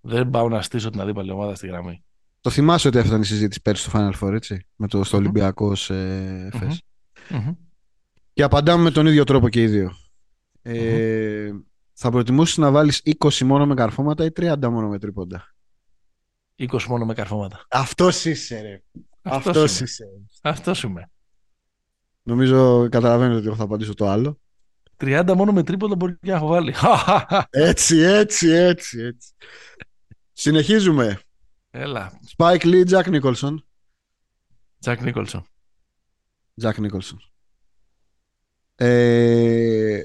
Δεν 0.00 0.30
πάω 0.30 0.48
να 0.48 0.62
στήσω 0.62 0.90
την 0.90 1.00
αντίπαλη 1.00 1.30
ομάδα 1.30 1.54
στη 1.54 1.66
γραμμή. 1.66 2.04
Το 2.40 2.50
θυμάσαι 2.50 2.88
ότι 2.88 2.96
αυτή 2.96 3.08
ήταν 3.08 3.20
η 3.22 3.24
συζήτηση 3.24 3.60
πέρσι 3.62 3.88
στο 3.88 3.98
Final 3.98 4.12
Four, 4.20 4.32
έτσι; 4.32 4.66
Με 4.76 4.88
το, 4.88 5.04
στο 5.04 5.16
Μμμ. 5.16 5.22
Ολυμπιακό 5.22 5.72
ε, 5.88 6.46
Εφές. 6.52 6.82
Μμμ. 7.30 7.52
Και 8.32 8.42
απαντάμε 8.42 8.82
με 8.82 8.90
τον 8.90 9.06
ίδιο 9.06 9.24
τρόπο 9.24 9.48
και 9.48 9.62
οι 9.62 9.66
δύο. 9.66 9.92
Ε, 10.62 11.50
Θα 11.94 12.10
προτιμούσε 12.10 12.60
να 12.60 12.70
βάλεις 12.70 13.02
20 13.24 13.38
μόνο 13.38 13.66
με 13.66 13.74
καρφώματα 13.74 14.24
ή 14.24 14.28
30 14.36 14.56
μόνο 14.60 14.88
με 14.88 14.98
τρίποντα; 14.98 15.54
20 16.58 16.82
μόνο 16.88 17.04
με 17.04 17.14
καρφώματα. 17.14 17.66
Αυτός 17.70 18.24
είσαι, 18.24 18.60
ρε. 18.60 18.82
Αυτός 19.22 19.46
Αυτός 19.56 19.76
είμαι. 19.78 19.84
είσαι. 19.88 20.04
Αυτός 20.42 20.82
είμαι. 20.82 21.10
Νομίζω 22.22 22.88
καταλαβαίνετε 22.88 23.36
ότι 23.38 23.46
εγώ 23.46 23.56
θα 23.56 23.62
απαντήσω 23.62 23.94
το 23.94 24.08
άλλο. 24.08 24.40
30 24.96 25.32
μόνο 25.36 25.52
με 25.52 25.62
τρίποντα 25.62 25.94
μπορεί 25.94 26.18
και 26.22 26.30
να 26.30 26.36
έχω 26.36 26.46
βάλει. 26.46 26.74
Έτσι, 27.50 27.96
έτσι, 27.98 28.48
έτσι, 28.48 29.00
έτσι. 29.00 29.32
Συνεχίζουμε. 30.32 31.20
Έλα. 31.70 32.20
Spike 32.36 32.62
Lee, 32.62 32.88
Jack 32.88 33.20
Nicholson. 33.20 33.54
Τζακ 34.78 35.00
Νίκολσον. 35.00 35.46
Jack 36.62 36.74
Nicholson. 36.74 37.16
Ε, 38.74 40.04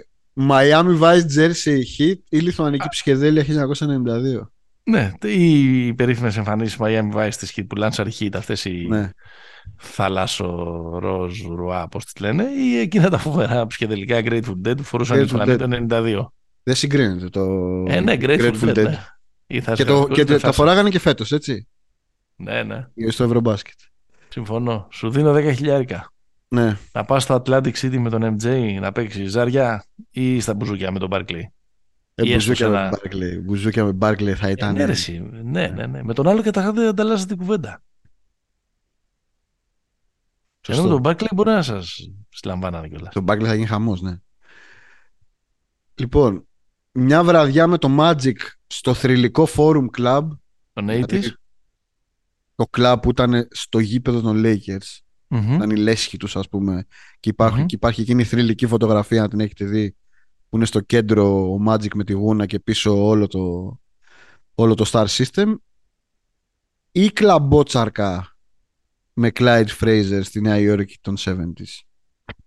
Miami 0.49 0.99
Vice 1.01 1.25
Jersey 1.37 1.79
Heat 1.97 2.15
ή 2.29 2.37
Λιθουανική 2.39 2.87
ψυχεδέλεια 2.89 3.43
1992. 3.43 4.51
Ναι, 4.83 5.11
οι 5.21 5.93
περίφημες 5.93 6.37
εμφανίσεις 6.37 6.77
Miami 6.79 7.11
Vice 7.13 7.33
της 7.39 7.53
Heat 7.55 7.63
που 7.69 7.75
λάνσαρ 7.75 8.07
Heat 8.19 8.29
αυτές 8.35 8.65
οι 8.65 8.85
Ναι. 8.89 9.09
θαλάσσο, 9.77 10.45
ροζ, 11.01 11.41
ρουά, 11.41 11.87
πώς 11.87 12.05
τις 12.05 12.21
λένε, 12.21 12.43
ή 12.43 12.77
εκείνα 12.79 13.09
τα 13.09 13.17
φοβερά 13.17 13.67
ψυχεδελικά 13.67 14.19
Grateful 14.23 14.67
Dead 14.67 14.77
που 14.77 14.83
φορούσαν 14.83 15.17
οι 15.17 15.19
Grateful 15.21 15.23
Λιθουανοί 15.23 15.53
Dead. 15.53 15.57
το 15.87 15.95
92. 15.95 16.33
Δεν 16.63 16.75
συγκρίνεται 16.75 17.29
το 17.29 17.41
Ε, 17.87 17.99
ναι, 17.99 18.15
Grateful, 18.19 18.69
Dead, 18.69 18.75
ναι. 18.83 19.05
Ή 19.47 19.61
θα 19.61 19.73
Και, 19.73 19.81
σκαφτώ, 19.81 20.05
το, 20.07 20.13
και 20.13 20.23
δεν 20.25 20.39
τα 20.39 20.47
θα- 20.47 20.51
φοράγανε 20.51 20.89
και 20.89 20.99
φέτος, 20.99 21.31
έτσι. 21.31 21.67
Ναι, 22.35 22.63
ναι, 22.63 22.85
Στο 23.09 23.23
Ευρωμπάσκετ. 23.23 23.73
συμφωνώ. 24.29 24.87
Σου 24.91 25.09
δίνω 25.09 25.33
10 25.33 25.51
χιλιάρικα. 25.55 26.11
Ναι. 26.51 26.77
Να 26.93 27.05
πας 27.05 27.23
στο 27.23 27.41
Atlantic 27.45 27.73
City 27.73 27.97
με 27.97 28.09
τον 28.09 28.37
MJ 28.41 28.77
να 28.81 28.91
παίξεις 28.91 29.31
ζάρια 29.31 29.85
ή 30.09 30.39
στα 30.39 30.53
μπουζούκια 30.53 30.91
με 30.91 30.99
τον 30.99 31.09
Barkley; 31.11 31.41
Ε, 32.15 32.27
Ή 32.27 32.33
έστω 32.33 32.51
μπουζούκια, 32.51 32.65
σε 32.65 32.71
με 32.71 32.77
ένα- 32.79 32.89
Barkley. 32.97 33.41
μπουζούκια 33.43 33.85
με 33.85 33.97
Barkley 34.01 34.31
θα 34.35 34.47
Ε, 34.47 34.51
ήταν. 34.51 34.73
ναι, 34.75 34.85
ρε, 34.85 34.91
εσύ. 34.91 35.19
ναι, 35.43 35.67
ναι, 35.67 35.85
ναι. 35.85 36.03
Με 36.03 36.13
τον 36.13 36.27
άλλο 36.27 36.41
και 36.41 36.51
τα 36.51 36.61
είχατε 36.61 36.87
ανταλλάσσει 36.87 37.27
την 37.27 37.37
κουβέντα. 37.37 37.81
Ενώ 40.67 40.83
με 40.83 40.89
τον 40.89 41.01
Barkley 41.03 41.27
μπορεί 41.35 41.49
να 41.49 41.61
σας 41.61 42.09
συλλαμβάνανε 42.29 42.87
κιόλας. 42.87 43.13
Το 43.13 43.23
Barkley 43.27 43.43
θα 43.45 43.53
γίνει 43.53 43.65
χαμός, 43.65 44.01
ναι. 44.01 44.17
Λοιπόν, 45.95 46.47
μια 46.91 47.23
βραδιά 47.23 47.67
με 47.67 47.77
το 47.77 47.95
Magic 47.99 48.35
στο 48.67 48.93
θρηλυκό 48.93 49.47
Forum 49.55 49.85
Club, 49.97 50.27
Τον 50.73 50.87
Δηλαδή, 50.87 51.03
80's. 51.19 51.33
το 52.55 52.65
club 52.77 52.95
που 53.01 53.09
ήταν 53.09 53.47
στο 53.51 53.79
γήπεδο 53.79 54.21
των 54.21 54.41
Lakers, 54.45 54.97
Μμμ. 55.31 55.53
ήταν 55.53 55.69
η 55.69 55.75
λέσχη 55.75 56.17
τους 56.17 56.35
ας 56.35 56.49
πούμε, 56.49 56.85
και, 57.19 57.29
υπάρχουν, 57.29 57.59
Μμμ. 57.59 57.65
και 57.65 57.75
υπάρχει 57.75 58.01
εκείνη 58.01 58.21
η 58.21 58.25
θρηλυκή 58.25 58.67
φωτογραφία, 58.67 59.23
αν 59.23 59.29
την 59.29 59.39
έχετε 59.39 59.65
δει, 59.65 59.95
που 60.49 60.55
είναι 60.55 60.65
στο 60.65 60.79
κέντρο 60.79 61.53
ο 61.53 61.57
Magic 61.67 61.93
με 61.95 62.03
τη 62.03 62.13
γούνα 62.13 62.45
και 62.45 62.59
πίσω 62.59 63.07
όλο 63.07 63.27
το, 63.27 63.75
όλο 64.55 64.73
το 64.73 64.89
Star 64.91 65.05
System, 65.05 65.55
ή 66.91 67.09
κλαμπότσαρκα 67.09 68.37
με 69.13 69.31
Clyde 69.33 69.67
Fraser 69.79 70.19
στη 70.23 70.41
Νέα 70.41 70.57
Υόρκη 70.57 70.97
των 71.01 71.15
70s. 71.17 71.83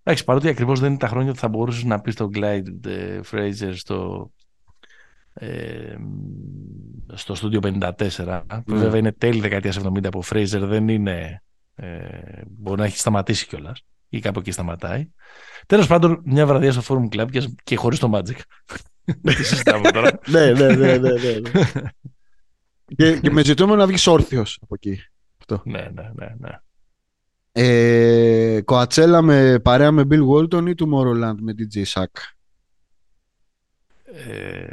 Εντάξει, 0.02 0.24
παρότι 0.24 0.48
ακριβώς 0.48 0.80
δεν 0.80 0.88
είναι 0.88 0.98
τα 0.98 1.08
χρόνια 1.08 1.32
που 1.32 1.38
θα 1.38 1.48
μπορούσες 1.48 1.84
να 1.84 2.00
πεις 2.00 2.14
τον 2.14 2.30
Clyde 2.34 2.86
ε, 2.86 3.20
Fraser 3.30 3.72
στο, 3.74 4.30
ε, 5.32 5.96
στο 7.12 7.34
στούντιο 7.34 7.60
54. 7.62 8.42
που 8.48 8.72
Ναι. 8.72 8.78
Βέβαια 8.78 8.98
είναι 8.98 9.12
τέλη 9.12 9.40
δεκαετίας 9.40 9.78
70 9.78 10.10
που 10.10 10.18
ο 10.18 10.22
Fraser 10.26 10.60
δεν 10.60 10.88
είναι... 10.88 11.42
Ε, 11.74 12.42
μπορεί 12.46 12.80
να 12.80 12.86
έχει 12.86 12.98
σταματήσει 12.98 13.46
κιόλας 13.46 13.84
ή 14.08 14.20
κάπου 14.20 14.38
εκεί 14.38 14.50
σταματάει. 14.50 15.10
Τέλος 15.66 15.86
πάντων, 15.86 16.22
μια 16.24 16.46
βραδιά 16.46 16.72
στο 16.72 16.82
Forum 16.88 17.16
Club 17.16 17.30
και, 17.30 17.54
και 17.64 17.76
χωρίς 17.76 17.98
το 17.98 18.10
Magic. 18.14 18.38
Δεν 19.22 19.34
τη 19.34 19.44
συζητάμε 19.44 19.90
τώρα. 19.90 20.18
ναι, 20.30 20.52
ναι, 20.52 20.74
ναι, 20.74 20.96
ναι, 20.96 20.96
ναι, 20.96 21.38
ναι. 21.38 21.90
και, 22.96 23.18
και 23.18 23.30
με 23.30 23.44
ζητούμενο 23.44 23.76
να 23.76 23.86
βγεις 23.86 24.06
όρθιος 24.06 24.58
από 24.62 24.74
εκεί. 24.74 25.02
ναι, 25.64 25.90
ναι, 25.92 26.10
ναι, 26.14 26.34
ναι. 26.38 26.50
Ε, 27.52 28.60
Κοατσέλα 28.64 29.22
με 29.22 29.58
παρέα 29.58 29.92
με 29.92 30.06
Bill 30.10 30.28
Walton 30.28 30.68
ή 30.68 30.74
Tomorrowland 30.78 31.36
με 31.40 31.54
DJ 31.58 31.82
Sack; 31.84 32.06
Ε, 34.04 34.66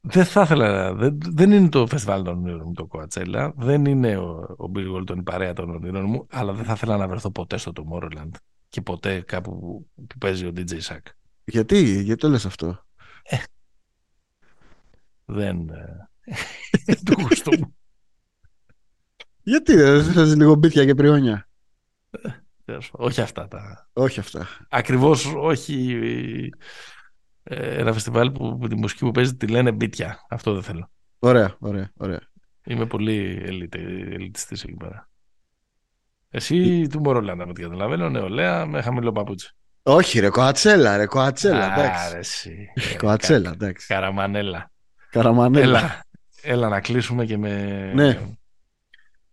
δεν 0.00 0.24
θα 0.24 0.42
ήθελα. 0.42 0.94
Δεν, 0.94 1.18
δεν 1.20 1.52
είναι 1.52 1.68
το 1.68 1.86
φεστιβάλ 1.86 2.22
των 2.22 2.38
ονείρων 2.38 2.62
μου 2.66 2.72
το 2.72 2.86
Κοατσέλα. 2.86 3.52
Δεν 3.56 3.84
είναι 3.84 4.16
ο, 4.16 4.56
ο 4.58 4.70
Bill 4.74 4.96
Walton 4.96 5.16
η 5.16 5.22
παρέα 5.22 5.52
των 5.52 5.70
ονείρων 5.70 6.04
μου. 6.04 6.26
Αλλά 6.30 6.52
δεν 6.52 6.64
θα 6.64 6.72
ήθελα 6.72 6.96
να 6.96 7.08
βρεθώ 7.08 7.30
ποτέ 7.30 7.56
στο 7.56 7.72
Tomorrowland. 7.74 8.30
Και 8.68 8.80
ποτέ 8.80 9.20
κάπου 9.20 9.58
που, 9.58 9.88
που 10.06 10.18
παίζει 10.18 10.46
ο 10.46 10.52
DJ 10.56 10.80
Sack. 10.80 11.00
Γιατί, 11.44 12.02
γιατί 12.02 12.20
το 12.20 12.28
λες 12.28 12.46
αυτό; 12.46 12.84
Ε, 13.22 13.36
δεν. 15.24 15.68
Ε, 15.68 16.94
του 17.04 17.20
γούστου 17.20 17.58
μου. 17.58 17.76
Γιατί 19.42 19.74
δεν 19.74 20.04
θες 20.04 20.36
λίγο 20.36 20.54
μπίτια 20.54 20.84
και 20.84 20.94
πριόνια; 20.94 21.48
όχι 22.90 23.20
αυτά 23.20 23.48
τα. 23.48 23.88
Όχι 23.92 24.20
αυτά. 24.20 24.48
Ακριβώς 24.68 25.34
όχι 25.36 25.98
ε, 26.02 26.48
ένα 27.42 27.92
φεστιβάλ 27.92 28.30
που, 28.30 28.58
που 28.58 28.68
τη 28.68 28.74
μουσική 28.74 29.04
που 29.04 29.10
παίζει 29.10 29.36
τη 29.36 29.46
λένε 29.46 29.72
μπίτια. 29.72 30.26
Αυτό 30.28 30.52
δεν 30.54 30.62
θέλω. 30.62 30.90
Ωραία, 31.18 31.56
ωραία, 31.58 31.90
ωραία. 31.96 32.20
Είμαι 32.64 32.86
πολύ 32.86 33.42
ελιτιστής 34.12 34.62
εκεί 34.64 34.74
πέρα. 34.74 35.08
Εσύ 36.30 36.86
του 36.88 37.00
Μωρολάντα 37.00 37.46
με 37.46 37.52
την 37.52 37.64
καταλαβαίνω, 37.64 38.08
νεολαία 38.08 38.66
με 38.66 38.82
χαμηλό 38.82 39.12
παπούτσι. 39.12 39.54
Όχι 39.82 40.20
ρε, 40.20 40.28
κοατσέλα 40.28 40.96
ρε, 40.96 41.06
κοατσέλα, 41.06 41.78
εντάξει. 41.78 42.68
Κοατσέλα, 42.98 43.50
εντάξει. 43.50 43.86
Καραμανέλα. 43.86 44.70
Καραμανέλα. 45.10 45.78
Έλα, 45.78 46.04
έλα 46.42 46.68
να 46.68 46.80
κλείσουμε 46.80 47.24
και 47.24 47.36
με 47.38 47.92
Ναι. 47.94 48.20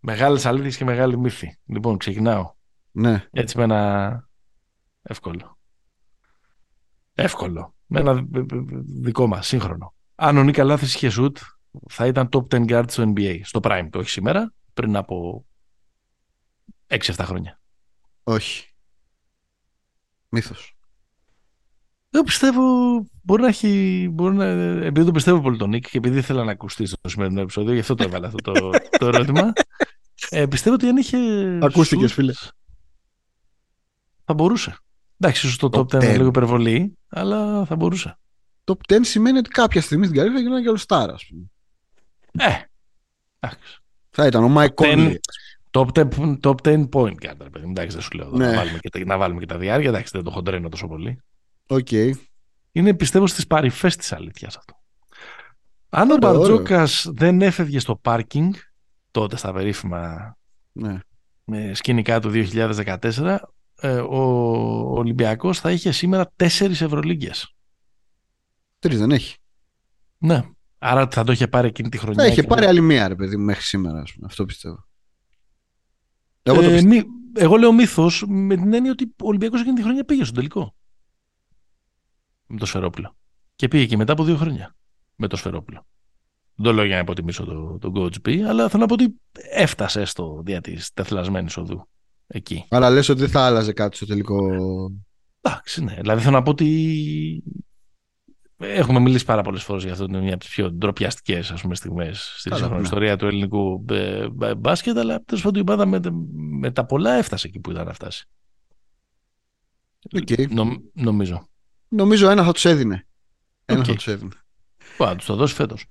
μεγάλες 0.00 0.46
αλήθειες 0.46 0.76
και 0.76 0.84
μεγάλη 0.84 1.18
μύθη. 1.18 1.58
Λοιπόν, 1.66 1.96
ξεκινάω. 1.98 2.52
Ναι. 2.90 3.24
Έτσι 3.30 3.56
με 3.58 3.62
ένα 3.64 4.28
εύκολο. 5.02 5.58
Εύκολο. 7.14 7.74
Με 7.88 8.00
ένα 8.00 8.26
δικό 9.00 9.26
μας, 9.26 9.46
σύγχρονο. 9.46 9.94
Αν 10.14 10.36
ο 10.36 10.42
Νίκα 10.42 10.64
Λάθης 10.64 10.94
είχε 10.94 11.08
σουτ, 11.08 11.36
θα 11.88 12.06
ήταν 12.06 12.28
top 12.32 12.46
10 12.48 12.66
guard 12.68 12.84
στο 12.86 13.12
NBA. 13.16 13.40
Στο 13.42 13.60
prime 13.62 13.88
το 13.90 13.98
όχι 13.98 14.10
σήμερα, 14.10 14.52
πριν 14.74 14.96
από 14.96 15.46
6-7 16.86 16.98
χρόνια. 17.18 17.60
Όχι. 18.22 18.72
Μύθος. 20.28 20.76
Εγώ 22.10 22.22
πιστεύω 22.22 22.62
μπορεί 23.22 23.42
να 23.42 23.48
έχει. 23.48 24.08
Μπορεί 24.12 24.34
να, 24.34 24.44
επειδή 24.84 25.06
το 25.06 25.12
πιστεύω 25.12 25.40
πολύ 25.40 25.56
τον 25.56 25.68
Νίκ 25.68 25.88
και 25.90 25.98
επειδή 25.98 26.18
ήθελα 26.18 26.44
να 26.44 26.52
ακουστεί 26.52 26.86
στο 26.86 27.08
σημερινό 27.08 27.40
επεισόδιο, 27.40 27.72
γι' 27.72 27.80
αυτό 27.80 27.94
το 27.94 28.04
έβαλα 28.04 28.26
αυτό 28.26 28.52
το, 28.52 28.70
το 28.98 29.06
ερώτημα. 29.06 29.52
Ε, 30.28 30.46
πιστεύω 30.46 30.74
ότι 30.74 30.88
αν 30.88 30.96
είχε. 30.96 31.18
Ακούστηκες, 31.62 32.10
shoot, 32.10 32.14
φίλε. 32.14 32.32
Θα 34.24 34.34
μπορούσε. 34.34 34.76
Εντάξει, 35.20 35.46
ίσως 35.46 35.58
το 35.58 35.68
top 35.72 35.80
10 35.94 35.98
10. 35.98 36.02
είναι 36.02 36.16
λίγο 36.16 36.26
υπερβολή, 36.26 36.98
αλλά 37.08 37.64
θα 37.64 37.76
μπορούσε. 37.76 38.18
Top 38.64 38.76
10 38.92 38.98
σημαίνει 39.00 39.38
ότι 39.38 39.48
κάποια 39.50 39.80
στιγμή 39.80 40.04
στην 40.04 40.16
καριέρα 40.16 40.36
θα 40.36 40.42
γινόταν 40.42 40.62
και 40.62 40.70
all 40.70 40.86
star, 40.86 41.08
ας 41.14 41.26
πούμε. 41.26 41.42
Ε. 42.50 42.62
Εντάξει. 43.40 43.78
Θα 44.10 44.26
ήταν 44.26 44.44
ο 44.44 44.54
Mike 44.60 44.74
Conley. 44.74 45.14
Top 45.70 45.86
10, 45.92 46.08
top 46.42 46.54
10 46.62 46.88
point 46.92 47.14
guard, 47.14 47.36
ρε 47.40 47.50
παιδί 47.50 47.64
μου. 47.64 47.70
Εντάξει, 47.70 47.92
δεν 47.96 48.00
σου 48.04 48.10
λέω. 48.12 48.26
εδώ, 48.26 48.36
Ναι. 48.36 48.46
Να, 48.46 48.56
βάλουμε 48.56 48.78
και, 48.78 48.88
τα- 48.90 49.04
να 49.04 49.16
βάλουμε 49.18 49.40
και 49.40 49.46
τα 49.46 49.58
διάρκεια. 49.58 49.88
Εντάξει, 49.88 50.10
δεν 50.14 50.22
το 50.24 50.30
χοντραίνω 50.30 50.68
τόσο 50.68 50.86
πολύ. 50.88 51.18
Οκ. 51.66 51.88
Είναι 52.72 52.94
πιστεύω 52.94 53.26
στις 53.26 53.46
παρυφές 53.46 53.96
της 53.96 54.12
αλήθειας 54.12 54.56
αυτό. 54.56 54.74
Αν 55.88 56.10
ο 56.10 56.14
Ωραίο, 56.14 56.28
ωραίο. 56.28 56.40
Μπαρτζόκας 56.40 57.06
δεν 57.12 57.42
έφευγε 57.42 57.78
στο 57.78 57.96
πάρκινγκ, 57.96 58.54
τότε 59.10 59.36
στα 59.36 59.52
περίφημα 59.52 60.36
Ναι. 60.72 60.98
με 61.44 61.74
σκηνικά 61.74 62.20
του 62.20 62.28
2014, 62.30 63.26
ε, 63.26 63.38
ο 64.10 64.18
Ολυμπιακός 64.98 65.60
θα 65.60 65.70
είχε 65.72 65.90
σήμερα 65.90 66.32
τέσσερις 66.36 66.80
Ευρωλίγκες. 66.80 67.54
Τρεις 68.78 68.98
δεν 68.98 69.10
έχει. 69.10 69.36
Ναι. 70.18 70.42
Άρα 70.78 71.08
θα 71.10 71.24
το 71.24 71.32
είχε 71.32 71.48
πάρει 71.48 71.68
εκείνη 71.68 71.88
τη 71.88 71.98
χρονιά. 71.98 72.22
Θα 72.22 72.26
είχε 72.28 72.40
και- 72.40 72.46
πάρει 72.46 72.66
άλλη 72.66 72.80
μία, 72.80 73.08
ρε 73.08 73.14
παιδί 73.14 73.36
μου, 73.36 73.44
μέχρι 73.44 73.62
σήμερα, 73.62 74.00
ας 74.00 74.12
πούμε. 74.12 74.26
Αυτό 74.26 74.44
πιστεύω. 74.44 74.86
Εγώ 76.42 76.60
το 76.60 76.68
Ε, 76.68 76.72
πιστεύω. 76.72 76.88
μη- 76.94 77.04
εγώ 77.34 77.56
λέω 77.56 77.72
μύθος 77.72 78.24
με 78.28 78.54
την 78.56 78.72
έννοια 78.74 78.90
ότι 78.90 79.04
ο 79.04 79.26
Ολυμπιακός 79.26 79.60
εκείνη 79.60 79.74
τη 79.74 79.82
χρονιά 79.82 80.04
πήγε 80.04 80.22
στον 80.22 80.34
τελικό. 80.34 80.74
Με 82.46 82.58
το 82.58 82.66
Σφερόπουλο. 82.66 83.16
Και 83.56 83.68
πήγε 83.68 83.86
και 83.86 83.96
μετά 83.96 84.12
από 84.12 84.24
δύο 84.24 84.36
χρόνια 84.36 84.76
με 85.16 85.26
το 85.26 85.36
Σφερόπουλο. 85.36 85.86
Δεν 86.54 86.66
το 86.66 86.72
λέω 86.72 86.84
για 86.84 86.94
να 86.94 87.00
υποτιμήσω 87.00 87.44
τον 87.44 87.78
το 87.78 87.92
Coach 87.94 88.28
B, 88.28 88.38
αλλά 88.40 88.68
θέλω 88.68 88.82
να 88.82 88.88
πω 88.88 88.94
ότι 88.94 89.20
έφτασε 89.50 90.04
στο 90.04 90.42
δια 90.44 90.60
της 90.60 90.92
τεθλασμένης 90.92 91.56
οδού 91.56 91.88
εκεί. 92.28 92.64
Αλλά 92.68 92.90
λες 92.90 93.08
ότι 93.08 93.20
δεν 93.20 93.28
θα 93.28 93.46
άλλαζε 93.46 93.72
κάτι 93.72 93.96
στο 93.96 94.06
τελικό. 94.06 94.46
Εντάξει, 95.40 95.84
ναι. 95.84 95.94
Δηλαδή 96.00 96.22
θέλω 96.22 96.36
να 96.36 96.42
πω 96.42 96.50
ότι 96.50 97.42
έχουμε 98.56 99.00
μιλήσει 99.00 99.24
πάρα 99.24 99.42
πολλές 99.42 99.62
φορές 99.62 99.82
για 99.82 99.92
αυτό. 99.92 100.04
Είναι 100.04 100.20
μια 100.20 100.34
από 100.34 100.44
τις 100.44 100.48
πιο 100.48 100.70
ντροπιαστικές 100.72 101.52
στιγμές 101.72 102.34
στη 102.38 102.48
Καλά, 102.48 102.60
σύγχρονη 102.60 102.80
ναι. 102.80 102.86
ιστορία 102.86 103.16
του 103.16 103.26
ελληνικού 103.26 103.84
ε, 103.90 104.28
μπα- 104.28 104.54
μπάσκετ, 104.54 104.98
αλλά 104.98 105.22
τέλος 105.24 105.42
πάντων 105.42 105.60
η 105.60 105.70
ομάδα 105.70 105.86
με, 105.86 106.00
με 106.58 106.70
τα 106.70 106.84
πολλά 106.86 107.12
έφτασε 107.14 107.46
εκεί 107.46 107.60
που 107.60 107.70
ήταν 107.70 107.86
να 107.86 107.92
φτάσει. 107.92 108.28
Οκ. 110.16 110.50
Νομ- 110.50 110.82
νομίζω. 110.92 111.48
Νομίζω 111.88 112.30
ένα 112.30 112.44
θα 112.44 112.52
τους 112.52 112.64
έδινε. 112.64 113.06
Ένα 113.64 113.78
Οκ. 113.78 113.84
θα 113.86 113.94
τους 113.94 114.06
έδινε. 114.08 114.32
Θα 114.96 115.16
τους 115.16 115.26
το 115.26 115.34
δώσει 115.34 115.54
φέτος. 115.54 115.84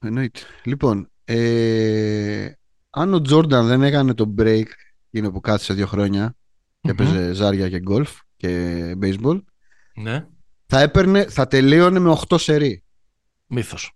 Εννοείται. 0.00 0.40
Λοιπόν, 0.64 1.10
ε, 1.24 2.52
αν 2.90 3.14
ο 3.14 3.20
Τζόρνταν 3.20 3.66
δεν 3.66 3.82
έκανε 3.82 4.14
το 4.14 4.34
break 4.38 4.64
εκείνο 5.18 5.32
που 5.32 5.40
κάθισε 5.40 5.74
δύο 5.74 5.86
χρόνια 5.86 6.36
και 6.80 6.92
Μμμ. 6.92 7.00
έπαιζε 7.00 7.32
ζάρια 7.32 7.68
και 7.68 7.80
γκολφ 7.80 8.18
και 8.36 8.92
baseball, 9.02 9.42
Ναι. 9.94 10.26
θα, 10.66 10.80
έπαιρνε, 10.80 11.24
θα 11.24 11.46
τελείωνε 11.46 11.98
με 11.98 12.16
8 12.28 12.36
σερί. 12.38 12.84
Μύθος. 13.46 13.92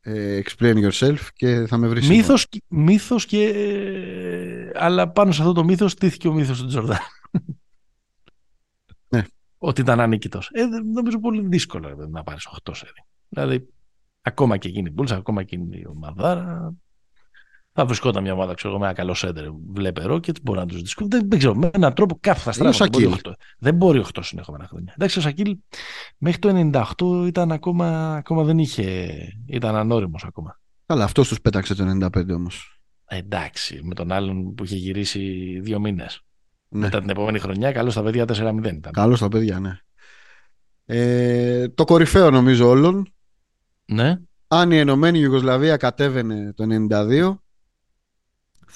Ε, 0.00 0.40
explain 0.44 0.90
yourself 0.90 1.18
και 1.34 1.66
θα 1.66 1.76
με 1.76 1.88
βρεις 1.88 2.04
σύμφωνο. 2.04 2.22
Μύθος, 2.22 2.48
και- 2.48 2.62
μύθος 2.68 3.26
και... 3.26 3.44
ε, 3.48 4.70
Αλλά 4.74 5.10
πάνω 5.10 5.32
σε 5.32 5.40
αυτό 5.40 5.52
το 5.52 5.64
μύθος 5.64 5.92
στήθηκε 5.92 6.28
ο 6.28 6.32
μύθος 6.32 6.58
του 6.60 6.66
Τζορδάν. 6.66 6.98
Ναι. 9.08 9.22
Ότι 9.58 9.80
ήταν 9.80 10.00
ανίκητος. 10.00 10.50
Ε, 10.52 10.66
δεν- 10.68 10.90
νομίζω 10.92 11.20
πολύ 11.20 11.46
δύσκολο 11.46 11.88
ρε, 11.88 11.94
παιδί, 11.94 12.10
να 12.10 12.22
πάρεις 12.22 12.46
8 12.64 12.74
σερί. 12.74 12.92
Δηλαδή, 13.28 13.68
ακόμα 14.22 14.56
και 14.56 14.68
εκείνη 14.68 14.90
η 14.90 14.94
Bulls, 14.98 15.10
ακόμα 15.12 15.42
και 15.42 15.54
εκείνη 15.56 15.78
η 15.78 15.86
ομαδάρα, 15.86 16.74
θα 17.76 17.84
βρισκόταν 17.84 18.22
μια 18.22 18.32
ομάδα, 18.32 18.54
ξέρω 18.54 18.72
εγώ, 18.72 18.82
με 18.82 18.88
ένα 18.88 18.94
καλό 18.94 19.14
σέντερ, 19.14 19.44
βλέπερο 19.72 20.18
και 20.18 20.32
μπορεί 20.42 20.58
να 20.58 20.66
τους 20.66 20.80
δυσκολεύει. 20.82 21.16
Δεν, 21.16 21.28
δεν 21.28 21.38
ξέρω, 21.38 21.54
με 21.54 21.70
έναν 21.72 21.94
τρόπο 21.94 22.18
κάθε 22.20 22.52
θα 22.52 22.58
Είναι 22.58 22.68
ο 22.68 22.72
στράβει. 22.72 22.90
Δεν, 22.90 23.00
μπορεί 23.00 23.14
Σακίλ. 23.14 23.32
8. 23.32 23.36
δεν 23.58 23.74
μπορεί 23.74 24.04
8 24.14 24.18
συνεχόμενα 24.22 24.66
χρόνια. 24.66 24.92
Εντάξει, 24.96 25.18
ο 25.18 25.22
Σακίλ 25.22 25.56
μέχρι 26.18 26.38
το 26.38 26.70
98 27.24 27.26
ήταν 27.26 27.52
ακόμα, 27.52 28.14
ακόμα 28.14 28.42
δεν 28.42 28.58
είχε. 28.58 29.14
ήταν 29.46 29.76
ανώριμος 29.76 30.24
ακόμα. 30.24 30.60
Καλά, 30.86 31.04
αυτός 31.04 31.28
τους 31.28 31.40
πέταξε 31.40 31.74
το 31.74 31.84
95 32.02 32.34
όμως. 32.34 32.80
Ε, 33.06 33.16
εντάξει, 33.16 33.80
με 33.82 33.94
τον 33.94 34.12
άλλον 34.12 34.54
που 34.54 34.64
είχε 34.64 34.76
γυρίσει 34.76 35.20
δύο 35.62 35.80
μήνες. 35.80 36.20
Ναι. 36.68 36.80
Μετά 36.80 37.00
την 37.00 37.10
επόμενη 37.10 37.38
χρονιά, 37.38 37.72
καλό 37.72 37.90
στα 37.90 38.02
παιδιά 38.02 38.24
4-0 38.24 38.32
ήταν. 38.64 38.92
Καλώς 38.92 39.20
τα 39.20 39.28
παιδιά, 39.28 39.58
ναι. 39.60 39.78
Ε, 40.86 41.68
το 41.68 41.84
κορυφαίο 41.84 42.30
νομίζω 42.30 42.68
όλων. 42.68 43.12
Ναι. 43.84 44.20
Αν 44.48 44.70
η 44.70 44.78
Ενωμένη 44.78 45.18
Ιουγκοσλαβία 45.18 45.76
κατέβαινε 45.76 46.52
το 46.56 46.64
92, 46.90 47.34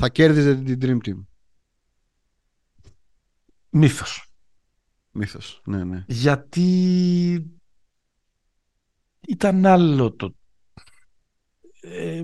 θα 0.01 0.09
κέρδιζε 0.09 0.55
την 0.55 0.79
Dream 0.83 1.09
Team. 1.09 1.25
Μύθος. 3.71 4.33
Μύθος. 5.11 5.63
Ναι, 5.65 5.85
ναι. 5.85 6.05
Γιατί 6.09 6.67
ήταν 9.29 9.67
άλλο 9.67 10.13
το. 10.13 10.35
Ε, 11.81 12.23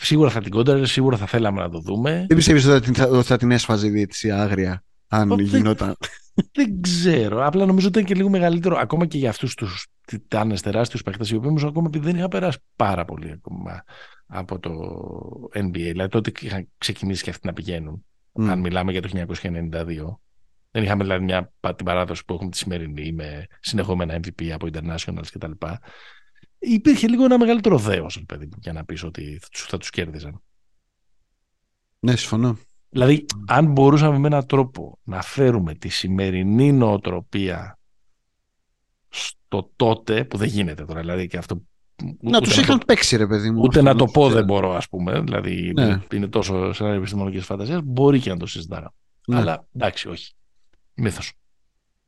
σίγουρα 0.00 0.30
θα 0.30 0.40
την 0.40 0.50
κόντραρε, 0.50 0.86
σίγουρα 0.86 1.16
θα 1.16 1.26
θέλαμε 1.26 1.60
να 1.60 1.70
το 1.70 1.80
δούμε. 1.80 2.24
Δεν 2.28 2.36
πιστεύεις 2.36 2.64
ότι 2.66 2.72
θα 2.72 2.80
την, 2.80 2.94
θα, 2.94 3.06
ότι 3.06 3.26
θα 3.26 3.36
την 3.36 3.50
έσφαζε 3.50 3.86
η 3.86 3.90
διαιτησία 3.90 4.42
άγρια 4.42 4.84
αν 5.08 5.30
Ω, 5.30 5.36
δεν- 5.36 5.44
γινόταν. 5.46 5.96
Δεν 6.52 6.80
ξέρω. 6.80 7.46
Απλά 7.46 7.66
νομίζω 7.66 7.88
ότι 7.88 7.98
ήταν 7.98 8.08
και 8.08 8.14
λίγο 8.14 8.28
μεγαλύτερο 8.28 8.76
ακόμα 8.76 9.06
και 9.06 9.18
για 9.18 9.30
αυτούς 9.30 9.54
τους 9.54 9.86
τιτάνες 10.06 10.60
τεράστιους 10.60 11.02
παίχτε, 11.02 11.24
οι 11.30 11.34
οποίοι 11.34 11.48
όμως 11.50 11.64
ακόμα 11.64 11.86
επειδή 11.86 12.04
δεν 12.04 12.16
είχαν 12.16 12.28
περάσει 12.28 12.58
πάρα 12.76 13.04
πολύ 13.04 13.30
ακόμα 13.30 13.84
από 14.26 14.58
το 14.58 14.70
NBA. 15.54 15.70
Δηλαδή 15.72 16.08
τότε 16.10 16.32
είχαν 16.40 16.68
ξεκινήσει 16.78 17.22
και 17.22 17.30
αυτοί 17.30 17.46
να 17.46 17.52
πηγαίνουν. 17.52 18.04
Μμ. 18.32 18.50
Αν 18.50 18.60
μιλάμε 18.60 18.92
για 18.92 19.02
το 19.02 19.08
1992. 19.12 20.20
Δεν 20.70 20.82
είχαμε 20.82 21.02
δηλαδή 21.02 21.24
μια, 21.24 21.52
πα- 21.60 21.74
την 21.74 21.84
παράδοση 21.84 22.24
που 22.24 22.34
έχουμε 22.34 22.50
τη 22.50 22.56
σημερινή 22.56 23.12
με 23.12 23.46
συνεχόμενα 23.60 24.20
MVP 24.22 24.48
από 24.48 24.66
internationals 24.72 25.26
κτλ. 25.32 25.50
Υπήρχε 26.58 27.08
λίγο 27.08 27.24
ένα 27.24 27.38
μεγαλύτερο 27.38 27.78
δέος, 27.78 28.22
παιδί 28.26 28.44
μου, 28.44 28.58
για 28.60 28.72
να 28.72 28.84
πεις 28.84 29.02
ότι 29.02 29.38
θα 29.40 29.48
τους, 29.50 29.66
θα 29.66 29.78
τους 29.78 29.90
κέρδιζαν. 29.90 30.42
Ναι, 31.98 32.16
συμφωνώ. 32.16 32.58
Δηλαδή, 32.90 33.26
αν 33.46 33.66
μπορούσαμε 33.72 34.18
με 34.18 34.26
έναν 34.26 34.46
τρόπο 34.46 34.98
να 35.02 35.22
φέρουμε 35.22 35.74
τη 35.74 35.88
σημερινή 35.88 36.72
νοοτροπία 36.72 37.78
στο 39.08 39.70
τότε, 39.76 40.24
που 40.24 40.36
δεν 40.36 40.48
γίνεται 40.48 40.84
τώρα, 40.84 41.00
δηλαδή 41.00 41.26
και 41.26 41.36
αυτό... 41.36 41.62
Να 42.20 42.36
ούτε 42.36 42.40
τους 42.40 42.54
το- 42.54 42.60
είχαν 42.60 42.82
παίξει 42.86 43.16
ρε 43.16 43.26
παιδί 43.26 43.50
μου. 43.50 43.60
Ούτε 43.62 43.78
Αυτό 43.78 43.82
να 43.92 43.96
το 43.98 44.04
τους 44.04 44.12
πω 44.12 44.22
πέρα. 44.22 44.34
δεν 44.34 44.44
μπορώ, 44.44 44.74
ας 44.74 44.88
πούμε. 44.88 45.20
Δηλαδή, 45.20 45.72
Ναι. 45.74 45.82
είναι, 45.82 46.02
είναι 46.14 46.26
τόσο 46.28 46.72
σε 46.72 46.84
ένα 46.84 46.94
επιστημονικής 46.94 47.44
φαντασίας, 47.44 47.80
μπορεί 47.84 48.20
και 48.20 48.30
να 48.30 48.36
το 48.36 48.46
συζητάγαμε. 48.46 48.90
Ναι. 49.26 49.36
Αλλά 49.36 49.66
εντάξει, 49.74 50.08
όχι. 50.08 50.32
Μύθος. 50.94 51.32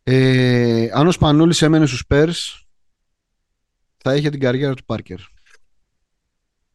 Ε, 0.03 0.89
αν 0.93 1.07
ο 1.07 1.11
Σπανούλης 1.11 1.63
έμενε 1.63 1.87
στους 1.87 2.05
Spurs, 2.09 2.33
θα 3.97 4.15
είχε 4.15 4.31
την 4.31 4.41
καριέρα 4.41 4.75
του 4.75 4.85
Πάρκερ. 4.85 5.19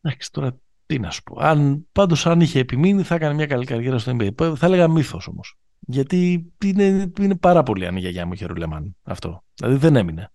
Εντάξει, 0.01 0.31
τώρα 0.31 0.57
τι 0.87 0.99
να 0.99 1.11
σου 1.11 1.23
πω. 1.23 1.39
Αν, 1.39 1.87
πάντως 1.91 2.25
αν 2.25 2.41
είχε 2.41 2.59
επιμείνει 2.59 3.03
θα 3.03 3.15
έκανε 3.15 3.33
μια 3.33 3.45
καλή 3.45 3.65
καριέρα 3.65 3.97
στο 3.97 4.15
NBA. 4.19 4.55
Θα 4.55 4.65
έλεγα 4.65 4.87
μύθος 4.87 5.27
όμως. 5.27 5.57
Γιατί 5.79 6.51
είναι, 6.63 7.11
είναι 7.19 7.35
πάρα 7.35 7.63
πολύ 7.63 7.87
αν 7.87 7.95
η 7.95 7.99
γιαγιά 7.99 8.25
μου 8.25 8.33
είχε 8.33 8.45
ρουλεμάν 8.45 8.95
αυτό. 9.03 9.43
Δηλαδή 9.53 9.75
δεν 9.75 9.95
έμεινε. 9.95 10.31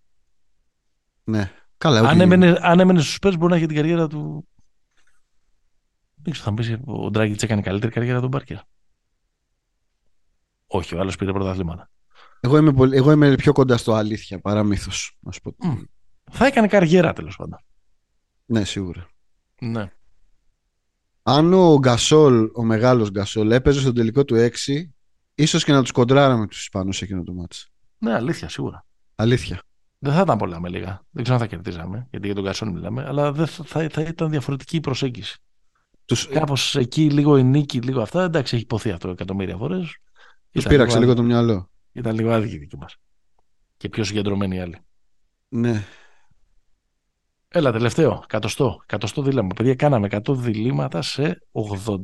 Ναι. 1.25 1.53
Καλά, 1.79 2.09
αν, 2.09 2.21
έμενε, 2.21 2.59
αν 2.61 2.81
έμενε 2.81 3.01
στους 3.01 3.19
Spurs 3.21 3.35
μπορεί 3.39 3.51
να 3.51 3.57
έχει 3.57 3.67
την 3.67 3.77
καριέρα 3.77 4.07
του... 4.07 4.49
Δεν 6.23 6.33
ξέρω, 6.33 6.45
θα 6.45 6.51
μου 6.51 6.57
πεις 6.57 6.79
ο 6.85 7.11
Ντράγκητς 7.11 7.43
έκανε 7.43 7.61
καλύτερη 7.61 7.93
καριέρα 7.93 8.19
από 8.19 8.23
τον 8.23 8.31
Πάρκερ. 8.31 8.59
Όχι, 10.67 10.95
ο 10.95 11.01
άλλος 11.01 11.17
πήρε 11.17 11.33
πρωταθλήματα. 11.33 11.91
Εγώ 12.41 12.57
είμαι, 12.57 12.73
πολύ, 12.73 12.97
εγώ 12.97 13.13
είμαι 13.13 13.35
πιο 13.35 13.53
κοντά 13.53 13.77
στο 13.77 13.95
αλήθεια 13.95 14.41
παρά 14.41 14.63
μύθος. 14.63 15.17
Να 15.21 15.33
πω. 15.43 15.57
Mm. 15.65 15.85
Θα 16.31 16.47
έκανε 16.47 16.67
καριέρα 16.67 17.13
τέλος 17.13 17.37
πάντων. 17.37 17.59
Ναι, 18.45 18.65
σίγουρα. 18.65 19.09
Ναι. 19.61 19.91
Αν 21.23 21.53
ο 21.53 21.79
Γκασόλ, 21.79 22.51
ο 22.55 22.63
μεγάλος 22.63 23.11
Γκασόλ, 23.11 23.51
έπαιζε 23.51 23.81
στο 23.81 23.93
τελικό 23.93 24.25
του 24.25 24.35
6, 24.35 24.49
ίσως 25.35 25.65
και 25.65 25.73
να 25.73 25.83
τους 25.83 25.91
κοντράραμε 25.91 26.47
τους 26.47 26.61
Ισπανούς 26.61 26.97
σε 26.97 27.05
εκείνο 27.05 27.23
το 27.23 27.33
μάτς. 27.33 27.69
Ναι, 27.99 28.15
αλήθεια, 28.15 28.49
σίγουρα. 28.49 28.87
Αλήθεια. 29.15 29.63
Δεν 29.99 30.13
θα 30.13 30.21
ήταν 30.21 30.39
πολλά 30.39 30.61
με 30.61 30.69
λίγα. 30.69 31.05
Δεν 31.11 31.23
ξέρω 31.23 31.39
αν 31.39 31.43
θα 31.43 31.49
κερδίζαμε, 31.49 32.07
γιατί 32.11 32.27
για 32.27 32.35
τον 32.35 32.45
Γκασόλ 32.45 32.71
μιλάμε, 32.71 33.05
αλλά 33.07 33.33
δεν 33.33 33.47
θα, 33.47 33.89
θα 33.91 34.03
ήταν 34.03 34.31
διαφορετική 34.31 34.77
η 34.77 34.81
προσέγγιση. 34.81 35.39
Τους... 36.05 36.29
Κάπως 36.29 36.77
εκεί 36.77 37.11
λίγο 37.11 37.37
η 37.37 37.43
νίκη, 37.43 37.81
λίγο 37.81 38.01
αυτά. 38.01 38.23
Εντάξει, 38.23 38.55
έχει 38.55 38.65
υποθεί 38.65 38.91
αυτό 38.91 39.09
εκατομμύρια 39.09 39.57
φορές. 39.57 39.97
Τους 40.51 40.67
πήραξε 40.67 40.99
λίγο 40.99 41.15
το 41.15 41.23
μυαλό. 41.23 41.71
Ήταν 41.93 42.15
λίγο 42.15 42.31
άδικη 42.31 42.59
δική 42.59 42.77
μας. 42.77 42.97
Και 43.77 43.89
πιο 43.89 44.05
συγκεντρωμένοι 44.05 44.57
οι 44.57 44.61
άλλοι. 44.61 44.79
Ναι. 45.49 45.85
Έλα, 47.55 47.73
τελευταίο. 47.73 48.25
Κατοστό. 48.27 48.83
Κατοστό 48.87 49.23
δίλημα. 49.23 49.49
Παιδιά, 49.55 49.75
κάναμε 49.75 50.09
100 50.11 50.35
διλήμματα 50.37 51.03
σε 51.03 51.43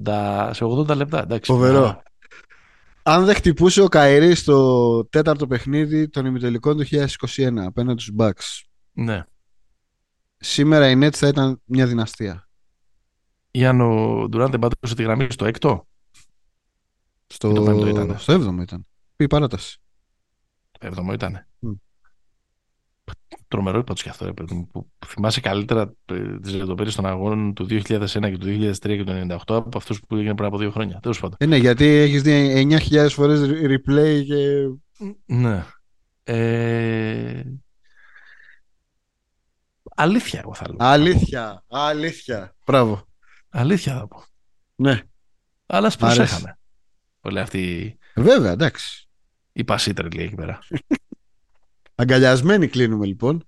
80, 0.04 0.50
σε 0.52 0.64
80 0.64 0.96
λεπτά. 0.96 1.22
Εντάξει, 1.22 1.52
Φοβερό. 1.52 2.02
Αν 3.02 3.24
δεν 3.24 3.34
χτυπούσε 3.34 3.82
ο 3.82 3.88
Καηρή 3.88 4.34
στο 4.34 5.04
τέταρτο 5.04 5.46
παιχνίδι 5.46 6.08
των 6.08 6.26
ημιτελικών 6.26 6.76
του 6.76 6.84
2021 6.90 7.56
απέναντι 7.56 8.02
στους 8.02 8.14
Bucks. 8.18 8.66
Ναι. 8.92 9.24
Σήμερα 10.36 10.90
η 10.90 10.94
Nets 10.96 11.14
θα 11.14 11.28
ήταν 11.28 11.60
μια 11.64 11.86
δυναστεία. 11.86 12.48
Ή 13.50 13.66
αν 13.66 13.80
ο 13.80 14.26
Ντουράντ 14.28 14.54
εμπάτωσε 14.54 14.94
τη 14.94 15.02
γραμμή 15.02 15.26
στο 15.30 15.44
έκτο. 15.44 15.86
Στο, 17.26 17.52
το 17.52 17.86
ήταν. 17.86 18.18
στο 18.18 18.32
έβδομο 18.32 18.62
ήταν. 18.62 18.86
Πει 19.16 19.26
παράταση. 19.26 19.80
Έβδομο 20.80 21.12
ήταν. 21.12 21.47
Mm. 23.08 23.36
Τρομερό 23.48 23.78
είπα 23.78 23.92
και 23.92 24.08
αυτό, 24.08 24.34
που 24.70 24.86
θυμάσαι 25.06 25.40
καλύτερα 25.40 25.92
ε, 26.04 26.38
τις 26.38 26.54
λεπτομέρειες 26.54 26.94
των 26.94 27.06
αγώνων 27.06 27.54
του 27.54 27.66
2001 27.70 28.08
και 28.08 28.38
του 28.38 28.46
2003 28.46 28.78
και 28.78 29.04
του 29.04 29.26
1998 29.28 29.36
από 29.46 29.78
αυτούς 29.78 30.00
που 30.00 30.16
έγιναν 30.16 30.34
πριν 30.34 30.48
από 30.48 30.58
δύο 30.58 30.70
χρόνια. 30.70 30.98
Τέλος 31.02 31.20
πάντων. 31.20 31.36
Ε, 31.40 31.46
ναι, 31.46 31.56
γιατί 31.56 31.86
έχεις 31.86 32.22
δει 32.22 32.68
9.000 32.90 33.06
φορές 33.10 33.40
replay 33.50 34.22
και. 34.26 34.68
Ναι. 35.26 35.64
Ε... 36.24 37.42
Αλήθεια, 39.94 40.40
εγώ 40.40 40.54
θα 40.54 40.66
λέω. 40.68 40.76
Αλήθεια. 40.78 41.64
Αλήθεια. 41.68 42.54
Μπράβο. 42.66 43.06
Αλήθεια 43.48 43.94
θα 43.94 44.08
πω. 44.08 44.24
Ναι. 44.74 45.02
Αλλά 45.66 45.92
προσέχαμε. 45.98 46.58
Όλοι 47.20 47.40
αυτοί. 47.40 47.98
Βέβαια, 48.14 48.50
εντάξει. 48.50 49.08
Η 49.52 49.64
πασίτρελη 49.64 50.22
εκεί 50.22 50.34
πέρα. 50.34 50.58
Αγκαλιασμένοι 52.00 52.66
κλείνουμε 52.66 53.06
λοιπόν. 53.06 53.44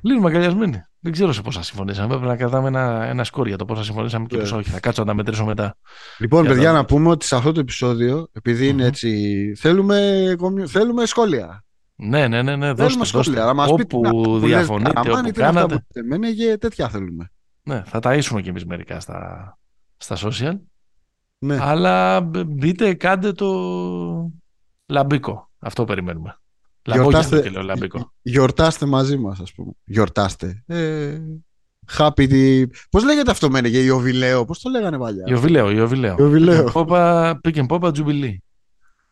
Κλείνουμε 0.00 0.28
αγκαλιασμένοι. 0.28 0.82
Δεν 0.98 1.12
ξέρω 1.12 1.32
σε 1.32 1.42
πόσα 1.42 1.62
συμφωνήσαμε. 1.62 2.08
Πρέπει 2.08 2.26
να 2.26 2.36
κρατάμε 2.36 2.68
ένα, 2.68 3.04
ένα 3.04 3.24
σκόρ 3.24 3.46
για 3.46 3.56
το 3.56 3.64
πόσα 3.64 3.84
συμφωνήσαμε 3.84 4.26
και 4.26 4.36
πόσα 4.36 4.56
όχι. 4.56 4.70
Θα 4.70 4.80
κάτσω 4.80 5.00
να 5.00 5.06
τα 5.06 5.14
μετρήσω 5.14 5.44
μετά. 5.44 5.76
Λοιπόν, 6.18 6.44
για 6.44 6.52
παιδιά, 6.52 6.72
να 6.72 6.84
πούμε 6.84 7.08
ότι 7.08 7.24
σε 7.24 7.36
αυτό 7.36 7.52
το 7.52 7.60
επεισόδιο, 7.60 8.28
επειδή 8.32 8.68
είναι 8.68 8.84
έτσι. 8.84 9.52
Θέλουμε, 9.56 10.36
θέλουμε 10.66 11.06
σχόλια. 11.06 11.64
Ναι, 11.96 12.28
ναι, 12.28 12.42
ναι. 12.42 12.56
ναι. 12.56 12.72
Δώστε, 12.72 13.04
σχόλια. 13.04 13.44
Να 13.44 13.54
μας 13.54 13.70
όπου 13.70 13.76
πείτε, 13.76 14.46
διαφωνείτε, 14.46 15.00
όπου, 15.00 15.10
όπου 15.10 15.30
κάνατε. 15.32 15.86
Εμένα 15.92 16.34
και 16.34 16.56
τέτοια 16.60 16.88
θέλουμε. 16.88 17.30
Ναι, 17.62 17.82
θα 17.86 17.98
ταΐσουμε 18.02 18.42
κι 18.42 18.48
εμείς 18.48 18.64
μερικά 18.64 19.00
στα, 19.00 19.58
στα 19.96 20.16
social. 20.16 20.58
Ναι. 21.38 21.58
Αλλά 21.60 22.20
μπείτε, 22.46 22.94
κάντε 22.94 23.32
το 23.32 23.50
λαμπίκο. 24.86 25.50
Αυτό 25.58 25.84
περιμένουμε. 25.84 26.38
Γιορτάστε, 26.86 27.40
και 27.40 27.50
λέω 27.50 27.62
λαμπίκο. 27.62 28.12
γιορτάστε 28.22 28.86
μαζί 28.86 29.16
μας, 29.16 29.40
ας 29.40 29.52
πούμε. 29.52 29.72
Γιορτάστε. 29.84 30.62
Ε, 30.66 31.18
happy... 31.96 32.64
Πώς 32.90 33.04
λέγεται 33.04 33.30
αυτό 33.30 33.50
μένε 33.50 33.68
για 33.68 33.80
Ιωβιλέο, 33.80 34.44
πώς 34.44 34.60
το 34.60 34.70
λέγανε 34.70 34.98
παλιά; 34.98 35.24
Ιωβιλέο, 35.26 35.70
Ιωβιλέο. 35.70 36.16
Ιωβιλέο. 36.18 36.72
Pick 37.44 37.54
and 37.54 37.66
Popa 37.66 37.92
Jubilee. 37.92 38.36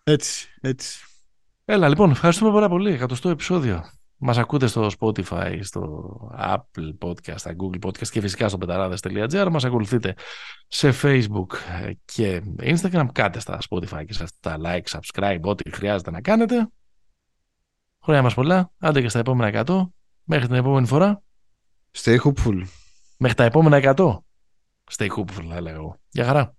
Έτσι, 0.04 0.48
έτσι. 0.60 0.98
Έλα, 1.64 1.88
λοιπόν, 1.88 2.10
ευχαριστούμε 2.10 2.52
πάρα 2.52 2.68
πολύ. 2.68 2.92
Εκατοστό 2.92 3.28
επεισόδιο. 3.28 3.84
Μας 4.16 4.38
ακούτε 4.38 4.66
στο 4.66 4.90
Spotify, 4.98 5.58
στο 5.60 6.10
Apple 6.38 7.08
Podcast, 7.08 7.34
στα 7.34 7.56
Google 7.56 7.86
Podcast 7.86 8.08
και 8.08 8.20
φυσικά 8.20 8.48
στο 8.48 8.58
πεταράδες.gr. 8.58 9.48
Μας 9.50 9.64
ακολουθείτε 9.64 10.14
σε 10.68 10.94
Facebook 11.02 11.56
και 12.04 12.42
Instagram. 12.58 13.06
Κάτε 13.12 13.40
στα 13.40 13.58
Spotify 13.70 14.04
και 14.06 14.12
σε 14.12 14.22
αυτά 14.22 14.56
like, 14.64 14.98
subscribe, 14.98 15.40
ό,τι 15.40 15.70
χρειάζεται 15.70 16.10
να 16.10 16.20
κάνετε. 16.20 16.68
Χρόνια 18.04 18.22
μας 18.22 18.34
πολλά. 18.34 18.70
Άντε 18.78 19.00
και 19.00 19.08
στα 19.08 19.18
επόμενα 19.18 19.64
100. 19.66 19.90
Μέχρι 20.24 20.46
την 20.46 20.56
επόμενη 20.56 20.86
φορά. 20.86 21.22
Stay 21.92 22.16
hopeful. 22.24 22.62
Μέχρι 23.16 23.36
τα 23.36 23.44
επόμενα 23.44 23.94
100. 23.96 24.18
Stay 24.96 25.08
hopeful 25.08 25.44
θα 25.48 25.54
έλεγα 25.54 25.76
εγώ. 25.76 25.96
Γεια 26.10 26.24
χαρά. 26.24 26.54